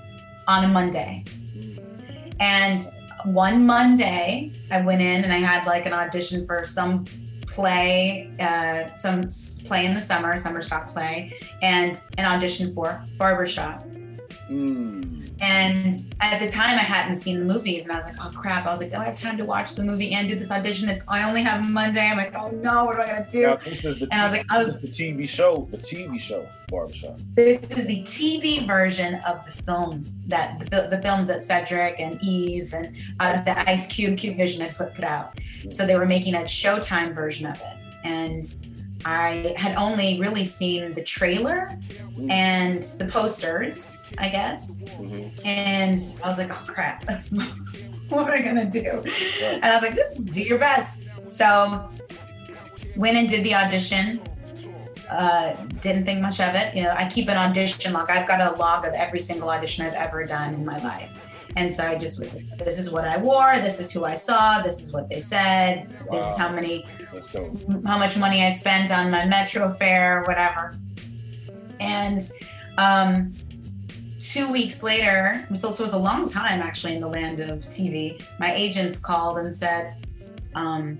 on 0.47 0.63
a 0.65 0.67
monday 0.67 1.23
and 2.39 2.81
one 3.25 3.65
Monday, 3.65 4.51
I 4.69 4.81
went 4.81 5.01
in 5.01 5.23
and 5.23 5.33
I 5.33 5.37
had 5.37 5.65
like 5.65 5.85
an 5.85 5.93
audition 5.93 6.45
for 6.45 6.63
some 6.63 7.05
play, 7.47 8.31
uh, 8.39 8.93
some 8.95 9.27
play 9.65 9.85
in 9.85 9.93
the 9.93 10.01
summer, 10.01 10.37
summer 10.37 10.61
stock 10.61 10.89
play, 10.89 11.33
and 11.61 11.99
an 12.17 12.25
audition 12.25 12.73
for 12.73 13.03
Barbershop. 13.17 13.83
Mm. 14.49 15.24
And 15.41 15.93
at 16.21 16.39
the 16.39 16.47
time, 16.49 16.75
I 16.75 16.83
hadn't 16.83 17.15
seen 17.15 17.39
the 17.39 17.45
movies, 17.53 17.83
and 17.83 17.91
I 17.91 17.97
was 17.97 18.05
like, 18.05 18.15
"Oh 18.23 18.31
crap!" 18.35 18.65
I 18.65 18.71
was 18.71 18.79
like, 18.79 18.91
"Do 18.91 18.97
I 18.97 19.05
have 19.05 19.15
time 19.15 19.37
to 19.37 19.45
watch 19.45 19.75
the 19.75 19.83
movie 19.83 20.11
and 20.11 20.29
do 20.29 20.35
this 20.35 20.51
audition?" 20.51 20.87
It's 20.89 21.03
I 21.07 21.23
only 21.27 21.43
have 21.43 21.61
Monday. 21.63 22.07
I'm 22.07 22.17
like, 22.17 22.33
"Oh 22.35 22.49
no, 22.51 22.85
what 22.85 22.95
am 22.95 23.01
I 23.01 23.05
gonna 23.07 23.27
do?" 23.29 23.41
Now, 23.41 23.55
the, 23.57 24.07
And 24.11 24.21
I 24.21 24.23
was 24.23 24.33
like, 24.33 24.45
I 24.49 24.57
was- 24.63 24.79
the 24.79 24.87
TV 24.87 25.27
show, 25.27 25.67
the 25.71 25.77
TV 25.77 26.19
show 26.19 26.47
Barbershop. 26.67 27.19
This 27.35 27.59
is 27.77 27.85
the 27.85 28.01
TV 28.03 28.65
version 28.65 29.15
of 29.27 29.45
the 29.45 29.63
film 29.63 30.05
that 30.27 30.59
the, 30.71 30.87
the 30.89 31.01
films 31.01 31.27
that 31.27 31.43
Cedric 31.43 31.99
and 31.99 32.17
Eve 32.23 32.73
and 32.73 32.95
uh, 33.19 33.41
the 33.43 33.69
Ice 33.69 33.87
Cube 33.87 34.17
Cube 34.17 34.37
Vision 34.37 34.61
had 34.61 34.75
put 34.75 34.93
put 34.95 35.03
out. 35.03 35.39
So 35.69 35.85
they 35.85 35.95
were 35.97 36.05
making 36.05 36.35
a 36.35 36.39
Showtime 36.39 37.13
version 37.13 37.45
of 37.47 37.55
it, 37.57 37.77
and 38.03 38.43
I 39.05 39.53
had 39.55 39.75
only 39.75 40.19
really 40.19 40.43
seen 40.43 40.93
the 40.93 41.03
trailer 41.03 41.77
and 42.27 42.81
the 42.97 43.05
posters, 43.05 44.09
I 44.17 44.29
guess. 44.29 44.79
Mhm. 44.79 45.31
And 45.45 45.99
I 46.23 46.27
was 46.27 46.39
like, 46.39 46.51
oh 46.51 46.65
crap, 46.65 47.07
what 48.09 48.27
am 48.27 48.33
I 48.33 48.41
gonna 48.41 48.69
do? 48.69 49.03
And 49.43 49.63
I 49.63 49.73
was 49.75 49.83
like, 49.83 49.95
just 49.95 50.25
do 50.25 50.41
your 50.41 50.57
best. 50.57 51.09
So 51.25 51.87
went 52.95 53.15
and 53.15 53.29
did 53.29 53.43
the 53.43 53.53
audition. 53.53 54.21
Uh, 55.09 55.53
didn't 55.81 56.03
think 56.03 56.19
much 56.19 56.39
of 56.39 56.55
it. 56.55 56.75
You 56.75 56.81
know, 56.81 56.89
I 56.89 57.07
keep 57.07 57.29
an 57.29 57.37
audition 57.37 57.93
log. 57.93 58.09
I've 58.09 58.27
got 58.27 58.41
a 58.41 58.57
log 58.57 58.85
of 58.85 58.93
every 58.93 59.19
single 59.19 59.51
audition 59.51 59.85
I've 59.85 59.93
ever 59.93 60.25
done 60.25 60.55
in 60.55 60.65
my 60.65 60.81
life. 60.83 61.19
And 61.57 61.73
so 61.73 61.85
I 61.85 61.95
just 61.95 62.19
was 62.19 62.37
this 62.57 62.79
is 62.79 62.91
what 62.91 63.05
I 63.05 63.17
wore, 63.17 63.59
this 63.59 63.79
is 63.79 63.91
who 63.91 64.03
I 64.03 64.15
saw, 64.15 64.61
this 64.61 64.81
is 64.81 64.91
what 64.91 65.09
they 65.09 65.19
said, 65.19 65.87
this 66.11 66.23
is 66.23 66.35
how 66.35 66.49
many 66.49 66.85
Let's 67.15 67.31
go. 67.31 67.57
how 67.85 67.97
much 67.97 68.17
money 68.17 68.43
I 68.43 68.49
spent 68.49 68.91
on 68.91 69.09
my 69.09 69.25
metro 69.25 69.69
fare, 69.69 70.23
whatever. 70.23 70.77
And 71.79 72.19
um, 72.77 73.33
two 74.19 74.51
weeks 74.51 74.83
later, 74.83 75.47
so 75.53 75.69
it 75.69 75.79
was 75.79 75.93
a 75.93 75.97
long 75.97 76.27
time 76.27 76.61
actually 76.61 76.95
in 76.95 76.99
the 76.99 77.07
land 77.07 77.39
of 77.39 77.59
TV. 77.59 78.21
My 78.37 78.53
agents 78.53 78.99
called 78.99 79.37
and 79.37 79.53
said, 79.55 80.05
um, 80.55 80.99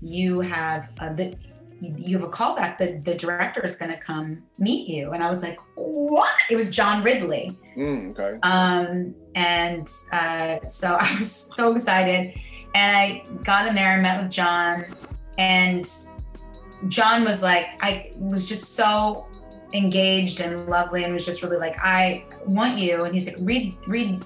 "You 0.00 0.40
have 0.40 0.88
a 1.00 1.12
the, 1.12 1.36
you 1.80 2.18
have 2.18 2.26
a 2.26 2.30
callback. 2.30 2.78
The 2.78 2.98
the 3.04 3.14
director 3.14 3.62
is 3.62 3.76
going 3.76 3.90
to 3.90 3.98
come 3.98 4.42
meet 4.58 4.88
you." 4.88 5.12
And 5.12 5.22
I 5.22 5.28
was 5.28 5.42
like, 5.42 5.58
"What?" 5.74 6.34
It 6.48 6.56
was 6.56 6.70
John 6.70 7.02
Ridley. 7.02 7.58
Mm, 7.76 8.18
okay. 8.18 8.38
Um, 8.42 9.14
and 9.34 9.86
uh, 10.12 10.66
so 10.66 10.96
I 11.00 11.16
was 11.18 11.30
so 11.30 11.72
excited. 11.72 12.40
And 12.72 12.96
I 12.96 13.24
got 13.42 13.66
in 13.66 13.74
there 13.74 13.94
and 13.94 14.02
met 14.02 14.22
with 14.22 14.30
John. 14.30 14.84
And 15.40 15.90
John 16.88 17.24
was 17.24 17.42
like, 17.42 17.82
I 17.82 18.12
was 18.18 18.46
just 18.46 18.74
so 18.74 19.26
engaged 19.72 20.40
and 20.40 20.66
lovely 20.66 21.04
and 21.04 21.14
was 21.14 21.24
just 21.24 21.42
really 21.42 21.56
like, 21.56 21.76
I 21.78 22.24
want 22.44 22.78
you. 22.78 23.04
And 23.04 23.14
he's 23.14 23.26
like, 23.26 23.38
read, 23.40 23.74
read 23.86 24.22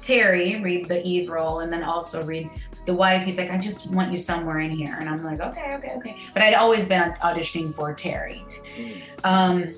Terry, 0.00 0.62
read 0.62 0.88
the 0.88 1.06
Eve 1.06 1.28
role, 1.28 1.60
and 1.60 1.70
then 1.70 1.84
also 1.84 2.24
read 2.24 2.48
the 2.86 2.94
wife. 2.94 3.24
He's 3.24 3.36
like, 3.36 3.50
I 3.50 3.58
just 3.58 3.90
want 3.90 4.10
you 4.10 4.16
somewhere 4.16 4.60
in 4.60 4.70
here. 4.70 4.96
And 4.98 5.06
I'm 5.06 5.22
like, 5.22 5.40
okay, 5.40 5.74
okay, 5.74 5.92
okay. 5.98 6.16
But 6.32 6.40
I'd 6.40 6.54
always 6.54 6.88
been 6.88 7.12
auditioning 7.22 7.74
for 7.74 7.92
Terry. 7.92 8.42
Mm. 8.78 9.02
Um, 9.24 9.74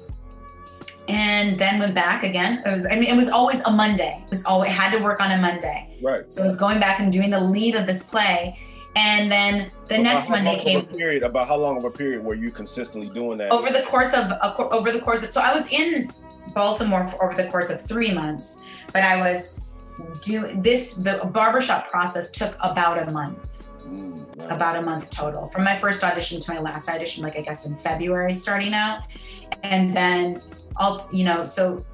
and 1.08 1.58
then 1.58 1.80
went 1.80 1.94
back 1.96 2.22
again. 2.22 2.62
Was, 2.64 2.86
I 2.88 2.94
mean, 2.94 3.08
it 3.08 3.16
was 3.16 3.28
always 3.28 3.60
a 3.62 3.72
Monday. 3.72 4.22
It 4.24 4.30
was 4.30 4.44
always 4.44 4.72
had 4.72 4.96
to 4.96 5.02
work 5.02 5.20
on 5.20 5.32
a 5.32 5.38
Monday. 5.38 5.98
Right. 6.00 6.32
So 6.32 6.44
I 6.44 6.46
was 6.46 6.56
going 6.56 6.78
back 6.78 7.00
and 7.00 7.12
doing 7.12 7.30
the 7.30 7.40
lead 7.40 7.74
of 7.74 7.86
this 7.86 8.04
play. 8.04 8.56
And 8.96 9.30
then 9.30 9.70
the 9.88 9.96
About 9.96 10.02
next 10.02 10.30
Monday 10.30 10.56
a 10.56 10.58
came 10.58 10.86
Period. 10.86 11.22
About 11.22 11.46
how 11.46 11.56
long 11.56 11.76
of 11.76 11.84
a 11.84 11.90
period 11.90 12.24
were 12.24 12.34
you 12.34 12.50
consistently 12.50 13.10
doing 13.10 13.38
that? 13.38 13.52
over 13.52 13.70
the 13.70 13.82
course 13.82 14.14
of 14.14 14.32
over 14.58 14.90
the 14.90 15.00
course 15.00 15.22
of 15.22 15.30
so 15.30 15.40
I 15.40 15.54
was 15.54 15.70
in 15.70 16.10
Baltimore 16.54 17.06
for, 17.06 17.24
over 17.24 17.40
the 17.40 17.48
course 17.50 17.68
of 17.68 17.80
three 17.80 18.12
months, 18.12 18.64
but 18.92 19.02
I 19.02 19.16
was 19.20 19.60
doing 20.22 20.62
this 20.62 20.94
the 20.94 21.28
barbershop 21.32 21.88
process 21.90 22.30
took 22.30 22.56
about 22.60 23.06
a 23.06 23.10
month. 23.10 23.64
Mm, 23.84 24.50
about 24.50 24.74
a 24.76 24.82
month 24.82 25.10
total 25.10 25.46
from 25.46 25.62
my 25.62 25.78
first 25.78 26.02
audition 26.02 26.40
to 26.40 26.52
my 26.52 26.58
last 26.58 26.88
audition 26.88 27.22
like 27.22 27.36
i 27.36 27.40
guess 27.40 27.66
in 27.66 27.76
february 27.76 28.34
starting 28.34 28.74
out 28.74 29.02
and 29.62 29.94
then 29.94 30.42
also 30.74 31.16
you 31.16 31.22
know 31.22 31.44
so 31.44 31.84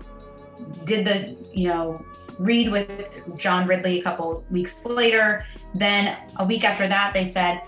did 0.85 1.05
the 1.05 1.37
you 1.53 1.69
know 1.69 2.03
read 2.39 2.71
with 2.71 3.23
john 3.37 3.67
ridley 3.67 4.01
a 4.01 4.03
couple 4.03 4.45
weeks 4.51 4.85
later 4.87 5.45
then 5.75 6.17
a 6.39 6.45
week 6.45 6.65
after 6.65 6.87
that 6.87 7.13
they 7.15 7.25
said 7.25 7.63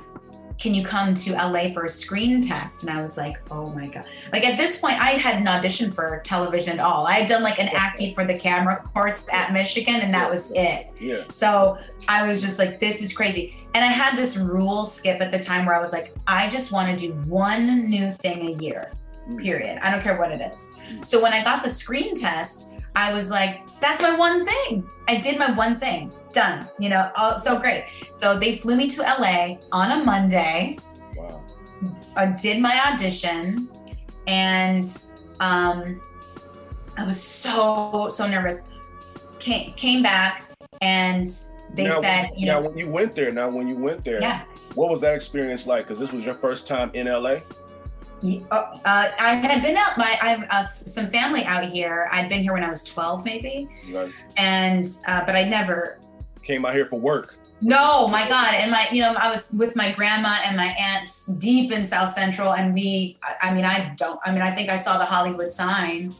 can 0.58 0.72
you 0.72 0.84
come 0.84 1.14
to 1.14 1.32
la 1.32 1.68
for 1.72 1.84
a 1.84 1.88
screen 1.88 2.40
test 2.40 2.82
and 2.84 2.96
i 2.96 3.02
was 3.02 3.16
like 3.16 3.36
oh 3.50 3.68
my 3.70 3.88
god 3.88 4.04
like 4.32 4.44
at 4.46 4.56
this 4.56 4.78
point 4.78 4.94
i 5.02 5.10
hadn't 5.10 5.46
auditioned 5.46 5.92
for 5.92 6.20
television 6.24 6.78
at 6.78 6.84
all 6.84 7.06
i 7.06 7.14
had 7.14 7.28
done 7.28 7.42
like 7.42 7.58
an 7.58 7.68
acting 7.72 8.14
for 8.14 8.24
the 8.24 8.34
camera 8.34 8.80
course 8.94 9.22
at 9.32 9.52
michigan 9.52 9.96
and 9.96 10.14
that 10.14 10.30
was 10.30 10.52
it 10.54 10.88
Yeah. 11.00 11.24
so 11.30 11.78
I 12.06 12.26
was 12.28 12.42
just 12.42 12.58
like, 12.58 12.78
this 12.80 13.00
is 13.00 13.14
crazy. 13.14 13.56
And 13.74 13.82
I 13.82 13.88
had 13.88 14.18
this 14.18 14.36
rule 14.36 14.84
skip 14.84 15.22
at 15.22 15.32
the 15.32 15.38
time 15.38 15.64
where 15.64 15.74
I 15.74 15.80
was 15.80 15.90
like, 15.90 16.12
I 16.26 16.50
just 16.50 16.70
want 16.70 16.86
to 16.98 17.06
do 17.06 17.14
one 17.26 17.86
new 17.88 18.10
thing 18.12 18.46
a 18.48 18.62
year, 18.62 18.92
Mm. 19.30 19.40
period. 19.42 19.78
I 19.80 19.90
don't 19.90 20.02
care 20.02 20.18
what 20.18 20.30
it 20.30 20.42
is. 20.52 20.70
So 21.02 21.18
when 21.22 21.32
I 21.32 21.42
got 21.42 21.62
the 21.62 21.70
screen 21.70 22.14
test, 22.14 22.73
I 22.94 23.12
was 23.12 23.30
like, 23.30 23.66
that's 23.80 24.00
my 24.00 24.16
one 24.16 24.44
thing. 24.44 24.88
I 25.08 25.16
did 25.16 25.38
my 25.38 25.52
one 25.52 25.78
thing. 25.78 26.12
Done. 26.32 26.68
You 26.78 26.88
know, 26.88 27.10
oh, 27.16 27.36
so 27.36 27.58
great. 27.58 27.86
So 28.20 28.38
they 28.38 28.56
flew 28.58 28.76
me 28.76 28.88
to 28.90 29.02
LA 29.02 29.56
on 29.72 30.00
a 30.00 30.04
Monday. 30.04 30.78
Wow. 31.16 31.44
I 32.16 32.26
did 32.26 32.60
my 32.60 32.92
audition 32.92 33.68
and 34.26 34.88
um, 35.40 36.00
I 36.96 37.04
was 37.04 37.20
so, 37.22 38.08
so 38.08 38.26
nervous. 38.26 38.62
Came, 39.38 39.72
came 39.74 40.02
back 40.02 40.50
and 40.80 41.28
they 41.74 41.88
now, 41.88 42.00
said, 42.00 42.30
you 42.36 42.46
now 42.46 42.60
know, 42.60 42.68
when 42.68 42.78
you 42.78 42.88
went 42.88 43.14
there, 43.14 43.32
now 43.32 43.48
when 43.48 43.66
you 43.66 43.76
went 43.76 44.04
there, 44.04 44.20
yeah. 44.20 44.44
what 44.74 44.90
was 44.90 45.00
that 45.00 45.14
experience 45.14 45.66
like? 45.66 45.86
Because 45.86 45.98
this 45.98 46.12
was 46.12 46.24
your 46.24 46.36
first 46.36 46.66
time 46.66 46.90
in 46.94 47.08
LA. 47.08 47.36
Yeah, 48.24 48.40
Uh, 48.50 49.10
I 49.18 49.34
had 49.34 49.62
been 49.62 49.76
out. 49.76 49.98
My 49.98 50.16
I 50.22 50.28
have 50.30 50.46
uh, 50.50 50.66
some 50.86 51.08
family 51.08 51.44
out 51.44 51.64
here. 51.68 52.08
I'd 52.10 52.28
been 52.30 52.42
here 52.42 52.54
when 52.54 52.64
I 52.64 52.70
was 52.70 52.82
twelve, 52.82 53.22
maybe, 53.24 53.68
You 53.86 53.92
know, 53.94 54.10
and 54.38 54.88
uh, 55.06 55.22
but 55.26 55.36
I 55.36 55.44
never. 55.44 55.98
came 56.42 56.64
out 56.64 56.74
here 56.74 56.86
for 56.86 56.98
work. 56.98 57.36
No, 57.60 58.08
my 58.08 58.26
God, 58.28 58.52
and 58.54 58.70
my 58.70 58.88
you 58.92 59.02
know 59.02 59.12
I 59.26 59.28
was 59.30 59.52
with 59.62 59.76
my 59.76 59.92
grandma 59.92 60.34
and 60.46 60.56
my 60.56 60.74
aunt 60.78 61.10
deep 61.38 61.70
in 61.70 61.84
South 61.84 62.10
Central, 62.20 62.54
and 62.54 62.72
we. 62.72 63.18
I, 63.22 63.48
I 63.50 63.54
mean, 63.54 63.64
I 63.66 63.94
don't. 63.96 64.18
I 64.24 64.32
mean, 64.32 64.42
I 64.42 64.50
think 64.56 64.70
I 64.70 64.76
saw 64.76 64.96
the 64.98 65.04
Hollywood 65.04 65.52
sign, 65.52 66.14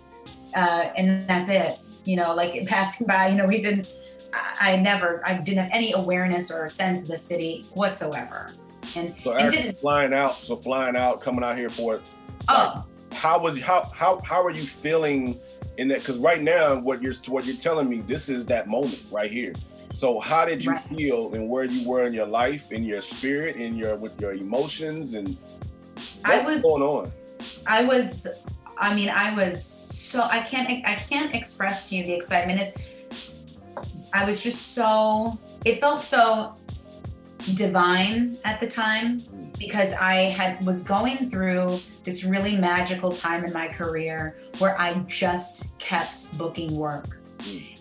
uh, 0.54 0.90
and 0.98 1.26
that's 1.28 1.48
it. 1.48 1.78
You 2.04 2.16
know, 2.16 2.34
like 2.34 2.66
passing 2.74 3.06
by. 3.06 3.28
You 3.28 3.36
know, 3.36 3.46
we 3.46 3.60
didn't. 3.62 3.88
I, 4.34 4.72
I 4.72 4.76
never. 4.76 5.22
I 5.26 5.34
didn't 5.38 5.62
have 5.64 5.72
any 5.72 5.92
awareness 5.92 6.50
or 6.50 6.68
sense 6.68 7.02
of 7.02 7.08
the 7.08 7.16
city 7.16 7.66
whatsoever, 7.74 8.50
and 8.96 9.14
So 9.20 9.32
and 9.34 9.50
didn't. 9.50 9.80
flying 9.80 10.12
out, 10.12 10.36
so 10.36 10.56
flying 10.56 10.96
out, 10.96 11.20
coming 11.20 11.44
out 11.44 11.56
here 11.56 11.70
for 11.70 11.96
it. 11.96 12.02
Oh, 12.48 12.84
How 13.12 13.38
was 13.38 13.60
how 13.60 13.84
how 13.94 14.20
how 14.20 14.42
are 14.44 14.50
you 14.50 14.64
feeling 14.64 15.40
in 15.78 15.88
that? 15.88 16.00
Because 16.00 16.18
right 16.18 16.42
now, 16.42 16.78
what 16.78 17.02
you're 17.02 17.14
what 17.28 17.44
you're 17.46 17.56
telling 17.56 17.88
me, 17.88 18.00
this 18.00 18.28
is 18.28 18.44
that 18.46 18.68
moment 18.68 19.02
right 19.10 19.30
here. 19.30 19.52
So 19.92 20.18
how 20.18 20.44
did 20.44 20.64
you 20.64 20.72
Right. 20.72 20.80
feel 20.96 21.32
and 21.34 21.48
where 21.48 21.64
you 21.64 21.88
were 21.88 22.02
in 22.02 22.12
your 22.12 22.26
life, 22.26 22.72
in 22.72 22.82
your 22.84 23.00
spirit, 23.00 23.56
in 23.56 23.76
your 23.76 23.94
with 23.96 24.20
your 24.20 24.34
emotions, 24.34 25.14
and 25.14 25.36
I 26.24 26.38
what 26.38 26.46
was- 26.46 26.62
going 26.62 26.82
on? 26.82 27.12
I 27.66 27.84
was 27.84 28.26
I 28.76 28.94
mean 28.94 29.08
I 29.10 29.34
was 29.34 29.64
so 29.64 30.22
I 30.22 30.40
can't 30.40 30.68
I 30.84 30.94
can't 30.96 31.32
express 31.34 31.88
to 31.90 31.96
you 31.96 32.04
the 32.04 32.12
excitement 32.14 32.60
it's 32.60 32.74
I 34.12 34.24
was 34.24 34.42
just 34.42 34.74
so 34.74 35.38
it 35.64 35.80
felt 35.80 36.02
so 36.02 36.54
divine 37.54 38.38
at 38.44 38.58
the 38.58 38.66
time 38.66 39.22
because 39.58 39.92
I 39.92 40.14
had 40.14 40.64
was 40.64 40.82
going 40.82 41.28
through 41.28 41.78
this 42.02 42.24
really 42.24 42.56
magical 42.56 43.12
time 43.12 43.44
in 43.44 43.52
my 43.52 43.68
career 43.68 44.36
where 44.58 44.80
I 44.80 44.94
just 45.06 45.78
kept 45.78 46.36
booking 46.38 46.76
work. 46.76 47.18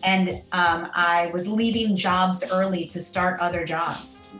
And 0.04 0.42
um, 0.52 0.90
I 0.94 1.30
was 1.32 1.48
leaving 1.48 1.96
jobs 1.96 2.44
early 2.52 2.86
to 2.86 3.00
start 3.00 3.40
other 3.40 3.64
jobs. 3.64 4.34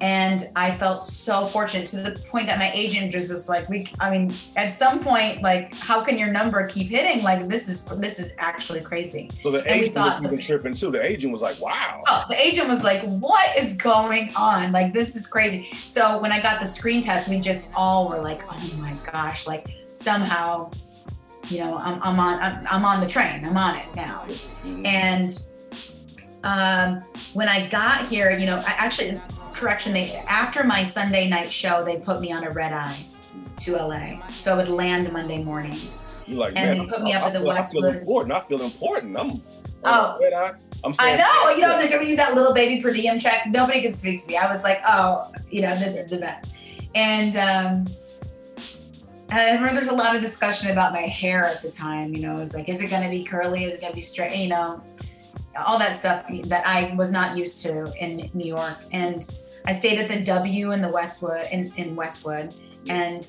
And 0.00 0.42
I 0.56 0.72
felt 0.72 1.02
so 1.02 1.46
fortunate 1.46 1.86
to 1.88 1.96
the 1.96 2.20
point 2.28 2.46
that 2.48 2.58
my 2.58 2.70
agent 2.74 3.12
just 3.12 3.30
was 3.30 3.38
just 3.40 3.48
like, 3.48 3.68
we, 3.68 3.86
I 4.00 4.10
mean, 4.10 4.34
at 4.56 4.72
some 4.74 4.98
point, 5.00 5.40
like, 5.40 5.74
how 5.76 6.02
can 6.02 6.18
your 6.18 6.28
number 6.32 6.66
keep 6.66 6.88
hitting? 6.88 7.22
Like, 7.22 7.48
this 7.48 7.68
is, 7.68 7.84
this 7.98 8.18
is 8.18 8.32
actually 8.38 8.80
crazy. 8.80 9.30
So 9.42 9.50
the 9.52 9.58
And 9.58 9.68
agent 9.68 9.94
thought- 9.94 10.22
was 10.22 10.40
tripping 10.40 10.74
too. 10.74 10.90
The 10.90 11.02
agent 11.02 11.32
was 11.32 11.40
like, 11.40 11.58
"Wow." 11.60 12.02
Oh, 12.08 12.24
the 12.28 12.38
agent 12.44 12.68
was 12.68 12.82
like, 12.82 13.02
what 13.04 13.56
is 13.56 13.76
going 13.76 14.34
on? 14.34 14.72
Like, 14.72 14.92
this 14.92 15.14
is 15.16 15.26
crazy. 15.26 15.68
So 15.84 16.18
when 16.20 16.32
I 16.32 16.40
got 16.42 16.60
the 16.60 16.66
screen 16.66 17.00
test, 17.00 17.28
we 17.28 17.38
just 17.38 17.70
all 17.74 18.08
were 18.08 18.18
like, 18.20 18.42
oh 18.50 18.70
my 18.78 18.94
gosh, 19.10 19.46
like 19.46 19.70
somehow, 19.90 20.70
you 21.48 21.60
know, 21.60 21.78
I'm, 21.78 22.02
I'm 22.02 22.18
on, 22.18 22.40
I'm, 22.40 22.66
I'm 22.68 22.84
on 22.84 23.00
the 23.00 23.06
train. 23.06 23.44
I'm 23.44 23.56
on 23.56 23.76
it 23.76 23.86
now. 23.94 24.26
Mhm. 24.64 24.86
And 24.86 25.38
um, 26.42 27.02
when 27.32 27.48
I 27.48 27.68
got 27.68 28.06
here, 28.06 28.30
you 28.36 28.44
know, 28.46 28.56
I 28.56 28.72
actually, 28.76 29.18
correction, 29.54 29.92
they 29.92 30.16
after 30.26 30.64
my 30.64 30.82
Sunday 30.82 31.28
night 31.28 31.52
show, 31.52 31.84
they 31.84 31.98
put 31.98 32.20
me 32.20 32.32
on 32.32 32.44
a 32.44 32.50
red 32.50 32.72
eye 32.72 32.96
to 33.58 33.76
LA, 33.76 34.26
so 34.28 34.52
I 34.52 34.56
would 34.56 34.68
land 34.68 35.12
Monday 35.12 35.42
morning. 35.42 35.78
You're 36.26 36.38
like, 36.38 36.54
and 36.56 36.78
man, 36.78 36.86
they 36.86 36.92
put 36.92 37.02
me 37.02 37.12
up 37.12 37.22
I 37.22 37.26
at 37.28 37.32
the 37.34 37.40
feel, 37.40 37.50
I 37.50 37.62
feel 37.62 37.82
Westwood. 37.82 37.96
important. 37.96 38.32
I 38.32 38.40
feel 38.40 38.62
important. 38.62 39.16
I'm 39.16 39.42
Oh. 39.86 40.18
Red 40.20 40.32
Hot? 40.32 40.56
I'm 40.82 40.94
I 40.98 41.16
know, 41.16 41.54
you 41.54 41.62
know, 41.62 41.78
they're 41.78 41.88
giving 41.88 42.08
you 42.08 42.16
that 42.16 42.34
little 42.34 42.54
baby 42.54 42.80
per 42.82 42.92
diem 42.92 43.18
check. 43.18 43.46
Nobody 43.46 43.82
can 43.82 43.92
speak 43.92 44.20
to 44.22 44.28
me. 44.28 44.36
I 44.36 44.50
was 44.50 44.62
like, 44.62 44.80
oh, 44.86 45.32
you 45.50 45.62
know, 45.62 45.78
this 45.78 45.96
is 45.96 46.10
the 46.10 46.18
best. 46.18 46.52
And 46.94 47.36
um, 47.36 47.94
and 49.30 49.40
I 49.40 49.52
remember 49.54 49.74
there's 49.74 49.88
a 49.88 49.94
lot 49.94 50.14
of 50.14 50.22
discussion 50.22 50.70
about 50.70 50.92
my 50.92 51.02
hair 51.02 51.44
at 51.46 51.62
the 51.62 51.70
time. 51.70 52.14
You 52.14 52.22
know, 52.22 52.36
it 52.36 52.40
was 52.40 52.54
like, 52.54 52.68
is 52.68 52.82
it 52.82 52.88
going 52.88 53.02
to 53.02 53.08
be 53.08 53.24
curly? 53.24 53.64
Is 53.64 53.74
it 53.74 53.80
going 53.80 53.92
to 53.92 53.96
be 53.96 54.02
straight? 54.02 54.36
You 54.36 54.48
know, 54.48 54.82
all 55.66 55.78
that 55.78 55.96
stuff 55.96 56.26
that 56.44 56.66
I 56.66 56.94
was 56.94 57.10
not 57.10 57.36
used 57.36 57.60
to 57.62 57.92
in 58.02 58.30
New 58.34 58.46
York. 58.46 58.76
And 58.92 59.26
I 59.66 59.72
stayed 59.72 59.98
at 59.98 60.08
the 60.08 60.20
W 60.20 60.72
in 60.72 60.82
the 60.82 60.88
Westwood 60.88 61.46
in, 61.50 61.72
in 61.76 61.96
Westwood, 61.96 62.54
and 62.88 63.26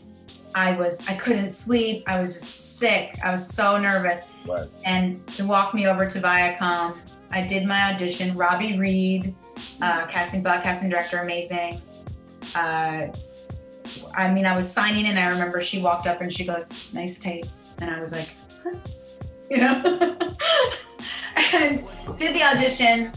I 0.54 0.76
was 0.78 1.08
I 1.08 1.16
couldn't 1.16 1.50
sleep. 1.50 2.04
I 2.08 2.20
was 2.20 2.34
just 2.34 2.78
sick. 2.80 3.18
I 3.24 3.32
was 3.32 3.46
so 3.48 3.78
nervous 3.78 4.26
Right. 4.48 4.68
and 4.84 5.26
they 5.38 5.44
walked 5.44 5.74
me 5.74 5.88
over 5.88 6.06
to 6.06 6.20
Viacom. 6.20 6.98
I 7.32 7.46
did 7.46 7.66
my 7.66 7.94
audition. 7.94 8.36
Robi 8.36 8.80
Reed, 8.80 9.36
uh, 9.82 10.06
casting 10.08 10.44
black 10.44 10.64
casting 10.64 10.90
director, 10.90 11.18
amazing. 11.20 11.82
Uh, 12.54 13.08
I 14.14 14.32
mean, 14.32 14.46
I 14.46 14.56
was 14.56 14.70
signing 14.72 15.06
in. 15.06 15.18
I 15.18 15.30
remember 15.30 15.62
she 15.62 15.82
walked 15.82 16.08
up 16.08 16.22
and 16.22 16.32
she 16.32 16.46
goes, 16.46 16.70
"Nice 16.94 17.18
tape," 17.20 17.46
and 17.80 17.90
I 17.90 18.00
was 18.00 18.12
like, 18.12 18.30
huh? 18.64 18.78
you 19.50 19.58
know, 19.58 19.82
and 21.54 21.84
did 22.18 22.36
the 22.36 22.44
audition, 22.44 23.12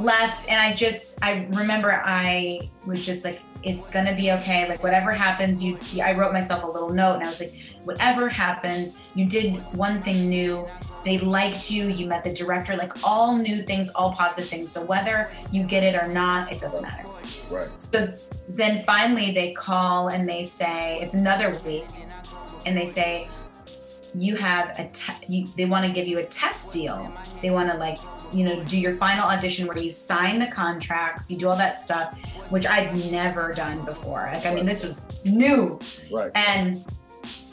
left, 0.00 0.48
and 0.48 0.60
I 0.60 0.74
just 0.74 1.22
I 1.22 1.46
remember 1.50 2.00
I 2.04 2.70
was 2.86 3.04
just 3.04 3.24
like, 3.24 3.40
"It's 3.62 3.90
gonna 3.90 4.14
be 4.14 4.32
okay. 4.32 4.68
Like 4.68 4.82
whatever 4.82 5.12
happens, 5.12 5.62
you." 5.62 5.78
I 6.02 6.12
wrote 6.12 6.32
myself 6.32 6.64
a 6.64 6.66
little 6.66 6.90
note, 6.90 7.16
and 7.16 7.24
I 7.24 7.28
was 7.28 7.40
like, 7.40 7.54
"Whatever 7.84 8.28
happens, 8.28 8.96
you 9.14 9.26
did 9.26 9.56
one 9.74 10.02
thing 10.02 10.28
new." 10.28 10.66
they 11.04 11.18
liked 11.18 11.70
you 11.70 11.88
you 11.88 12.06
met 12.06 12.22
the 12.22 12.32
director 12.32 12.76
like 12.76 12.92
all 13.02 13.34
new 13.36 13.62
things 13.62 13.88
all 13.94 14.12
positive 14.12 14.50
things 14.50 14.70
so 14.70 14.84
whether 14.84 15.30
you 15.50 15.62
get 15.64 15.82
it 15.82 15.94
or 15.94 16.06
not 16.06 16.52
it 16.52 16.60
doesn't 16.60 16.82
matter 16.82 17.08
Right. 17.48 17.68
so 17.80 18.12
then 18.48 18.78
finally 18.84 19.32
they 19.32 19.52
call 19.52 20.08
and 20.08 20.28
they 20.28 20.44
say 20.44 20.98
it's 21.00 21.14
another 21.14 21.58
week 21.64 21.86
and 22.66 22.76
they 22.76 22.84
say 22.84 23.28
you 24.14 24.36
have 24.36 24.78
a 24.78 24.88
te- 24.88 25.26
you, 25.28 25.46
they 25.56 25.64
want 25.64 25.86
to 25.86 25.92
give 25.92 26.06
you 26.06 26.18
a 26.18 26.24
test 26.24 26.72
deal 26.72 27.10
they 27.40 27.50
want 27.50 27.70
to 27.70 27.76
like 27.76 27.98
you 28.32 28.44
know 28.44 28.62
do 28.64 28.78
your 28.78 28.92
final 28.92 29.28
audition 29.28 29.66
where 29.66 29.78
you 29.78 29.90
sign 29.90 30.38
the 30.38 30.46
contracts 30.48 31.30
you 31.30 31.36
do 31.38 31.48
all 31.48 31.56
that 31.56 31.80
stuff 31.80 32.16
which 32.48 32.66
i'd 32.66 32.94
never 33.10 33.52
done 33.54 33.84
before. 33.84 34.30
Like 34.32 34.46
i 34.46 34.54
mean 34.54 34.66
this 34.66 34.84
was 34.84 35.06
new. 35.24 35.78
Right. 36.10 36.30
and 36.34 36.84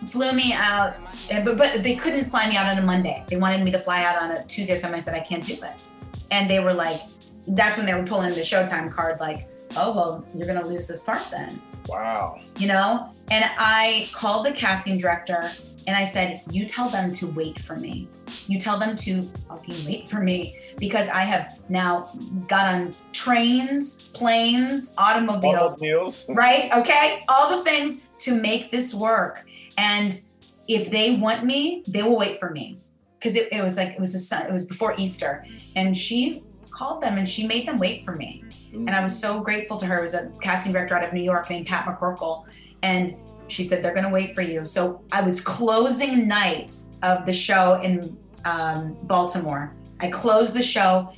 flew 0.05 0.31
me 0.33 0.53
out 0.53 0.95
but, 1.43 1.57
but 1.57 1.83
they 1.83 1.95
couldn't 1.95 2.29
fly 2.29 2.49
me 2.49 2.55
out 2.55 2.67
on 2.67 2.77
a 2.77 2.81
monday. 2.81 3.23
They 3.27 3.37
wanted 3.37 3.63
me 3.63 3.71
to 3.71 3.79
fly 3.79 4.03
out 4.03 4.21
on 4.21 4.31
a 4.31 4.45
tuesday 4.45 4.73
or 4.73 4.77
something. 4.77 4.97
I 4.97 4.99
said 4.99 5.13
i 5.13 5.19
can't 5.19 5.43
do 5.43 5.53
it. 5.53 5.83
And 6.31 6.49
they 6.49 6.59
were 6.59 6.73
like 6.73 7.01
that's 7.49 7.77
when 7.77 7.85
they 7.85 7.93
were 7.93 8.05
pulling 8.05 8.33
the 8.33 8.41
showtime 8.41 8.91
card 8.91 9.19
like 9.19 9.49
oh 9.75 9.93
well 9.93 10.25
you're 10.35 10.47
gonna 10.47 10.65
lose 10.65 10.87
this 10.87 11.03
part 11.03 11.23
then. 11.31 11.61
Wow. 11.87 12.41
you 12.57 12.67
know? 12.67 13.13
And 13.29 13.49
i 13.57 14.09
called 14.13 14.45
the 14.45 14.51
casting 14.51 14.97
director 14.97 15.51
and 15.87 15.95
i 15.95 16.03
said 16.03 16.41
you 16.51 16.65
tell 16.65 16.89
them 16.89 17.11
to 17.11 17.27
wait 17.27 17.59
for 17.59 17.75
me 17.75 18.07
you 18.47 18.59
tell 18.59 18.77
them 18.77 18.95
to 18.95 19.29
fucking 19.47 19.85
wait 19.85 20.07
for 20.07 20.21
me 20.21 20.57
because 20.77 21.07
i 21.09 21.21
have 21.21 21.59
now 21.69 22.11
got 22.47 22.65
on 22.65 22.93
trains 23.11 24.09
planes 24.09 24.93
automobiles 24.97 25.73
Automobiles. 25.73 26.25
right? 26.29 26.71
Okay, 26.73 27.23
all 27.29 27.57
the 27.57 27.63
things 27.63 28.01
to 28.19 28.39
make 28.39 28.71
this 28.71 28.93
work. 28.93 29.45
And 29.77 30.19
if 30.67 30.89
they 30.91 31.17
want 31.17 31.45
me, 31.45 31.83
they 31.87 32.03
will 32.03 32.17
wait 32.17 32.39
for 32.39 32.49
me 32.49 32.79
because 33.19 33.35
it, 33.35 33.49
it 33.51 33.61
was 33.61 33.77
like 33.77 33.89
it 33.89 33.99
was 33.99 34.13
the 34.13 34.19
sun. 34.19 34.45
It 34.47 34.51
was 34.51 34.65
before 34.65 34.95
Easter, 34.97 35.45
and 35.75 35.95
she 35.95 36.43
called 36.69 37.01
them 37.01 37.17
and 37.17 37.27
she 37.27 37.47
made 37.47 37.67
them 37.67 37.79
wait 37.79 38.05
for 38.05 38.15
me. 38.15 38.43
And 38.73 38.91
I 38.91 39.01
was 39.01 39.13
mm. 39.13 39.21
so 39.21 39.39
grateful 39.39 39.77
to 39.77 39.85
her. 39.85 39.97
It 39.97 40.01
was 40.01 40.13
a 40.13 40.31
casting 40.41 40.73
director 40.73 40.95
out 40.95 41.03
of 41.03 41.13
New 41.13 41.23
York 41.23 41.49
named 41.49 41.67
Pat 41.67 41.85
McCorkle, 41.85 42.45
and 42.83 43.15
she 43.47 43.63
said 43.63 43.83
they're 43.83 43.93
going 43.93 44.05
to 44.05 44.11
wait 44.11 44.33
for 44.35 44.41
you. 44.41 44.65
So 44.65 45.01
I 45.11 45.21
was 45.21 45.41
closing 45.41 46.27
night 46.27 46.71
of 47.03 47.25
the 47.25 47.33
show 47.33 47.79
in 47.81 48.17
um, 48.45 48.97
Baltimore. 49.03 49.73
I 49.99 50.09
closed 50.09 50.53
the 50.53 50.61
show 50.61 51.13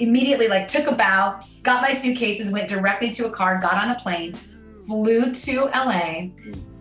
immediately, 0.00 0.48
like 0.48 0.68
took 0.68 0.86
a 0.86 0.94
bow, 0.94 1.40
got 1.62 1.82
my 1.82 1.92
suitcases, 1.92 2.50
went 2.50 2.68
directly 2.68 3.10
to 3.10 3.26
a 3.26 3.30
car, 3.30 3.58
got 3.58 3.74
on 3.74 3.90
a 3.90 4.00
plane, 4.00 4.34
flew 4.86 5.32
to 5.32 5.64
LA. 5.74 6.28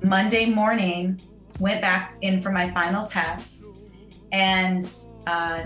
Monday 0.02 0.46
morning, 0.46 1.22
went 1.60 1.82
back 1.82 2.18
in 2.22 2.42
for 2.42 2.52
my 2.52 2.70
final 2.72 3.06
test, 3.06 3.72
and 4.32 4.84
uh, 5.28 5.66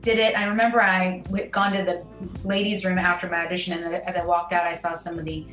did 0.00 0.18
it. 0.18 0.38
I 0.38 0.44
remember 0.44 0.82
I 0.82 1.20
w- 1.26 1.48
gone 1.48 1.72
to 1.72 1.82
the 1.82 2.04
ladies' 2.46 2.84
room 2.84 2.98
after 2.98 3.28
my 3.28 3.46
audition, 3.46 3.82
and 3.82 3.94
as 3.94 4.16
I 4.16 4.24
walked 4.24 4.52
out, 4.52 4.66
I 4.66 4.72
saw 4.72 4.92
some 4.92 5.18
of 5.18 5.24
the 5.24 5.46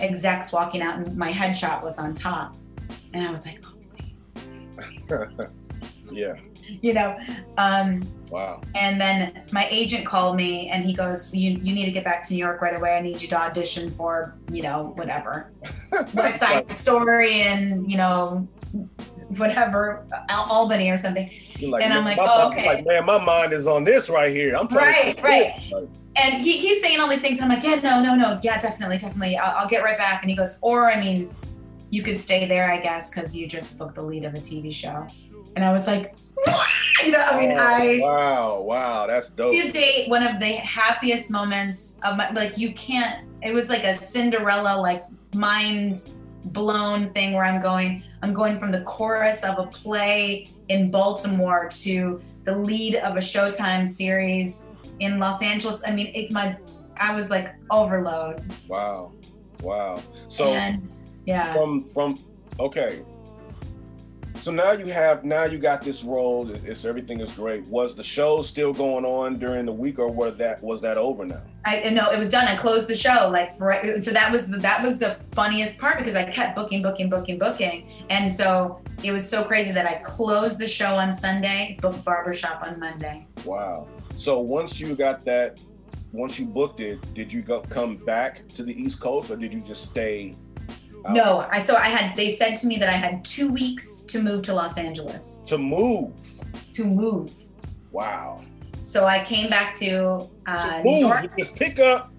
execs 0.00 0.52
walking 0.52 0.80
out, 0.80 0.98
and 0.98 1.16
my 1.16 1.32
headshot 1.32 1.82
was 1.82 1.98
on 1.98 2.14
top, 2.14 2.56
and 3.14 3.26
I 3.26 3.30
was 3.30 3.46
like, 3.46 3.60
"Oh, 3.64 3.72
please, 3.96 4.32
please, 5.08 5.68
please." 5.80 6.04
Yeah. 6.12 6.34
you 6.82 6.94
know. 6.94 7.16
Um, 7.58 8.08
Wow. 8.30 8.62
and 8.74 9.00
then 9.00 9.44
my 9.52 9.68
agent 9.70 10.04
called 10.06 10.34
me, 10.36 10.68
and 10.68 10.84
he 10.84 10.92
goes, 10.94 11.32
"You 11.34 11.52
you 11.62 11.72
need 11.74 11.84
to 11.84 11.92
get 11.92 12.04
back 12.04 12.22
to 12.26 12.32
New 12.34 12.38
York 12.38 12.60
right 12.60 12.74
away. 12.74 12.96
I 12.96 13.00
need 13.00 13.22
you 13.22 13.28
to 13.28 13.36
audition 13.40 13.90
for 13.90 14.34
you 14.50 14.62
know 14.62 14.92
whatever 14.96 15.52
West 16.14 16.40
Side 16.40 16.72
Story 16.72 17.42
and 17.42 17.88
you 17.90 17.96
know 17.96 18.48
whatever 19.36 20.04
Al- 20.30 20.46
Albany 20.50 20.90
or 20.90 20.96
something." 20.96 21.30
Like, 21.62 21.84
And 21.84 21.92
I'm 21.94 22.04
like, 22.04 22.16
my, 22.16 22.26
oh, 22.28 22.48
okay. 22.48 22.66
like, 22.66 22.84
man, 22.86 23.04
my 23.06 23.16
mind 23.22 23.52
is 23.52 23.68
on 23.68 23.84
this 23.84 24.10
right 24.10 24.32
here. 24.34 24.56
I'm 24.56 24.66
trying 24.66 24.86
Right, 24.92 25.16
to 25.16 25.22
right. 25.22 25.62
Like, 25.72 25.88
and 26.16 26.42
he, 26.42 26.58
he's 26.58 26.82
saying 26.82 26.98
all 27.00 27.08
these 27.08 27.20
things 27.20 27.40
and 27.40 27.50
i'm 27.50 27.58
like 27.58 27.64
yeah 27.64 27.74
no 27.76 28.00
no 28.00 28.14
no 28.14 28.38
yeah 28.44 28.56
definitely 28.58 28.98
definitely 28.98 29.36
i'll, 29.36 29.56
I'll 29.58 29.68
get 29.68 29.82
right 29.82 29.98
back 29.98 30.22
and 30.22 30.30
he 30.30 30.36
goes 30.36 30.60
or 30.62 30.88
i 30.88 31.00
mean 31.00 31.28
you 31.94 32.02
could 32.02 32.18
stay 32.18 32.44
there 32.44 32.70
i 32.70 32.80
guess 32.80 33.10
because 33.10 33.36
you 33.36 33.46
just 33.46 33.78
booked 33.78 33.94
the 33.94 34.02
lead 34.02 34.24
of 34.24 34.34
a 34.34 34.38
tv 34.38 34.74
show 34.74 35.06
and 35.54 35.64
i 35.64 35.70
was 35.70 35.86
like 35.86 36.14
what? 36.42 36.68
you 37.04 37.12
know 37.12 37.20
i 37.20 37.38
mean 37.38 37.52
oh, 37.52 37.62
i 37.62 37.98
Wow. 38.02 38.60
Wow. 38.60 39.06
That's 39.06 39.28
dope. 39.28 39.54
you 39.54 39.70
date 39.70 40.08
one 40.08 40.22
of 40.22 40.40
the 40.40 40.52
happiest 40.54 41.30
moments 41.30 42.00
of 42.02 42.16
my 42.16 42.30
like 42.32 42.58
you 42.58 42.72
can't 42.72 43.28
it 43.42 43.54
was 43.54 43.68
like 43.68 43.84
a 43.84 43.94
cinderella 43.94 44.80
like 44.80 45.04
mind 45.34 46.10
blown 46.46 47.12
thing 47.12 47.32
where 47.32 47.44
i'm 47.44 47.60
going 47.60 48.02
i'm 48.22 48.32
going 48.32 48.58
from 48.58 48.72
the 48.72 48.82
chorus 48.82 49.44
of 49.44 49.58
a 49.58 49.66
play 49.68 50.50
in 50.68 50.90
baltimore 50.90 51.68
to 51.68 52.20
the 52.42 52.54
lead 52.56 52.96
of 52.96 53.16
a 53.16 53.20
showtime 53.20 53.88
series 53.88 54.66
in 54.98 55.18
los 55.18 55.42
angeles 55.42 55.82
i 55.86 55.90
mean 55.90 56.10
it 56.14 56.30
my 56.30 56.56
i 56.96 57.14
was 57.14 57.30
like 57.30 57.54
overload 57.70 58.42
Wow. 58.68 59.12
Wow. 59.62 60.02
So 60.28 60.52
and 60.52 60.86
yeah 61.26 61.54
from 61.54 61.88
from 61.90 62.18
okay. 62.60 63.02
So 64.36 64.50
now 64.50 64.72
you 64.72 64.86
have 64.86 65.24
now 65.24 65.44
you 65.44 65.58
got 65.58 65.82
this 65.82 66.02
role. 66.02 66.50
It's 66.50 66.84
everything 66.84 67.20
is 67.20 67.32
great. 67.32 67.64
Was 67.66 67.94
the 67.94 68.02
show 68.02 68.42
still 68.42 68.72
going 68.72 69.04
on 69.04 69.38
during 69.38 69.64
the 69.64 69.72
week, 69.72 69.98
or 69.98 70.08
was 70.08 70.36
that 70.38 70.62
was 70.62 70.80
that 70.82 70.98
over 70.98 71.24
now? 71.24 71.40
I 71.64 71.88
no, 71.90 72.10
it 72.10 72.18
was 72.18 72.30
done. 72.30 72.46
I 72.46 72.56
closed 72.56 72.88
the 72.88 72.96
show. 72.96 73.28
Like 73.30 73.56
for 73.56 74.00
so 74.00 74.10
that 74.10 74.30
was 74.32 74.50
the, 74.50 74.58
that 74.58 74.82
was 74.82 74.98
the 74.98 75.18
funniest 75.32 75.78
part 75.78 75.98
because 75.98 76.14
I 76.14 76.28
kept 76.28 76.56
booking, 76.56 76.82
booking, 76.82 77.08
booking, 77.08 77.38
booking, 77.38 78.06
and 78.10 78.32
so 78.32 78.82
it 79.02 79.12
was 79.12 79.26
so 79.28 79.44
crazy 79.44 79.72
that 79.72 79.86
I 79.86 80.00
closed 80.04 80.58
the 80.58 80.68
show 80.68 80.94
on 80.96 81.12
Sunday, 81.12 81.78
booked 81.80 82.04
barbershop 82.04 82.62
on 82.62 82.78
Monday. 82.78 83.26
Wow. 83.44 83.86
So 84.16 84.40
once 84.40 84.80
you 84.80 84.94
got 84.94 85.24
that, 85.24 85.58
once 86.12 86.38
you 86.38 86.44
booked 86.44 86.80
it, 86.80 87.14
did 87.14 87.32
you 87.32 87.40
go 87.40 87.60
come 87.62 87.96
back 87.96 88.46
to 88.54 88.62
the 88.62 88.78
East 88.78 89.00
Coast, 89.00 89.30
or 89.30 89.36
did 89.36 89.52
you 89.52 89.60
just 89.60 89.84
stay? 89.84 90.36
Out 91.06 91.12
No, 91.12 91.46
I 91.50 91.58
so 91.58 91.76
I 91.76 91.86
had 91.88 92.16
they 92.16 92.30
said 92.30 92.56
to 92.56 92.66
me 92.66 92.76
that 92.78 92.88
I 92.88 92.92
had 92.92 93.24
two 93.24 93.48
weeks 93.50 94.00
to 94.02 94.22
move 94.22 94.42
to 94.42 94.54
Los 94.54 94.76
Angeles 94.78 95.44
To 95.48 95.58
move. 95.58 96.12
to 96.72 96.84
move. 96.84 97.32
Wow. 97.92 98.42
So 98.82 99.06
I 99.06 99.24
came 99.24 99.48
back 99.48 99.74
to 99.76 100.28
uh, 100.46 100.58
So 100.78 100.82
New 100.82 100.90
move. 100.90 101.00
York. 101.00 101.22
You 101.22 101.44
just 101.44 101.54
pick 101.56 101.78
up 101.78 102.10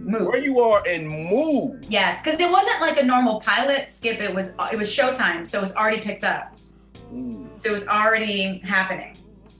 Move. 0.00 0.28
where 0.28 0.38
you 0.38 0.60
are 0.60 0.82
and 0.86 1.08
move. 1.08 1.84
Yes, 1.88 2.22
because 2.22 2.38
it 2.40 2.48
wasn't 2.50 2.80
like 2.80 3.00
a 3.00 3.04
normal 3.04 3.40
pilot 3.40 3.90
skip. 3.90 4.20
It 4.20 4.32
was 4.34 4.54
it 4.72 4.78
was 4.78 4.88
Showtime, 4.88 5.44
so 5.46 5.58
it 5.58 5.60
was 5.60 5.74
already 5.74 6.00
picked 6.00 6.22
up. 6.24 6.56
Mm. 7.12 7.48
So 7.58 7.70
it 7.70 7.72
was 7.72 7.88
already 7.88 8.58
happening. 8.58 9.16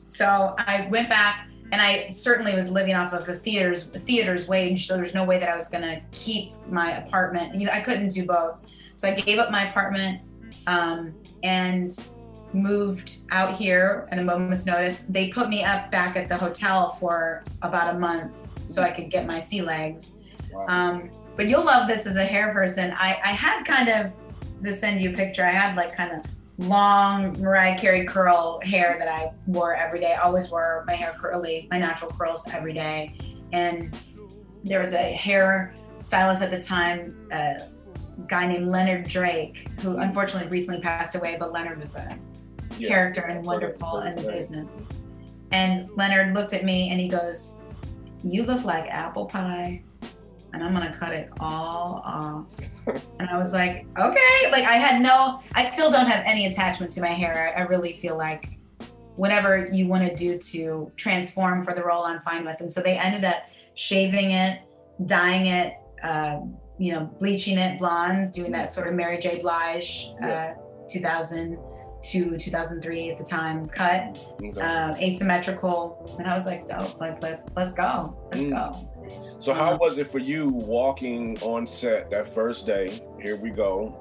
So 0.07 0.55
I 0.59 0.87
went 0.91 1.09
back 1.11 1.48
and 1.71 1.81
I 1.81 2.09
certainly 2.11 2.55
was 2.55 2.71
living 2.71 2.95
off 2.95 3.13
of 3.13 3.29
a 3.29 3.35
theater's 3.35 3.89
a 3.95 3.99
theater's 3.99 4.49
wage. 4.49 4.87
So 4.87 4.97
there's 4.97 5.15
no 5.15 5.25
way 5.25 5.39
that 5.39 5.49
I 5.49 5.55
was 5.55 5.69
gonna 5.69 6.01
keep 6.13 6.53
my 6.69 6.99
apartment. 6.99 7.59
You 7.59 7.67
know, 7.67 7.73
I 7.73 7.81
couldn't 7.81 8.09
do 8.09 8.25
both. 8.25 8.57
So 8.95 9.09
I 9.09 9.15
gave 9.15 9.39
up 9.39 9.51
my 9.51 9.69
apartment 9.71 10.23
um, 10.67 11.15
and 11.43 11.91
moved 12.53 13.21
out 13.31 13.55
here 13.55 14.09
at 14.11 14.19
a 14.19 14.25
moment's 14.25 14.67
notice. 14.67 15.03
They 15.09 15.29
put 15.29 15.49
me 15.49 15.63
up 15.63 15.91
back 15.91 16.17
at 16.17 16.29
the 16.29 16.37
hotel 16.37 16.91
for 16.91 17.45
about 17.63 17.95
a 17.95 17.99
month 17.99 18.49
so 18.65 18.83
I 18.83 18.91
could 18.91 19.11
get 19.11 19.27
my 19.27 19.39
sea 19.39 19.63
legs. 19.63 20.17
Wow. 20.53 20.67
Um, 20.69 21.11
but 21.37 21.49
you'll 21.49 21.65
love 21.65 21.87
this 21.89 22.07
as 22.07 22.17
a 22.17 22.25
hair 22.25 22.53
person. 22.53 22.93
I, 22.97 23.21
I 23.25 23.29
had 23.29 23.65
kind 23.65 23.89
of 23.89 24.13
to 24.65 24.73
send 24.73 25.01
you 25.01 25.11
a 25.11 25.13
picture. 25.13 25.45
I 25.45 25.51
had 25.51 25.77
like 25.77 25.95
kind 25.95 26.13
of 26.13 26.25
long 26.59 27.41
Mariah 27.41 27.79
Carey 27.79 28.05
curl 28.05 28.61
hair 28.65 28.97
that 28.99 29.09
I 29.09 29.33
wore 29.47 29.75
every 29.75 30.01
day. 30.01 30.15
I 30.15 30.19
always 30.23 30.51
wore 30.51 30.85
my 30.87 30.95
hair 30.95 31.15
curly, 31.19 31.69
my 31.71 31.79
natural 31.79 32.11
curls 32.11 32.47
every 32.53 32.73
day. 32.73 33.17
And 33.53 33.97
there 34.65 34.81
was 34.81 34.93
a 34.93 35.13
hair 35.13 35.75
stylist 36.01 36.43
at 36.43 36.51
the 36.51 36.61
time, 36.61 37.29
a 37.33 37.69
guy 38.27 38.47
named 38.47 38.67
Leonard 38.67 39.09
Drake, 39.09 39.69
who 39.81 39.99
unfortunately 39.99 40.51
recently 40.51 40.81
passed 40.81 41.15
away, 41.15 41.37
but 41.39 41.53
Leonard 41.53 41.79
was 41.79 41.95
a 41.97 42.19
Yeah. 42.77 42.89
character 42.89 43.23
and 43.23 43.45
wonderful 43.47 44.01
in 44.01 44.17
the 44.17 44.23
business. 44.23 44.77
And 45.53 45.89
Leonard 45.97 46.35
looked 46.35 46.53
at 46.53 46.65
me 46.65 46.91
and 46.91 47.01
he 47.01 47.09
goes, 47.09 47.55
You 48.23 48.43
look 48.45 48.65
like 48.65 48.87
apple 48.91 49.27
pie, 49.27 49.83
and 50.59 50.67
I'm 50.67 50.73
gonna 50.75 50.93
cut 50.93 51.13
it 51.13 51.31
all 51.39 52.03
off. 52.05 52.55
and 53.21 53.29
I 53.31 53.37
was 53.37 53.53
like, 53.55 53.87
Okay. 53.97 54.51
Like, 54.51 54.65
I 54.65 54.75
had 54.75 55.01
no, 55.01 55.41
I 55.55 55.71
still 55.71 55.91
don't 55.91 56.07
have 56.07 56.25
any 56.27 56.47
attachment 56.47 56.91
to 56.93 57.01
my 57.01 57.09
hair. 57.11 57.55
I, 57.57 57.61
I 57.61 57.65
really 57.67 57.93
feel 57.95 58.17
like 58.17 58.59
whatever 59.17 59.69
you 59.73 59.87
wanna 59.87 60.15
do 60.17 60.37
to 60.39 60.91
transform 60.97 61.63
for 61.63 61.75
the 61.75 61.85
role, 61.85 62.03
I'm 62.05 62.21
fine 62.21 62.45
with. 62.45 62.61
And 62.61 62.73
so 62.73 62.81
they 62.83 62.99
ended 62.99 63.25
up 63.25 63.45
shaving 63.75 64.33
it, 64.33 64.61
dyeing 65.07 65.47
it, 65.47 65.75
uh, 66.03 66.41
you 66.79 66.93
know, 66.93 67.05
bleaching 67.21 67.57
it 67.59 67.79
blonde, 67.79 68.33
doing 68.33 68.51
that 68.53 68.73
sort 68.73 68.89
of 68.89 68.95
Mary 68.95 69.19
J. 69.19 69.41
Blige, 69.43 70.11
uh, 70.23 70.51
2002, 70.89 72.37
2003 72.39 73.11
at 73.11 73.19
the 73.19 73.25
time 73.25 73.67
cut 73.69 74.19
Okay. 74.43 74.61
um, 74.61 74.95
asymmetrical, 74.97 76.17
and 76.19 76.29
I 76.29 76.35
was 76.35 76.47
like, 76.47 76.67
"Dope! 76.67 77.01
Like, 77.01 77.21
let, 77.23 77.49
let's 77.57 77.73
go, 77.73 78.17
let's 78.33 78.45
Mm. 78.45 78.51
go." 78.51 78.91
So 79.41 79.55
how 79.55 79.77
was 79.77 79.99
it 79.99 80.11
for 80.11 80.19
you 80.19 80.49
walking 80.49 81.39
on 81.43 81.67
set 81.67 82.11
that 82.11 82.27
first 82.35 82.67
day? 82.67 83.01
Here 83.23 83.37
we 83.37 83.51
go. 83.51 84.01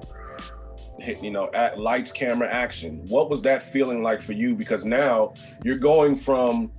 You 1.22 1.30
know, 1.30 1.52
at 1.54 1.80
lights, 1.80 2.12
camera, 2.12 2.52
action. 2.52 3.06
What 3.08 3.30
was 3.30 3.44
that 3.44 3.62
feeling 3.62 4.02
like 4.02 4.22
for 4.22 4.34
you? 4.34 4.56
Because 4.56 4.84
now 4.84 5.34
you're 5.64 5.78
going 5.78 6.16
from 6.16 6.72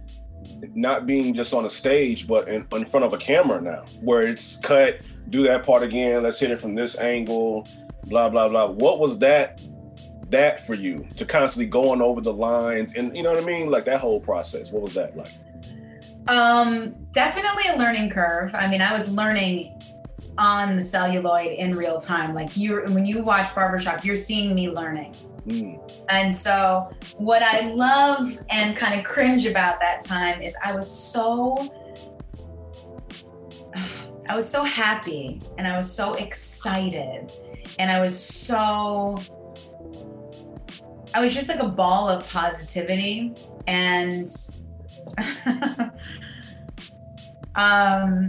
not 0.74 1.06
being 1.06 1.34
just 1.34 1.54
on 1.54 1.66
a 1.66 1.70
stage, 1.70 2.26
but 2.26 2.48
in, 2.48 2.66
in 2.72 2.84
front 2.84 3.06
of 3.06 3.12
a 3.12 3.18
camera 3.18 3.60
now, 3.60 3.84
where 4.02 4.22
it's 4.22 4.56
cut, 4.56 5.00
do 5.30 5.44
that 5.44 5.64
part 5.64 5.84
again, 5.84 6.24
let's 6.24 6.40
hit 6.40 6.50
it 6.50 6.60
from 6.60 6.74
this 6.74 6.98
angle, 6.98 7.66
blah 8.06 8.28
blah 8.28 8.48
blah. 8.48 8.66
What 8.66 8.98
was 8.98 9.18
that 9.18 9.60
that 10.30 10.66
for 10.66 10.74
you 10.74 11.06
to 11.16 11.24
constantly 11.24 11.66
going 11.66 12.02
over 12.02 12.20
the 12.20 12.32
lines 12.32 12.92
and 12.94 13.16
you 13.16 13.22
know 13.22 13.32
what 13.32 13.42
I 13.42 13.46
mean? 13.46 13.70
Like 13.70 13.84
that 13.84 14.00
whole 14.00 14.20
process. 14.20 14.72
What 14.72 14.82
was 14.82 14.94
that 14.94 15.16
like? 15.16 15.30
Um, 16.28 16.94
definitely 17.12 17.64
a 17.74 17.76
learning 17.78 18.10
curve. 18.10 18.54
I 18.54 18.68
mean, 18.68 18.82
I 18.82 18.92
was 18.92 19.10
learning 19.10 19.80
on 20.36 20.76
the 20.76 20.82
celluloid 20.82 21.52
in 21.52 21.72
real 21.72 22.00
time. 22.00 22.34
Like 22.34 22.56
you, 22.56 22.82
when 22.88 23.04
you 23.06 23.22
watch 23.22 23.54
Barbershop, 23.54 24.04
you're 24.04 24.14
seeing 24.16 24.54
me 24.54 24.70
learning. 24.70 25.14
Mm, 25.46 26.04
And 26.10 26.34
so, 26.34 26.90
what 27.16 27.42
I 27.42 27.70
love 27.70 28.38
and 28.50 28.76
kind 28.76 28.98
of 28.98 29.04
cringe 29.04 29.46
about 29.46 29.80
that 29.80 30.02
time 30.02 30.42
is 30.42 30.54
I 30.62 30.72
was 30.74 30.88
so, 30.88 31.56
I 34.28 34.36
was 34.36 34.48
so 34.48 34.62
happy 34.62 35.40
and 35.56 35.66
I 35.66 35.76
was 35.76 35.90
so 35.90 36.14
excited 36.14 37.32
and 37.78 37.90
I 37.90 38.00
was 38.00 38.18
so, 38.18 39.18
I 41.14 41.20
was 41.22 41.34
just 41.34 41.48
like 41.48 41.60
a 41.60 41.68
ball 41.68 42.10
of 42.10 42.28
positivity 42.28 43.32
and, 43.66 44.28
um, 47.54 48.28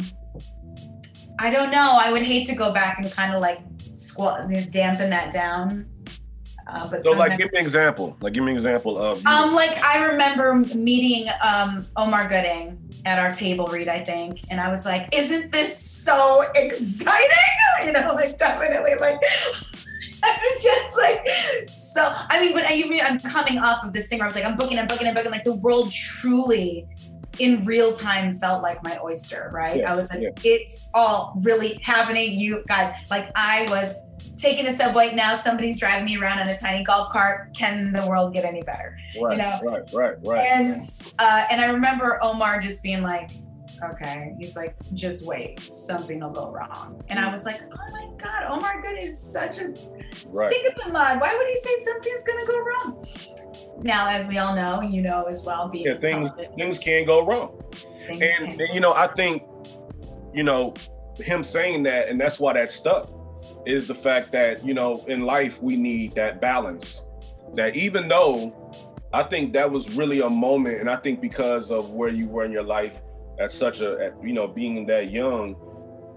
I 1.39 1.49
don't 1.49 1.71
know. 1.71 1.97
I 1.99 2.11
would 2.11 2.23
hate 2.23 2.45
to 2.47 2.55
go 2.55 2.73
back 2.73 2.99
and 2.99 3.11
kind 3.11 3.33
of 3.33 3.41
like 3.41 3.61
squat, 3.93 4.49
just 4.49 4.71
dampen 4.71 5.09
that 5.09 5.31
down. 5.31 5.85
Uh, 6.67 6.87
but 6.87 7.03
So 7.03 7.13
like 7.13 7.37
give 7.37 7.51
me 7.51 7.59
an 7.59 7.65
example. 7.65 8.15
Like 8.21 8.33
give 8.33 8.43
me 8.43 8.51
an 8.51 8.57
example 8.57 8.97
of 8.97 9.25
um, 9.25 9.53
like 9.53 9.81
I 9.83 10.03
remember 10.03 10.53
meeting 10.53 11.27
um 11.41 11.85
Omar 11.97 12.27
Gooding 12.27 12.77
at 13.05 13.17
our 13.17 13.31
table 13.31 13.65
read, 13.67 13.87
I 13.87 14.03
think, 14.03 14.41
and 14.51 14.61
I 14.61 14.69
was 14.69 14.85
like, 14.85 15.09
"Isn't 15.15 15.51
this 15.51 15.77
so 15.79 16.41
exciting?" 16.55 17.29
You 17.85 17.93
know, 17.93 18.11
like 18.13 18.37
definitely, 18.37 18.95
like 18.99 19.21
I'm 20.23 20.59
just 20.61 20.97
like 20.97 21.69
so. 21.69 22.13
I 22.29 22.39
mean, 22.41 22.53
but 22.53 22.65
I 22.65 22.73
you 22.73 22.89
mean, 22.89 23.01
I'm 23.03 23.19
coming 23.19 23.57
off 23.57 23.83
of 23.83 23.93
this 23.93 24.07
thing 24.07 24.19
where 24.19 24.25
I 24.25 24.27
was 24.27 24.35
like, 24.35 24.45
I'm 24.45 24.57
booking, 24.57 24.77
I'm 24.77 24.87
booking, 24.87 25.07
I'm 25.07 25.13
booking. 25.13 25.31
Like 25.31 25.43
the 25.43 25.55
world 25.55 25.91
truly, 25.91 26.87
in 27.39 27.63
real 27.65 27.91
time, 27.91 28.35
felt 28.35 28.61
like 28.61 28.83
my 28.83 28.97
oyster, 29.01 29.49
right? 29.53 29.77
Yeah, 29.77 29.91
I 29.91 29.95
was 29.95 30.09
like, 30.09 30.21
yeah. 30.21 30.29
it's 30.43 30.89
all 30.93 31.33
really 31.41 31.79
happening, 31.83 32.31
you 32.39 32.63
guys. 32.67 32.93
Like 33.09 33.31
I 33.35 33.65
was 33.69 33.97
taking 34.37 34.65
the 34.65 34.71
subway. 34.71 35.13
Now 35.13 35.35
somebody's 35.35 35.79
driving 35.79 36.05
me 36.05 36.17
around 36.17 36.39
in 36.39 36.47
a 36.49 36.57
tiny 36.57 36.83
golf 36.83 37.11
cart. 37.11 37.53
Can 37.53 37.91
the 37.91 38.05
world 38.07 38.33
get 38.33 38.45
any 38.45 38.61
better? 38.61 38.97
right, 39.21 39.37
know, 39.37 39.59
right, 39.63 39.89
right, 39.93 40.15
right. 40.23 40.47
And 40.47 40.75
uh, 41.19 41.45
and 41.51 41.61
I 41.61 41.71
remember 41.71 42.19
Omar 42.21 42.59
just 42.59 42.83
being 42.83 43.01
like, 43.01 43.31
"Okay," 43.81 44.35
he's 44.39 44.55
like, 44.55 44.75
"Just 44.93 45.27
wait, 45.27 45.59
something 45.59 46.19
will 46.19 46.29
go 46.31 46.51
wrong." 46.51 47.01
And 47.09 47.19
I 47.19 47.29
was 47.31 47.45
like, 47.45 47.61
"Oh 47.71 47.91
my 47.91 48.07
God, 48.17 48.43
Omar 48.49 48.81
Good 48.81 49.01
is 49.01 49.19
such 49.19 49.59
a 49.59 49.73
Right. 50.31 50.49
stick 50.49 50.65
in 50.65 50.87
the 50.87 50.93
mud. 50.93 51.21
Why 51.21 51.35
would 51.35 51.47
he 51.47 51.55
say 51.55 51.75
something's 51.83 52.23
gonna 52.23 52.45
go 52.45 52.59
wrong?" 52.59 53.07
Now, 53.81 54.09
as 54.09 54.27
we 54.27 54.37
all 54.37 54.55
know, 54.55 54.81
you 54.81 55.01
know 55.01 55.23
as 55.23 55.45
well, 55.45 55.69
being 55.69 55.85
yeah, 55.85 55.97
things 55.97 56.31
things 56.57 56.79
can 56.79 57.05
go 57.05 57.25
wrong. 57.25 57.63
things 58.07 58.21
And, 58.21 58.59
and, 58.59 58.73
you 58.73 58.79
know, 58.81 58.93
I 58.93 59.07
think, 59.07 59.43
you 60.33 60.43
know, 60.43 60.73
him 61.17 61.43
saying 61.43 61.83
that, 61.83 62.09
and 62.09 62.19
that's 62.19 62.39
why 62.39 62.53
that 62.53 62.71
stuck, 62.71 63.09
is 63.65 63.87
the 63.87 63.93
fact 63.95 64.31
that, 64.31 64.65
you 64.65 64.73
know, 64.73 65.03
in 65.07 65.25
life 65.25 65.61
we 65.61 65.75
need 65.75 66.13
that 66.15 66.41
balance. 66.41 67.01
That 67.55 67.75
even 67.75 68.07
though 68.07 68.53
I 69.13 69.23
think 69.23 69.53
that 69.53 69.69
was 69.71 69.95
really 69.95 70.21
a 70.21 70.29
moment, 70.29 70.79
and 70.81 70.89
I 70.89 70.95
think 70.95 71.19
because 71.19 71.71
of 71.71 71.91
where 71.93 72.09
you 72.09 72.27
were 72.27 72.45
in 72.45 72.51
your 72.51 72.63
life 72.63 73.01
at 73.39 73.51
such 73.51 73.81
a, 73.81 73.97
at, 73.99 74.23
you 74.23 74.33
know, 74.33 74.47
being 74.47 74.85
that 74.87 75.11
young, 75.11 75.55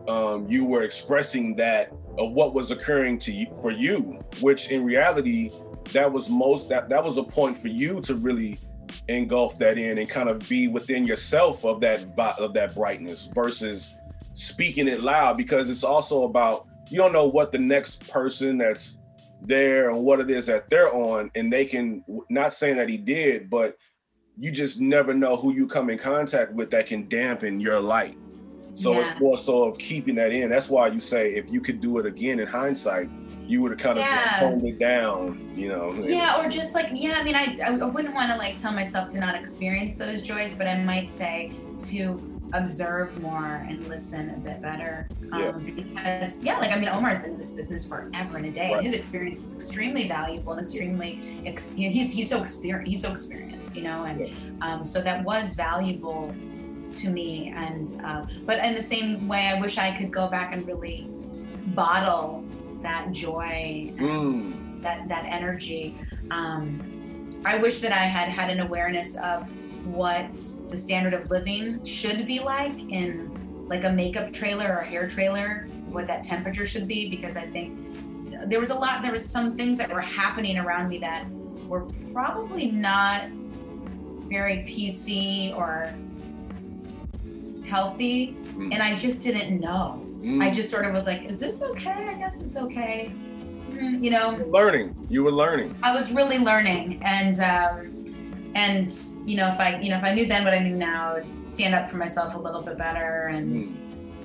um, 0.08 0.46
you 0.48 0.64
were 0.64 0.82
expressing 0.82 1.54
that 1.56 1.92
of 2.18 2.32
what 2.32 2.54
was 2.54 2.70
occurring 2.70 3.18
to 3.20 3.32
you 3.32 3.46
for 3.60 3.70
you, 3.70 4.18
which 4.40 4.70
in 4.70 4.84
reality, 4.84 5.50
that 5.92 6.10
was 6.10 6.28
most 6.28 6.68
that 6.68 6.88
that 6.88 7.02
was 7.02 7.18
a 7.18 7.22
point 7.22 7.58
for 7.58 7.68
you 7.68 8.00
to 8.02 8.14
really 8.14 8.58
engulf 9.08 9.58
that 9.58 9.78
in 9.78 9.98
and 9.98 10.08
kind 10.08 10.28
of 10.28 10.38
be 10.48 10.68
within 10.68 11.06
yourself 11.06 11.64
of 11.64 11.80
that 11.80 12.04
of 12.38 12.52
that 12.54 12.74
brightness 12.74 13.30
versus 13.34 13.96
speaking 14.34 14.88
it 14.88 15.00
loud 15.00 15.36
because 15.36 15.68
it's 15.68 15.84
also 15.84 16.24
about 16.24 16.66
you 16.90 16.98
don't 16.98 17.12
know 17.12 17.26
what 17.26 17.52
the 17.52 17.58
next 17.58 18.06
person 18.08 18.58
that's 18.58 18.98
there 19.42 19.90
and 19.90 19.98
what 20.02 20.20
it 20.20 20.30
is 20.30 20.46
that 20.46 20.68
they're 20.70 20.94
on 20.94 21.30
and 21.34 21.52
they 21.52 21.64
can 21.64 22.04
not 22.30 22.54
saying 22.54 22.76
that 22.76 22.88
he 22.88 22.96
did 22.96 23.50
but 23.50 23.76
you 24.38 24.50
just 24.50 24.80
never 24.80 25.12
know 25.14 25.36
who 25.36 25.52
you 25.52 25.66
come 25.66 25.90
in 25.90 25.98
contact 25.98 26.52
with 26.52 26.70
that 26.70 26.86
can 26.86 27.08
dampen 27.08 27.60
your 27.60 27.80
light 27.80 28.16
so 28.74 28.92
Yeah. 28.92 29.00
it's 29.10 29.20
more 29.20 29.38
so 29.38 29.64
of 29.64 29.76
keeping 29.78 30.14
that 30.14 30.32
in 30.32 30.48
that's 30.48 30.68
why 30.70 30.86
you 30.88 31.00
say 31.00 31.34
if 31.34 31.50
you 31.50 31.60
could 31.60 31.80
do 31.80 31.98
it 31.98 32.06
again 32.06 32.40
in 32.40 32.46
hindsight 32.46 33.10
you 33.46 33.60
would 33.60 33.72
have 33.72 33.80
kind 33.80 33.98
of 33.98 34.04
Yeah. 34.04 34.36
toned 34.40 34.66
it 34.66 34.78
down 34.78 35.38
you 35.54 35.68
know 35.68 35.92
yeah 36.02 36.40
or 36.42 36.48
just 36.48 36.74
like 36.74 36.88
yeah 36.94 37.12
i 37.18 37.22
mean 37.22 37.34
i, 37.36 37.54
I 37.64 37.70
wouldn't 37.72 38.14
want 38.14 38.30
to 38.30 38.36
like 38.38 38.56
tell 38.56 38.72
myself 38.72 39.12
to 39.12 39.20
not 39.20 39.34
experience 39.34 39.94
those 39.96 40.22
joys 40.22 40.54
but 40.54 40.66
i 40.66 40.82
might 40.82 41.10
say 41.10 41.52
to 41.90 42.31
observe 42.54 43.20
more 43.22 43.64
and 43.68 43.86
listen 43.88 44.30
a 44.30 44.36
bit 44.38 44.60
better 44.62 45.08
um, 45.32 45.40
Yeah. 45.40 45.50
because 45.74 46.42
yeah 46.42 46.58
like 46.58 46.70
i 46.70 46.76
mean 46.78 46.88
omar's 46.88 47.18
been 47.18 47.30
in 47.30 47.38
this 47.38 47.50
business 47.52 47.86
forever 47.86 48.36
and 48.36 48.46
a 48.46 48.50
day 48.50 48.68
Right. 48.70 48.78
and 48.78 48.86
his 48.86 48.94
experience 48.94 49.38
is 49.38 49.54
extremely 49.54 50.06
valuable 50.08 50.52
and 50.52 50.60
extremely 50.60 51.18
ex- 51.46 51.72
you 51.76 51.88
know, 51.88 51.92
he's 51.92 52.12
he's 52.12 52.28
so 52.28 52.40
experienced 52.40 52.90
he's 52.90 53.02
so 53.02 53.10
experienced 53.10 53.74
you 53.76 53.82
know 53.82 54.04
and 54.04 54.20
Yeah. 54.28 54.34
um, 54.60 54.84
so 54.84 55.00
that 55.02 55.24
was 55.24 55.54
valuable 55.54 56.34
to 56.92 57.08
me 57.10 57.52
and 57.56 58.00
uh, 58.04 58.22
but 58.44 58.62
in 58.64 58.74
the 58.74 58.82
same 58.82 59.26
way 59.26 59.48
i 59.48 59.58
wish 59.60 59.78
i 59.78 59.90
could 59.96 60.10
go 60.10 60.28
back 60.28 60.52
and 60.52 60.66
really 60.66 61.08
bottle 61.74 62.44
that 62.82 63.12
joy 63.12 63.92
Mm, 63.96 64.82
that 64.82 65.08
that 65.08 65.24
energy. 65.26 65.96
Um, 66.32 66.82
I 67.44 67.56
wish 67.58 67.78
that 67.80 67.92
I 67.92 68.04
had 68.16 68.28
had 68.28 68.50
an 68.50 68.60
awareness 68.60 69.16
of 69.18 69.48
what 69.84 70.32
the 70.68 70.76
standard 70.76 71.14
of 71.14 71.30
living 71.30 71.84
should 71.84 72.26
be 72.26 72.40
like 72.40 72.78
in 72.90 73.30
like 73.68 73.84
a 73.84 73.90
makeup 73.92 74.32
trailer 74.32 74.66
or 74.74 74.78
a 74.78 74.84
hair 74.84 75.08
trailer, 75.08 75.66
what 75.88 76.06
that 76.06 76.22
temperature 76.22 76.66
should 76.66 76.86
be, 76.88 77.08
because 77.08 77.36
I 77.36 77.42
think 77.46 77.78
there 78.48 78.60
was 78.60 78.70
a 78.70 78.74
lot, 78.74 79.02
there 79.02 79.12
was 79.12 79.24
some 79.28 79.56
things 79.56 79.78
that 79.78 79.92
were 79.92 80.00
happening 80.00 80.58
around 80.58 80.88
me 80.88 80.98
that 80.98 81.26
were 81.66 81.86
probably 82.12 82.70
not 82.70 83.28
very 84.28 84.58
PC 84.68 85.56
or 85.56 85.92
healthy, 87.68 88.36
Mm. 88.56 88.74
and 88.74 88.82
I 88.82 88.94
just 88.96 89.22
didn't 89.22 89.60
know. 89.60 90.04
mm. 90.20 90.42
I 90.42 90.50
just 90.50 90.70
sort 90.70 90.84
of 90.84 90.92
was 90.92 91.06
like, 91.06 91.24
is 91.24 91.40
this 91.40 91.62
okay? 91.62 92.08
I 92.10 92.14
guess 92.14 92.42
it's 92.42 92.56
okay. 92.58 93.10
Mm, 93.72 94.04
You 94.04 94.10
know, 94.10 94.38
learning 94.50 94.94
you 95.08 95.24
were 95.24 95.32
learning 95.32 95.74
I 95.82 95.94
was 95.94 96.12
really 96.12 96.38
learning, 96.38 97.00
and 97.02 97.40
um, 97.40 97.91
and 98.54 98.94
you 99.24 99.36
know, 99.36 99.48
if 99.48 99.58
I 99.60 99.80
you 99.80 99.90
know 99.90 99.98
if 99.98 100.04
I 100.04 100.14
knew 100.14 100.26
then 100.26 100.44
what 100.44 100.54
I 100.54 100.58
knew 100.60 100.76
now, 100.76 101.10
I 101.10 101.12
would 101.14 101.48
stand 101.48 101.74
up 101.74 101.88
for 101.88 101.96
myself 101.96 102.34
a 102.34 102.38
little 102.38 102.62
bit 102.62 102.78
better, 102.78 103.28
and 103.28 103.64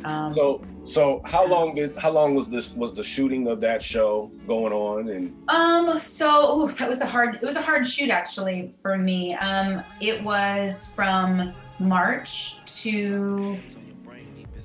Um, 0.06 0.34
So 0.36 0.62
so 0.86 1.22
how 1.26 1.46
long 1.46 1.76
did 1.76 1.96
how 1.98 2.12
long 2.12 2.34
was 2.36 2.48
this 2.48 2.72
was 2.74 2.94
the 2.94 3.04
shooting 3.04 3.48
of 3.48 3.60
that 3.62 3.84
show 3.84 4.32
going 4.48 4.72
on 4.72 5.10
and 5.10 5.36
Um, 5.50 6.00
so 6.00 6.62
ooh, 6.62 6.70
that 6.70 6.88
was 6.88 7.02
a 7.02 7.06
hard 7.06 7.36
it 7.36 7.42
was 7.42 7.56
a 7.58 7.62
hard 7.62 7.86
shoot 7.86 8.10
actually 8.10 8.74
for 8.82 8.98
me. 8.98 9.34
Um, 9.36 9.84
it 10.00 10.24
was 10.24 10.94
from 10.96 11.54
March 11.80 12.56
to 12.84 13.58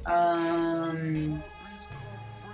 um 0.06 1.42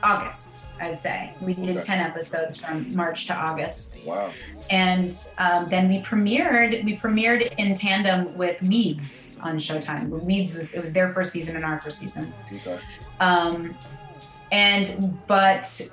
August, 0.03 0.69
I'd 0.81 0.99
say. 0.99 1.35
We 1.41 1.55
did 1.55 1.77
Okay. 1.79 1.87
10 1.87 2.01
episodes 2.01 2.57
from 2.61 2.95
March 2.95 3.27
to 3.27 3.35
August. 3.35 4.01
wow. 4.05 4.33
And 4.71 5.11
um, 5.39 5.67
then 5.67 5.89
we 5.89 6.03
premiered 6.03 6.85
we 6.85 6.95
premiered 6.97 7.55
in 7.57 7.73
tandem 7.73 8.37
with 8.37 8.61
Weeds 8.63 9.39
on 9.41 9.57
Showtime. 9.57 10.11
Weeds 10.25 10.57
was 10.59 10.75
it 10.75 10.81
was 10.81 10.93
their 10.93 11.11
first 11.13 11.33
season 11.33 11.57
and 11.57 11.65
our 11.65 11.81
first 11.81 11.99
season. 12.01 12.33
Okay. 12.53 12.79
Um, 13.19 13.75
and 14.53 15.19
but 15.27 15.91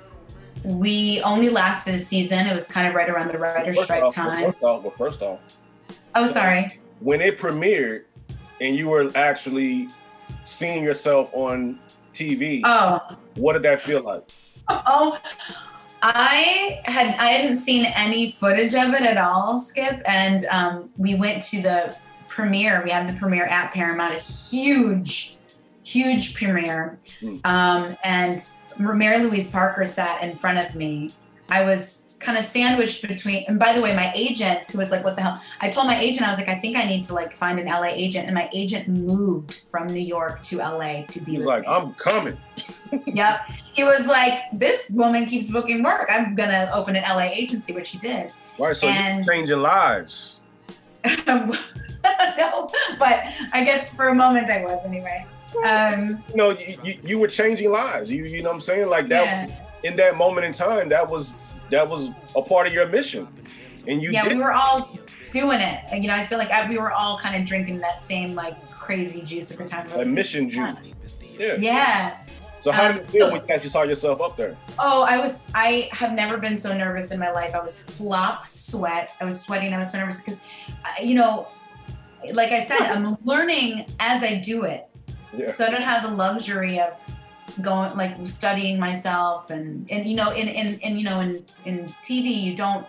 we 0.62 1.22
only 1.22 1.48
lasted 1.48 1.94
a 1.94 1.98
season. 1.98 2.46
It 2.46 2.52
was 2.52 2.66
kind 2.70 2.86
of 2.86 2.94
right 2.94 3.08
around 3.08 3.28
the 3.28 3.38
writer's 3.38 3.80
strike 3.82 4.02
off, 4.02 4.14
time. 4.14 4.52
First 4.52 4.62
off, 4.62 4.82
well, 4.82 4.94
first 4.98 5.22
off, 5.22 5.40
Oh, 6.14 6.26
sorry. 6.26 6.78
when 7.00 7.20
it 7.22 7.38
premiered 7.38 8.02
and 8.60 8.74
you 8.76 8.88
were 8.88 9.10
actually 9.14 9.88
seeing 10.44 10.84
yourself 10.84 11.30
on 11.32 11.78
TV, 12.20 12.60
Oh, 12.64 13.00
what 13.34 13.52
did 13.54 13.62
that 13.62 13.80
feel 13.80 14.02
like? 14.02 14.28
oh. 14.68 15.18
I 16.02 16.80
had 16.84 17.08
I 17.18 17.26
hadn't 17.28 17.56
seen 17.56 17.86
any 17.86 18.30
footage 18.30 18.74
of 18.74 18.92
it 18.94 19.02
at 19.02 19.16
all, 19.16 19.58
Skip, 19.58 20.02
and 20.06 20.44
um, 20.46 20.90
we 20.96 21.14
went 21.14 21.42
to 21.44 21.62
the 21.62 21.96
premiere. 22.28 22.82
We 22.84 22.90
had 22.90 23.08
the 23.08 23.14
premiere 23.14 23.46
at 23.46 23.72
Paramount, 23.72 24.14
a 24.14 24.18
huge, 24.22 25.36
huge 25.82 26.34
premiere, 26.34 26.98
Mm. 27.22 27.40
um, 27.46 27.96
and 28.04 28.38
Mary 28.78 29.24
Louise 29.24 29.50
Parker 29.50 29.84
sat 29.86 30.22
in 30.22 30.36
front 30.36 30.58
of 30.58 30.74
me. 30.74 31.10
I 31.48 31.64
was 31.64 32.05
kind 32.16 32.36
of 32.38 32.44
sandwiched 32.44 33.06
between. 33.06 33.44
And 33.48 33.58
by 33.58 33.72
the 33.72 33.80
way, 33.80 33.94
my 33.94 34.12
agent, 34.14 34.66
who 34.68 34.78
was 34.78 34.90
like, 34.90 35.04
"What 35.04 35.16
the 35.16 35.22
hell?" 35.22 35.42
I 35.60 35.68
told 35.68 35.86
my 35.86 35.98
agent, 35.98 36.26
I 36.26 36.30
was 36.30 36.38
like, 36.38 36.48
"I 36.48 36.56
think 36.60 36.76
I 36.76 36.84
need 36.84 37.04
to 37.04 37.14
like 37.14 37.32
find 37.34 37.58
an 37.58 37.66
LA 37.66 37.88
agent," 37.90 38.26
and 38.26 38.34
my 38.34 38.48
agent 38.52 38.88
moved 38.88 39.60
from 39.64 39.86
New 39.86 40.00
York 40.00 40.42
to 40.42 40.58
LA 40.58 41.02
to 41.08 41.20
be 41.20 41.38
like, 41.38 41.62
me. 41.62 41.68
I'm 41.68 41.94
coming. 41.94 42.36
Yep. 43.06 43.40
He 43.72 43.82
was 43.82 44.06
like, 44.06 44.34
this 44.52 44.90
woman 44.90 45.26
keeps 45.26 45.50
booking 45.50 45.82
work. 45.82 46.08
I'm 46.10 46.34
going 46.34 46.50
to 46.50 46.72
open 46.72 46.94
an 46.96 47.02
LA 47.02 47.24
agency, 47.32 47.72
which 47.72 47.90
he 47.90 47.98
did. 47.98 48.32
Right, 48.58 48.76
so 48.76 48.86
And- 48.86 49.26
you're 49.26 49.34
changing 49.34 49.58
lives. 49.58 50.38
no, 51.26 51.52
but 52.98 53.24
I 53.52 53.64
guess 53.64 53.92
for 53.94 54.08
a 54.08 54.14
moment 54.14 54.50
I 54.50 54.62
was 54.62 54.84
anyway. 54.84 55.26
Um, 55.64 56.22
You 56.30 56.36
know, 56.36 56.50
you, 56.50 56.78
you, 56.84 56.98
you 57.04 57.18
were 57.18 57.28
changing 57.28 57.70
lives. 57.70 58.10
You 58.10 58.24
you 58.24 58.42
know 58.42 58.50
what 58.50 58.56
I'm 58.56 58.60
saying? 58.60 58.88
Like 58.88 59.08
that 59.08 59.48
yeah, 59.50 59.56
in 59.84 59.96
that 59.96 60.16
moment 60.16 60.46
in 60.46 60.52
time, 60.52 60.88
that 60.90 61.08
was 61.08 61.32
that 61.70 61.88
was 61.88 62.10
a 62.34 62.42
part 62.42 62.66
of 62.66 62.72
your 62.72 62.86
mission. 62.88 63.28
And 63.88 64.02
you 64.02 64.10
yeah 64.10 64.24
did 64.24 64.32
we 64.32 64.42
were 64.42 64.52
all 64.52 64.98
doing 65.30 65.60
it. 65.60 65.84
And, 65.90 66.02
you 66.02 66.08
know, 66.08 66.16
I 66.16 66.26
feel 66.26 66.38
like 66.38 66.50
I, 66.50 66.68
we 66.68 66.78
were 66.78 66.92
all 66.92 67.18
kind 67.18 67.40
of 67.40 67.46
drinking 67.46 67.78
that 67.78 68.02
same 68.02 68.34
like 68.34 68.68
crazy 68.70 69.22
juice 69.22 69.50
at 69.50 69.58
the 69.58 69.64
time. 69.64 69.86
that 69.88 70.06
mission 70.06 70.50
juice. 70.50 70.74
Yeah. 71.38 71.56
Yeah. 71.58 72.16
So 72.62 72.72
how 72.72 72.86
Um, 72.88 72.96
did 72.96 73.02
you 73.04 73.20
feel 73.20 73.32
when 73.32 73.62
you 73.62 73.68
saw 73.68 73.82
yourself 73.82 74.20
up 74.20 74.36
there? 74.36 74.56
Oh, 74.78 75.04
I 75.08 75.18
was, 75.18 75.50
I 75.54 75.88
have 75.92 76.14
never 76.14 76.36
been 76.38 76.56
so 76.56 76.76
nervous 76.76 77.12
in 77.12 77.20
my 77.20 77.30
life. 77.30 77.54
I 77.54 77.60
was 77.60 77.82
flop 77.82 78.46
sweat. 78.46 79.16
I 79.20 79.24
was 79.24 79.40
sweating. 79.40 79.72
I 79.72 79.78
was 79.78 79.92
so 79.92 79.98
nervous 79.98 80.18
because, 80.18 80.40
you 81.02 81.14
know, 81.14 81.46
like 82.32 82.50
I 82.50 82.60
said, 82.60 82.80
I'm 82.80 83.16
learning 83.22 83.86
as 84.00 84.24
I 84.24 84.36
do 84.36 84.64
it. 84.64 84.88
Yeah. 85.36 85.50
So 85.52 85.66
I 85.66 85.70
don't 85.70 85.82
have 85.82 86.02
the 86.02 86.10
luxury 86.10 86.80
of 86.80 86.94
going, 87.60 87.94
like 87.96 88.16
studying 88.26 88.78
myself 88.78 89.50
and, 89.50 89.90
and, 89.90 90.06
you 90.06 90.16
know, 90.16 90.30
in, 90.32 90.48
in, 90.48 90.78
in, 90.80 90.96
you 90.96 91.04
know, 91.04 91.20
in, 91.20 91.44
in 91.64 91.84
TV, 92.02 92.40
you 92.42 92.54
don't, 92.54 92.86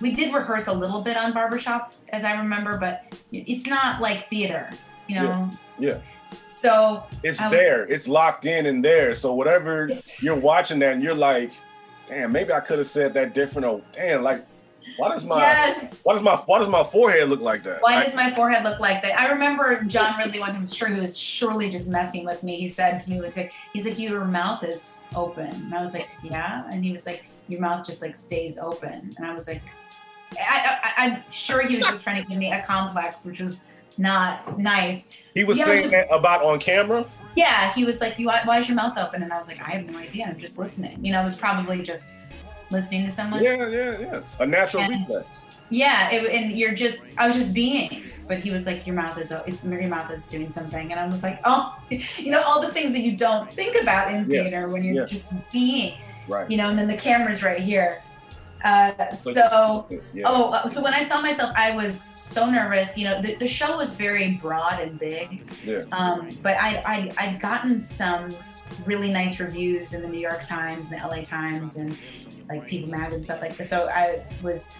we 0.00 0.12
did 0.12 0.32
rehearse 0.34 0.66
a 0.66 0.72
little 0.72 1.02
bit 1.02 1.16
on 1.16 1.32
Barbershop 1.32 1.92
as 2.10 2.24
I 2.24 2.38
remember, 2.40 2.78
but 2.78 3.14
it's 3.32 3.66
not 3.66 4.00
like 4.00 4.28
theater, 4.28 4.70
you 5.08 5.16
know? 5.16 5.50
Yeah. 5.78 5.98
So 6.46 7.04
It's 7.22 7.40
was- 7.40 7.50
there. 7.50 7.84
It's 7.88 8.06
locked 8.06 8.46
in 8.46 8.66
and 8.66 8.84
there. 8.84 9.14
So 9.14 9.34
whatever 9.34 9.90
you're 10.20 10.36
watching 10.36 10.78
that 10.80 10.94
and 10.94 11.02
you're 11.02 11.14
like, 11.14 11.50
damn, 12.08 12.32
maybe 12.32 12.52
I 12.52 12.60
could 12.60 12.78
have 12.78 12.86
said 12.86 13.14
that 13.14 13.34
different 13.34 13.66
or 13.66 13.82
damn, 13.92 14.22
like 14.22 14.44
why 15.00 15.08
does 15.10 15.24
my 15.24 15.38
yes. 15.40 16.02
why 16.04 16.14
does 16.14 16.22
my 16.22 16.36
why 16.36 16.58
does 16.58 16.68
my 16.68 16.84
forehead 16.84 17.28
look 17.28 17.40
like 17.40 17.62
that? 17.64 17.82
Why 17.82 17.96
I- 17.96 18.04
does 18.04 18.14
my 18.14 18.32
forehead 18.34 18.64
look 18.64 18.78
like 18.80 19.02
that? 19.02 19.18
I 19.18 19.28
remember 19.32 19.82
John 19.84 20.18
Ridley 20.18 20.40
one 20.40 20.50
time, 20.50 20.60
I'm 20.62 20.68
sure 20.68 20.88
he 20.88 21.00
was 21.00 21.16
surely 21.18 21.70
just 21.70 21.90
messing 21.90 22.24
with 22.24 22.42
me. 22.42 22.58
He 22.60 22.68
said 22.68 23.00
to 23.00 23.08
me, 23.10 23.16
he 23.16 23.20
was 23.20 23.36
like, 23.36 23.52
he's 23.72 23.86
like, 23.86 23.98
your 23.98 24.24
mouth 24.24 24.62
is 24.64 25.02
open. 25.16 25.48
And 25.48 25.74
I 25.74 25.80
was 25.80 25.94
like, 25.94 26.08
yeah. 26.22 26.68
And 26.72 26.84
he 26.84 26.92
was 26.92 27.06
like, 27.06 27.24
your 27.48 27.60
mouth 27.60 27.84
just 27.84 28.02
like 28.02 28.16
stays 28.16 28.58
open. 28.58 29.10
And 29.16 29.26
I 29.26 29.34
was 29.34 29.48
like, 29.48 29.62
I, 30.38 30.78
I, 30.84 31.06
I'm 31.06 31.22
sure 31.30 31.66
he 31.66 31.76
was 31.76 31.86
just 31.86 32.02
trying 32.02 32.22
to 32.22 32.28
give 32.28 32.38
me 32.38 32.52
a 32.52 32.62
complex, 32.62 33.24
which 33.24 33.40
was 33.40 33.62
not 33.98 34.58
nice. 34.58 35.20
he 35.34 35.42
was 35.44 35.58
Yeah, 35.58 35.64
saying 35.64 35.80
just- 35.82 35.92
that 35.92 36.08
about 36.12 36.44
on 36.44 36.58
camera? 36.60 37.04
Yeah, 37.34 37.72
he 37.74 37.84
was 37.84 38.00
like, 38.00 38.18
you, 38.18 38.26
why 38.26 38.58
is 38.58 38.68
your 38.68 38.76
mouth 38.76 38.96
open? 38.98 39.22
And 39.22 39.32
I 39.32 39.36
was 39.36 39.48
like, 39.48 39.60
I 39.60 39.72
have 39.72 39.86
no 39.86 39.98
idea. 39.98 40.26
I'm 40.26 40.38
just 40.38 40.58
listening. 40.58 41.04
You 41.04 41.12
know, 41.12 41.20
I 41.20 41.24
was 41.24 41.36
probably 41.36 41.82
just 41.82 42.16
listening 42.70 43.04
to 43.04 43.10
someone. 43.10 43.42
Yeah, 43.42 43.68
yeah, 43.68 43.98
yeah. 43.98 44.22
A 44.38 44.46
natural 44.46 44.84
And- 44.84 45.00
reflex. 45.00 45.28
Yeah, 45.72 46.10
it, 46.10 46.28
and 46.30 46.58
you're 46.58 46.74
just, 46.74 47.12
I 47.16 47.28
was 47.28 47.36
just 47.36 47.54
being. 47.54 48.04
But 48.26 48.38
he 48.38 48.50
was 48.50 48.64
like, 48.66 48.86
your 48.86 48.94
mouth 48.94 49.18
is, 49.18 49.32
it's 49.46 49.64
your 49.64 49.88
mouth 49.88 50.12
is 50.12 50.26
doing 50.26 50.50
something, 50.50 50.92
and 50.92 51.00
I 51.00 51.06
was 51.06 51.22
like, 51.22 51.40
oh, 51.44 51.76
you 51.90 52.30
know, 52.30 52.42
all 52.42 52.60
the 52.60 52.72
things 52.72 52.92
that 52.92 53.00
you 53.00 53.16
don't 53.16 53.52
think 53.52 53.80
about 53.80 54.12
in 54.12 54.30
Yeah, 54.30 54.42
theater 54.42 54.68
when 54.68 54.84
you're 54.84 54.94
yeah. 54.94 55.04
just 55.04 55.32
being, 55.52 55.94
Right. 56.28 56.48
you 56.50 56.56
know, 56.56 56.68
and 56.68 56.78
then 56.78 56.86
the 56.86 56.96
camera's 56.96 57.42
right 57.42 57.60
here. 57.60 58.02
Uh, 58.64 59.10
so, 59.10 59.86
yeah. 60.12 60.24
oh, 60.26 60.50
uh, 60.50 60.66
so 60.66 60.82
when 60.82 60.92
I 60.92 61.02
saw 61.02 61.20
myself, 61.20 61.52
I 61.56 61.74
was 61.74 61.98
so 61.98 62.48
nervous. 62.48 62.96
You 62.98 63.06
know, 63.08 63.22
the, 63.22 63.34
the 63.36 63.48
show 63.48 63.76
was 63.76 63.96
very 63.96 64.32
broad 64.32 64.80
and 64.80 64.98
big, 64.98 65.42
yeah. 65.64 65.84
um, 65.92 66.28
but 66.42 66.56
I, 66.56 66.76
I 66.86 67.10
I'd 67.18 67.40
gotten 67.40 67.82
some 67.82 68.30
really 68.84 69.10
nice 69.10 69.40
reviews 69.40 69.94
in 69.94 70.02
the 70.02 70.08
New 70.08 70.20
York 70.20 70.44
Times, 70.44 70.90
and 70.90 71.00
the 71.00 71.06
LA 71.06 71.22
Times, 71.22 71.78
and 71.78 71.98
like 72.50 72.66
People 72.66 72.90
Mag 72.90 73.12
and 73.12 73.24
stuff 73.24 73.40
like 73.40 73.56
that. 73.56 73.68
So 73.68 73.88
I 73.92 74.24
was 74.42 74.76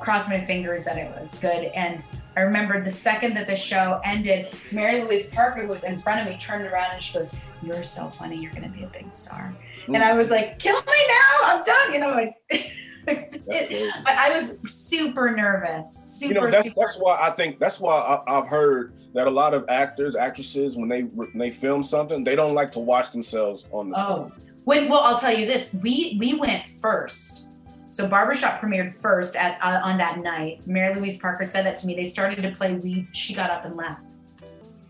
crossing 0.00 0.36
my 0.38 0.44
fingers 0.44 0.84
that 0.84 0.96
it 0.98 1.08
was 1.20 1.38
good. 1.38 1.66
And 1.74 2.04
I 2.36 2.40
remember 2.40 2.82
the 2.82 2.90
second 2.90 3.34
that 3.34 3.46
the 3.46 3.56
show 3.56 4.00
ended, 4.04 4.48
Mary 4.72 5.02
Louise 5.02 5.30
Parker, 5.30 5.62
who 5.62 5.68
was 5.68 5.84
in 5.84 5.98
front 5.98 6.20
of 6.20 6.26
me, 6.32 6.38
turned 6.38 6.66
around 6.66 6.92
and 6.94 7.02
she 7.02 7.14
goes, 7.14 7.34
"You're 7.62 7.82
so 7.84 8.08
funny. 8.08 8.36
You're 8.36 8.52
gonna 8.52 8.68
be 8.70 8.82
a 8.84 8.88
big 8.88 9.12
star." 9.12 9.54
And 9.86 9.98
I 9.98 10.12
was 10.14 10.30
like, 10.30 10.58
"Kill 10.58 10.76
me 10.76 11.06
now! 11.08 11.38
I'm 11.44 11.62
done." 11.62 11.92
You 11.92 11.98
know, 12.00 12.10
like. 12.10 12.34
That's 13.04 13.48
That's 13.48 13.98
But 14.04 14.16
I 14.16 14.30
was 14.32 14.58
super 14.64 15.32
nervous, 15.32 15.92
super, 16.20 16.34
you 16.34 16.40
know 16.40 16.50
that's 16.52 16.68
super. 16.68 16.80
that's 16.86 16.96
why 17.00 17.18
I 17.20 17.32
think 17.32 17.58
that's 17.58 17.80
why 17.80 17.96
I, 17.96 18.38
I've 18.38 18.46
heard 18.46 18.92
that 19.14 19.26
a 19.26 19.30
lot 19.30 19.54
of 19.54 19.64
actors, 19.68 20.14
actresses, 20.14 20.76
when 20.76 20.88
they 20.88 21.00
when 21.00 21.36
they 21.36 21.50
film 21.50 21.82
something, 21.82 22.22
they 22.22 22.36
don't 22.36 22.54
like 22.54 22.70
to 22.72 22.78
watch 22.78 23.10
themselves 23.10 23.66
on 23.72 23.90
the 23.90 23.96
Oh, 23.98 24.30
screen. 24.38 24.51
When, 24.64 24.88
well, 24.88 25.00
I'll 25.00 25.18
tell 25.18 25.32
you 25.36 25.46
this: 25.46 25.74
we 25.82 26.16
we 26.20 26.34
went 26.34 26.68
first. 26.68 27.48
So 27.88 28.06
Barbershop 28.08 28.60
premiered 28.60 28.94
first 28.94 29.36
at 29.36 29.58
uh, 29.62 29.80
on 29.84 29.98
that 29.98 30.18
night. 30.20 30.66
Mary 30.66 30.94
Louise 30.94 31.18
Parker 31.18 31.44
said 31.44 31.66
that 31.66 31.76
to 31.78 31.86
me. 31.86 31.94
They 31.94 32.06
started 32.06 32.42
to 32.42 32.50
play 32.50 32.74
Weeds. 32.74 33.10
She 33.14 33.34
got 33.34 33.50
up 33.50 33.64
and 33.66 33.76
left, 33.76 34.14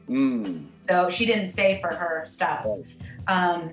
Mm. 0.09 0.67
so 0.89 1.09
she 1.11 1.27
didn't 1.27 1.49
stay 1.49 1.81
for 1.81 1.89
her 1.89 2.25
stuff. 2.27 2.65
Right. 2.67 2.85
Um, 3.27 3.71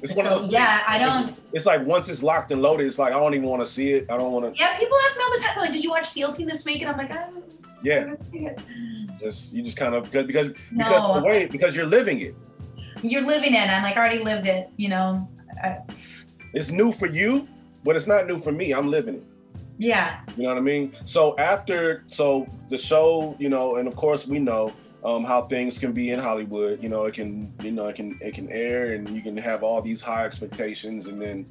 It's 0.00 0.16
one 0.16 0.26
of 0.26 0.42
so 0.42 0.46
yeah. 0.48 0.82
I 0.86 0.98
don't. 0.98 1.28
It's 1.52 1.66
like 1.66 1.84
once 1.84 2.08
it's 2.08 2.22
locked 2.22 2.52
and 2.52 2.62
loaded, 2.62 2.86
it's 2.86 2.98
like 3.00 3.12
I 3.12 3.18
don't 3.18 3.34
even 3.34 3.48
want 3.48 3.62
to 3.64 3.66
see 3.70 3.90
it. 3.92 4.06
I 4.08 4.16
don't 4.16 4.30
want 4.30 4.54
to. 4.54 4.60
Yeah, 4.60 4.78
people 4.78 4.96
ask 5.08 5.18
me 5.18 5.24
all 5.24 5.32
the 5.32 5.44
time, 5.44 5.58
like, 5.58 5.72
"Did 5.72 5.82
you 5.82 5.90
watch 5.90 6.06
SEAL 6.06 6.32
Team 6.34 6.46
this 6.46 6.64
week?" 6.64 6.82
And 6.82 6.90
I'm 6.90 6.96
like, 6.96 7.10
"I 7.10 7.28
don't." 7.30 7.44
Yeah, 7.82 8.00
I 8.00 8.04
don't 8.04 8.24
see 8.26 8.46
it." 8.46 8.60
just 9.20 9.52
you 9.52 9.62
just 9.64 9.76
kind 9.76 9.94
of 9.96 10.04
because 10.04 10.26
because 10.28 10.46
No. 10.70 10.84
because 10.84 11.14
the 11.22 11.26
way 11.28 11.46
because 11.46 11.74
you're 11.74 11.86
living 11.86 12.20
it. 12.20 12.34
You're 13.02 13.26
living 13.26 13.54
it. 13.54 13.68
I'm 13.68 13.82
like, 13.82 13.96
already 13.96 14.22
lived 14.22 14.46
it. 14.46 14.68
You 14.76 14.88
know. 14.88 15.28
It's 16.54 16.70
new 16.70 16.92
for 16.92 17.06
you, 17.06 17.48
but 17.84 17.96
it's 17.96 18.06
not 18.06 18.26
new 18.26 18.38
for 18.38 18.52
me. 18.52 18.72
I'm 18.72 18.88
living 18.88 19.16
it. 19.16 19.24
yeah. 19.78 20.20
You 20.36 20.42
know 20.42 20.50
what 20.50 20.58
I 20.58 20.60
mean? 20.60 20.92
So 21.04 21.36
after, 21.38 22.04
so 22.08 22.46
the 22.68 22.76
show, 22.76 23.36
you 23.38 23.48
know, 23.48 23.76
and 23.76 23.88
of 23.88 23.96
course 23.96 24.26
we 24.26 24.38
know 24.38 24.72
um, 25.04 25.24
how 25.24 25.42
things 25.42 25.78
can 25.78 25.92
be 25.92 26.10
in 26.10 26.18
Hollywood. 26.18 26.82
You 26.82 26.88
know, 26.88 27.04
it 27.06 27.14
can, 27.14 27.52
you 27.62 27.70
know, 27.70 27.86
it 27.86 27.96
can, 27.96 28.18
it 28.20 28.34
can 28.34 28.50
air, 28.50 28.92
and 28.94 29.08
you 29.08 29.22
can 29.22 29.36
have 29.36 29.62
all 29.62 29.80
these 29.80 30.02
high 30.02 30.24
expectations, 30.24 31.06
and 31.06 31.20
then 31.22 31.46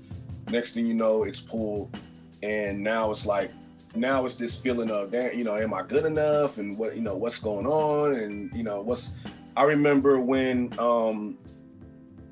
next 0.50 0.74
thing 0.74 0.86
you 0.86 0.94
know, 0.94 1.24
it's 1.24 1.42
pulled, 1.42 1.98
and 2.44 2.84
now 2.84 3.12
it's 3.12 3.26
like, 3.26 3.52
now 3.96 4.26
it's 4.26 4.36
this 4.36 4.58
feeling 4.58 4.92
of, 4.92 5.12
damn, 5.12 5.38
you 5.38 5.46
know, 5.46 5.56
am 5.56 5.74
I 5.74 5.84
good 5.84 6.06
enough, 6.06 6.58
and 6.58 6.78
what, 6.78 6.96
you 6.96 7.02
know, 7.02 7.16
what's 7.16 7.40
going 7.40 7.66
on, 7.66 8.16
and 8.16 8.52
you 8.56 8.64
know, 8.64 8.82
what's. 8.82 9.10
I 9.58 9.64
remember 9.64 10.20
when, 10.20 10.72
um, 10.80 11.38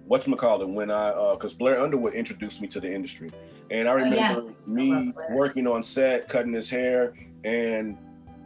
you 0.08 0.76
when 0.76 0.92
I, 0.92 1.12
because 1.34 1.54
Blair 1.56 1.82
Underwood 1.82 2.14
introduced 2.14 2.62
me 2.62 2.68
to 2.70 2.80
the 2.80 2.92
industry, 2.94 3.32
and 3.72 3.90
I 3.90 3.94
Oh, 3.94 3.98
yeah. 3.98 4.30
remember 4.36 4.54
me 4.68 5.12
Blair. 5.12 5.28
working 5.36 5.66
on 5.68 5.82
set, 5.82 6.30
cutting 6.30 6.54
his 6.54 6.70
hair, 6.70 7.14
and 7.44 7.98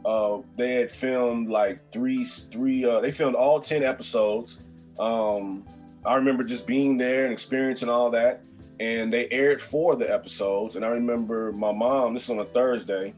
uh, 0.05 0.37
they 0.57 0.75
had 0.75 0.89
filmed 0.91 1.49
like 1.49 1.91
three, 1.91 2.23
three. 2.23 2.85
Uh, 2.85 3.01
they 3.01 3.11
filmed 3.11 3.35
all 3.35 3.59
ten 3.59 3.83
episodes, 3.83 4.59
Um, 4.99 5.65
I 6.05 6.15
remember 6.15 6.43
just 6.43 6.65
being 6.65 6.97
there 6.97 7.25
and 7.25 7.33
experiencing 7.33 7.89
all 7.89 8.09
that. 8.11 8.45
And 8.79 9.11
they 9.11 9.27
aired 9.29 9.61
four 9.61 9.91
of 9.93 9.99
the 9.99 10.09
episodes. 10.09 10.77
And 10.77 10.85
I 10.85 10.89
remember 10.89 11.51
my 11.51 11.73
mom, 11.73 12.13
this 12.13 12.23
is 12.23 12.29
on 12.29 12.39
a 12.39 12.45
Thursday, 12.45 13.13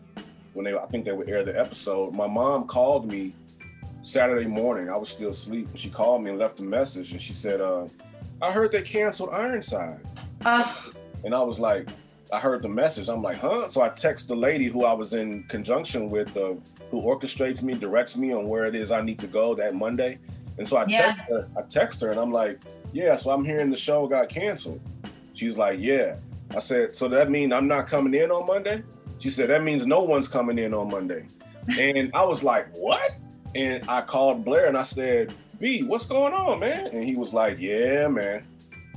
when 0.54 0.66
they 0.66 0.76
I 0.76 0.88
think 0.88 1.06
they 1.06 1.12
would 1.12 1.30
air 1.30 1.44
the 1.46 1.58
episode. 1.58 2.14
My 2.16 2.26
mom 2.26 2.66
called 2.66 3.06
me 3.08 3.34
Saturday 4.04 4.48
morning. 4.48 4.90
I 4.90 4.98
was 4.98 5.10
still 5.10 5.30
asleep. 5.30 5.70
And 5.70 5.80
she 5.80 5.90
called 5.90 6.24
me 6.24 6.30
and 6.32 6.40
left 6.40 6.60
a 6.60 6.64
message. 6.64 7.12
And 7.12 7.22
she 7.22 7.34
said, 7.34 7.62
uh, 7.62 7.88
I 8.42 8.52
heard 8.52 8.72
they 8.72 8.82
canceled 8.82 9.30
Ironside. 9.32 10.00
Uh, 10.44 10.74
And 11.24 11.36
I 11.36 11.42
was 11.42 11.60
like, 11.60 11.88
I 12.34 12.40
heard 12.40 12.64
the 12.64 12.70
message. 12.70 13.10
I'm 13.10 13.22
like, 13.22 13.38
huh? 13.38 13.68
So 13.70 13.82
I 13.82 13.90
text 13.90 14.28
the 14.28 14.36
lady 14.36 14.66
who 14.66 14.86
I 14.86 14.94
was 14.94 15.14
in 15.14 15.44
conjunction 15.44 16.10
with, 16.10 16.36
uh, 16.36 16.54
who 16.90 17.02
orchestrates 17.02 17.62
me, 17.62 17.74
directs 17.76 18.18
me 18.18 18.34
on 18.34 18.48
where 18.48 18.66
it 18.66 18.74
is 18.74 18.92
I 18.92 19.02
need 19.02 19.20
to 19.20 19.28
go 19.28 19.54
that 19.56 19.76
Monday. 19.76 20.18
And 20.58 20.68
so 20.68 20.78
I 20.78 20.86
Yeah. 20.88 21.14
text 21.14 21.22
her, 21.30 21.48
I 21.58 21.62
text 21.70 22.02
her 22.02 22.12
and 22.12 22.20
I'm 22.20 22.32
like, 22.32 22.60
yeah, 22.92 23.18
so 23.18 23.32
I'm 23.32 23.46
hearing 23.46 23.70
the 23.70 23.78
show 23.78 24.08
got 24.08 24.30
canceled. 24.30 24.82
She's 25.34 25.58
like, 25.58 25.80
yeah. 25.80 26.18
I 26.56 26.60
said, 26.60 26.96
so 26.96 27.08
that 27.10 27.30
means 27.30 27.54
I'm 27.54 27.68
not 27.68 27.88
coming 27.88 28.14
in 28.14 28.32
on 28.32 28.46
Monday? 28.48 28.84
She 29.20 29.30
said, 29.30 29.50
that 29.50 29.64
means 29.64 29.86
no 29.86 30.02
one's 30.02 30.28
coming 30.28 30.58
in 30.58 30.74
on 30.74 30.90
Monday. 30.90 31.28
And 31.80 32.12
I 32.14 32.26
was 32.26 32.44
like, 32.44 32.68
what? 32.76 33.12
And 33.56 33.88
I 33.90 34.02
called 34.02 34.46
Blair 34.46 34.68
and 34.68 34.78
I 34.78 34.84
said, 34.84 35.34
B, 35.60 35.84
what's 35.84 36.06
going 36.06 36.34
on, 36.34 36.60
man? 36.60 36.88
And 36.88 37.04
he 37.04 37.16
was 37.16 37.34
like, 37.34 37.60
yeah, 37.60 38.08
man. 38.08 38.44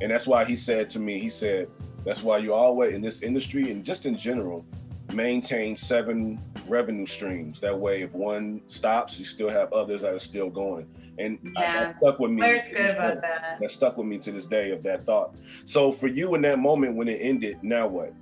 And 0.00 0.10
that's 0.10 0.26
why 0.26 0.44
he 0.44 0.56
said 0.56 0.90
to 0.90 0.98
me, 0.98 1.18
he 1.18 1.30
said, 1.30 1.68
that's 2.04 2.22
why 2.22 2.38
you 2.38 2.52
always 2.54 2.94
in 2.94 3.00
this 3.02 3.22
industry 3.22 3.70
and 3.70 3.84
just 3.84 4.06
in 4.06 4.16
general 4.16 4.64
maintain 5.12 5.76
seven 5.76 6.38
revenue 6.68 7.06
streams. 7.06 7.60
That 7.60 7.78
way, 7.78 8.02
if 8.02 8.14
one 8.14 8.60
stops, 8.66 9.18
you 9.18 9.24
still 9.24 9.48
have 9.48 9.72
others 9.72 10.02
that 10.02 10.14
are 10.14 10.18
still 10.20 10.50
going. 10.50 10.86
And 11.18 11.38
I- 11.56 11.62
that 11.62 11.96
stuck 11.98 12.18
with 12.18 12.30
me. 12.32 12.38
Blair's 12.38 12.68
good 12.68 12.90
about 12.90 13.20
that. 13.22 13.58
That 13.60 13.72
stuck 13.72 13.96
with 13.96 14.06
me 14.06 14.18
to 14.18 14.32
this 14.32 14.46
day 14.46 14.70
of 14.70 14.82
that 14.82 15.02
thought. 15.04 15.36
So 15.64 15.92
for 15.92 16.08
you 16.08 16.34
in 16.34 16.42
that 16.42 16.58
moment 16.58 16.96
when 16.96 17.08
it 17.08 17.18
ended, 17.20 17.58
now 17.62 17.86
what? 17.86 18.12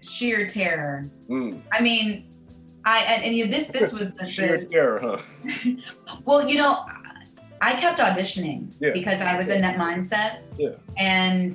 Sheer 0.00 0.46
terror. 0.46 1.04
Mm, 1.28 1.60
I 1.72 1.82
mean, 1.82 2.24
I 2.86 3.00
and, 3.00 3.24
and 3.24 3.34
you- 3.34 3.46
this 3.48 3.66
this 3.66 3.92
was 3.92 4.12
the, 4.12 4.24
the 4.26 4.66
terror, 4.70 5.00
huh? 5.02 5.18
well, 6.24 6.48
you 6.48 6.56
know, 6.58 6.86
I 7.60 7.74
kept 7.74 7.98
auditioning 7.98 8.74
Yeah. 8.80 8.92
because 8.92 9.20
I 9.20 9.36
was 9.36 9.48
in 9.50 9.60
that 9.62 9.76
mindset. 9.76 10.40
Yeah. 10.56 10.70
And 10.96 11.52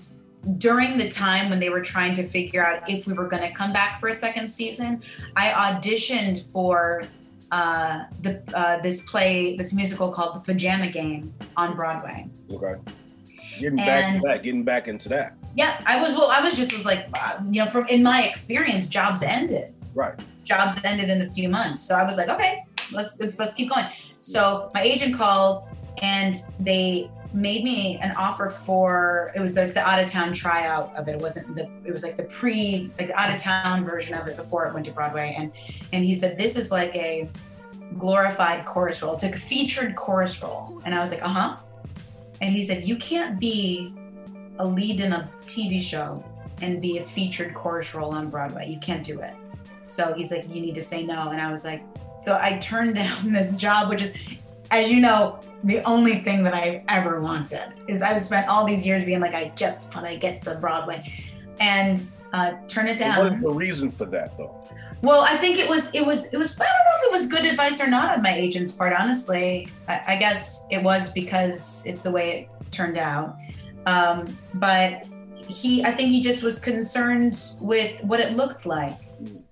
during 0.58 0.98
the 0.98 1.08
time 1.10 1.50
when 1.50 1.60
they 1.60 1.70
were 1.70 1.82
trying 1.82 2.14
to 2.16 2.24
figure 2.24 2.66
out 2.66 2.88
if 2.90 3.08
we 3.08 3.14
were 3.14 3.28
going 3.28 3.44
to 3.44 3.52
come 3.52 3.72
back 3.72 4.00
for 4.00 4.10
a 4.10 4.14
second 4.14 4.50
season, 4.50 5.02
I 5.36 5.50
auditioned 5.52 6.52
for 6.52 7.04
uh, 7.52 8.06
the 8.22 8.42
uh, 8.54 8.82
this 8.82 9.10
play, 9.10 9.56
this 9.56 9.74
musical 9.74 10.10
called 10.12 10.36
The 10.36 10.40
Pajama 10.54 10.88
Game 10.88 11.34
on 11.56 11.76
Broadway. 11.76 12.28
Okay. 12.52 12.76
Getting 13.60 13.78
back 13.78 14.04
And- 14.06 14.22
to 14.22 14.28
that, 14.28 14.44
getting 14.44 14.64
back 14.64 14.88
into 14.88 15.08
that. 15.10 15.36
Yeah, 15.56 15.82
I 15.86 16.02
was 16.02 16.14
well. 16.14 16.30
I 16.32 16.40
was 16.42 16.56
just 16.56 16.72
was 16.74 16.86
like, 16.86 17.08
uh, 17.14 17.40
you 17.50 17.62
know, 17.64 17.70
from 17.70 17.86
in 17.88 18.02
my 18.04 18.24
experience, 18.24 18.88
jobs 18.90 19.22
ended. 19.22 19.74
Right. 19.94 20.20
Jobs 20.44 20.76
ended 20.84 21.10
in 21.10 21.22
a 21.22 21.30
few 21.30 21.50
months, 21.50 21.82
so 21.82 21.96
I 21.96 22.04
was 22.04 22.18
like, 22.18 22.30
okay, 22.30 22.64
let's 22.94 23.20
let's 23.38 23.54
keep 23.54 23.70
going. 23.70 23.86
So 24.22 24.72
my 24.74 24.82
agent 24.82 25.16
called, 25.16 25.68
and 26.02 26.36
they 26.60 27.10
made 27.34 27.64
me 27.64 27.98
an 28.02 28.12
offer 28.18 28.50
for 28.50 29.32
it 29.36 29.40
was 29.40 29.56
like 29.56 29.74
the 29.74 29.80
out 29.80 30.02
of 30.02 30.10
town 30.10 30.34
tryout 30.34 30.94
of 30.96 31.08
it. 31.08 31.16
It 31.16 31.22
wasn't 31.22 31.56
the 31.56 31.70
it 31.86 31.92
was 31.92 32.04
like 32.04 32.18
the 32.18 32.24
pre 32.24 32.92
like 33.00 33.10
out 33.12 33.34
of 33.34 33.38
town 33.38 33.86
version 33.86 34.16
of 34.16 34.28
it 34.28 34.36
before 34.36 34.66
it 34.68 34.74
went 34.74 34.86
to 34.88 34.92
Broadway. 34.92 35.36
And 35.38 35.52
and 35.94 36.04
he 36.04 36.16
said 36.16 36.38
this 36.38 36.58
is 36.58 36.72
like 36.72 36.96
a 36.96 37.30
glorified 37.98 38.66
chorus 38.66 39.02
role. 39.02 39.14
It's 39.14 39.24
like 39.24 39.36
a 39.36 39.40
featured 39.40 39.96
chorus 39.96 40.42
role. 40.42 40.82
And 40.86 40.94
I 40.94 41.00
was 41.00 41.12
like, 41.12 41.24
uh 41.24 41.30
huh. 41.30 41.58
And 42.42 42.56
he 42.56 42.64
said 42.64 42.88
you 42.88 42.98
can't 42.98 43.40
be 43.40 43.94
a 44.60 44.66
lead 44.66 45.00
in 45.00 45.14
a 45.14 45.30
TV 45.44 45.82
show 45.82 46.24
and 46.62 46.82
be 46.82 47.00
a 47.00 47.04
featured 47.06 47.54
chorus 47.54 47.96
role 47.96 48.14
on 48.14 48.30
Broadway. 48.30 48.70
You 48.70 48.80
can't 48.80 49.04
do 49.04 49.22
it. 49.22 49.34
So 49.92 50.14
he's 50.14 50.32
like, 50.32 50.48
you 50.48 50.62
need 50.62 50.76
to 50.76 50.82
say 50.82 51.04
no. 51.04 51.30
And 51.30 51.42
I 51.42 51.52
was 51.52 51.66
like, 51.66 51.84
so 52.20 52.38
I 52.42 52.58
turned 52.58 52.96
down 53.02 53.32
this 53.32 53.58
job, 53.58 53.90
which 53.90 54.02
is, 54.02 54.16
as 54.72 54.92
you 54.92 55.02
know, 55.02 55.40
the 55.64 55.80
only 55.84 56.20
thing 56.20 56.44
that 56.44 56.54
I 56.54 56.84
ever 56.88 57.22
wanted 57.22 57.74
is 57.88 58.02
I've 58.02 58.22
spent 58.22 58.48
all 58.48 58.66
these 58.66 58.86
years 58.86 59.04
being 59.04 59.20
like, 59.20 59.34
I 59.34 59.52
just 59.56 59.94
want 59.94 60.08
to 60.08 60.16
get 60.16 60.42
to 60.44 60.56
Broadway 60.56 61.14
and 61.60 62.02
uh, 62.34 62.54
turn 62.68 62.88
it 62.88 62.98
So 62.98 63.06
What 63.06 63.26
is 63.26 63.32
down. 63.34 63.42
the 63.42 63.50
reason 63.50 63.92
for 63.92 64.06
that, 64.06 64.36
though? 64.38 64.64
Well, 65.04 65.26
I 65.28 65.36
think 65.38 65.60
it 65.60 65.70
was, 65.70 65.94
it 65.94 66.06
was, 66.06 66.34
it 66.34 66.38
was, 66.38 66.60
I 66.60 66.64
don't 66.64 66.68
know 66.68 66.96
if 66.96 67.04
it 67.04 67.12
was 67.12 67.28
good 67.28 67.46
advice 67.46 67.82
or 67.82 67.88
not 67.88 68.16
on 68.16 68.24
my 68.24 68.34
agent's 68.34 68.72
part, 68.72 68.94
honestly. 68.94 69.68
I, 69.88 70.02
I 70.08 70.16
guess 70.16 70.66
it 70.72 70.82
was 70.82 71.12
because 71.12 71.86
it's 71.86 72.04
the 72.04 72.12
way 72.12 72.32
it 72.32 72.72
turned 72.72 72.98
out. 72.98 73.36
Um, 73.86 74.26
but 74.56 75.06
he, 75.48 75.84
I 75.84 75.92
think 75.92 76.12
he 76.12 76.22
just 76.22 76.44
was 76.44 76.60
concerned 76.60 77.38
with 77.60 78.02
what 78.04 78.20
it 78.20 78.34
looked 78.34 78.66
like. 78.66 78.96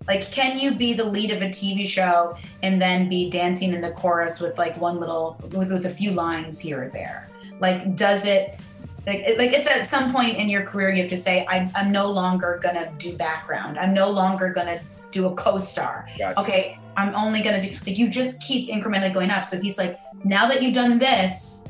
Like, 0.10 0.32
can 0.32 0.58
you 0.58 0.74
be 0.74 0.94
the 0.94 1.06
lead 1.06 1.30
of 1.30 1.44
a 1.44 1.50
TV 1.50 1.86
show 1.86 2.36
and 2.64 2.82
then 2.82 3.08
be 3.08 3.30
dancing 3.30 3.74
in 3.74 3.80
the 3.80 3.92
chorus 3.92 4.40
with 4.40 4.58
like 4.58 4.76
one 4.78 5.00
little, 5.00 5.40
with, 5.56 5.72
with 5.72 5.86
a 5.86 5.90
few 5.90 6.10
lines 6.10 6.60
here 6.60 6.86
or 6.86 6.90
there? 6.90 7.30
Like, 7.60 7.96
does 7.96 8.26
it, 8.26 8.60
like, 9.06 9.20
like 9.38 9.54
it's 9.54 9.70
at 9.70 9.86
some 9.86 10.12
point 10.12 10.38
in 10.38 10.50
your 10.50 10.64
career 10.64 10.90
you 10.90 11.02
have 11.02 11.12
to 11.12 11.18
say, 11.18 11.46
I, 11.48 11.72
I'm 11.76 11.92
no 11.92 12.10
longer 12.10 12.60
gonna 12.64 12.92
do 12.98 13.16
background. 13.16 13.78
I'm 13.78 13.94
no 13.94 14.10
longer 14.10 14.50
gonna 14.50 14.80
do 15.12 15.28
a 15.28 15.36
co-star. 15.36 16.10
Gotcha. 16.18 16.40
Okay, 16.40 16.80
I'm 16.98 17.14
only 17.14 17.44
gonna 17.44 17.62
do 17.62 17.78
like 17.86 18.00
you 18.00 18.10
just 18.10 18.42
keep 18.42 18.68
incrementally 18.68 19.14
going 19.14 19.30
up. 19.30 19.44
So 19.44 19.62
he's 19.62 19.78
like, 19.78 20.00
now 20.24 20.48
that 20.48 20.64
you've 20.64 20.74
done 20.74 20.98
this, 20.98 21.66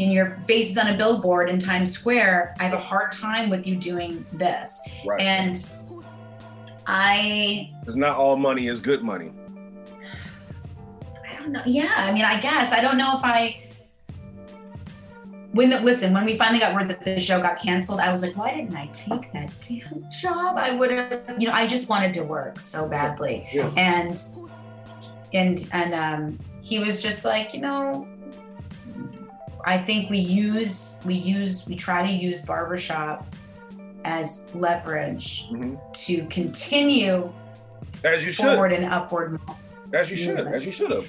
and 0.00 0.12
your 0.12 0.40
face 0.42 0.70
is 0.70 0.78
on 0.78 0.88
a 0.88 0.96
billboard 0.96 1.48
in 1.48 1.60
Times 1.60 1.92
Square, 1.92 2.56
I 2.58 2.64
have 2.64 2.72
a 2.72 2.82
hard 2.82 3.12
time 3.12 3.48
with 3.48 3.68
you 3.68 3.76
doing 3.76 4.24
this. 4.32 4.80
Right. 5.06 5.20
And 5.20 5.64
I 6.86 7.72
Because 7.80 7.96
not 7.96 8.16
all 8.16 8.36
money 8.36 8.66
is 8.66 8.80
good 8.80 9.02
money. 9.02 9.30
I 11.28 11.40
don't 11.40 11.52
know. 11.52 11.62
Yeah, 11.66 11.92
I 11.96 12.12
mean, 12.12 12.24
I 12.24 12.38
guess 12.40 12.72
I 12.72 12.80
don't 12.80 12.98
know 12.98 13.14
if 13.16 13.24
I. 13.24 13.60
When 15.52 15.70
the, 15.70 15.80
listen, 15.80 16.12
when 16.12 16.24
we 16.24 16.36
finally 16.36 16.58
got 16.58 16.74
word 16.74 16.88
that 16.88 17.04
the 17.04 17.20
show 17.20 17.40
got 17.40 17.60
canceled, 17.60 18.00
I 18.00 18.10
was 18.10 18.22
like, 18.22 18.36
why 18.36 18.52
didn't 18.52 18.74
I 18.74 18.86
take 18.86 19.32
that 19.32 19.52
damn 19.68 20.04
job? 20.10 20.56
I 20.56 20.74
would 20.74 20.90
have, 20.90 21.36
you 21.38 21.46
know, 21.46 21.54
I 21.54 21.68
just 21.68 21.88
wanted 21.88 22.12
to 22.14 22.24
work 22.24 22.58
so 22.58 22.88
badly, 22.88 23.46
Yeah. 23.52 23.70
and 23.76 24.20
and 25.32 25.68
and 25.72 25.94
um, 25.94 26.38
he 26.60 26.80
was 26.80 27.00
just 27.00 27.24
like, 27.24 27.54
you 27.54 27.60
know, 27.60 28.08
I 29.64 29.78
think 29.78 30.10
we 30.10 30.18
use 30.18 31.00
we 31.06 31.14
use 31.14 31.66
we 31.68 31.76
try 31.76 32.04
to 32.04 32.12
use 32.12 32.40
barbershop 32.44 33.24
as 34.04 34.46
leverage 34.54 35.46
Mhm. 35.50 35.78
to 36.06 36.24
continue 36.26 37.32
As 38.04 38.24
you 38.24 38.32
should. 38.32 38.44
forward 38.46 38.72
and 38.72 38.84
upward. 38.84 39.40
As 39.92 40.10
you 40.10 40.16
should. 40.16 40.46
As 40.46 40.64
you 40.66 40.72
should 40.72 40.90
have. 40.90 41.06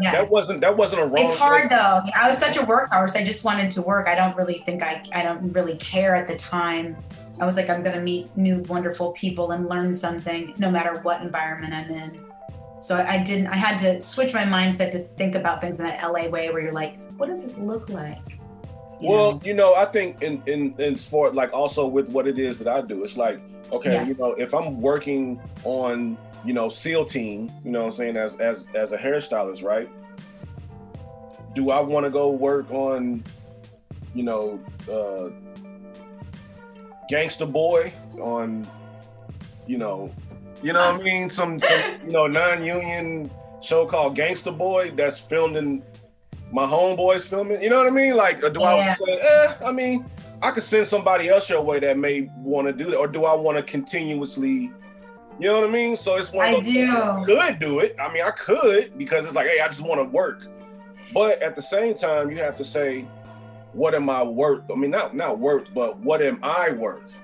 Yes. 0.00 0.12
That 0.12 0.30
wasn't 0.32 0.60
that 0.60 0.76
wasn't 0.76 1.02
a 1.02 1.04
wrong. 1.06 1.18
It's 1.18 1.32
hard 1.34 1.68
thing. 1.68 1.78
though. 1.78 2.00
I 2.16 2.28
was 2.28 2.36
such 2.38 2.56
a 2.56 2.60
workhorse. 2.62 3.16
I 3.16 3.22
just 3.22 3.44
wanted 3.44 3.70
to 3.70 3.82
work. 3.82 4.08
I 4.08 4.16
don't 4.16 4.34
really 4.36 4.62
think 4.66 4.82
I 4.82 5.02
I 5.14 5.22
don't 5.22 5.52
really 5.52 5.76
care 5.76 6.16
at 6.16 6.26
the 6.26 6.34
time. 6.34 6.96
I 7.40 7.44
was 7.44 7.56
like, 7.56 7.70
I'm 7.70 7.82
gonna 7.84 8.00
meet 8.00 8.36
new 8.36 8.58
wonderful 8.68 9.12
people 9.12 9.52
and 9.52 9.68
learn 9.68 9.92
something 9.92 10.52
no 10.58 10.70
matter 10.70 10.98
what 11.02 11.22
environment 11.22 11.74
I'm 11.74 11.90
in. 11.90 12.20
So 12.78 12.96
I, 12.96 13.14
I 13.14 13.18
didn't 13.22 13.46
I 13.48 13.56
had 13.56 13.78
to 13.80 14.00
switch 14.00 14.34
my 14.34 14.42
mindset 14.42 14.90
to 14.92 14.98
think 14.98 15.36
about 15.36 15.60
things 15.60 15.78
in 15.78 15.86
that 15.86 16.02
LA 16.02 16.28
way 16.28 16.50
where 16.50 16.60
you're 16.60 16.72
like, 16.72 16.98
what 17.16 17.28
does 17.28 17.42
this 17.46 17.56
look 17.58 17.88
like? 17.88 18.18
You 19.00 19.10
Well, 19.10 19.32
know? 19.32 19.40
you 19.44 19.54
know, 19.54 19.74
I 19.74 19.84
think 19.86 20.22
in 20.22 20.42
in 20.46 20.74
in 20.78 20.94
for 20.94 21.32
like 21.32 21.52
also 21.52 21.86
with 21.86 22.10
what 22.12 22.26
it 22.26 22.38
is 22.38 22.58
that 22.60 22.68
I 22.68 22.80
do, 22.80 23.02
it's 23.04 23.16
like 23.16 23.40
okay, 23.72 23.92
Yeah. 23.94 24.06
you 24.06 24.14
know, 24.16 24.32
if 24.32 24.54
I'm 24.54 24.80
working 24.80 25.40
on 25.64 26.16
you 26.44 26.52
know 26.54 26.68
SEAL 26.68 27.06
team, 27.06 27.50
you 27.64 27.70
know, 27.72 27.80
what 27.80 27.86
I'm 27.86 27.92
saying 27.92 28.16
as 28.16 28.36
as 28.36 28.66
as 28.74 28.92
a 28.92 28.98
hairstylist, 28.98 29.62
right? 29.64 29.88
Do 31.54 31.70
I 31.70 31.80
want 31.80 32.04
to 32.04 32.10
go 32.10 32.30
work 32.30 32.70
on, 32.72 33.22
you 34.14 34.24
know, 34.24 34.58
uh, 34.90 35.30
Gangster 37.08 37.46
Boy 37.46 37.92
on, 38.20 38.66
you 39.66 39.78
know, 39.78 40.10
you 40.62 40.72
know 40.72 40.92
what 40.92 41.00
I 41.00 41.04
mean? 41.04 41.30
Some, 41.30 41.60
some 41.60 41.80
you 42.06 42.10
know 42.12 42.26
non-union 42.26 43.30
show 43.62 43.86
called 43.86 44.16
Gangster 44.16 44.50
Boy 44.50 44.90
that's 44.96 45.18
filmed 45.18 45.56
in 45.56 45.82
my 46.54 46.64
homeboys 46.64 47.22
filming. 47.22 47.60
You 47.60 47.68
know 47.68 47.78
what 47.78 47.88
I 47.88 47.90
mean? 47.90 48.14
Like, 48.16 48.42
or 48.42 48.48
do 48.48 48.60
Yeah. 48.60 48.94
I? 49.04 49.10
Eh, 49.10 49.54
I 49.66 49.72
mean, 49.72 50.06
I 50.40 50.52
could 50.52 50.62
send 50.62 50.86
somebody 50.86 51.28
else 51.28 51.50
your 51.50 51.60
way 51.60 51.80
that 51.80 51.98
may 51.98 52.30
want 52.38 52.68
to 52.68 52.72
do 52.72 52.90
that, 52.92 52.96
or 52.96 53.08
do 53.08 53.24
I 53.24 53.34
want 53.34 53.56
to 53.58 53.62
continuously? 53.62 54.70
You 55.40 55.48
know 55.48 55.60
what 55.60 55.68
I 55.68 55.72
mean? 55.72 55.96
So 55.96 56.14
it's 56.16 56.32
one. 56.32 56.46
I 56.46 56.50
of 56.52 56.64
those. 56.64 56.76
I 56.76 57.24
do. 57.24 57.36
could 57.36 57.58
do 57.58 57.80
it. 57.80 57.96
I 58.00 58.12
mean, 58.12 58.22
I 58.22 58.30
could 58.30 58.96
because 58.96 59.26
it's 59.26 59.34
like, 59.34 59.48
hey, 59.48 59.58
I 59.60 59.66
just 59.66 59.80
want 59.80 60.00
to 60.00 60.04
work. 60.04 60.46
But 61.12 61.42
at 61.42 61.56
the 61.56 61.62
same 61.62 61.94
time, 61.96 62.30
you 62.30 62.36
have 62.38 62.56
to 62.58 62.64
say, 62.64 63.04
what 63.72 63.94
am 63.96 64.08
I 64.08 64.22
worth? 64.22 64.62
I 64.70 64.76
mean, 64.76 64.92
not 64.92 65.16
not 65.16 65.40
worth, 65.40 65.66
but 65.74 65.98
what 65.98 66.22
am 66.22 66.38
I 66.44 66.70
worth? 66.70 67.16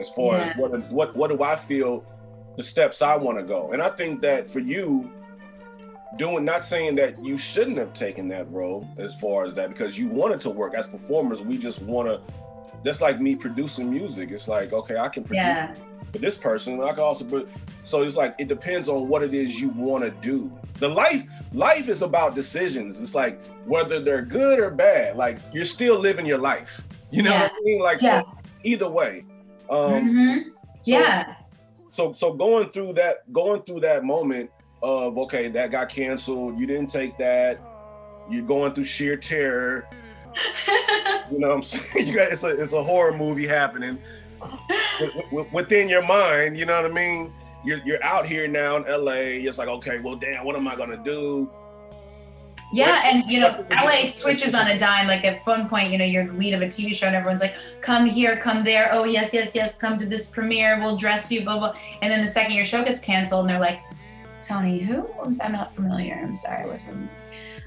As 0.00 0.10
far 0.10 0.34
Yeah. 0.36 0.48
as 0.50 0.56
what 0.58 0.90
what 0.90 1.16
what 1.16 1.30
do 1.30 1.40
I 1.44 1.54
feel 1.54 2.04
the 2.56 2.64
steps 2.64 3.00
I 3.00 3.14
want 3.16 3.38
to 3.38 3.44
go? 3.44 3.70
And 3.72 3.80
I 3.80 3.90
think 3.90 4.22
that 4.22 4.50
for 4.50 4.58
you, 4.58 5.08
doing 6.16 6.44
not 6.44 6.62
saying 6.62 6.94
that 6.96 7.22
you 7.24 7.36
shouldn't 7.38 7.76
have 7.78 7.92
taken 7.94 8.28
that 8.28 8.50
role 8.50 8.86
as 8.98 9.14
far 9.16 9.44
as 9.44 9.54
that 9.54 9.68
because 9.68 9.98
you 9.98 10.08
wanted 10.08 10.40
to 10.40 10.50
work 10.50 10.74
as 10.74 10.86
performers 10.86 11.42
we 11.42 11.58
just 11.58 11.82
want 11.82 12.08
to 12.08 12.20
that's 12.84 13.00
like 13.00 13.20
me 13.20 13.34
producing 13.34 13.90
music 13.90 14.30
it's 14.30 14.48
like 14.48 14.72
okay 14.72 14.96
i 14.96 15.08
can 15.08 15.24
produce 15.24 15.36
Yeah. 15.44 15.74
for 16.12 16.18
this 16.18 16.36
person 16.36 16.80
i 16.82 16.90
can 16.90 17.00
also 17.00 17.24
but 17.24 17.48
so 17.84 18.02
it's 18.02 18.16
like 18.16 18.34
it 18.38 18.48
depends 18.48 18.88
on 18.88 19.08
what 19.08 19.22
it 19.22 19.34
is 19.34 19.60
you 19.60 19.68
want 19.70 20.02
to 20.04 20.10
do 20.10 20.52
the 20.74 20.88
life 20.88 21.24
life 21.52 21.88
is 21.88 22.02
about 22.02 22.34
decisions 22.34 23.00
it's 23.00 23.14
like 23.14 23.44
whether 23.66 23.98
they're 24.00 24.22
good 24.22 24.58
or 24.60 24.70
bad 24.70 25.16
like 25.16 25.38
you're 25.52 25.64
still 25.64 25.98
living 25.98 26.26
your 26.26 26.38
life 26.38 26.82
you 27.10 27.22
know 27.22 27.32
what 27.32 27.50
i 27.52 27.60
mean 27.64 27.80
like 27.80 28.00
Yeah. 28.00 28.22
so 28.22 28.28
either 28.64 28.88
way 28.88 29.22
um 29.70 29.92
Mhm. 29.92 30.44
so- 30.44 30.50
yeah. 30.84 31.34
so 31.88 32.12
so 32.12 32.32
going 32.32 32.70
through 32.70 32.92
that 32.94 33.30
going 33.32 33.62
through 33.62 33.80
that 33.80 34.04
moment 34.04 34.50
of 34.86 35.18
okay 35.18 35.48
that 35.48 35.72
got 35.72 35.88
canceled 35.88 36.56
you 36.56 36.64
didn't 36.64 36.86
take 36.86 37.18
that 37.18 37.58
you're 38.30 38.42
going 38.42 38.72
through 38.72 38.84
sheer 38.84 39.16
terror 39.16 39.88
you 41.30 41.38
know 41.40 41.48
what 41.48 41.56
i'm 41.56 41.62
saying 41.64 42.06
you 42.06 42.14
got 42.14 42.30
it's 42.30 42.44
a 42.44 42.48
it's 42.48 42.72
a 42.72 42.82
horror 42.82 43.16
movie 43.16 43.46
happening 43.48 43.98
wi- 45.00 45.24
wi- 45.30 45.48
within 45.52 45.88
your 45.88 46.02
mind 46.02 46.56
you 46.56 46.64
know 46.64 46.80
what 46.80 46.88
i 46.88 46.94
mean 46.94 47.32
you're, 47.64 47.80
you're 47.84 48.02
out 48.04 48.26
here 48.26 48.46
now 48.46 48.76
in 48.76 49.04
la 49.04 49.12
it's 49.12 49.58
like 49.58 49.68
okay 49.68 49.98
well 49.98 50.14
damn 50.14 50.44
what 50.44 50.54
am 50.54 50.68
i 50.68 50.76
gonna 50.76 51.02
do 51.02 51.50
Yeah, 52.72 53.02
and 53.04 53.30
you 53.30 53.38
know, 53.38 53.64
LA 53.70 54.10
switches 54.10 54.52
on 54.52 54.66
a 54.66 54.76
dime. 54.76 55.06
Like 55.06 55.24
at 55.24 55.46
one 55.46 55.68
point, 55.68 55.92
you 55.92 55.98
know, 55.98 56.04
you're 56.04 56.26
the 56.26 56.36
lead 56.36 56.52
of 56.52 56.62
a 56.62 56.66
TV 56.66 56.96
show, 56.96 57.06
and 57.06 57.14
everyone's 57.14 57.40
like, 57.40 57.54
"Come 57.80 58.06
here, 58.06 58.36
come 58.38 58.64
there. 58.64 58.90
Oh 58.92 59.04
yes, 59.04 59.32
yes, 59.32 59.54
yes. 59.54 59.78
Come 59.78 60.00
to 60.00 60.06
this 60.14 60.30
premiere. 60.30 60.80
We'll 60.80 60.96
dress 60.96 61.30
you." 61.30 61.44
Blah 61.44 61.58
blah. 61.60 61.74
And 62.02 62.10
then 62.10 62.22
the 62.22 62.32
second 62.38 62.56
your 62.56 62.64
show 62.64 62.82
gets 62.82 62.98
canceled, 62.98 63.42
and 63.42 63.50
they're 63.50 63.60
like, 63.60 63.78
"Toni, 64.46 64.78
who? 64.78 65.08
I'm, 65.42 65.52
not 65.52 65.74
familiar. 65.74 66.14
I'm 66.22 66.34
sorry, 66.34 66.64
I 66.64 66.66
wasn't." 66.66 67.08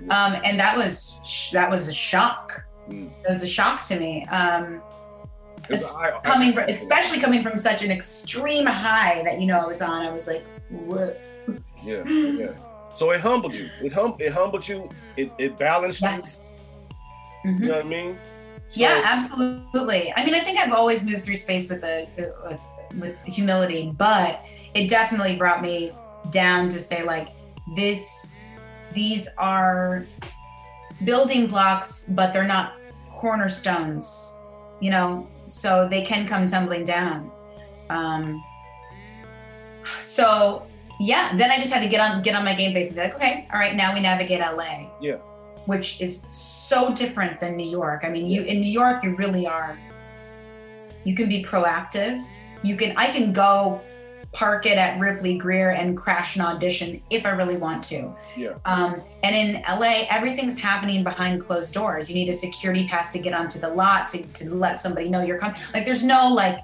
Um, 0.10 0.42
and 0.46 0.60
that 0.60 0.78
was 0.78 1.50
that 1.54 1.70
was 1.70 1.88
a 1.88 1.94
shock. 1.94 2.66
Mm. 2.90 3.12
It 3.24 3.30
was 3.30 3.44
a 3.44 3.48
shock 3.48 3.84
to 3.84 4.00
me. 4.00 4.26
Um, 4.28 4.82
It's- 5.70 5.94
I- 5.96 6.18
I- 6.18 6.20
coming 6.22 6.54
from, 6.54 6.64
especially 6.70 7.20
coming 7.20 7.44
from 7.44 7.58
such 7.58 7.84
an 7.84 7.92
extreme 7.92 8.66
high 8.66 9.22
that 9.24 9.40
you 9.40 9.46
know 9.48 9.60
I 9.60 9.68
was 9.68 9.82
on. 9.82 10.02
I 10.02 10.12
was 10.12 10.26
like, 10.28 10.46
"What?" 10.70 11.20
yeah 11.84 12.04
yeah 12.08 12.52
so 12.96 13.10
it 13.12 13.20
humbled 13.22 13.56
you 13.56 13.68
it 13.82 13.92
hum 13.92 14.14
it 14.20 14.32
humbled 14.32 14.68
you 14.68 14.88
it, 15.18 15.32
it 15.40 15.58
balanced 15.58 16.02
Yes. 16.02 16.38
you 17.44 17.52
Mhm. 17.52 17.60
you 17.62 17.66
know 17.68 17.76
what 17.78 17.86
i 17.86 17.88
mean 17.88 18.18
So- 18.70 18.82
Yeah, 18.82 19.02
absolutely. 19.04 20.14
I 20.16 20.24
mean, 20.26 20.36
I 20.36 20.42
think 20.42 20.60
I've 20.60 20.74
always 20.74 21.04
moved 21.04 21.24
through 21.26 21.38
space 21.38 21.70
with 21.72 21.84
a 21.84 22.08
with, 22.18 22.60
with 23.02 23.16
humility, 23.26 23.92
but 23.98 24.42
it 24.76 24.90
definitely 24.90 25.38
brought 25.38 25.62
me 25.64 25.92
down 26.32 26.70
to 26.70 26.80
say 26.80 27.04
like 27.04 27.30
this 27.76 28.36
these 28.94 29.28
are 29.38 30.04
building 31.04 31.48
blocks, 31.48 32.10
but 32.10 32.34
they're 32.34 32.44
not 32.44 32.74
cornerstones, 33.10 34.38
you 34.80 34.90
know, 34.90 35.28
so 35.46 35.88
they 35.88 36.02
can 36.02 36.28
come 36.28 36.46
tumbling 36.46 36.84
down. 36.84 37.32
Um 37.90 38.44
so 39.98 40.66
yeah, 41.00 41.36
then 41.36 41.50
I 41.50 41.58
just 41.58 41.72
had 41.72 41.82
to 41.82 41.88
get 41.88 42.00
on 42.00 42.22
get 42.22 42.36
on 42.36 42.44
my 42.44 42.54
game 42.54 42.74
face 42.74 42.88
and 42.88 42.96
say 42.96 43.04
like, 43.04 43.16
okay, 43.16 43.48
all 43.54 43.60
right, 43.60 43.76
now 43.76 43.94
we 43.94 44.00
navigate 44.00 44.40
LA 44.40 44.90
yeah 45.02 45.18
which 45.70 46.02
is 46.02 46.24
so 46.32 46.92
different 46.96 47.40
than 47.40 47.56
New 47.56 47.70
York. 47.70 48.02
I 48.04 48.10
mean, 48.10 48.26
you 48.26 48.42
in 48.42 48.60
New 48.60 48.72
York, 48.72 49.04
you 49.04 49.14
really 49.16 49.46
are. 49.46 49.78
You 51.04 51.14
can 51.14 51.30
be 51.30 51.44
proactive. 51.44 52.20
You 52.64 52.76
can. 52.76 52.98
I 52.98 53.12
can 53.12 53.32
go 53.32 53.80
park 54.32 54.66
it 54.66 54.78
at 54.78 55.00
Ripley 55.00 55.38
Grier 55.38 55.72
and 55.72 55.98
crash 55.98 56.36
an 56.36 56.42
audition 56.44 57.02
if 57.10 57.26
I 57.26 57.30
really 57.32 57.58
want 57.58 57.84
to. 57.86 58.14
Yeah. 58.38 58.54
Um, 58.66 59.02
and 59.24 59.36
in 59.36 59.62
LA, 59.64 60.06
everything's 60.10 60.60
happening 60.60 61.04
behind 61.04 61.42
closed 61.42 61.74
doors. 61.74 62.10
You 62.10 62.16
need 62.16 62.30
a 62.30 62.34
security 62.34 62.88
pass 62.88 63.12
to 63.14 63.20
get 63.20 63.34
onto 63.34 63.60
the 63.60 63.70
lot 63.70 64.08
to, 64.10 64.22
to 64.24 64.54
let 64.54 64.80
somebody 64.80 65.10
know 65.10 65.22
you're 65.22 65.40
coming. 65.40 65.60
Like, 65.74 65.84
there's 65.86 66.04
no 66.04 66.28
like 66.32 66.60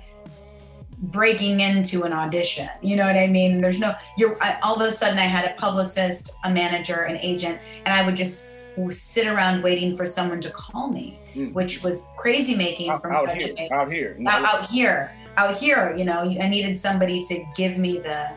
breaking 1.00 1.60
into 1.60 2.04
an 2.04 2.14
audition. 2.14 2.70
You 2.82 2.96
know 2.96 3.06
what 3.06 3.16
I 3.18 3.28
mean? 3.28 3.62
There's 3.62 3.80
no. 3.80 3.96
You're 4.18 4.38
I, 4.42 4.60
all 4.64 4.76
of 4.76 4.82
a 4.88 4.92
sudden. 4.92 5.18
I 5.18 5.24
had 5.24 5.50
a 5.52 5.54
publicist, 5.60 6.34
a 6.44 6.52
manager, 6.52 7.02
an 7.02 7.18
agent, 7.18 7.60
and 7.86 7.94
I 7.94 8.06
would 8.06 8.16
just 8.16 8.52
sit 8.90 9.26
around 9.28 9.64
waiting 9.64 9.96
for 9.96 10.06
someone 10.06 10.42
to 10.42 10.50
call 10.50 10.90
me, 10.90 11.20
Mm. 11.36 11.52
which 11.54 11.84
was 11.84 12.08
crazy 12.18 12.56
making 12.56 12.90
out, 12.90 13.02
from 13.02 13.12
out 13.12 13.26
such 13.26 13.44
here 13.44 13.56
a 13.58 13.74
out 13.74 13.92
here 13.92 14.18
out, 14.26 14.46
out 14.46 14.70
here, 14.70 15.12
out 15.38 15.56
here. 15.56 15.94
You 15.96 16.06
know, 16.06 16.22
I 16.22 16.48
needed 16.48 16.78
somebody 16.78 17.22
to 17.22 17.44
give 17.56 17.78
me 17.78 18.00
the 18.00 18.30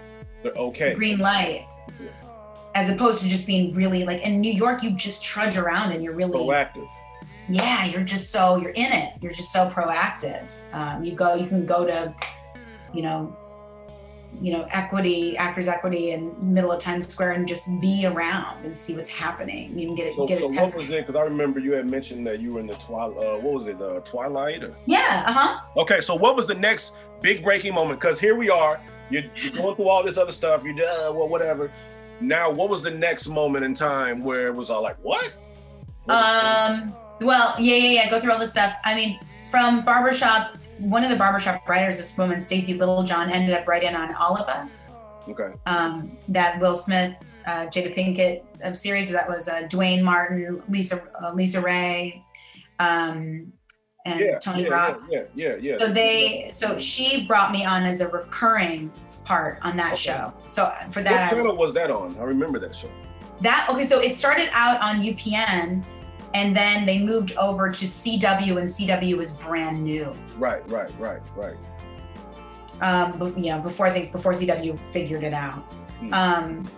okay 0.57 0.95
green 0.95 1.19
light, 1.19 1.67
as 2.75 2.89
opposed 2.89 3.23
to 3.23 3.29
just 3.29 3.47
being 3.47 3.73
really 3.73 4.05
like 4.05 4.23
in 4.23 4.41
New 4.41 4.53
York. 4.53 4.83
You 4.83 4.93
just 4.93 5.25
trudge 5.25 5.57
around 5.57 5.93
and 5.93 6.03
you're 6.03 6.15
really 6.15 6.39
proactive 6.39 6.89
yeah 7.49 7.85
you're 7.87 8.05
just 8.05 8.31
so 8.31 8.57
you're 8.57 8.73
in 8.73 8.93
it 8.93 9.15
you're 9.21 9.33
just 9.33 9.53
so 9.53 9.69
proactive 9.69 10.47
um, 10.73 11.03
you 11.03 11.13
go 11.13 11.35
you 11.35 11.47
can 11.47 11.65
go 11.65 11.87
to 11.87 12.15
you 12.93 13.03
know 13.03 13.37
you 14.41 14.53
know 14.53 14.66
equity 14.70 15.36
actors 15.36 15.68
equity 15.68 16.12
in 16.12 16.34
middle 16.41 16.70
of 16.70 16.80
times 16.80 17.07
square 17.09 17.32
and 17.32 17.47
just 17.47 17.68
be 17.80 18.07
around 18.07 18.64
and 18.64 18.76
see 18.76 18.95
what's 18.95 19.09
happening 19.09 19.76
you 19.78 19.86
can 19.86 19.95
get 19.95 20.07
it 20.07 20.14
So, 20.14 20.26
get 20.26 20.41
so 20.41 20.49
it 20.49 20.55
what 20.55 20.74
was 20.74 20.84
it? 20.84 21.07
Because 21.07 21.16
I 21.16 21.22
remember 21.22 21.61
you 21.61 21.72
had 21.72 21.89
mentioned 21.89 22.26
that 22.26 22.41
you 22.41 22.55
were 22.55 22.61
in 22.61 22.66
the 22.66 22.74
twilight. 22.74 23.16
Uh, 23.16 23.36
what 23.39 23.55
was 23.55 23.66
it? 23.66 23.80
Uh, 23.80 24.01
Twilight. 24.01 24.64
Or? 24.64 24.74
yeah 24.86 25.24
uh-huh 25.26 25.61
Okay, 25.76 26.01
so 26.01 26.14
what 26.14 26.36
was 26.36 26.47
the 26.47 26.55
next 26.55 26.95
big 27.20 27.43
breaking 27.43 27.74
moment? 27.74 28.01
Because 28.01 28.20
here 28.20 28.36
we 28.36 28.51
are. 28.51 28.80
You're, 29.11 29.24
you're 29.36 29.53
going 29.53 29.76
through 29.76 29.89
all 29.89 30.03
this 30.03 30.18
other 30.18 30.32
stuff. 30.32 30.62
you're 30.64 30.74
uh, 30.74 31.12
well, 31.12 31.28
whatever. 31.28 31.70
Now, 32.20 32.51
what 32.51 32.68
was 32.68 32.82
the 32.82 32.91
next 32.91 33.28
moment 33.28 33.64
in 33.64 33.74
time 33.74 34.22
where 34.24 34.49
it 34.49 34.55
was 34.55 34.70
all 34.70 34.82
like, 34.82 34.97
what? 35.03 35.32
um 36.09 36.95
well 37.20 37.55
yeah 37.59 37.74
yeah 37.74 37.91
yeah 38.03 38.11
go 38.11 38.18
through 38.20 38.32
all 38.32 38.39
this 38.39 38.51
stuff 38.51 38.74
i 38.84 38.95
mean 38.95 39.20
from 39.51 39.84
barbershop 39.84 40.57
one 40.79 41.05
of 41.05 41.11
the 41.11 41.16
barbershop 41.16 41.68
writers 41.68 41.97
this 41.97 42.16
woman 42.16 42.39
stacy 42.41 42.74
littlejohn 42.74 43.31
ended 43.31 43.55
up 43.57 43.66
writing 43.66 43.95
on 43.95 44.14
all 44.14 44.37
of 44.37 44.49
us 44.49 44.89
okay. 45.29 45.53
um, 45.66 46.16
that 46.29 46.59
Will 46.61 46.74
Smith, 46.74 47.35
uh, 47.47 47.66
Jada 47.66 47.95
Pinkett 47.97 48.43
uh, 48.64 48.74
series. 48.74 49.11
That 49.11 49.29
was 49.29 49.49
uh, 49.49 49.62
Duane 49.62 50.03
Martin, 50.03 50.62
Lisa 50.68 51.03
uh, 51.20 51.33
LisaRaye, 51.33 52.22
um, 52.79 53.53
and 54.07 54.20
Yeah, 54.20 54.39
Tony 54.39 54.64
yeah, 54.64 54.68
Rock. 54.68 55.03
Yeah, 55.11 55.22
yeah, 55.35 55.57
yeah. 55.61 55.76
So 55.79 55.89
they, 55.93 56.49
so 56.51 56.79
she 56.79 57.26
brought 57.26 57.53
me 57.53 57.64
on 57.64 57.85
as 57.85 58.01
a 58.01 58.09
recurring 58.09 58.91
part 59.24 59.59
on 59.62 59.76
that 59.76 59.93
Okay. 59.93 59.97
show. 59.97 60.33
So 60.47 60.72
for 60.91 61.01
What 61.01 61.07
that, 61.07 61.33
I, 61.33 61.37
channel 61.37 61.57
was 61.57 61.74
that 61.74 61.91
on? 61.91 62.16
I 62.18 62.22
remember 62.22 62.59
that 62.61 62.74
show. 62.74 62.91
that 63.41 63.68
okay. 63.70 63.85
So 63.85 64.01
it 64.01 64.14
started 64.14 64.49
out 64.53 64.81
on 64.83 65.03
UPN, 65.03 65.85
and 66.39 66.57
then 66.57 66.86
they 66.86 67.01
moved 67.01 67.32
over 67.36 67.68
to 67.68 67.84
CW, 67.84 68.59
and 68.59 68.68
CW 68.68 69.16
was 69.16 69.36
brand 69.39 69.82
new. 69.82 70.14
Right, 70.36 70.62
right, 70.70 70.89
right, 71.01 71.20
right. 71.34 71.57
um, 72.80 73.20
you 73.36 73.51
know, 73.51 73.59
before 73.59 73.91
they 73.91 74.07
before 74.07 74.32
CW 74.32 74.78
figured 74.91 75.24
it 75.24 75.32
out. 75.32 75.57
Hmm. 75.99 76.14
Um, 76.14 76.68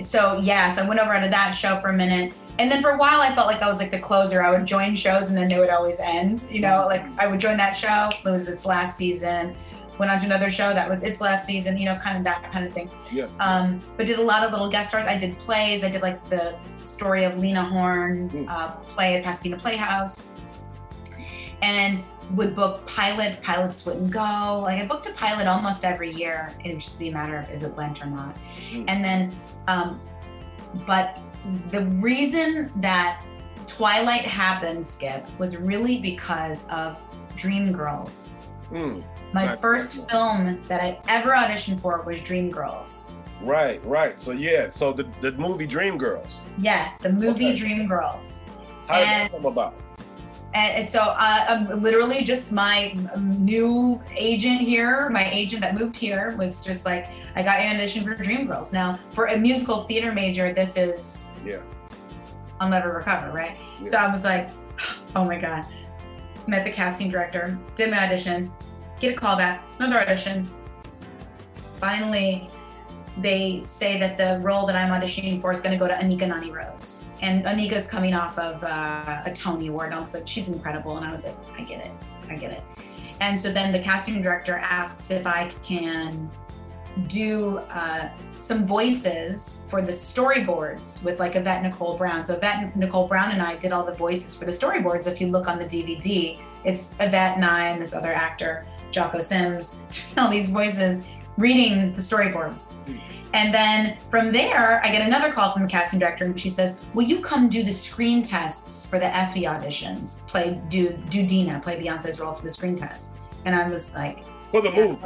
so 0.00 0.40
yeah, 0.42 0.70
so 0.70 0.82
I 0.82 0.88
went 0.88 1.00
over 1.00 1.12
onto 1.12 1.28
that 1.28 1.50
show 1.50 1.76
for 1.76 1.88
a 1.88 1.92
minute, 1.92 2.32
and 2.58 2.72
then 2.72 2.80
for 2.80 2.92
a 2.92 2.96
while 2.96 3.20
I 3.20 3.30
felt 3.34 3.46
like 3.46 3.60
I 3.60 3.66
was 3.66 3.78
like 3.78 3.90
the 3.90 3.98
closer. 3.98 4.42
I 4.42 4.50
would 4.50 4.64
join 4.64 4.94
shows 4.94 5.28
and 5.28 5.36
then 5.36 5.48
they 5.48 5.58
would 5.58 5.68
always 5.68 6.00
end. 6.00 6.46
You 6.50 6.62
know, 6.62 6.86
like 6.86 7.04
I 7.18 7.26
would 7.26 7.40
join 7.40 7.58
that 7.58 7.72
show. 7.72 8.08
It 8.26 8.30
was 8.30 8.48
its 8.48 8.64
last 8.64 8.96
season. 8.96 9.54
Went 9.98 10.10
on 10.10 10.18
to 10.18 10.26
another 10.26 10.50
show 10.50 10.72
that 10.72 10.88
was 10.90 11.02
its 11.02 11.20
last 11.20 11.46
season. 11.46 11.76
You 11.78 11.84
know, 11.86 11.96
kind 11.96 12.18
of 12.18 12.24
that 12.24 12.50
kind 12.50 12.66
of 12.66 12.72
thing. 12.72 12.90
Yeah. 13.12 13.26
Um, 13.40 13.80
but 13.96 14.06
did 14.06 14.18
a 14.18 14.22
lot 14.22 14.42
of 14.44 14.50
little 14.52 14.68
guest 14.68 14.88
stars. 14.90 15.06
I 15.06 15.16
did 15.16 15.38
plays. 15.38 15.84
I 15.84 15.90
did 15.90 16.02
like 16.02 16.28
the 16.28 16.56
story 16.82 17.24
of 17.24 17.38
Lena 17.38 17.62
Horne 17.64 18.28
Hmm. 18.28 18.48
uh, 18.48 18.70
play 18.94 19.14
at 19.14 19.22
Pasadena 19.24 19.56
Playhouse, 19.56 20.26
and 21.62 22.02
would 22.32 22.56
book 22.56 22.86
pilots. 22.86 23.38
Pilots 23.40 23.84
wouldn't 23.86 24.10
go. 24.10 24.60
Like 24.62 24.82
I 24.82 24.86
booked 24.86 25.06
a 25.06 25.12
pilot 25.12 25.46
almost 25.46 25.84
every 25.84 26.10
year. 26.12 26.50
It 26.64 26.68
would 26.72 26.80
just 26.80 26.98
be 26.98 27.08
a 27.08 27.12
matter 27.12 27.36
of 27.36 27.48
if 27.50 27.62
it 27.62 27.74
went 27.76 28.02
or 28.02 28.06
not. 28.06 28.36
Hmm. 28.70 28.84
And 28.88 29.04
then, 29.04 29.36
um, 29.68 30.00
but 30.86 31.20
the 31.68 31.82
reason 31.86 32.72
that 32.76 33.22
Twilight 33.66 34.22
happened, 34.22 34.84
Skip, 34.84 35.26
was 35.38 35.56
really 35.56 35.98
because 36.00 36.66
of 36.68 37.00
Dreamgirls. 37.36 38.34
Hmm. 38.70 39.00
My 39.32 39.48
Right. 39.48 39.60
first 39.60 40.08
film 40.10 40.60
that 40.68 40.80
I 40.82 40.98
ever 41.08 41.30
auditioned 41.32 41.80
for 41.80 42.02
was 42.02 42.20
Dreamgirls. 42.20 43.10
Right, 43.42 43.84
right. 43.84 44.18
So 44.20 44.32
yeah, 44.32 44.70
so 44.70 44.92
the, 44.92 45.04
the 45.20 45.32
movie 45.32 45.66
Dreamgirls. 45.66 46.26
Yes, 46.58 46.98
the 46.98 47.10
movie 47.12 47.52
Okay. 47.52 47.54
Dreamgirls. 47.56 48.38
How 48.88 48.98
did 49.00 49.08
And- 49.08 49.32
that 49.32 49.42
come 49.42 49.52
about? 49.52 49.74
And 50.56 50.86
so, 50.88 51.00
uh, 51.00 51.46
um, 51.48 51.82
literally, 51.82 52.22
just 52.22 52.52
my 52.52 52.94
um, 53.12 53.44
new 53.44 54.00
agent 54.14 54.60
here, 54.60 55.10
my 55.10 55.28
agent 55.32 55.60
that 55.62 55.74
moved 55.74 55.96
here, 55.96 56.32
was 56.38 56.60
just 56.60 56.86
like, 56.86 57.08
I 57.34 57.42
got 57.42 57.58
an 57.58 57.74
audition 57.74 58.04
for 58.04 58.14
Dreamgirls. 58.14 58.72
Now, 58.72 59.00
for 59.10 59.26
a 59.26 59.36
musical 59.36 59.82
theater 59.82 60.12
major, 60.12 60.52
this 60.52 60.76
is 60.76 61.28
Yeah. 61.44 61.56
I'll 62.60 62.68
never 62.68 62.92
recover, 62.92 63.32
right? 63.32 63.56
Yeah. 63.80 63.86
So 63.90 63.96
I 63.98 64.06
was 64.08 64.22
like, 64.22 64.48
oh 65.16 65.24
my 65.24 65.40
God. 65.40 65.64
Met 66.46 66.64
the 66.64 66.70
casting 66.70 67.08
director, 67.08 67.58
did 67.74 67.90
my 67.90 68.06
audition, 68.06 68.52
get 69.00 69.12
a 69.12 69.14
call 69.14 69.36
back, 69.36 69.64
another 69.78 70.00
audition. 70.00 70.48
Finally, 71.76 72.48
they 73.18 73.62
say 73.64 73.98
that 73.98 74.18
the 74.18 74.40
role 74.44 74.66
that 74.66 74.76
I'm 74.76 74.90
auditioning 74.90 75.40
for 75.40 75.52
is 75.52 75.60
going 75.60 75.72
to 75.72 75.78
go 75.78 75.86
to 75.86 75.94
Anika 75.94 76.28
Noni 76.28 76.50
Rose. 76.50 77.08
And 77.22 77.44
Anika's 77.44 77.86
coming 77.86 78.14
off 78.14 78.38
of 78.38 78.62
uh, 78.64 79.22
a 79.24 79.32
Tony 79.32 79.68
Award. 79.68 79.86
And 79.86 79.94
I 79.94 80.00
was 80.00 80.14
like, 80.14 80.26
she's 80.26 80.48
incredible. 80.48 80.96
And 80.96 81.06
I 81.06 81.12
was 81.12 81.24
like, 81.24 81.36
I 81.56 81.62
get 81.62 81.84
it. 81.84 81.92
I 82.28 82.36
get 82.36 82.52
it. 82.52 82.62
And 83.20 83.38
so 83.38 83.52
then 83.52 83.72
the 83.72 83.78
casting 83.78 84.20
director 84.20 84.56
asks 84.56 85.10
if 85.10 85.26
I 85.26 85.48
can 85.62 86.30
do 87.06 87.58
uh, 87.70 88.08
some 88.38 88.64
voices 88.64 89.64
for 89.68 89.80
the 89.82 89.92
storyboards 89.92 91.04
with 91.04 91.18
like 91.18 91.36
Yvette 91.36 91.62
Nicole 91.62 91.96
Brown. 91.96 92.22
So 92.22 92.34
Yvette 92.34 92.76
Nicole 92.76 93.08
Brown 93.08 93.32
and 93.32 93.42
I 93.42 93.56
did 93.56 93.72
all 93.72 93.84
the 93.84 93.92
voices 93.92 94.36
for 94.36 94.44
the 94.44 94.52
storyboards. 94.52 95.06
If 95.06 95.20
you 95.20 95.28
look 95.28 95.48
on 95.48 95.58
the 95.58 95.64
DVD, 95.64 96.38
it's 96.64 96.94
Yvette 97.00 97.36
and 97.36 97.44
I 97.44 97.68
and 97.68 97.80
this 97.80 97.94
other 97.94 98.12
actor, 98.12 98.66
Jocko 98.90 99.20
Sims, 99.20 99.76
doing 99.90 100.18
all 100.18 100.30
these 100.30 100.50
voices 100.50 101.04
reading 101.36 101.92
the 101.94 102.00
storyboards. 102.00 102.72
And 103.32 103.52
then 103.52 103.98
from 104.10 104.30
there, 104.30 104.80
I 104.84 104.92
get 104.92 105.02
another 105.02 105.32
call 105.32 105.50
from 105.50 105.62
the 105.62 105.68
casting 105.68 105.98
director, 105.98 106.24
and 106.24 106.38
she 106.38 106.48
says, 106.48 106.76
"Will 106.94 107.02
you 107.02 107.20
come 107.20 107.48
do 107.48 107.64
the 107.64 107.72
screen 107.72 108.22
tests 108.22 108.86
for 108.86 109.00
the 109.00 109.12
Effie 109.12 109.42
auditions? 109.42 110.24
Play 110.28 110.60
do 110.68 110.96
do 111.08 111.26
Deena 111.26 111.58
play 111.58 111.82
Beyonce's 111.82 112.20
role 112.20 112.32
for 112.32 112.42
the 112.42 112.50
screen 112.50 112.76
test?" 112.76 113.16
And 113.44 113.54
I 113.54 113.68
was 113.68 113.94
like, 113.94 114.24
For 114.50 114.62
the 114.62 114.70
movie. 114.70 114.98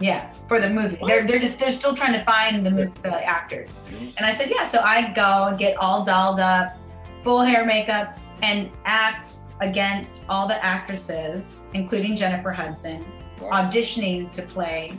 "Yeah, 0.00 0.32
for 0.46 0.60
the 0.60 0.68
movie. 0.70 0.98
They're 1.06 1.26
they're 1.26 1.38
just 1.38 1.58
they're 1.58 1.70
still 1.70 1.94
trying 1.94 2.12
to 2.12 2.24
find 2.24 2.64
the 2.64 2.70
mo- 2.70 2.92
the 3.02 3.24
actors." 3.26 3.78
And 4.16 4.26
I 4.26 4.32
said, 4.32 4.50
"Yeah." 4.50 4.66
So 4.66 4.80
I 4.80 5.12
go 5.12 5.46
and 5.48 5.58
get 5.58 5.76
all 5.78 6.04
dolled 6.04 6.40
up, 6.40 6.76
full 7.24 7.42
hair, 7.42 7.64
makeup, 7.64 8.18
and 8.42 8.70
act 8.84 9.28
against 9.60 10.24
all 10.28 10.46
the 10.46 10.62
actresses, 10.64 11.68
including 11.72 12.14
Jennifer 12.14 12.50
Hudson, 12.52 13.04
auditioning 13.40 14.30
to 14.32 14.42
play 14.42 14.98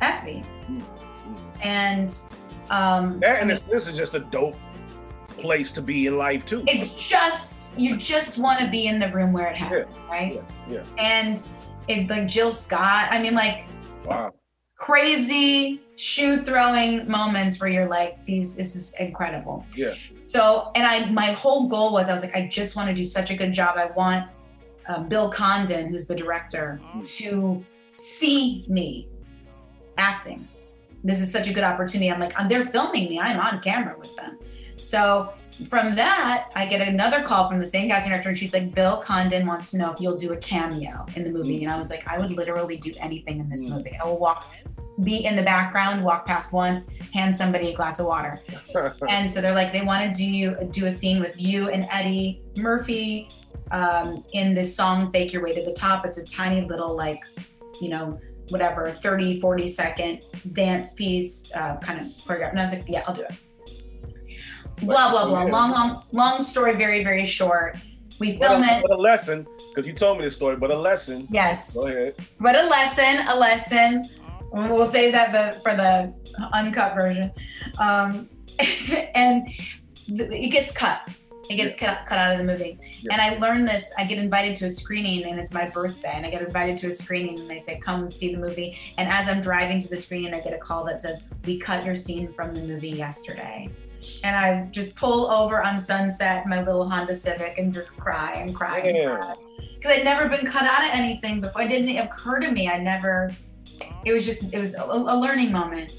Effie. 0.00 0.42
Mm. 0.70 0.82
And 1.62 2.14
um, 2.70 3.20
That 3.20 3.40
and 3.40 3.50
this, 3.50 3.60
this 3.70 3.86
is 3.86 3.96
just 3.96 4.14
a 4.14 4.20
dope 4.20 4.56
place 5.38 5.70
to 5.72 5.82
be 5.82 6.06
in 6.06 6.16
life 6.18 6.44
too. 6.44 6.62
it's 6.66 6.92
just 7.08 7.78
you 7.78 7.96
just 7.96 8.38
want 8.38 8.60
to 8.60 8.68
be 8.68 8.86
in 8.86 8.98
the 8.98 9.10
room 9.10 9.32
where 9.32 9.46
it 9.46 9.56
happened, 9.56 9.86
right? 10.08 10.42
yeah, 10.68 10.82
And 10.98 11.42
it's 11.88 12.10
like 12.10 12.28
Jill 12.28 12.50
Scott. 12.50 13.08
I 13.10 13.20
mean, 13.20 13.34
like 13.34 13.66
Wow. 14.04 14.34
crazy 14.80 15.80
shoe 15.96 16.38
throwing 16.38 17.06
moments 17.08 17.60
where 17.60 17.68
you're 17.68 17.88
like, 17.88 18.24
these 18.24 18.54
this 18.54 18.74
is 18.74 18.94
incredible. 18.98 19.64
Yeah. 19.76 19.94
So, 20.24 20.72
and 20.74 20.86
I 20.86 21.10
my 21.10 21.32
whole 21.32 21.68
goal 21.68 21.92
was 21.92 22.08
I 22.08 22.14
was 22.14 22.22
like, 22.22 22.34
I 22.34 22.48
just 22.48 22.74
want 22.76 22.88
to 22.88 22.94
do 22.94 23.04
such 23.04 23.30
a 23.30 23.36
good 23.36 23.52
job. 23.52 23.76
I 23.76 23.86
want 23.86 24.28
uh, 24.88 25.00
Bill 25.00 25.30
Condon, 25.30 25.88
who's 25.88 26.06
the 26.06 26.16
director, 26.16 26.80
to 27.02 27.64
see 27.92 28.64
me 28.68 29.06
acting. 29.98 30.48
This 31.04 31.20
is 31.20 31.30
such 31.30 31.48
a 31.48 31.52
good 31.52 31.64
opportunity. 31.64 32.10
I'm 32.10 32.20
like, 32.20 32.32
they're 32.48 32.64
filming 32.64 33.08
me. 33.08 33.20
I'm 33.20 33.38
on 33.38 33.60
camera 33.60 33.96
with 33.98 34.14
them. 34.16 34.38
So 34.78 35.34
from 35.68 35.94
that, 35.96 36.48
I 36.54 36.66
get 36.66 36.86
another 36.86 37.22
call 37.22 37.48
from 37.48 37.58
the 37.58 37.64
same 37.66 37.88
casting 37.88 38.10
director, 38.10 38.28
and 38.30 38.38
she's 38.38 38.54
like, 38.54 38.74
Bill 38.74 38.98
Condon 38.98 39.46
wants 39.46 39.70
to 39.72 39.78
know 39.78 39.90
if 39.92 40.00
you'll 40.00 40.16
do 40.16 40.32
a 40.32 40.36
cameo 40.36 41.06
in 41.16 41.24
the 41.24 41.30
movie. 41.30 41.62
And 41.64 41.72
I 41.72 41.76
was 41.76 41.90
like, 41.90 42.06
I 42.08 42.18
would 42.18 42.32
literally 42.32 42.76
do 42.76 42.92
anything 43.00 43.40
in 43.40 43.48
this 43.48 43.66
Mm. 43.66 43.70
movie. 43.76 43.96
I 44.02 44.06
will 44.06 44.18
walk, 44.18 44.46
be 45.02 45.24
in 45.24 45.36
the 45.36 45.42
background, 45.42 46.02
walk 46.04 46.26
past 46.26 46.52
once, 46.52 46.88
hand 47.12 47.34
somebody 47.34 47.70
a 47.70 47.74
glass 47.74 48.00
of 48.00 48.06
water. 48.06 48.40
And 49.08 49.30
so 49.30 49.40
they're 49.40 49.54
like, 49.54 49.72
they 49.72 49.82
want 49.82 50.02
to 50.06 50.12
do 50.16 50.24
you 50.24 50.56
do 50.70 50.86
a 50.86 50.90
scene 50.90 51.20
with 51.20 51.40
you 51.40 51.68
and 51.70 51.86
Eddie 51.90 52.42
Murphy 52.56 53.28
um, 53.70 54.24
in 54.32 54.54
this 54.54 54.74
song 54.74 55.10
"Fake 55.10 55.32
Your 55.32 55.42
Way 55.42 55.54
to 55.54 55.64
the 55.64 55.72
Top." 55.72 56.04
It's 56.06 56.18
a 56.18 56.26
tiny 56.26 56.66
little 56.66 56.96
like, 56.96 57.20
you 57.80 57.88
know, 57.88 58.18
whatever 58.48 58.90
30, 58.90 59.40
40 59.40 59.66
second 59.66 60.20
dance 60.52 60.92
piece, 60.92 61.50
uh, 61.54 61.76
kind 61.78 62.00
of 62.00 62.06
choreographed. 62.26 62.50
And 62.50 62.58
I 62.60 62.62
was 62.62 62.72
like, 62.72 62.84
yeah, 62.88 63.02
I'll 63.06 63.14
do 63.14 63.22
it. 63.22 63.32
Blah 64.82 65.10
blah 65.10 65.26
blah. 65.26 65.44
Long 65.44 65.70
long 65.70 66.02
long 66.12 66.40
story, 66.40 66.74
very 66.76 67.02
very 67.04 67.24
short. 67.24 67.76
We 68.18 68.36
What 68.36 68.48
film 68.48 68.62
a, 68.64 68.66
it. 68.78 68.82
what 68.82 68.92
a 68.92 69.00
lesson, 69.00 69.46
because 69.70 69.86
you 69.86 69.94
told 69.94 70.18
me 70.18 70.24
this 70.24 70.34
story, 70.36 70.56
but 70.56 70.70
a 70.70 70.78
lesson. 70.78 71.26
Yes. 71.30 71.74
Go 71.74 71.86
ahead. 71.86 72.14
But 72.38 72.54
a 72.54 72.62
lesson, 72.64 73.26
a 73.28 73.34
lesson. 73.36 74.10
We'll 74.52 74.84
save 74.84 75.12
that 75.12 75.32
the, 75.32 75.60
for 75.62 75.74
the 75.74 76.12
uncut 76.52 76.94
version. 76.94 77.30
Um, 77.78 78.28
and 79.14 79.46
th- 80.06 80.30
it 80.30 80.50
gets 80.50 80.70
cut. 80.72 81.08
It 81.48 81.56
gets 81.56 81.74
cut, 81.74 82.04
cut 82.04 82.18
out 82.18 82.32
of 82.32 82.38
the 82.38 82.44
movie. 82.44 82.78
Yeah. 83.00 83.12
And 83.12 83.22
I 83.22 83.38
learned 83.38 83.66
this. 83.66 83.90
I 83.96 84.04
get 84.04 84.18
invited 84.18 84.54
to 84.56 84.66
a 84.66 84.68
screening, 84.68 85.24
and 85.24 85.40
it's 85.40 85.54
my 85.54 85.68
birthday. 85.68 86.12
And 86.12 86.26
I 86.26 86.30
get 86.30 86.42
invited 86.42 86.76
to 86.78 86.88
a 86.88 86.92
screening, 86.92 87.40
and 87.40 87.48
they 87.48 87.58
say, 87.58 87.78
"Come 87.78 88.10
see 88.10 88.34
the 88.34 88.40
movie." 88.40 88.78
And 88.98 89.08
as 89.08 89.28
I'm 89.28 89.40
driving 89.40 89.78
to 89.80 89.88
the 89.88 89.96
screening, 89.96 90.34
I 90.34 90.40
get 90.40 90.52
a 90.52 90.58
call 90.58 90.84
that 90.84 91.00
says, 91.00 91.22
"We 91.46 91.58
cut 91.58 91.84
your 91.86 91.96
scene 91.96 92.32
from 92.32 92.54
the 92.54 92.62
movie 92.62 92.90
yesterday." 92.90 93.68
And 94.24 94.34
I 94.36 94.66
just 94.70 94.96
pull 94.96 95.30
over 95.30 95.62
on 95.62 95.78
Sunset, 95.78 96.46
my 96.46 96.62
little 96.62 96.88
Honda 96.88 97.14
Civic, 97.14 97.58
and 97.58 97.72
just 97.72 97.96
cry 97.98 98.34
and 98.36 98.54
cry 98.54 98.78
and 98.78 98.96
Damn. 98.96 99.16
cry 99.18 99.34
because 99.74 99.92
I'd 99.98 100.04
never 100.04 100.28
been 100.28 100.46
cut 100.46 100.64
out 100.64 100.82
of 100.84 100.90
anything 100.92 101.40
before. 101.40 101.62
It 101.62 101.68
didn't 101.68 101.96
occur 101.96 102.38
to 102.40 102.50
me. 102.50 102.68
I 102.68 102.78
never. 102.78 103.30
It 104.04 104.12
was 104.12 104.24
just. 104.26 104.52
It 104.52 104.58
was 104.58 104.74
a, 104.74 104.82
a 104.84 105.16
learning 105.16 105.52
moment, 105.52 105.92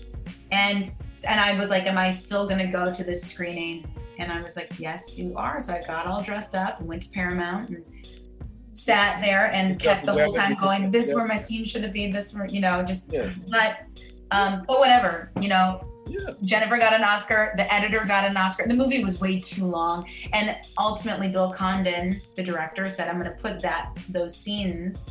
and 0.51 0.85
and 1.27 1.39
I 1.39 1.57
was 1.57 1.69
like, 1.69 1.85
"Am 1.85 1.97
I 1.97 2.11
still 2.11 2.47
gonna 2.47 2.71
go 2.71 2.91
to 2.93 3.03
this 3.03 3.23
screening?" 3.23 3.85
And 4.19 4.31
I 4.31 4.41
was 4.41 4.55
like, 4.55 4.71
"Yes, 4.77 5.17
you 5.17 5.35
are." 5.35 5.59
So 5.59 5.73
I 5.73 5.81
got 5.81 6.05
all 6.07 6.21
dressed 6.21 6.53
up 6.55 6.79
and 6.79 6.87
went 6.87 7.03
to 7.03 7.09
Paramount 7.09 7.69
and 7.69 7.83
sat 8.73 9.19
there 9.21 9.51
and 9.51 9.71
You 9.71 9.89
kept 9.89 10.05
the 10.05 10.13
whole 10.13 10.33
time 10.33 10.55
going. 10.55 10.91
This 10.91 11.05
is 11.05 11.11
Yeah. 11.11 11.17
where 11.17 11.27
my 11.27 11.35
scene 11.35 11.65
should 11.65 11.83
have 11.83 11.93
been. 11.93 12.11
This 12.11 12.33
where 12.33 12.45
you 12.45 12.61
know 12.61 12.83
just. 12.83 13.11
Yeah. 13.11 13.29
But 13.49 13.77
um, 14.31 14.63
but 14.67 14.79
whatever. 14.79 15.31
You 15.41 15.49
know, 15.49 15.81
Yeah. 16.07 16.31
Jennifer 16.43 16.77
got 16.77 16.93
an 16.93 17.03
Oscar. 17.03 17.53
The 17.57 17.71
editor 17.73 18.03
got 18.05 18.25
an 18.25 18.35
Oscar. 18.37 18.67
The 18.67 18.73
movie 18.73 19.03
was 19.03 19.19
way 19.19 19.39
too 19.39 19.65
long, 19.65 20.05
and 20.33 20.55
ultimately, 20.77 21.27
Bill 21.29 21.51
Condon, 21.53 22.21
the 22.35 22.43
director, 22.43 22.87
said, 22.89 23.07
"I'm 23.07 23.19
going 23.19 23.31
to 23.31 23.37
put 23.41 23.61
that 23.61 23.91
those 24.09 24.35
scenes 24.35 25.09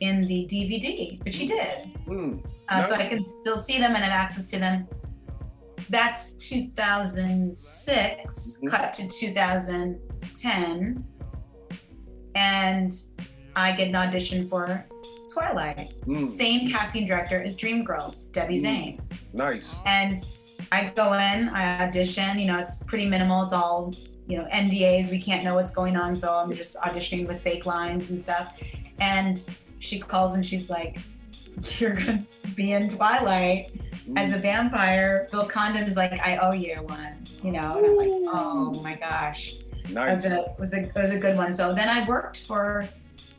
in 0.00 0.26
the 0.26 0.46
DVD," 0.50 1.18
which 1.24 1.36
he 1.36 1.46
did, 1.46 1.94
Mm. 2.06 2.44
uh, 2.68 2.82
so 2.84 2.96
I 2.96 3.06
can 3.06 3.22
still 3.24 3.56
see 3.56 3.78
them 3.78 3.94
and 3.94 4.02
have 4.04 4.12
access 4.12 4.46
to 4.46 4.58
them. 4.58 4.86
That's 5.90 6.32
2006, 6.32 8.58
Mhm. 8.62 8.68
cut 8.70 8.92
to 8.94 9.06
2010, 9.08 11.04
and 12.34 12.90
I 13.54 13.72
get 13.72 13.88
an 13.88 13.96
audition 13.96 14.48
for 14.48 14.84
Twilight. 15.32 15.92
Mm. 16.06 16.26
Same 16.26 16.68
casting 16.68 17.06
director 17.06 17.42
as 17.42 17.56
Dreamgirls, 17.56 18.32
Debbie 18.32 18.58
Mm. 18.58 18.60
Zane. 18.60 19.00
Nice. 19.32 19.74
And 19.86 20.16
I 20.70 20.86
go 20.94 21.12
in, 21.12 21.48
I 21.48 21.84
audition, 21.86 22.38
you 22.38 22.46
know, 22.46 22.58
it's 22.58 22.76
pretty 22.76 23.06
minimal. 23.06 23.42
It's 23.42 23.52
all, 23.52 23.94
you 24.26 24.38
know, 24.38 24.46
NDAs. 24.52 25.10
We 25.10 25.20
can't 25.20 25.44
know 25.44 25.54
what's 25.54 25.70
going 25.70 25.96
on. 25.96 26.16
So 26.16 26.34
I'm 26.34 26.52
just 26.54 26.76
auditioning 26.78 27.26
with 27.26 27.40
fake 27.40 27.66
lines 27.66 28.10
and 28.10 28.18
stuff. 28.18 28.52
And 29.00 29.36
she 29.80 29.98
calls 29.98 30.34
and 30.34 30.44
she's 30.44 30.70
like, 30.70 30.98
You're 31.78 31.94
to 31.96 32.24
be 32.56 32.72
in 32.72 32.88
Twilight 32.88 33.72
as 34.16 34.32
a 34.32 34.38
vampire. 34.38 35.28
Bill 35.30 35.46
Condon's 35.46 35.96
like, 35.96 36.12
I 36.20 36.36
owe 36.38 36.52
you 36.52 36.76
one, 36.76 37.26
you 37.42 37.52
know? 37.52 37.76
And 37.78 37.86
I'm 37.86 37.96
like, 37.96 38.32
Oh 38.34 38.72
my 38.82 38.94
gosh. 38.94 39.54
It 39.88 39.94
was 39.94 40.24
a, 40.24 40.46
was 40.58 40.72
a, 40.74 40.84
it 40.84 40.94
was 40.94 41.10
a 41.10 41.18
good 41.18 41.36
one. 41.36 41.52
So 41.52 41.74
then 41.74 41.88
I 41.88 42.06
worked 42.08 42.38
for 42.40 42.88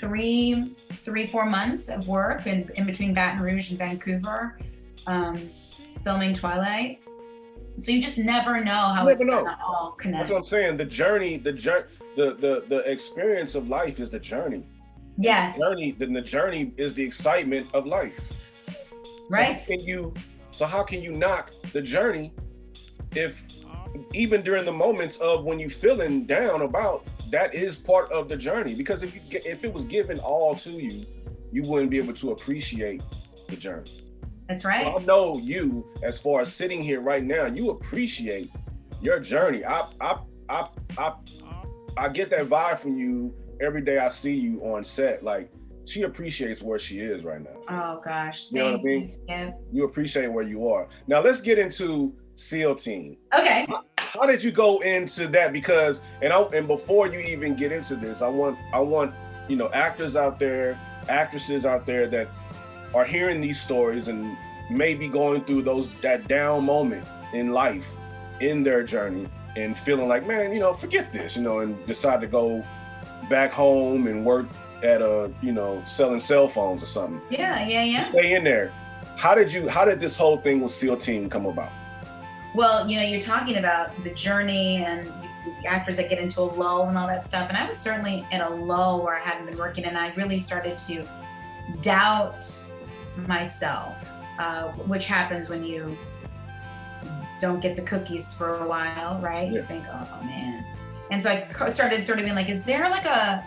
three, 0.03 0.75
three, 0.91 1.27
four 1.27 1.45
months 1.45 1.87
of 1.87 2.09
work 2.09 2.45
in, 2.45 2.69
in 2.75 2.85
between 2.85 3.13
Baton 3.13 3.41
Rouge 3.41 3.69
and 3.69 3.79
Vancouver, 3.79 4.59
um, 5.07 5.49
filming 6.03 6.33
Twilight. 6.33 6.99
So 7.77 7.91
you 7.91 8.01
just 8.01 8.19
never 8.19 8.63
know 8.63 8.71
how 8.71 9.07
it's 9.07 9.21
know. 9.21 9.43
gonna 9.45 9.57
all 9.65 9.97
That's 10.03 10.29
what 10.29 10.37
I'm 10.37 10.45
saying. 10.45 10.77
The 10.77 10.85
journey, 10.85 11.37
the 11.37 11.53
journey, 11.53 11.85
the, 12.15 12.35
the 12.35 12.65
the 12.67 12.79
experience 12.79 13.55
of 13.55 13.69
life 13.69 13.99
is 13.99 14.09
the 14.09 14.19
journey. 14.19 14.63
Yes, 15.17 15.57
Journey, 15.57 15.95
then 15.97 16.11
the 16.13 16.21
journey 16.21 16.73
is 16.77 16.93
the 16.93 17.03
excitement 17.03 17.67
of 17.73 17.87
life. 17.87 18.19
right. 19.29 19.57
So 19.57 19.73
how 19.73 19.77
can 19.77 19.87
you? 19.87 20.13
So 20.51 20.65
how 20.65 20.83
can 20.83 21.01
you 21.01 21.13
knock 21.13 21.51
the 21.71 21.81
journey 21.81 22.31
if 23.15 23.43
even 24.13 24.43
during 24.43 24.65
the 24.65 24.73
moments 24.73 25.17
of 25.17 25.45
when 25.45 25.59
you 25.59 25.69
feeling 25.69 26.25
down 26.25 26.61
about 26.61 27.05
that 27.33 27.53
is 27.55 27.77
part 27.77 28.11
of 28.11 28.29
the 28.29 28.37
journey? 28.37 28.75
Because 28.75 29.03
if 29.03 29.13
you 29.15 29.21
get, 29.29 29.45
if 29.45 29.63
it 29.65 29.73
was 29.73 29.85
given 29.85 30.19
all 30.19 30.55
to 30.55 30.69
you, 30.71 31.05
you 31.51 31.63
wouldn't 31.63 31.89
be 31.91 31.97
able 31.97 32.13
to 32.13 32.31
appreciate 32.31 33.01
the 33.47 33.55
journey. 33.55 33.99
That's 34.47 34.63
So 34.63 34.69
right. 34.69 34.87
I 34.87 35.03
know 35.03 35.37
you 35.39 35.85
as 36.03 36.21
far 36.21 36.41
as 36.41 36.53
sitting 36.53 36.81
here 36.81 37.01
right 37.01 37.23
now, 37.23 37.45
you 37.45 37.71
appreciate 37.71 38.51
your 39.01 39.19
journey. 39.19 39.65
I 39.65 39.87
I 39.99 40.17
I 40.49 40.67
I 40.97 41.13
I 41.97 42.09
get 42.09 42.29
that 42.29 42.45
vibe 42.47 42.79
from 42.79 42.97
you 42.97 43.33
every 43.61 43.81
day 43.81 43.97
I 43.97 44.09
see 44.09 44.33
you 44.33 44.61
on 44.61 44.83
set. 44.83 45.23
Like 45.23 45.49
she 45.85 46.03
appreciates 46.03 46.61
where 46.61 46.77
she 46.79 46.99
is 46.99 47.23
right 47.23 47.41
now. 47.41 47.57
Oh 47.69 48.01
gosh, 48.03 48.51
You 48.51 48.59
know 48.59 48.71
what 48.73 48.79
I 48.79 48.83
mean? 48.83 49.07
you. 49.27 49.53
You 49.71 49.83
appreciate 49.85 50.27
where 50.27 50.43
you 50.43 50.67
are. 50.69 50.87
Now 51.07 51.21
let's 51.21 51.41
get 51.41 51.57
into 51.57 52.13
SEAL 52.35 52.75
Team. 52.75 53.17
Okay. 53.37 53.67
How 54.13 54.27
did 54.27 54.43
you 54.43 54.51
go 54.51 54.77
into 54.81 55.27
that? 55.29 55.51
Because 55.51 56.01
and 56.21 56.31
I 56.31 56.39
and 56.53 56.67
before 56.67 57.07
you 57.07 57.19
even 57.19 57.55
get 57.55 57.71
into 57.71 57.95
this, 57.95 58.21
I 58.21 58.27
want 58.27 58.59
I 58.71 58.79
want 58.79 59.15
you 59.47 59.55
know 59.55 59.71
actors 59.73 60.15
out 60.15 60.37
there, 60.37 60.79
actresses 61.09 61.65
out 61.65 61.87
there 61.87 62.05
that 62.07 62.27
are 62.93 63.05
hearing 63.05 63.41
these 63.41 63.59
stories 63.59 64.09
and 64.09 64.37
maybe 64.69 65.07
going 65.07 65.43
through 65.45 65.63
those 65.63 65.89
that 66.03 66.27
down 66.27 66.63
moment 66.63 67.07
in 67.33 67.53
life, 67.53 67.89
in 68.39 68.61
their 68.61 68.83
journey, 68.83 69.27
and 69.55 69.75
feeling 69.75 70.07
like, 70.07 70.27
man, 70.27 70.53
you 70.53 70.59
know, 70.59 70.75
forget 70.75 71.11
this, 71.11 71.35
you 71.35 71.41
know, 71.41 71.59
and 71.59 71.83
decide 71.87 72.21
to 72.21 72.27
go 72.27 72.63
back 73.31 73.51
home 73.51 74.05
and 74.05 74.23
work 74.23 74.45
at 74.83 75.01
a, 75.01 75.31
you 75.41 75.51
know, 75.51 75.83
selling 75.87 76.19
cell 76.19 76.47
phones 76.47 76.83
or 76.83 76.85
something. 76.85 77.19
Yeah, 77.31 77.65
yeah, 77.65 77.83
yeah. 77.83 78.09
Stay 78.09 78.33
in 78.33 78.43
there. 78.43 78.71
How 79.17 79.33
did 79.33 79.51
you? 79.51 79.67
How 79.69 79.85
did 79.85 79.99
this 79.99 80.15
whole 80.15 80.37
thing 80.37 80.61
with 80.61 80.71
SEAL 80.71 80.97
Team 80.97 81.31
come 81.31 81.47
about? 81.47 81.71
Well, 82.55 82.89
you 82.89 82.97
know, 82.97 83.03
you're 83.03 83.21
talking 83.21 83.57
about 83.57 83.91
the 84.03 84.11
journey 84.11 84.83
and 84.83 85.07
the 85.45 85.67
actors 85.67 85.97
that 85.97 86.09
get 86.09 86.19
into 86.19 86.41
a 86.41 86.43
lull 86.43 86.87
and 86.87 86.97
all 86.97 87.07
that 87.07 87.25
stuff. 87.25 87.49
And 87.49 87.57
I 87.57 87.67
was 87.67 87.77
certainly 87.77 88.25
in 88.31 88.41
a 88.41 88.49
lull 88.49 89.03
where 89.03 89.15
I 89.15 89.23
hadn't 89.23 89.47
been 89.47 89.57
working, 89.57 89.85
and 89.85 89.97
I 89.97 90.13
really 90.15 90.39
started 90.39 90.77
to 90.79 91.07
doubt 91.81 92.45
myself, 93.27 94.09
uh, 94.39 94.69
which 94.87 95.05
happens 95.05 95.49
when 95.49 95.63
you 95.63 95.97
don't 97.39 97.59
get 97.59 97.75
the 97.75 97.81
cookies 97.81 98.33
for 98.33 98.57
a 98.59 98.67
while, 98.67 99.19
right? 99.19 99.47
Yeah. 99.47 99.59
You 99.59 99.63
think, 99.63 99.83
oh 99.89 100.23
man. 100.23 100.65
And 101.11 101.21
so 101.21 101.29
I 101.29 101.67
started 101.67 102.03
sort 102.03 102.19
of 102.19 102.25
being 102.25 102.35
like, 102.35 102.49
is 102.49 102.63
there 102.63 102.89
like 102.89 103.05
a 103.05 103.43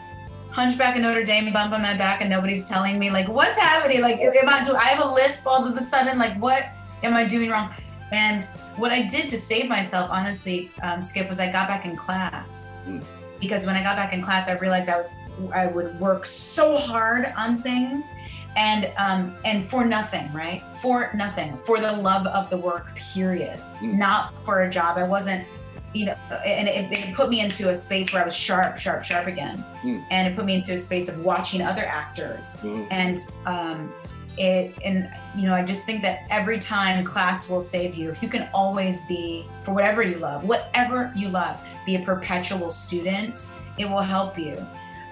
hunchback 0.51 0.97
of 0.97 1.03
Notre 1.03 1.23
Dame 1.23 1.53
bump 1.53 1.73
on 1.73 1.83
my 1.83 1.97
back 1.97 2.21
and 2.21 2.31
nobody's 2.31 2.69
telling 2.69 2.99
me 2.99 3.11
like 3.11 3.29
what's 3.29 3.59
happening? 3.59 4.03
Like, 4.03 4.19
am 4.19 4.49
I 4.49 4.65
do 4.65 4.75
I 4.75 4.85
have 4.85 5.05
a 5.05 5.09
lisp 5.09 5.47
all 5.47 5.67
of 5.67 5.77
a 5.77 5.83
sudden? 5.83 6.19
Like, 6.19 6.37
what 6.41 6.65
am 7.03 7.15
I 7.15 7.25
doing 7.25 7.51
wrong? 7.51 7.73
And 8.13 8.45
what 8.77 8.93
I 8.93 9.03
did 9.03 9.29
to 9.31 9.39
save 9.39 9.69
myself, 9.69 10.11
honestly, 10.11 10.71
um, 10.83 11.03
Skip, 11.03 11.29
was 11.29 11.41
I 11.41 11.51
got 11.51 11.67
back 11.69 11.85
in 11.87 11.97
class. 11.97 12.77
Mm. 12.87 13.03
Because 13.41 13.67
when 13.67 13.77
I 13.77 13.83
got 13.83 13.97
back 13.97 14.13
in 14.15 14.23
class, 14.23 14.49
I 14.49 14.53
realized 14.53 14.89
I 14.89 14.97
was 14.97 15.13
I 15.53 15.67
would 15.67 15.99
work 16.01 16.25
so 16.25 16.75
hard 16.77 17.31
on 17.37 17.61
things, 17.63 18.09
and 18.57 18.91
um, 18.97 19.37
and 19.45 19.63
for 19.63 19.85
nothing, 19.85 20.33
right? 20.33 20.63
For 20.81 21.11
nothing, 21.15 21.59
for 21.59 21.79
the 21.79 21.93
love 21.93 22.27
of 22.29 22.49
the 22.49 22.57
work, 22.57 22.97
period. 22.97 23.61
Mm. 23.81 23.99
Not 23.99 24.33
for 24.47 24.63
a 24.63 24.71
job. 24.71 24.97
I 24.97 25.07
wasn't, 25.07 25.45
you 25.93 26.07
know, 26.07 26.15
and 26.47 26.67
it, 26.69 26.91
it 26.91 27.15
put 27.15 27.29
me 27.29 27.41
into 27.41 27.69
a 27.69 27.75
space 27.75 28.11
where 28.15 28.23
I 28.23 28.25
was 28.25 28.35
sharp, 28.35 28.79
sharp, 28.79 29.05
sharp 29.05 29.27
again, 29.27 29.63
Mm. 29.83 30.03
and 30.11 30.29
it 30.29 30.35
put 30.37 30.47
me 30.47 30.55
into 30.55 30.73
a 30.73 30.77
space 30.79 31.11
of 31.11 31.19
watching 31.21 31.61
other 31.61 31.85
actors 31.85 32.57
Mhm. 32.63 32.87
and 32.91 33.19
um, 33.45 33.93
it 34.39 34.75
and 34.85 35.11
you 35.35 35.47
know 35.47 35.55
i 35.55 35.65
just 35.65 35.87
think 35.87 36.03
that 36.03 36.27
every 36.31 36.59
time 36.59 37.05
class 37.05 37.49
will 37.49 37.61
save 37.61 37.95
you 37.95 38.09
if 38.09 38.23
you 38.23 38.29
can 38.29 38.49
always 38.53 39.07
be 39.07 39.47
for 39.63 39.73
whatever 39.73 40.03
you 40.03 40.19
love 40.19 40.45
whatever 40.45 41.13
you 41.17 41.29
love 41.29 41.61
be 41.87 41.97
a 41.97 42.01
perpetual 42.01 42.71
student 42.71 43.47
it 43.79 43.89
will 43.89 43.99
help 43.99 44.39
you. 44.39 44.67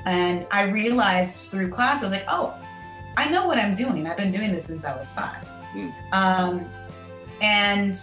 And 0.07 0.47
i 0.51 0.63
realized 0.63 1.51
through 1.51 1.71
class 1.71 2.03
i 2.03 2.05
was 2.05 2.13
like 2.13 2.25
oh 2.29 2.55
i 3.17 3.29
know 3.31 3.47
what 3.47 3.59
i'm 3.59 3.73
doing. 3.73 4.07
I've 4.07 4.17
been 4.17 4.31
doing 4.31 4.53
this 4.53 4.65
since 4.67 4.85
i 4.85 4.95
was 4.95 5.13
five. 5.13 5.47
Mm. 5.75 5.93
um, 6.13 6.71
and 7.41 7.97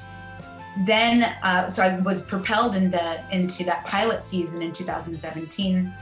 then 0.86 1.24
uh, 1.44 1.70
so 1.70 1.84
i 1.84 2.00
was 2.00 2.26
propelled 2.26 2.76
into 2.76 3.24
into 3.32 3.64
that 3.66 3.86
pilot 3.86 4.24
season 4.24 4.62
in 4.62 4.72
2017 4.72 5.94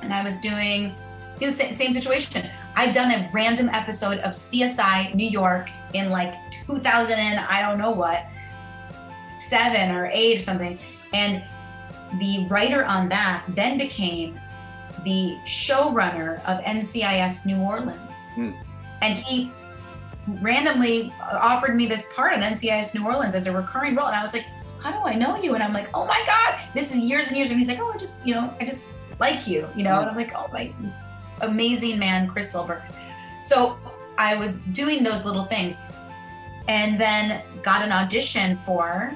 and 0.00 0.14
i 0.14 0.24
was 0.24 0.38
doing 0.38 0.94
the 1.38 1.50
same, 1.50 1.74
same 1.74 1.92
situation 1.92 2.48
I'd 2.74 2.92
done 2.92 3.10
a 3.10 3.28
random 3.32 3.68
episode 3.68 4.18
of 4.20 4.32
CSI 4.32 5.14
New 5.14 5.28
York 5.28 5.70
in 5.92 6.10
like 6.10 6.34
2000 6.66 7.18
and 7.18 7.40
I 7.40 7.60
don't 7.60 7.78
know 7.78 7.90
what, 7.90 8.26
seven 9.38 9.94
or 9.94 10.10
eight 10.12 10.38
or 10.38 10.42
something. 10.42 10.78
And 11.12 11.42
the 12.18 12.46
writer 12.48 12.84
on 12.84 13.08
that 13.10 13.44
then 13.48 13.78
became 13.78 14.38
the 15.04 15.36
showrunner 15.44 16.36
of 16.44 16.62
NCIS 16.64 17.46
New 17.46 17.56
Orleans. 17.56 18.28
Hmm. 18.34 18.52
And 19.00 19.14
he 19.14 19.50
randomly 20.40 21.12
offered 21.20 21.74
me 21.74 21.86
this 21.86 22.12
part 22.14 22.32
on 22.32 22.40
NCIS 22.40 22.94
New 22.94 23.04
Orleans 23.04 23.34
as 23.34 23.46
a 23.46 23.52
recurring 23.52 23.96
role. 23.96 24.06
And 24.06 24.16
I 24.16 24.22
was 24.22 24.32
like, 24.32 24.46
how 24.80 24.92
do 24.92 24.98
I 25.06 25.14
know 25.14 25.40
you? 25.40 25.54
And 25.54 25.62
I'm 25.62 25.72
like, 25.72 25.90
oh 25.94 26.06
my 26.06 26.22
God, 26.26 26.60
this 26.74 26.94
is 26.94 27.00
years 27.00 27.28
and 27.28 27.36
years. 27.36 27.50
And 27.50 27.58
he's 27.58 27.68
like, 27.68 27.80
oh, 27.80 27.90
I 27.92 27.96
just, 27.96 28.26
you 28.26 28.34
know, 28.34 28.52
I 28.60 28.64
just 28.64 28.94
like 29.20 29.46
you, 29.46 29.68
you 29.76 29.84
know? 29.84 30.00
And 30.00 30.10
I'm 30.10 30.16
like, 30.16 30.32
oh 30.36 30.48
my 30.52 30.72
amazing 31.42 31.98
man, 31.98 32.28
Chris 32.28 32.50
Silber. 32.50 32.82
So 33.40 33.78
I 34.18 34.36
was 34.36 34.60
doing 34.72 35.02
those 35.02 35.24
little 35.24 35.44
things 35.44 35.78
and 36.68 37.00
then 37.00 37.42
got 37.62 37.82
an 37.82 37.92
audition 37.92 38.54
for 38.54 39.12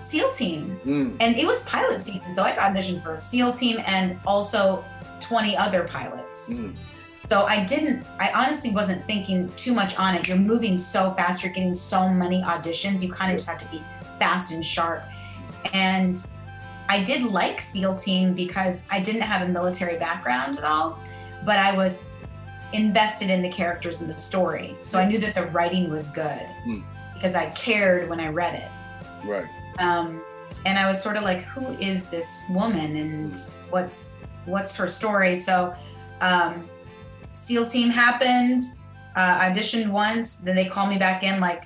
SEAL 0.00 0.30
Team. 0.30 0.78
Mm. 0.84 1.16
And 1.20 1.36
it 1.36 1.46
was 1.46 1.62
pilot 1.64 2.02
season. 2.02 2.30
So 2.30 2.42
I 2.42 2.54
got 2.54 2.72
auditioned 2.72 3.02
for 3.02 3.16
SEAL 3.16 3.52
Team 3.52 3.80
and 3.86 4.18
also 4.26 4.84
20 5.20 5.56
other 5.56 5.84
pilots. 5.84 6.52
Mm. 6.52 6.74
So 7.26 7.44
I 7.44 7.64
didn't, 7.64 8.04
I 8.18 8.30
honestly 8.32 8.70
wasn't 8.70 9.04
thinking 9.06 9.50
too 9.56 9.72
much 9.72 9.98
on 9.98 10.14
it. 10.14 10.28
You're 10.28 10.36
moving 10.36 10.76
so 10.76 11.10
fast, 11.10 11.42
you're 11.42 11.52
getting 11.52 11.72
so 11.72 12.08
many 12.08 12.42
auditions. 12.42 13.02
You 13.02 13.10
kind 13.10 13.30
of 13.30 13.38
just 13.38 13.48
have 13.48 13.58
to 13.58 13.66
be 13.66 13.82
fast 14.18 14.52
and 14.52 14.64
sharp. 14.64 15.02
And 15.72 16.22
I 16.88 17.02
did 17.02 17.22
like 17.24 17.60
SEAL 17.62 17.94
Team 17.96 18.34
because 18.34 18.86
I 18.90 19.00
didn't 19.00 19.22
have 19.22 19.48
a 19.48 19.50
military 19.50 19.96
background 19.96 20.58
at 20.58 20.64
all, 20.64 20.98
but 21.44 21.58
I 21.58 21.76
was 21.76 22.08
invested 22.72 23.30
in 23.30 23.40
the 23.42 23.48
characters 23.48 24.00
and 24.00 24.10
the 24.10 24.18
story. 24.18 24.76
So 24.80 24.98
I 24.98 25.06
knew 25.06 25.18
that 25.18 25.34
the 25.34 25.46
writing 25.46 25.90
was 25.90 26.10
good 26.10 26.46
Hmm. 26.64 26.80
because 27.14 27.34
I 27.34 27.46
cared 27.50 28.08
when 28.08 28.20
I 28.20 28.28
read 28.28 28.54
it. 28.54 28.68
Right. 29.24 29.46
Um, 29.78 30.22
and 30.66 30.78
I 30.78 30.88
was 30.88 31.00
sort 31.00 31.16
of 31.16 31.22
like, 31.22 31.42
who 31.42 31.76
is 31.78 32.08
this 32.08 32.42
woman 32.50 32.96
and 32.96 33.36
what's 33.70 34.16
what's 34.46 34.76
her 34.76 34.88
story? 34.88 35.36
So 35.36 35.74
um, 36.20 36.68
SEAL 37.32 37.66
team 37.66 37.90
happened, 37.90 38.60
uh, 39.16 39.40
auditioned 39.40 39.88
once, 39.90 40.36
then 40.36 40.56
they 40.56 40.64
called 40.64 40.90
me 40.90 40.98
back 40.98 41.22
in 41.22 41.40
like 41.40 41.64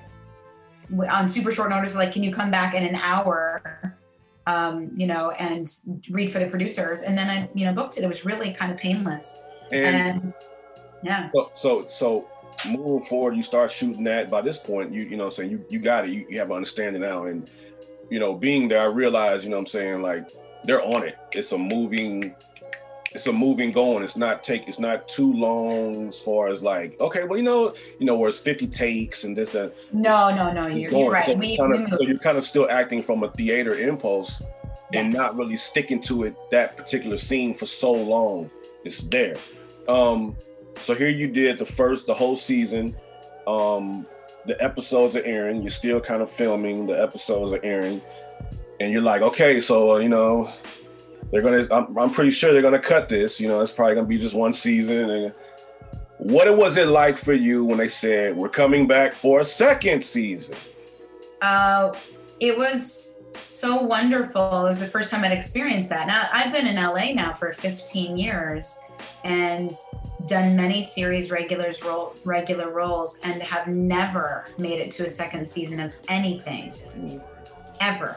on 1.11 1.29
super 1.29 1.51
short 1.51 1.71
notice, 1.71 1.95
like, 1.95 2.13
can 2.13 2.23
you 2.23 2.33
come 2.33 2.51
back 2.51 2.75
in 2.75 2.85
an 2.85 2.97
hour? 2.97 3.95
Um, 4.47 4.91
you 4.95 5.07
know, 5.07 5.31
and 5.33 5.71
read 6.09 6.31
for 6.31 6.39
the 6.39 6.47
producers. 6.47 7.03
And 7.03 7.19
then 7.19 7.29
I, 7.29 7.51
you 7.55 7.67
know, 7.67 7.75
booked 7.75 7.99
it. 7.99 8.05
It 8.05 8.07
was 8.07 8.25
really 8.25 8.53
kind 8.55 8.73
of 8.73 8.79
painless. 8.79 9.43
And 9.73 9.97
And 9.97 10.35
yeah. 11.03 11.31
so, 11.33 11.51
so, 11.57 11.81
so 11.83 12.29
moving 12.69 13.07
forward, 13.07 13.37
you 13.37 13.43
start 13.43 13.71
shooting 13.71 14.05
that. 14.05 14.31
By 14.31 14.43
this 14.43 14.59
point, 14.59 14.93
you, 14.93 15.03
you 15.03 15.17
know, 15.17 15.27
I'm 15.27 15.33
saying 15.33 15.51
you, 15.51 15.65
you 15.69 15.79
got 15.79 16.09
it. 16.09 16.11
You, 16.11 16.27
you 16.29 16.39
have 16.39 16.51
an 16.51 16.57
understanding 16.57 17.03
now, 17.03 17.25
and 17.25 17.51
you 18.11 18.19
know, 18.19 18.35
being 18.35 18.69
there, 18.69 18.81
I 18.81 18.87
realize, 18.87 19.45
you 19.45 19.51
know, 19.51 19.57
what 19.57 19.63
I'm 19.63 19.67
saying 19.69 20.03
like 20.03 20.31
they're 20.65 20.83
on 20.83 21.07
it. 21.07 21.17
It's 21.33 21.53
a 21.53 21.59
moving, 21.59 22.35
it's 23.13 23.27
a 23.27 23.33
moving 23.33 23.71
going. 23.71 24.03
It's 24.03 24.17
not 24.17 24.43
take. 24.43 24.67
It's 24.69 24.79
not 24.79 25.09
too 25.09 25.33
long 25.33 26.09
as 26.09 26.21
far 26.21 26.49
as 26.49 26.63
like, 26.63 26.99
okay, 27.01 27.25
well, 27.25 27.39
you 27.39 27.45
know, 27.45 27.75
you 27.99 28.07
know, 28.07 28.17
where 28.17 28.29
it's 28.29 28.41
50 28.41 28.67
takes 28.69 29.25
and 29.25 29.37
this 29.37 29.51
that. 29.51 29.73
No, 29.93 30.35
no, 30.35 30.51
no. 30.51 30.67
You're, 30.67 30.91
you're 30.91 31.11
right. 31.11 31.27
So, 31.27 31.35
we, 31.35 31.57
kind 31.57 31.75
of, 31.75 31.89
so 31.89 32.03
you're 32.03 32.19
kind 32.19 32.39
of 32.39 32.47
still 32.47 32.69
acting 32.71 33.03
from 33.03 33.23
a 33.23 33.31
theater 33.33 33.79
impulse 33.79 34.43
and 34.95 35.13
not 35.13 35.37
really 35.37 35.59
sticking 35.59 36.01
to 36.03 36.25
it 36.25 36.35
that 36.51 36.77
particular 36.77 37.17
scene 37.17 37.55
for 37.55 37.67
so 37.67 37.93
long. 37.93 38.51
It's 38.85 39.01
there. 39.01 39.37
Um, 39.89 40.37
so 40.83 40.95
here 40.95 41.09
you 41.09 41.29
did 41.29 41.59
the 41.59 41.67
first, 41.67 42.07
the 42.07 42.15
whole 42.15 42.37
season. 42.37 42.95
Um, 43.47 44.07
the 44.47 44.63
episodes 44.63 45.17
are 45.17 45.25
airing. 45.25 45.63
You're 45.63 45.71
still 45.71 46.01
kind 46.01 46.23
of 46.23 46.31
filming. 46.31 46.87
The 46.87 47.01
episodes 47.01 47.53
are 47.53 47.65
airing, 47.65 48.01
and 48.81 48.93
you're 48.93 49.03
like, 49.03 49.23
okay, 49.23 49.61
so 49.61 49.93
uh, 49.93 49.99
you 49.99 50.09
know, 50.09 50.53
they're 51.31 51.43
gonna. 51.43 51.67
I'm, 51.71 51.97
I'm 51.99 52.11
pretty 52.11 52.31
sure 52.31 52.53
they're 52.53 52.63
gonna 52.63 52.79
cut 52.79 53.09
this. 53.09 53.41
You 53.41 53.49
know, 53.49 53.61
it's 53.61 53.73
probably 53.73 53.95
gonna 53.95 54.07
be 54.07 54.19
just 54.19 54.35
one 54.35 54.53
season. 54.53 55.11
And 55.11 55.33
what 56.19 56.55
was 56.57 56.77
it 56.77 56.89
like 56.89 57.19
for 57.19 57.33
you 57.33 57.65
when 57.65 57.79
they 57.79 57.89
said 57.89 58.37
we're 58.37 58.49
coming 58.49 58.87
back 58.87 59.13
for 59.13 59.41
a 59.41 59.45
second 59.45 60.05
season? 60.05 60.57
Uh, 61.43 61.93
it 62.41 62.57
was 62.57 63.18
so 63.41 63.83
wonderful. 63.83 64.67
It 64.67 64.69
was 64.69 64.81
the 64.81 64.87
first 64.87 65.11
time 65.11 65.25
I'd 65.25 65.33
experienced 65.33 65.89
that. 65.91 66.07
Now 66.07 66.29
I've 66.33 66.53
been 66.53 66.67
in 66.67 66.77
LA 66.77 67.13
now 67.13 67.33
for 67.33 67.53
15 67.53 68.17
years 68.17 68.79
and 69.25 69.73
done 70.27 70.57
many 70.57 70.83
series 70.83 71.31
regulars 71.31 71.83
role 71.83 72.15
regular 72.25 72.73
roles 72.73 73.21
and 73.25 73.43
have 73.43 73.67
never 73.67 74.47
made 74.59 74.79
it 74.79 74.91
to 74.93 75.05
a 75.05 75.09
second 75.09 75.47
season 75.47 75.81
of 75.81 75.93
anything 76.09 76.73
ever. 77.81 78.17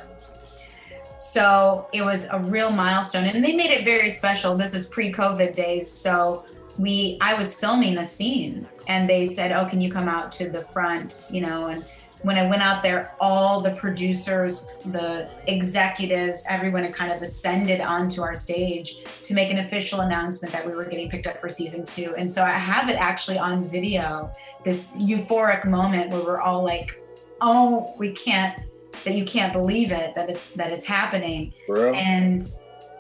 So 1.18 1.88
it 1.94 2.02
was 2.02 2.28
a 2.32 2.40
real 2.40 2.72
milestone 2.72 3.26
and 3.26 3.44
they 3.44 3.56
made 3.56 3.72
it 3.72 3.86
very 3.86 4.10
special. 4.10 4.56
This 4.56 4.74
is 4.74 4.88
pre-COVID 4.88 5.54
days, 5.54 5.90
so 5.90 6.46
we 6.80 7.18
I 7.22 7.36
was 7.36 7.60
filming 7.60 8.00
a 8.00 8.06
scene 8.06 8.68
and 8.88 9.10
they 9.10 9.26
said, 9.26 9.52
"Oh, 9.52 9.66
can 9.66 9.82
you 9.82 9.92
come 9.92 10.08
out 10.08 10.32
to 10.34 10.50
the 10.50 10.60
front?" 10.60 11.28
you 11.30 11.42
know, 11.42 11.66
and 11.66 11.86
when 12.24 12.38
I 12.38 12.48
went 12.48 12.62
out 12.62 12.84
there, 12.84 13.16
all 13.20 13.62
the 13.62 13.72
producers, 13.72 14.68
the 14.86 15.30
executives, 15.48 16.44
everyone 16.48 16.84
had 16.84 16.94
kind 16.94 17.12
of 17.12 17.22
ascended 17.22 17.82
onto 17.82 18.22
our 18.22 18.36
stage 18.36 19.04
to 19.24 19.34
make 19.34 19.52
an 19.52 19.60
official 19.60 20.02
announcement 20.02 20.54
that 20.54 20.66
we 20.66 20.74
were 20.74 20.86
getting 20.86 21.10
picked 21.10 21.28
up 21.28 21.40
for 21.40 21.50
season 21.50 21.84
two. 21.84 22.14
And 22.18 22.32
so 22.32 22.44
I 22.44 22.52
have 22.52 22.90
it 22.90 22.96
actually 22.96 23.40
on 23.40 23.64
video, 23.64 24.32
this 24.64 24.92
euphoric 24.96 25.66
moment 25.66 26.12
where 26.12 26.22
we're 26.22 26.42
all 26.42 26.64
like, 26.64 27.02
oh, 27.42 27.94
we 27.98 28.12
can't, 28.12 28.60
that 29.04 29.16
you 29.16 29.26
can't 29.26 29.52
believe 29.52 29.92
it, 29.92 30.14
that 30.14 30.30
it's 30.30 30.50
that 30.52 30.72
it's 30.72 30.86
happening 30.86 31.54
and 31.96 32.44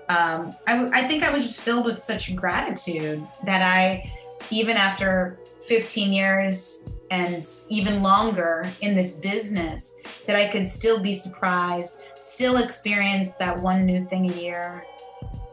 um, 0.10 0.52
I, 0.68 0.76
w- 0.76 0.92
I 0.94 1.04
think 1.04 1.24
I 1.24 1.32
was 1.32 1.44
just 1.44 1.62
filled 1.62 1.86
with 1.86 1.98
such 1.98 2.36
gratitude 2.36 3.26
that 3.46 3.62
I, 3.62 4.12
even 4.50 4.76
after 4.76 5.40
15 5.68 6.12
years 6.12 6.86
and 7.12 7.46
even 7.68 8.02
longer 8.02 8.72
in 8.80 8.96
this 8.96 9.18
business 9.18 9.98
that 10.26 10.38
I 10.38 10.48
could 10.48 10.68
still 10.68 11.04
be 11.04 11.14
surprised, 11.14 12.04
still 12.16 12.58
experience 12.58 13.32
that 13.38 13.60
one 13.60 13.86
new 13.86 14.00
thing 14.00 14.32
a 14.32 14.34
year, 14.34 14.86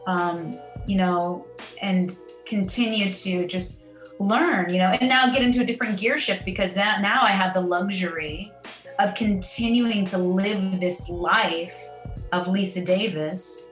um, 0.07 0.57
you 0.87 0.95
know, 0.95 1.45
and 1.81 2.17
continue 2.45 3.11
to 3.11 3.45
just 3.45 3.83
learn, 4.19 4.69
you 4.69 4.77
know, 4.77 4.95
and 5.01 5.09
now 5.09 5.31
get 5.31 5.43
into 5.43 5.61
a 5.61 5.65
different 5.65 5.99
gear 5.99 6.17
shift 6.17 6.45
because 6.45 6.73
that 6.75 7.01
now 7.01 7.21
I 7.21 7.31
have 7.31 7.53
the 7.53 7.61
luxury 7.61 8.53
of 8.97 9.13
continuing 9.13 10.05
to 10.05 10.17
live 10.17 10.79
this 10.79 11.09
life 11.09 11.89
of 12.31 12.47
Lisa 12.47 12.83
Davis. 12.83 13.67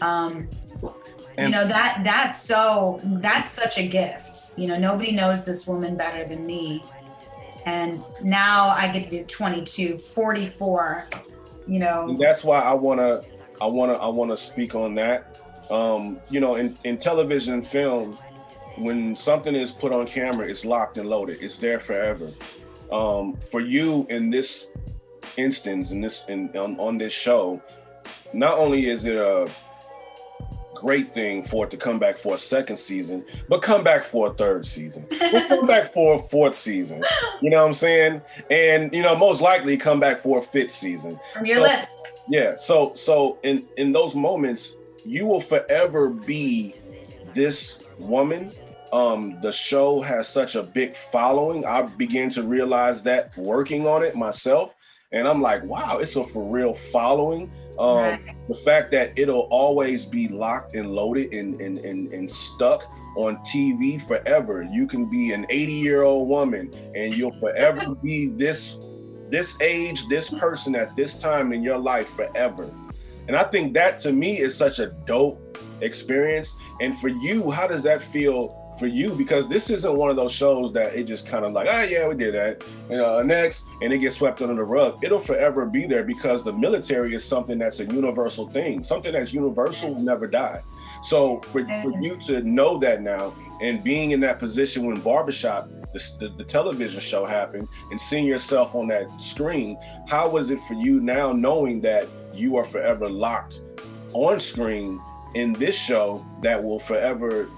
Um, 0.00 0.48
you 1.38 1.48
know 1.48 1.66
that 1.66 2.02
that's 2.04 2.42
so 2.42 3.00
that's 3.04 3.50
such 3.50 3.78
a 3.78 3.86
gift. 3.86 4.52
You 4.58 4.66
know 4.66 4.78
nobody 4.78 5.12
knows 5.12 5.46
this 5.46 5.66
woman 5.66 5.96
better 5.96 6.24
than 6.24 6.44
me 6.44 6.82
and 7.66 8.02
now 8.22 8.70
i 8.70 8.88
get 8.88 9.04
to 9.04 9.10
do 9.10 9.24
22 9.24 9.96
44 9.96 11.08
you 11.66 11.78
know 11.78 12.08
And 12.08 12.18
that's 12.18 12.44
why 12.44 12.60
I 12.60 12.74
wanna 12.74 13.22
I 13.60 13.66
wanna 13.66 13.94
I 13.94 14.08
wanna 14.08 14.36
speak 14.36 14.74
on 14.74 14.94
that. 14.96 15.38
Um, 15.70 16.20
you 16.28 16.40
know, 16.40 16.56
in, 16.56 16.76
in 16.84 16.98
television 16.98 17.62
film, 17.62 18.18
when 18.76 19.16
something 19.16 19.54
is 19.54 19.72
put 19.72 19.92
on 19.92 20.06
camera, 20.06 20.46
it's 20.46 20.64
locked 20.64 20.98
and 20.98 21.08
loaded. 21.08 21.38
It's 21.40 21.58
there 21.58 21.80
forever. 21.80 22.30
Um, 22.90 23.36
for 23.36 23.60
you 23.60 24.06
in 24.10 24.28
this 24.30 24.66
instance, 25.36 25.90
in 25.90 26.00
this 26.00 26.24
in 26.28 26.50
on, 26.56 26.78
on 26.78 26.98
this 26.98 27.12
show, 27.12 27.62
not 28.32 28.58
only 28.58 28.88
is 28.90 29.04
it 29.04 29.16
a 29.16 29.50
great 30.82 31.14
thing 31.14 31.44
for 31.44 31.64
it 31.64 31.70
to 31.70 31.76
come 31.76 31.98
back 31.98 32.18
for 32.18 32.34
a 32.34 32.38
second 32.38 32.76
season, 32.76 33.24
but 33.48 33.62
come 33.62 33.82
back 33.84 34.02
for 34.04 34.28
a 34.30 34.34
third 34.34 34.66
season. 34.66 35.06
We'll 35.10 35.46
come 35.48 35.66
back 35.66 35.92
for 35.92 36.14
a 36.14 36.18
fourth 36.18 36.56
season. 36.56 37.04
You 37.40 37.50
know 37.50 37.62
what 37.62 37.68
I'm 37.68 37.74
saying? 37.74 38.20
And 38.50 38.92
you 38.92 39.02
know, 39.02 39.14
most 39.16 39.40
likely 39.40 39.76
come 39.76 40.00
back 40.00 40.18
for 40.18 40.38
a 40.38 40.42
fifth 40.42 40.72
season. 40.72 41.18
from 41.32 41.46
your 41.46 41.56
So- 41.58 41.62
lips 41.62 42.02
Yeah. 42.28 42.56
So 42.56 42.92
so 42.96 43.38
in 43.42 43.64
in 43.76 43.92
those 43.92 44.14
moments, 44.14 44.72
you 45.04 45.26
will 45.26 45.40
forever 45.40 46.10
be 46.10 46.74
this 47.34 47.78
woman. 47.98 48.50
Um, 48.92 49.38
the 49.40 49.50
show 49.52 50.00
has 50.02 50.28
such 50.28 50.54
a 50.54 50.62
big 50.62 50.94
following. 50.94 51.64
I 51.64 51.82
began 51.82 52.28
to 52.30 52.42
realize 52.42 53.02
that 53.04 53.36
working 53.38 53.86
on 53.86 54.02
it 54.04 54.14
myself, 54.14 54.74
and 55.12 55.26
I'm 55.26 55.40
like, 55.40 55.64
wow, 55.64 55.98
it's 55.98 56.14
a 56.16 56.24
for 56.24 56.42
real 56.44 56.74
following. 56.74 57.50
Um, 57.78 57.96
Right. 57.96 58.20
the 58.48 58.54
fact 58.54 58.90
that 58.90 59.12
it'll 59.16 59.48
always 59.50 60.04
be 60.04 60.28
locked 60.28 60.74
and 60.74 60.92
loaded 60.92 61.32
and, 61.32 61.60
and, 61.60 61.78
and, 61.78 62.12
and 62.12 62.30
stuck 62.30 62.84
on 63.16 63.36
TV 63.38 64.00
forever. 64.06 64.62
You 64.70 64.86
can 64.86 65.06
be 65.06 65.32
an 65.32 65.46
80 65.48 65.72
year 65.72 66.02
old 66.02 66.28
woman 66.28 66.70
and 66.94 67.14
you'll 67.14 67.38
forever 67.38 67.94
be 68.02 68.28
this 68.28 68.76
this 69.30 69.58
age, 69.62 70.08
this 70.08 70.28
person 70.28 70.74
at 70.74 70.94
this 70.94 71.18
time 71.18 71.54
in 71.54 71.62
your 71.62 71.78
life 71.78 72.10
forever. 72.10 72.70
And 73.28 73.34
I 73.34 73.44
think 73.44 73.72
that 73.72 73.96
to 73.98 74.12
me 74.12 74.38
is 74.38 74.54
such 74.54 74.78
a 74.78 74.88
dope 75.06 75.56
experience. 75.80 76.54
And 76.80 76.96
for 76.98 77.08
you, 77.08 77.50
how 77.50 77.66
does 77.66 77.82
that 77.84 78.02
feel 78.02 78.61
for 78.78 78.86
you? 78.86 79.10
Because 79.10 79.48
this 79.48 79.70
isn't 79.70 79.94
one 79.96 80.10
of 80.10 80.16
those 80.16 80.32
shows 80.32 80.72
that 80.72 80.94
it 80.94 81.04
just 81.04 81.26
kind 81.26 81.44
of 81.44 81.52
like, 81.52 81.68
ah, 81.70 81.82
yeah, 81.82 82.08
we 82.08 82.14
did 82.14 82.34
that. 82.34 82.64
You 82.90 82.96
know, 82.96 83.22
next, 83.22 83.64
and 83.80 83.92
it 83.92 83.98
gets 83.98 84.16
swept 84.16 84.40
under 84.42 84.54
the 84.54 84.64
rug. 84.64 85.02
It'll 85.04 85.18
forever 85.18 85.66
be 85.66 85.86
there 85.86 86.04
because 86.04 86.42
the 86.42 86.52
military 86.52 87.14
is 87.14 87.24
something 87.24 87.58
that's 87.58 87.80
a 87.80 87.84
universal 87.86 88.48
thing. 88.48 88.82
Something 88.82 89.12
that's 89.12 89.32
universal 89.32 89.94
will 89.94 90.02
never 90.02 90.26
die. 90.26 90.62
So 91.02 91.40
for, 91.52 91.64
for 91.82 91.92
you 92.00 92.16
to 92.26 92.42
know 92.42 92.78
that 92.78 93.02
now 93.02 93.34
and 93.60 93.82
being 93.82 94.10
in 94.10 94.20
that 94.20 94.38
position 94.38 94.84
when 94.84 95.00
Barbershop, 95.00 95.68
the, 95.92 96.00
the, 96.18 96.28
the 96.38 96.44
television 96.44 97.00
show 97.00 97.24
happened, 97.24 97.68
and 97.90 98.00
seeing 98.00 98.24
yourself 98.24 98.74
on 98.74 98.88
that 98.88 99.08
screen, 99.20 99.78
how 100.08 100.28
was 100.28 100.50
it 100.50 100.60
for 100.62 100.74
you 100.74 101.00
now 101.00 101.32
knowing 101.32 101.80
that 101.82 102.08
you 102.34 102.56
are 102.56 102.64
forever 102.64 103.08
locked 103.08 103.60
on 104.14 104.40
screen 104.40 105.00
in 105.34 105.52
this 105.54 105.76
show 105.76 106.24
that 106.42 106.62
will 106.62 106.78
forever 106.78 107.48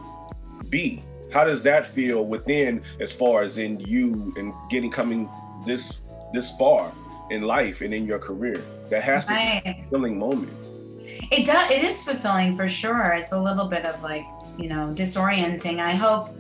be? 0.70 1.02
How 1.32 1.44
does 1.44 1.62
that 1.64 1.86
feel 1.86 2.24
within 2.24 2.82
as 3.00 3.12
far 3.12 3.42
as 3.42 3.58
in 3.58 3.80
you 3.80 4.32
and 4.36 4.52
getting 4.70 4.90
coming 4.90 5.28
this 5.66 5.98
this 6.32 6.56
far 6.56 6.92
in 7.30 7.42
life 7.42 7.80
and 7.80 7.92
in 7.92 8.06
your 8.06 8.18
career? 8.18 8.62
That 8.88 9.02
has 9.02 9.26
to 9.26 9.32
be 9.32 9.70
a 9.70 9.74
fulfilling 9.82 10.18
moment. 10.18 10.52
It 11.30 11.46
does. 11.46 11.70
It 11.70 11.82
is 11.82 12.02
fulfilling 12.02 12.54
for 12.54 12.68
sure. 12.68 13.12
It's 13.12 13.32
a 13.32 13.40
little 13.40 13.66
bit 13.66 13.84
of 13.84 14.02
like 14.02 14.26
you 14.56 14.68
know 14.68 14.92
disorienting. 14.94 15.80
I 15.80 15.92
hope, 15.92 16.36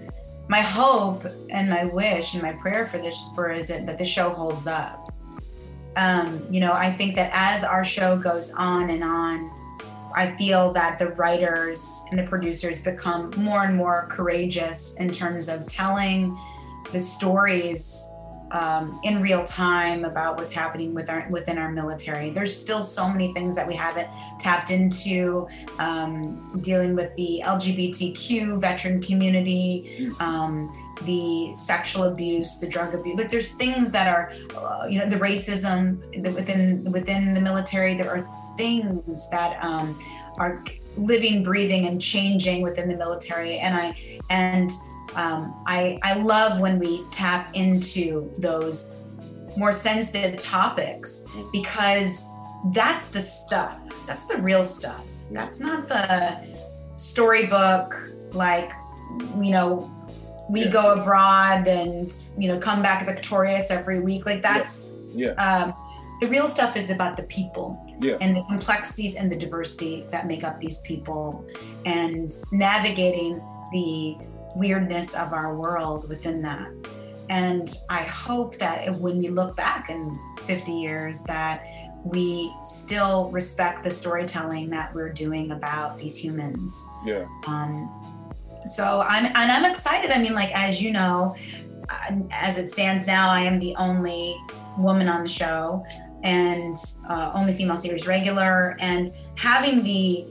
my 0.48 0.60
hope 0.60 1.26
and 1.50 1.68
my 1.68 1.86
wish 1.86 2.34
and 2.34 2.42
my 2.42 2.52
prayer 2.52 2.86
for 2.86 2.98
this 2.98 3.20
for 3.34 3.50
is 3.50 3.70
it 3.70 3.86
that 3.86 3.98
the 3.98 4.04
show 4.04 4.30
holds 4.30 4.66
up. 4.66 5.12
Um, 5.96 6.44
you 6.50 6.60
know, 6.60 6.72
I 6.72 6.92
think 6.92 7.14
that 7.14 7.30
as 7.32 7.64
our 7.64 7.84
show 7.84 8.16
goes 8.16 8.52
on 8.54 8.90
and 8.90 9.04
on, 9.04 9.50
I 10.14 10.36
feel 10.36 10.72
that 10.72 10.98
the 10.98 11.08
writers 11.08 12.02
and 12.10 12.18
the 12.18 12.24
producers 12.24 12.80
become 12.80 13.32
more 13.36 13.64
and 13.64 13.76
more 13.76 14.06
courageous 14.10 14.96
in 14.98 15.10
terms 15.10 15.48
of 15.48 15.66
telling 15.66 16.38
the 16.92 17.00
stories 17.00 18.08
um, 18.54 19.00
in 19.02 19.20
real 19.20 19.42
time 19.42 20.04
about 20.04 20.36
what's 20.38 20.52
happening 20.52 20.94
with 20.94 21.10
our 21.10 21.26
within 21.28 21.58
our 21.58 21.72
military. 21.72 22.30
There's 22.30 22.54
still 22.56 22.80
so 22.80 23.08
many 23.08 23.32
things 23.32 23.56
that 23.56 23.66
we 23.66 23.74
haven't 23.74 24.08
tapped 24.38 24.70
into, 24.70 25.48
um, 25.80 26.60
dealing 26.62 26.94
with 26.94 27.14
the 27.16 27.42
LGBTQ 27.44 28.60
veteran 28.60 29.02
community, 29.02 30.08
um, 30.20 30.72
the 31.02 31.52
sexual 31.54 32.04
abuse, 32.04 32.58
the 32.58 32.68
drug 32.68 32.94
abuse. 32.94 33.18
Like 33.18 33.30
there's 33.30 33.52
things 33.52 33.90
that 33.90 34.08
are, 34.08 34.32
uh, 34.56 34.86
you 34.88 34.98
know, 34.98 35.06
the 35.06 35.16
racism 35.16 35.98
within 36.34 36.90
within 36.90 37.34
the 37.34 37.40
military. 37.40 37.94
There 37.94 38.10
are 38.10 38.26
things 38.56 39.28
that 39.30 39.62
um, 39.62 39.98
are 40.38 40.62
living, 40.96 41.42
breathing, 41.42 41.86
and 41.86 42.00
changing 42.00 42.62
within 42.62 42.88
the 42.88 42.96
military. 42.96 43.58
And 43.58 43.74
I 43.74 44.20
and 44.30 44.70
um, 45.14 45.54
I 45.66 45.98
I 46.02 46.14
love 46.14 46.60
when 46.60 46.78
we 46.78 47.04
tap 47.10 47.54
into 47.54 48.32
those 48.38 48.92
more 49.56 49.72
sensitive 49.72 50.38
topics 50.38 51.26
because 51.52 52.26
that's 52.72 53.08
the 53.08 53.20
stuff. 53.20 53.78
That's 54.06 54.24
the 54.26 54.38
real 54.38 54.64
stuff. 54.64 55.04
That's 55.30 55.60
not 55.60 55.88
the 55.88 56.40
storybook 56.96 57.94
like 58.32 58.72
you 59.40 59.50
know 59.50 59.90
we 60.48 60.64
Yeah. 60.64 60.70
go 60.70 60.92
abroad 60.94 61.66
and 61.68 62.12
you 62.38 62.48
know 62.48 62.58
come 62.58 62.82
back 62.82 63.04
victorious 63.04 63.70
every 63.70 64.00
week 64.00 64.26
like 64.26 64.42
that's 64.42 64.92
Yeah. 65.14 65.30
um, 65.32 65.74
the 66.20 66.26
real 66.28 66.46
stuff 66.46 66.76
is 66.76 66.90
about 66.90 67.16
the 67.16 67.22
people 67.24 67.78
Yeah. 68.00 68.16
and 68.20 68.36
the 68.36 68.42
complexities 68.42 69.16
and 69.16 69.30
the 69.30 69.36
diversity 69.36 70.04
that 70.10 70.26
make 70.26 70.44
up 70.44 70.60
these 70.60 70.78
people 70.78 71.44
and 71.86 72.30
navigating 72.52 73.40
the 73.72 74.16
weirdness 74.54 75.14
of 75.14 75.32
our 75.32 75.56
world 75.56 76.08
within 76.08 76.42
that 76.42 76.68
and 77.30 77.74
i 77.90 78.02
hope 78.02 78.58
that 78.58 78.94
when 78.96 79.18
we 79.18 79.28
look 79.28 79.56
back 79.56 79.88
in 79.90 80.16
50 80.42 80.72
years 80.72 81.22
that 81.24 81.64
we 82.04 82.52
still 82.64 83.30
respect 83.30 83.82
the 83.82 83.90
storytelling 83.90 84.68
that 84.68 84.94
we're 84.94 85.08
doing 85.12 85.50
about 85.52 85.96
these 85.96 86.16
humans 86.22 86.84
Yeah. 87.06 87.24
um, 87.46 87.88
so 88.66 89.04
I'm 89.06 89.26
and 89.26 89.52
I'm 89.52 89.64
excited. 89.64 90.10
I 90.10 90.18
mean, 90.18 90.34
like 90.34 90.50
as 90.54 90.82
you 90.82 90.92
know, 90.92 91.36
uh, 91.88 92.16
as 92.30 92.58
it 92.58 92.70
stands 92.70 93.06
now, 93.06 93.30
I 93.30 93.40
am 93.40 93.58
the 93.58 93.74
only 93.76 94.36
woman 94.78 95.08
on 95.08 95.22
the 95.22 95.28
show 95.28 95.84
and 96.22 96.74
uh, 97.08 97.30
only 97.34 97.52
female 97.52 97.76
series 97.76 98.06
regular, 98.06 98.76
and 98.80 99.12
having 99.36 99.82
the 99.82 100.24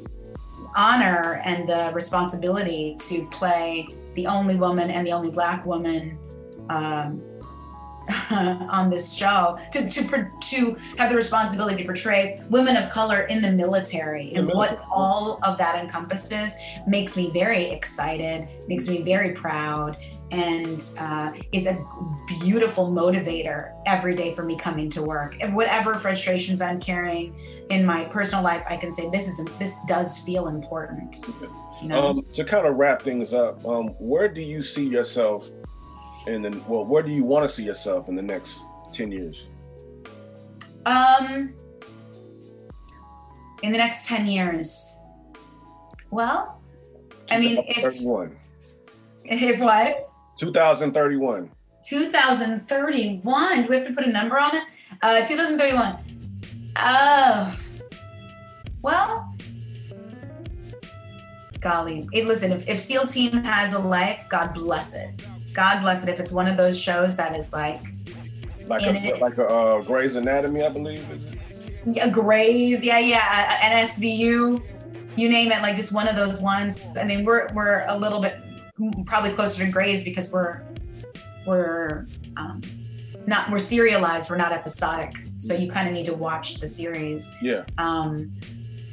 honor 0.75 1.41
and 1.45 1.69
the 1.69 1.91
responsibility 1.93 2.95
to 2.99 3.27
play 3.29 3.87
the 4.15 4.25
only 4.25 4.55
woman 4.55 4.89
and 4.89 5.05
the 5.05 5.11
only 5.11 5.29
black 5.29 5.65
woman 5.65 6.17
um, 6.69 7.21
on 8.31 8.89
this 8.89 9.13
show 9.13 9.57
to 9.71 9.89
to 9.89 10.29
to 10.41 10.75
have 10.97 11.09
the 11.09 11.15
responsibility 11.15 11.81
to 11.81 11.85
portray 11.85 12.39
women 12.49 12.75
of 12.75 12.89
color 12.89 13.21
in 13.21 13.41
the 13.41 13.51
military 13.51 14.33
and 14.33 14.49
The 14.49 14.55
what 14.55 14.83
all 14.91 15.39
of 15.43 15.57
that 15.57 15.81
encompasses 15.81 16.55
makes 16.85 17.15
me 17.15 17.29
very 17.31 17.69
excited, 17.69 18.47
makes 18.67 18.89
me 18.89 19.01
very 19.01 19.31
proud, 19.31 19.97
and 20.31 20.83
uh, 20.99 21.31
is 21.51 21.67
a 21.67 21.85
beautiful 22.41 22.87
motivator 22.87 23.71
every 23.85 24.15
day 24.15 24.33
for 24.33 24.43
me 24.43 24.57
coming 24.57 24.89
to 24.89 25.03
work. 25.03 25.37
And 25.39 25.55
whatever 25.55 25.95
frustrations 25.95 26.61
I'm 26.61 26.79
carrying 26.79 27.35
in 27.69 27.85
my 27.85 28.03
personal 28.05 28.43
life, 28.43 28.63
I 28.67 28.75
can 28.75 28.91
say 28.91 29.09
this 29.11 29.27
is 29.27 29.45
this 29.59 29.79
does 29.87 30.19
feel 30.19 30.47
important. 30.47 31.23
You 31.81 31.89
know? 31.89 32.07
Um, 32.07 32.25
to 32.35 32.43
kind 32.43 32.65
of 32.65 32.75
wrap 32.75 33.01
things 33.01 33.33
up, 33.33 33.65
um, 33.65 33.89
where 33.99 34.27
do 34.27 34.41
you 34.41 34.63
see 34.63 34.85
yourself 34.85 35.49
in 36.27 36.41
then 36.41 36.63
well, 36.67 36.85
where 36.85 37.03
do 37.03 37.11
you 37.11 37.23
want 37.23 37.47
to 37.47 37.53
see 37.53 37.63
yourself 37.63 38.09
in 38.09 38.15
the 38.15 38.21
next 38.21 38.63
10 38.93 39.11
years? 39.11 39.47
Um, 40.85 41.53
in 43.61 43.71
the 43.71 43.77
next 43.77 44.05
10 44.05 44.25
years. 44.25 44.97
Well, 46.11 46.61
I 47.31 47.39
mean, 47.39 47.57
if, 47.67 47.77
if 49.37 49.59
what? 49.59 50.09
2031. 50.37 51.49
2031. 51.85 53.61
Do 53.63 53.69
we 53.69 53.75
have 53.75 53.87
to 53.87 53.93
put 53.93 54.05
a 54.05 54.11
number 54.11 54.37
on 54.37 54.55
it? 54.55 54.63
Uh, 55.01 55.19
2031. 55.25 55.97
Oh, 56.75 57.57
well, 58.81 59.35
golly. 61.59 62.07
Hey, 62.11 62.23
listen, 62.23 62.51
if, 62.51 62.67
if 62.67 62.79
SEAL 62.79 63.07
Team 63.07 63.31
has 63.43 63.73
a 63.73 63.79
life, 63.79 64.25
God 64.29 64.53
bless 64.53 64.93
it. 64.93 65.21
God 65.53 65.81
bless 65.81 66.03
it. 66.03 66.09
If 66.09 66.19
it's 66.19 66.31
one 66.31 66.47
of 66.47 66.57
those 66.57 66.81
shows 66.81 67.15
that 67.17 67.35
is 67.35 67.53
like, 67.53 67.81
Like 68.67 68.83
a 68.83 68.95
it. 68.95 69.19
like 69.21 69.37
a 69.37 69.47
uh, 69.47 69.81
Grey's 69.81 70.15
Anatomy, 70.15 70.63
I 70.63 70.69
believe. 70.69 71.05
yeah, 71.85 72.07
Grey's, 72.09 72.83
yeah, 72.83 72.99
yeah, 72.99 73.59
an 73.63 73.85
SVU, 73.85 74.61
you 75.15 75.29
name 75.29 75.51
it, 75.51 75.61
like 75.61 75.75
just 75.75 75.93
one 75.93 76.07
of 76.07 76.15
those 76.15 76.41
ones. 76.41 76.77
I 76.99 77.03
mean, 77.03 77.23
we're 77.23 77.49
we're 77.53 77.85
a 77.87 77.97
little 77.97 78.21
bit 78.21 78.37
probably 79.05 79.31
closer 79.33 79.65
to 79.65 79.71
Grey's 79.71 80.03
because 80.03 80.31
we're 80.33 80.61
we're 81.45 82.07
um, 82.37 82.61
not 83.27 83.51
we're 83.51 83.59
serialized, 83.59 84.29
we're 84.29 84.37
not 84.37 84.51
episodic, 84.51 85.13
so 85.35 85.53
you 85.53 85.69
kind 85.69 85.87
of 85.87 85.93
need 85.93 86.05
to 86.05 86.13
watch 86.15 86.55
the 86.55 86.67
series. 86.67 87.35
Yeah. 87.41 87.63
Um, 87.77 88.33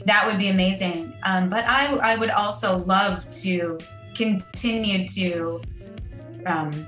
that 0.06 0.26
would 0.26 0.38
be 0.38 0.48
amazing. 0.48 1.12
Um, 1.22 1.48
but 1.48 1.64
I 1.66 1.94
I 1.96 2.16
would 2.16 2.30
also 2.30 2.76
love 2.78 3.28
to 3.42 3.78
continue 4.14 5.06
to 5.08 5.62
um, 6.46 6.86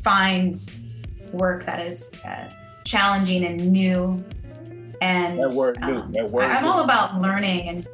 find 0.00 0.54
work 1.32 1.64
that 1.64 1.80
is 1.80 2.12
uh, 2.24 2.50
challenging 2.84 3.44
and 3.44 3.72
new. 3.72 4.22
And 5.00 5.38
That 5.40 5.52
word 5.56 5.80
new, 5.80 5.96
um, 5.96 6.12
that 6.12 6.30
word 6.30 6.44
I- 6.44 6.56
I'm 6.56 6.62
new. 6.64 6.70
all 6.70 6.80
about 6.80 7.20
learning 7.20 7.68
and 7.68 7.88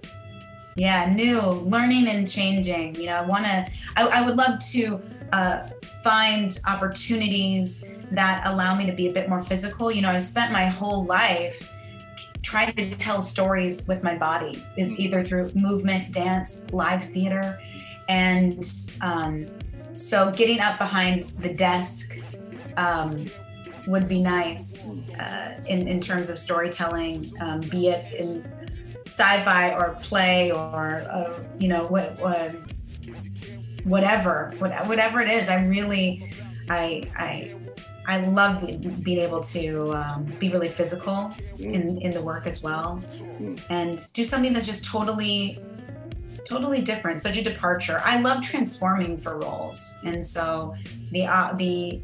yeah, 0.77 1.11
new 1.13 1.41
learning 1.41 2.07
and 2.09 2.31
changing. 2.31 2.95
You 2.95 3.07
know, 3.07 3.15
I 3.17 3.23
want 3.23 3.45
to. 3.47 3.67
I, 3.97 4.07
I 4.07 4.21
would 4.23 4.37
love 4.37 4.59
to 4.73 5.01
uh, 5.33 5.69
find 6.05 6.57
opportunities 6.69 7.89
that 8.13 8.47
allow 8.47 8.75
me 8.77 8.87
to 8.87 8.93
be 8.93 9.09
a 9.09 9.13
bit 9.13 9.29
more 9.29 9.41
physical. 9.41 9.91
You 9.91 10.03
know, 10.03 10.11
I've 10.11 10.23
spent 10.23 10.53
my 10.53 10.67
whole 10.67 11.05
life 11.05 11.61
trying 12.43 12.73
to 12.77 12.91
tell 12.91 13.21
stories 13.21 13.89
with 13.89 14.03
my 14.03 14.17
body 14.17 14.65
is 14.77 14.93
Mm. 14.95 14.99
either 15.01 15.23
through 15.25 15.51
movement 15.55 16.13
dance 16.13 16.63
live 16.73 17.05
theater 17.05 17.59
and 18.09 18.65
um, 19.01 19.47
so 19.99 20.31
getting 20.31 20.61
up 20.61 20.79
behind 20.79 21.25
the 21.41 21.53
desk 21.53 22.19
um, 22.77 23.29
would 23.87 24.07
be 24.07 24.23
nice 24.23 25.01
uh, 25.19 25.61
in, 25.67 25.89
in 25.89 26.01
terms 26.01 26.31
of 26.31 26.39
storytelling 26.39 27.33
um, 27.41 27.61
be 27.61 27.89
it 27.89 28.15
in 28.15 28.47
sci-fi 29.07 29.73
or 29.75 29.97
play 30.03 30.53
or 30.53 31.03
uh, 31.11 31.41
you 31.59 31.69
know 31.69 31.87
what, 31.87 32.19
what 32.21 32.55
whatever 33.85 34.53
what, 34.59 34.71
whatever 34.87 35.21
it 35.21 35.31
is 35.31 35.49
i 35.49 35.57
really 35.65 36.33
i 36.69 37.11
i 37.17 37.55
i 38.07 38.21
love 38.27 38.61
being 39.03 39.19
able 39.19 39.43
to 39.43 39.93
um, 39.95 40.25
be 40.39 40.49
really 40.51 40.69
physical 40.69 41.33
in 41.59 41.99
in 42.03 42.13
the 42.13 42.23
work 42.23 42.47
as 42.47 42.63
well 42.63 43.03
Mm. 43.39 43.61
and 43.71 44.13
do 44.15 44.25
something 44.25 44.53
that's 44.53 44.67
just 44.67 44.85
totally 44.85 45.61
totally 46.49 46.81
different 46.81 47.21
such 47.21 47.37
a 47.37 47.45
departure. 47.45 48.01
I 48.03 48.21
love 48.21 48.43
transforming 48.43 49.19
for 49.19 49.39
roles. 49.39 50.01
And 50.05 50.25
so 50.25 50.75
the 51.13 51.27
uh, 51.27 51.53
the 51.55 52.01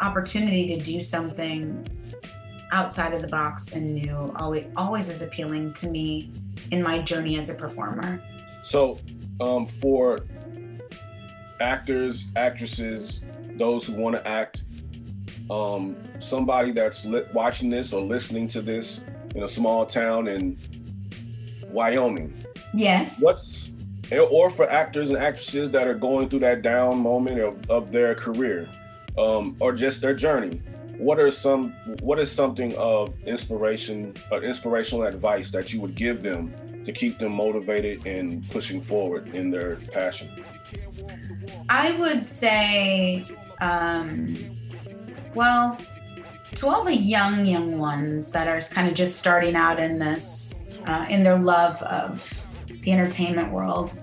opportunity 0.00 0.68
to 0.68 0.80
do 0.80 1.00
something 1.00 1.86
outside 2.72 3.12
of 3.12 3.22
the 3.22 3.28
box 3.28 3.74
and 3.74 3.94
new 3.94 4.32
always 4.36 4.66
always 4.76 5.08
is 5.08 5.22
appealing 5.22 5.72
to 5.74 5.88
me 5.88 6.32
in 6.70 6.82
my 6.82 7.00
journey 7.02 7.38
as 7.38 7.50
a 7.50 7.54
performer. 7.54 8.22
So, 8.62 8.98
um, 9.40 9.66
for 9.66 10.20
actors, 11.60 12.26
actresses, 12.36 13.20
those 13.56 13.86
who 13.86 13.94
want 13.94 14.14
to 14.16 14.26
act, 14.28 14.62
um, 15.50 15.96
somebody 16.20 16.70
that's 16.70 17.04
li- 17.04 17.24
watching 17.32 17.68
this 17.68 17.92
or 17.92 18.02
listening 18.02 18.46
to 18.48 18.62
this 18.62 19.00
in 19.34 19.42
a 19.42 19.48
small 19.48 19.84
town 19.86 20.28
in 20.28 20.58
Wyoming, 21.66 22.44
yes 22.74 23.22
what, 23.22 23.36
or 24.18 24.50
for 24.50 24.68
actors 24.70 25.10
and 25.10 25.18
actresses 25.18 25.70
that 25.70 25.86
are 25.86 25.94
going 25.94 26.28
through 26.28 26.40
that 26.40 26.62
down 26.62 26.98
moment 26.98 27.40
of, 27.40 27.70
of 27.70 27.92
their 27.92 28.14
career, 28.14 28.68
um, 29.18 29.56
or 29.60 29.72
just 29.72 30.00
their 30.00 30.14
journey, 30.14 30.60
what 30.98 31.18
are 31.18 31.30
some, 31.30 31.72
what 32.00 32.18
is 32.18 32.30
something 32.30 32.74
of 32.76 33.16
inspiration, 33.24 34.14
or 34.30 34.42
inspirational 34.42 35.04
advice 35.04 35.50
that 35.50 35.72
you 35.72 35.80
would 35.80 35.94
give 35.94 36.22
them 36.22 36.52
to 36.84 36.92
keep 36.92 37.18
them 37.18 37.32
motivated 37.32 38.04
and 38.06 38.48
pushing 38.50 38.82
forward 38.82 39.34
in 39.34 39.50
their 39.50 39.76
passion? 39.76 40.44
I 41.68 41.92
would 41.92 42.24
say, 42.24 43.24
um, 43.60 44.56
well, 45.34 45.78
to 46.56 46.66
all 46.66 46.84
the 46.84 46.96
young, 46.96 47.46
young 47.46 47.78
ones 47.78 48.32
that 48.32 48.48
are 48.48 48.60
kind 48.60 48.88
of 48.88 48.94
just 48.94 49.18
starting 49.18 49.54
out 49.54 49.78
in 49.78 49.98
this, 49.98 50.64
uh, 50.86 51.06
in 51.08 51.22
their 51.22 51.38
love 51.38 51.80
of 51.84 52.46
the 52.82 52.92
entertainment 52.92 53.52
world, 53.52 53.98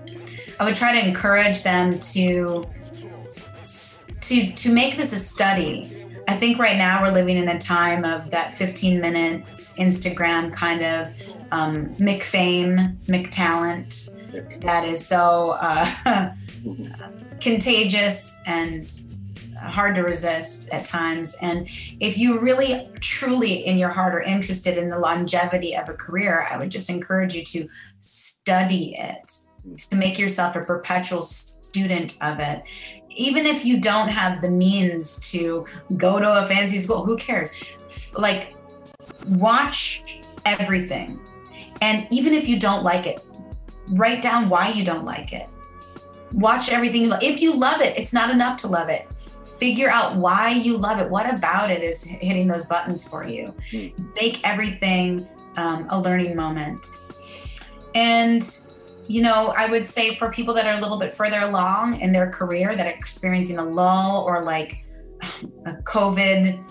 I 0.60 0.64
would 0.64 0.74
try 0.74 1.00
to 1.00 1.06
encourage 1.06 1.62
them 1.62 1.98
to 2.00 2.66
to 4.20 4.52
to 4.52 4.72
make 4.72 4.96
this 4.96 5.12
a 5.12 5.18
study. 5.18 5.94
I 6.26 6.36
think 6.36 6.58
right 6.58 6.76
now 6.76 7.02
we're 7.02 7.12
living 7.12 7.38
in 7.38 7.48
a 7.48 7.58
time 7.58 8.04
of 8.04 8.30
that 8.32 8.54
15 8.54 9.00
minutes 9.00 9.78
Instagram 9.78 10.52
kind 10.52 10.82
of 10.82 11.12
um, 11.50 11.86
McFame, 11.96 12.98
McTalent 13.06 14.14
that 14.60 14.84
is 14.84 15.04
so 15.04 15.56
uh, 15.60 16.32
contagious 17.40 18.38
and 18.46 18.84
hard 19.68 19.94
to 19.96 20.02
resist 20.02 20.70
at 20.72 20.84
times. 20.84 21.36
And 21.40 21.68
if 22.00 22.18
you 22.18 22.38
really, 22.38 22.88
truly, 23.00 23.66
in 23.66 23.78
your 23.78 23.90
heart, 23.90 24.14
are 24.14 24.22
interested 24.22 24.78
in 24.78 24.88
the 24.88 24.98
longevity 24.98 25.76
of 25.76 25.88
a 25.88 25.94
career, 25.94 26.46
I 26.50 26.56
would 26.56 26.70
just 26.70 26.90
encourage 26.90 27.34
you 27.34 27.44
to 27.44 27.68
study 27.98 28.96
it, 28.96 29.32
to 29.90 29.96
make 29.96 30.18
yourself 30.18 30.56
a 30.56 30.62
perpetual 30.62 31.22
student 31.22 32.18
of 32.20 32.40
it. 32.40 32.62
Even 33.10 33.46
if 33.46 33.64
you 33.64 33.78
don't 33.78 34.08
have 34.08 34.42
the 34.42 34.50
means 34.50 35.30
to 35.30 35.66
go 35.96 36.20
to 36.20 36.44
a 36.44 36.46
fancy 36.46 36.78
school, 36.78 37.04
who 37.04 37.16
cares? 37.16 37.52
Like, 38.16 38.54
watch 39.26 40.20
everything. 40.44 41.20
And 41.80 42.06
even 42.10 42.32
if 42.32 42.48
you 42.48 42.58
don't 42.58 42.82
like 42.82 43.06
it, 43.06 43.24
write 43.88 44.22
down 44.22 44.48
why 44.48 44.70
you 44.70 44.84
don't 44.84 45.04
like 45.04 45.32
it 45.32 45.48
watch 46.32 46.70
everything 46.70 47.02
you 47.02 47.08
love. 47.08 47.22
If 47.22 47.40
you 47.40 47.54
love 47.54 47.80
it, 47.80 47.96
it's 47.96 48.12
not 48.12 48.30
enough 48.30 48.58
to 48.58 48.68
love 48.68 48.88
it. 48.88 49.08
Figure 49.58 49.90
out 49.90 50.16
why 50.16 50.50
you 50.50 50.76
love 50.76 51.00
it. 51.00 51.10
What 51.10 51.32
about 51.32 51.70
it 51.70 51.82
is 51.82 52.04
hitting 52.04 52.46
those 52.46 52.66
buttons 52.66 53.06
for 53.06 53.24
you? 53.24 53.54
Make 54.14 54.46
everything 54.46 55.28
um, 55.56 55.86
a 55.90 56.00
learning 56.00 56.36
moment. 56.36 56.86
And, 57.94 58.42
you 59.08 59.22
know, 59.22 59.52
I 59.56 59.68
would 59.68 59.84
say 59.84 60.14
for 60.14 60.30
people 60.30 60.54
that 60.54 60.66
are 60.66 60.78
a 60.78 60.80
little 60.80 60.98
bit 60.98 61.12
further 61.12 61.40
along 61.40 62.00
in 62.00 62.12
their 62.12 62.30
career 62.30 62.74
that 62.74 62.86
are 62.86 62.90
experiencing 62.90 63.58
a 63.58 63.64
lull 63.64 64.24
or 64.24 64.42
like 64.42 64.84
a 65.66 65.72
COVID 65.82 66.62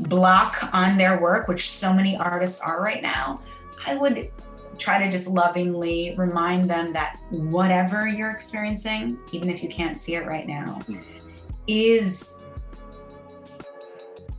block 0.00 0.68
on 0.72 0.96
their 0.96 1.20
work, 1.20 1.46
which 1.46 1.70
so 1.70 1.92
many 1.92 2.16
artists 2.16 2.60
are 2.60 2.82
right 2.82 3.02
now, 3.02 3.40
I 3.86 3.96
would 3.96 4.30
try 4.78 4.98
to 5.04 5.10
just 5.10 5.28
lovingly 5.28 6.14
remind 6.16 6.68
them 6.68 6.92
that 6.92 7.18
whatever 7.30 8.08
you're 8.08 8.30
experiencing, 8.30 9.18
even 9.32 9.48
if 9.48 9.62
you 9.62 9.68
can't 9.68 9.96
see 9.96 10.16
it 10.16 10.26
right 10.26 10.48
now, 10.48 10.80
is 11.66 12.38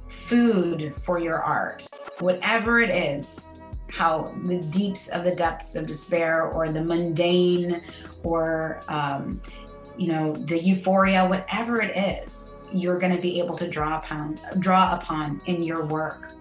food 0.07 0.93
for 0.93 1.19
your 1.19 1.41
art. 1.41 1.87
Whatever 2.19 2.79
it 2.79 2.89
is, 2.89 3.47
how 3.89 4.33
the 4.45 4.57
deeps 4.57 5.09
of 5.09 5.23
the 5.23 5.35
depths 5.35 5.75
of 5.75 5.85
despair 5.85 6.43
or 6.47 6.69
the 6.69 6.83
mundane 6.83 7.81
or, 8.23 8.81
um, 8.87 9.41
you 9.97 10.07
know, 10.07 10.33
the 10.33 10.61
euphoria, 10.63 11.27
whatever 11.27 11.81
it 11.81 11.95
is, 11.95 12.51
you're 12.71 12.97
going 12.97 13.15
to 13.15 13.21
be 13.21 13.39
able 13.39 13.55
to 13.55 13.69
draw 13.69 13.97
upon, 13.97 14.39
draw 14.59 14.95
upon 14.95 15.39
in 15.45 15.61
your 15.61 15.85
work 15.85 16.31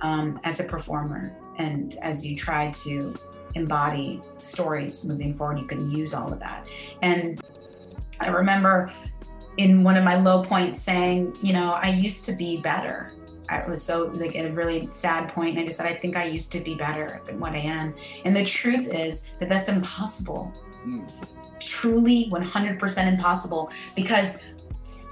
um, 0.00 0.40
as 0.44 0.60
a 0.60 0.64
performer 0.64 1.36
and 1.58 1.96
as 2.02 2.26
you 2.26 2.36
try 2.36 2.70
to 2.70 3.16
embody 3.54 4.20
stories 4.38 5.06
moving 5.08 5.32
forward 5.32 5.58
you 5.58 5.66
can 5.66 5.90
use 5.90 6.14
all 6.14 6.32
of 6.32 6.38
that 6.38 6.66
and 7.02 7.40
i 8.20 8.28
remember 8.28 8.92
in 9.58 9.82
one 9.82 9.96
of 9.96 10.04
my 10.04 10.14
low 10.14 10.42
points 10.42 10.80
saying 10.80 11.36
you 11.42 11.52
know 11.52 11.72
i 11.82 11.90
used 11.90 12.24
to 12.24 12.32
be 12.32 12.56
better. 12.56 13.12
I 13.50 13.66
was 13.66 13.82
so 13.82 14.12
like 14.14 14.36
at 14.36 14.44
a 14.44 14.52
really 14.52 14.88
sad 14.90 15.30
point 15.30 15.50
and 15.50 15.60
i 15.60 15.64
just 15.64 15.78
said 15.78 15.86
i 15.86 15.94
think 15.94 16.16
i 16.16 16.24
used 16.24 16.52
to 16.52 16.60
be 16.60 16.74
better 16.74 17.20
than 17.24 17.38
what 17.40 17.52
i 17.52 17.58
am. 17.58 17.94
And 18.24 18.34
the 18.34 18.44
truth 18.44 18.88
is 18.88 19.28
that 19.38 19.48
that's 19.48 19.68
impossible. 19.68 20.52
Mm. 20.86 21.04
truly 21.60 22.30
100% 22.30 23.08
impossible 23.08 23.70
because 23.96 24.38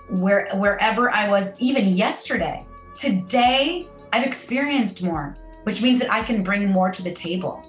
where 0.09 0.48
wherever 0.55 1.10
i 1.10 1.28
was 1.28 1.60
even 1.60 1.85
yesterday 1.89 2.64
today 2.94 3.89
i've 4.12 4.24
experienced 4.24 5.02
more 5.02 5.35
which 5.64 5.82
means 5.82 5.98
that 5.98 6.10
i 6.12 6.23
can 6.23 6.44
bring 6.44 6.70
more 6.70 6.89
to 6.93 7.02
the 7.02 7.12
table. 7.12 7.66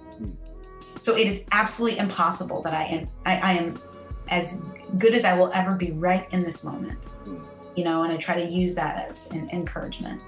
So 0.99 1.15
it 1.15 1.27
is 1.27 1.45
absolutely 1.51 1.99
impossible 1.99 2.61
that 2.63 2.73
I 2.73 2.83
am 2.83 3.07
I, 3.25 3.37
I 3.37 3.53
am 3.53 3.79
as 4.29 4.63
good 4.97 5.13
as 5.13 5.23
I 5.25 5.37
will 5.37 5.51
ever 5.53 5.75
be 5.75 5.91
right 5.91 6.27
in 6.31 6.39
this 6.41 6.63
moment. 6.63 7.09
you 7.75 7.83
know, 7.83 8.03
and 8.03 8.11
I 8.11 8.17
try 8.17 8.35
to 8.35 8.45
use 8.49 8.73
that 8.75 9.07
as 9.07 9.29
an 9.31 9.49
encouragement. 9.51 10.19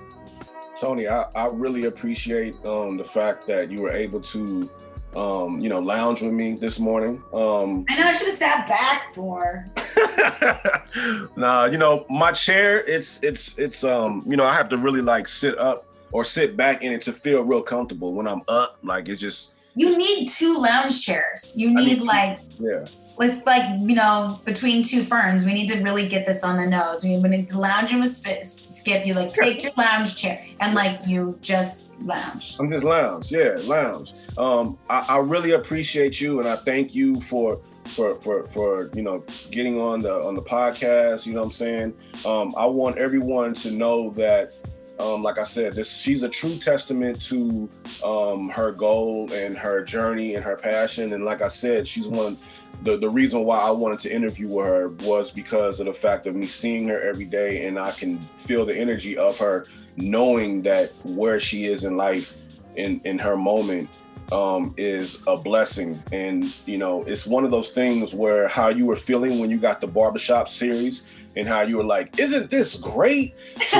Toni, 0.79 1.07
I, 1.07 1.23
I 1.35 1.47
really 1.47 1.85
appreciate 1.85 2.55
um, 2.63 2.95
the 2.95 3.03
fact 3.03 3.47
that 3.47 3.71
you 3.71 3.81
were 3.81 3.91
able 3.91 4.21
to, 4.21 4.69
um, 5.15 5.59
you 5.59 5.67
know, 5.67 5.79
lounge 5.79 6.21
with 6.21 6.31
me 6.31 6.53
this 6.53 6.77
morning. 6.79 7.21
Um, 7.33 7.85
I 7.89 7.97
know 7.97 8.05
I 8.05 8.13
should 8.13 8.27
have 8.27 8.37
sat 8.37 8.67
back 8.67 9.17
more. 9.17 9.65
nah, 11.35 11.65
you 11.65 11.77
know, 11.77 12.05
my 12.09 12.31
chair, 12.31 12.81
it's 12.87 13.21
it's 13.23 13.57
it's 13.57 13.83
um, 13.83 14.23
you 14.27 14.37
know, 14.37 14.45
I 14.45 14.53
have 14.53 14.69
to 14.69 14.77
really 14.77 15.01
like 15.01 15.27
sit 15.27 15.57
up 15.57 15.85
or 16.11 16.23
sit 16.23 16.55
back 16.55 16.83
in 16.83 16.93
it 16.93 17.01
to 17.03 17.13
feel 17.13 17.41
real 17.41 17.61
comfortable. 17.61 18.13
When 18.13 18.27
I'm 18.27 18.41
up, 18.47 18.77
like 18.83 19.09
it's 19.09 19.21
just 19.21 19.51
You 19.75 19.97
need 19.97 20.27
two 20.29 20.57
lounge 20.57 21.03
chairs. 21.05 21.53
You 21.55 21.71
need, 21.73 21.99
need- 21.99 22.01
like 22.03 22.39
yeah. 22.59 22.85
It's 23.27 23.45
like 23.45 23.63
you 23.81 23.95
know 23.95 24.39
between 24.45 24.83
two 24.83 25.03
ferns. 25.03 25.45
We 25.45 25.53
need 25.53 25.67
to 25.67 25.81
really 25.81 26.07
get 26.07 26.25
this 26.25 26.43
on 26.43 26.57
the 26.57 26.65
nose. 26.65 27.03
We 27.03 27.17
to 27.49 27.59
lounge 27.59 27.91
in 27.91 27.99
with 27.99 28.11
Skip. 28.11 29.05
You 29.05 29.13
like 29.13 29.33
take 29.33 29.63
your 29.63 29.73
lounge 29.77 30.15
chair 30.15 30.45
and 30.59 30.73
like 30.73 31.05
you 31.05 31.37
just 31.41 31.99
lounge. 32.01 32.55
I'm 32.59 32.71
just 32.71 32.83
lounge, 32.83 33.31
yeah, 33.31 33.55
lounge. 33.63 34.13
Um, 34.37 34.77
I, 34.89 35.05
I 35.09 35.17
really 35.17 35.51
appreciate 35.51 36.21
you, 36.21 36.39
and 36.39 36.47
I 36.47 36.55
thank 36.55 36.95
you 36.95 37.19
for 37.21 37.59
for 37.89 38.15
for 38.19 38.47
for 38.47 38.89
you 38.93 39.01
know 39.01 39.23
getting 39.51 39.79
on 39.79 39.99
the 39.99 40.13
on 40.13 40.35
the 40.35 40.41
podcast. 40.41 41.25
You 41.25 41.33
know 41.33 41.39
what 41.39 41.47
I'm 41.47 41.51
saying? 41.51 41.93
Um, 42.25 42.53
I 42.57 42.65
want 42.65 42.97
everyone 42.97 43.53
to 43.55 43.71
know 43.71 44.11
that, 44.11 44.53
um, 44.99 45.23
like 45.23 45.39
I 45.39 45.43
said, 45.45 45.73
this 45.73 45.89
she's 45.89 46.23
a 46.23 46.29
true 46.29 46.57
testament 46.57 47.21
to 47.23 47.69
um, 48.03 48.49
her 48.49 48.71
goal 48.71 49.31
and 49.31 49.57
her 49.57 49.83
journey 49.83 50.35
and 50.35 50.43
her 50.43 50.57
passion. 50.57 51.13
And 51.13 51.23
like 51.23 51.41
I 51.41 51.47
said, 51.47 51.87
she's 51.87 52.07
one. 52.07 52.37
The, 52.83 52.97
the 52.97 53.09
reason 53.09 53.43
why 53.43 53.59
I 53.59 53.71
wanted 53.71 53.99
to 54.01 54.13
interview 54.13 54.57
her 54.59 54.89
was 55.01 55.31
because 55.31 55.79
of 55.79 55.85
the 55.87 55.93
fact 55.93 56.27
of 56.27 56.35
me 56.35 56.47
seeing 56.47 56.87
her 56.87 57.01
every 57.01 57.25
day 57.25 57.65
and 57.65 57.77
I 57.77 57.91
can 57.91 58.19
feel 58.37 58.65
the 58.65 58.75
energy 58.75 59.17
of 59.17 59.37
her 59.39 59.65
knowing 59.97 60.61
that 60.61 60.91
where 61.03 61.39
she 61.39 61.65
is 61.65 61.83
in 61.83 61.97
life 61.97 62.35
in 62.77 63.01
in 63.03 63.19
her 63.19 63.35
moment 63.35 63.89
um, 64.31 64.73
is 64.77 65.19
a 65.27 65.35
blessing 65.35 66.01
and 66.13 66.55
you 66.65 66.77
know 66.77 67.03
it's 67.03 67.25
one 67.25 67.43
of 67.43 67.51
those 67.51 67.71
things 67.71 68.13
where 68.13 68.47
how 68.47 68.69
you 68.69 68.85
were 68.85 68.95
feeling 68.95 69.39
when 69.39 69.49
you 69.49 69.57
got 69.57 69.81
the 69.81 69.87
barbershop 69.87 70.47
series 70.47 71.03
and 71.35 71.47
how 71.47 71.61
you 71.61 71.77
were 71.77 71.83
like 71.83 72.17
isn't 72.17 72.49
this 72.49 72.77
great 72.77 73.35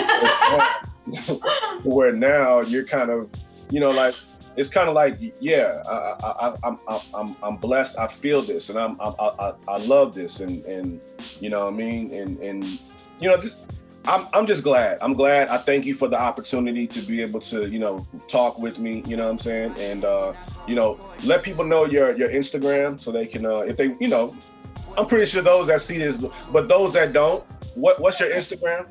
where 1.83 2.11
now 2.11 2.61
you're 2.61 2.85
kind 2.85 3.09
of 3.09 3.29
you 3.69 3.79
know 3.79 3.91
like 3.91 4.15
it's 4.55 4.69
kind 4.69 4.89
of 4.89 4.95
like 4.95 5.17
yeah 5.39 5.81
I, 5.87 6.25
I, 6.25 6.55
I'm, 6.63 6.79
I'm 7.13 7.35
I'm 7.41 7.57
blessed 7.57 7.97
I 7.97 8.07
feel 8.07 8.41
this 8.41 8.69
and 8.69 8.79
I'm 8.79 8.99
I, 8.99 9.09
I, 9.09 9.53
I 9.67 9.77
love 9.77 10.13
this 10.13 10.39
and 10.39 10.63
and 10.65 10.99
you 11.39 11.49
know 11.49 11.65
what 11.65 11.73
I 11.73 11.77
mean 11.77 12.13
and 12.13 12.39
and 12.39 12.63
you 13.19 13.29
know 13.29 13.41
I'm 14.05 14.27
I'm 14.33 14.47
just 14.47 14.63
glad. 14.63 14.97
I'm 15.01 15.13
glad. 15.13 15.49
I 15.49 15.57
thank 15.57 15.85
you 15.85 15.93
for 15.93 16.07
the 16.07 16.19
opportunity 16.19 16.87
to 16.87 17.01
be 17.01 17.21
able 17.21 17.41
to, 17.41 17.69
you 17.69 17.79
know, 17.79 18.07
talk 18.27 18.57
with 18.57 18.79
me, 18.79 19.03
you 19.05 19.17
know 19.17 19.25
what 19.25 19.31
I'm 19.31 19.39
saying? 19.39 19.75
And 19.77 20.05
uh, 20.05 20.33
you 20.67 20.75
know, 20.75 20.99
let 21.23 21.43
people 21.43 21.65
know 21.65 21.85
your 21.85 22.15
your 22.15 22.29
Instagram 22.29 22.99
so 22.99 23.11
they 23.11 23.25
can 23.25 23.45
uh 23.45 23.59
if 23.59 23.75
they, 23.77 23.95
you 23.99 24.07
know, 24.07 24.35
I'm 24.97 25.05
pretty 25.05 25.25
sure 25.25 25.41
those 25.41 25.67
that 25.67 25.81
see 25.81 25.97
this, 25.97 26.23
but 26.51 26.67
those 26.67 26.93
that 26.93 27.13
don't, 27.13 27.43
what 27.75 27.99
what's 27.99 28.19
your 28.19 28.31
Instagram? 28.31 28.87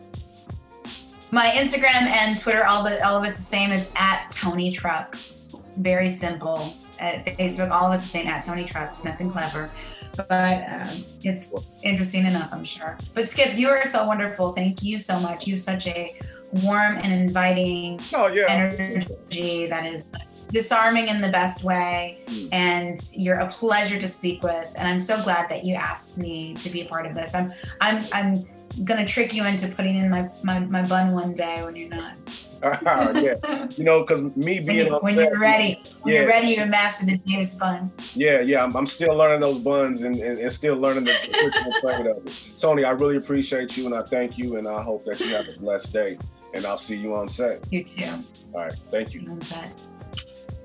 My 1.30 1.50
Instagram 1.50 2.06
and 2.06 2.38
Twitter, 2.38 2.64
all 2.64 2.82
the 2.82 3.04
all 3.06 3.16
of 3.18 3.24
it's 3.26 3.36
the 3.36 3.42
same. 3.42 3.70
It's 3.70 3.90
at 3.94 4.30
Toni 4.30 4.70
Trucks. 4.72 5.54
Very 5.76 6.08
simple. 6.08 6.74
At 6.98 7.26
Facebook, 7.26 7.70
all 7.70 7.92
of 7.92 7.94
it's 7.94 8.04
the 8.04 8.10
same. 8.10 8.26
At 8.26 8.42
Toni 8.42 8.64
Trucks. 8.64 9.04
Nothing 9.04 9.30
clever, 9.30 9.70
but 10.16 10.64
um, 10.68 11.04
it's 11.22 11.54
interesting 11.82 12.24
enough, 12.26 12.48
I'm 12.52 12.64
sure. 12.64 12.96
But 13.14 13.28
Skip, 13.28 13.58
you 13.58 13.68
are 13.68 13.84
so 13.84 14.06
wonderful. 14.06 14.52
Thank 14.52 14.82
you 14.82 14.98
so 14.98 15.20
much. 15.20 15.46
You 15.46 15.52
have 15.54 15.60
such 15.60 15.86
a 15.86 16.18
warm 16.52 16.96
and 16.96 17.12
inviting 17.12 18.00
Oh 18.14 18.28
yeah. 18.28 18.46
energy 18.48 19.66
that 19.66 19.84
is 19.84 20.04
disarming 20.50 21.08
in 21.08 21.20
the 21.20 21.28
best 21.28 21.62
way 21.62 22.20
and 22.52 22.98
you're 23.12 23.40
a 23.40 23.48
pleasure 23.50 23.98
to 23.98 24.08
speak 24.08 24.42
with 24.42 24.66
and 24.76 24.88
i'm 24.88 24.98
so 24.98 25.22
glad 25.22 25.46
that 25.50 25.62
you 25.62 25.74
asked 25.74 26.16
me 26.16 26.54
to 26.54 26.70
be 26.70 26.80
a 26.80 26.86
part 26.86 27.04
of 27.04 27.14
this 27.14 27.34
i'm 27.34 27.52
i'm 27.82 28.02
i'm 28.14 28.48
gonna 28.84 29.06
trick 29.06 29.34
you 29.34 29.44
into 29.44 29.68
putting 29.68 29.96
in 29.96 30.10
my 30.10 30.28
my, 30.42 30.60
my 30.60 30.82
bun 30.86 31.12
one 31.12 31.34
day 31.34 31.62
when 31.64 31.76
you're 31.76 31.88
not 31.88 32.12
yeah. 32.62 33.68
You 33.76 33.84
know, 33.84 34.00
because 34.00 34.20
me 34.36 34.56
when, 34.56 34.66
being 34.66 34.86
you, 34.88 34.94
on 34.94 35.00
when 35.00 35.14
you're 35.14 35.38
ready 35.38 35.80
when 36.02 36.12
Yeah. 36.12 36.20
you're 36.20 36.28
ready 36.28 36.48
you're 36.48 36.66
master 36.66 37.06
the 37.06 37.16
Davis 37.18 37.54
bun 37.54 37.92
Yeah, 38.14 38.40
yeah, 38.40 38.64
I'm, 38.64 38.76
I'm 38.76 38.86
still 38.86 39.14
learning 39.16 39.40
those 39.40 39.58
buns 39.60 40.02
and, 40.02 40.16
and, 40.16 40.38
and 40.40 40.52
still 40.52 40.76
learning 40.76 41.04
the 41.04 41.14
critical 41.40 41.72
plate 41.80 42.06
of 42.06 42.26
it. 42.26 42.48
Toni, 42.58 42.84
I 42.84 42.90
really 42.90 43.16
appreciate 43.16 43.76
you 43.76 43.86
and 43.86 43.94
I 43.94 44.02
thank 44.02 44.38
you 44.38 44.56
and 44.56 44.66
I 44.66 44.82
hope 44.82 45.04
that 45.04 45.20
you 45.20 45.34
have 45.34 45.48
a 45.48 45.58
blessed 45.58 45.92
day. 45.92 46.18
And 46.54 46.64
I'll 46.64 46.78
see 46.78 46.96
you 46.96 47.14
on 47.14 47.28
set. 47.28 47.70
you 47.70 47.84
too 47.84 48.06
All 48.54 48.60
right, 48.60 48.74
thank 48.90 49.08
See 49.08 49.18
you. 49.20 49.26
you 49.26 49.30
on 49.32 49.40
set. 49.42 49.80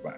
Bye. 0.03 0.18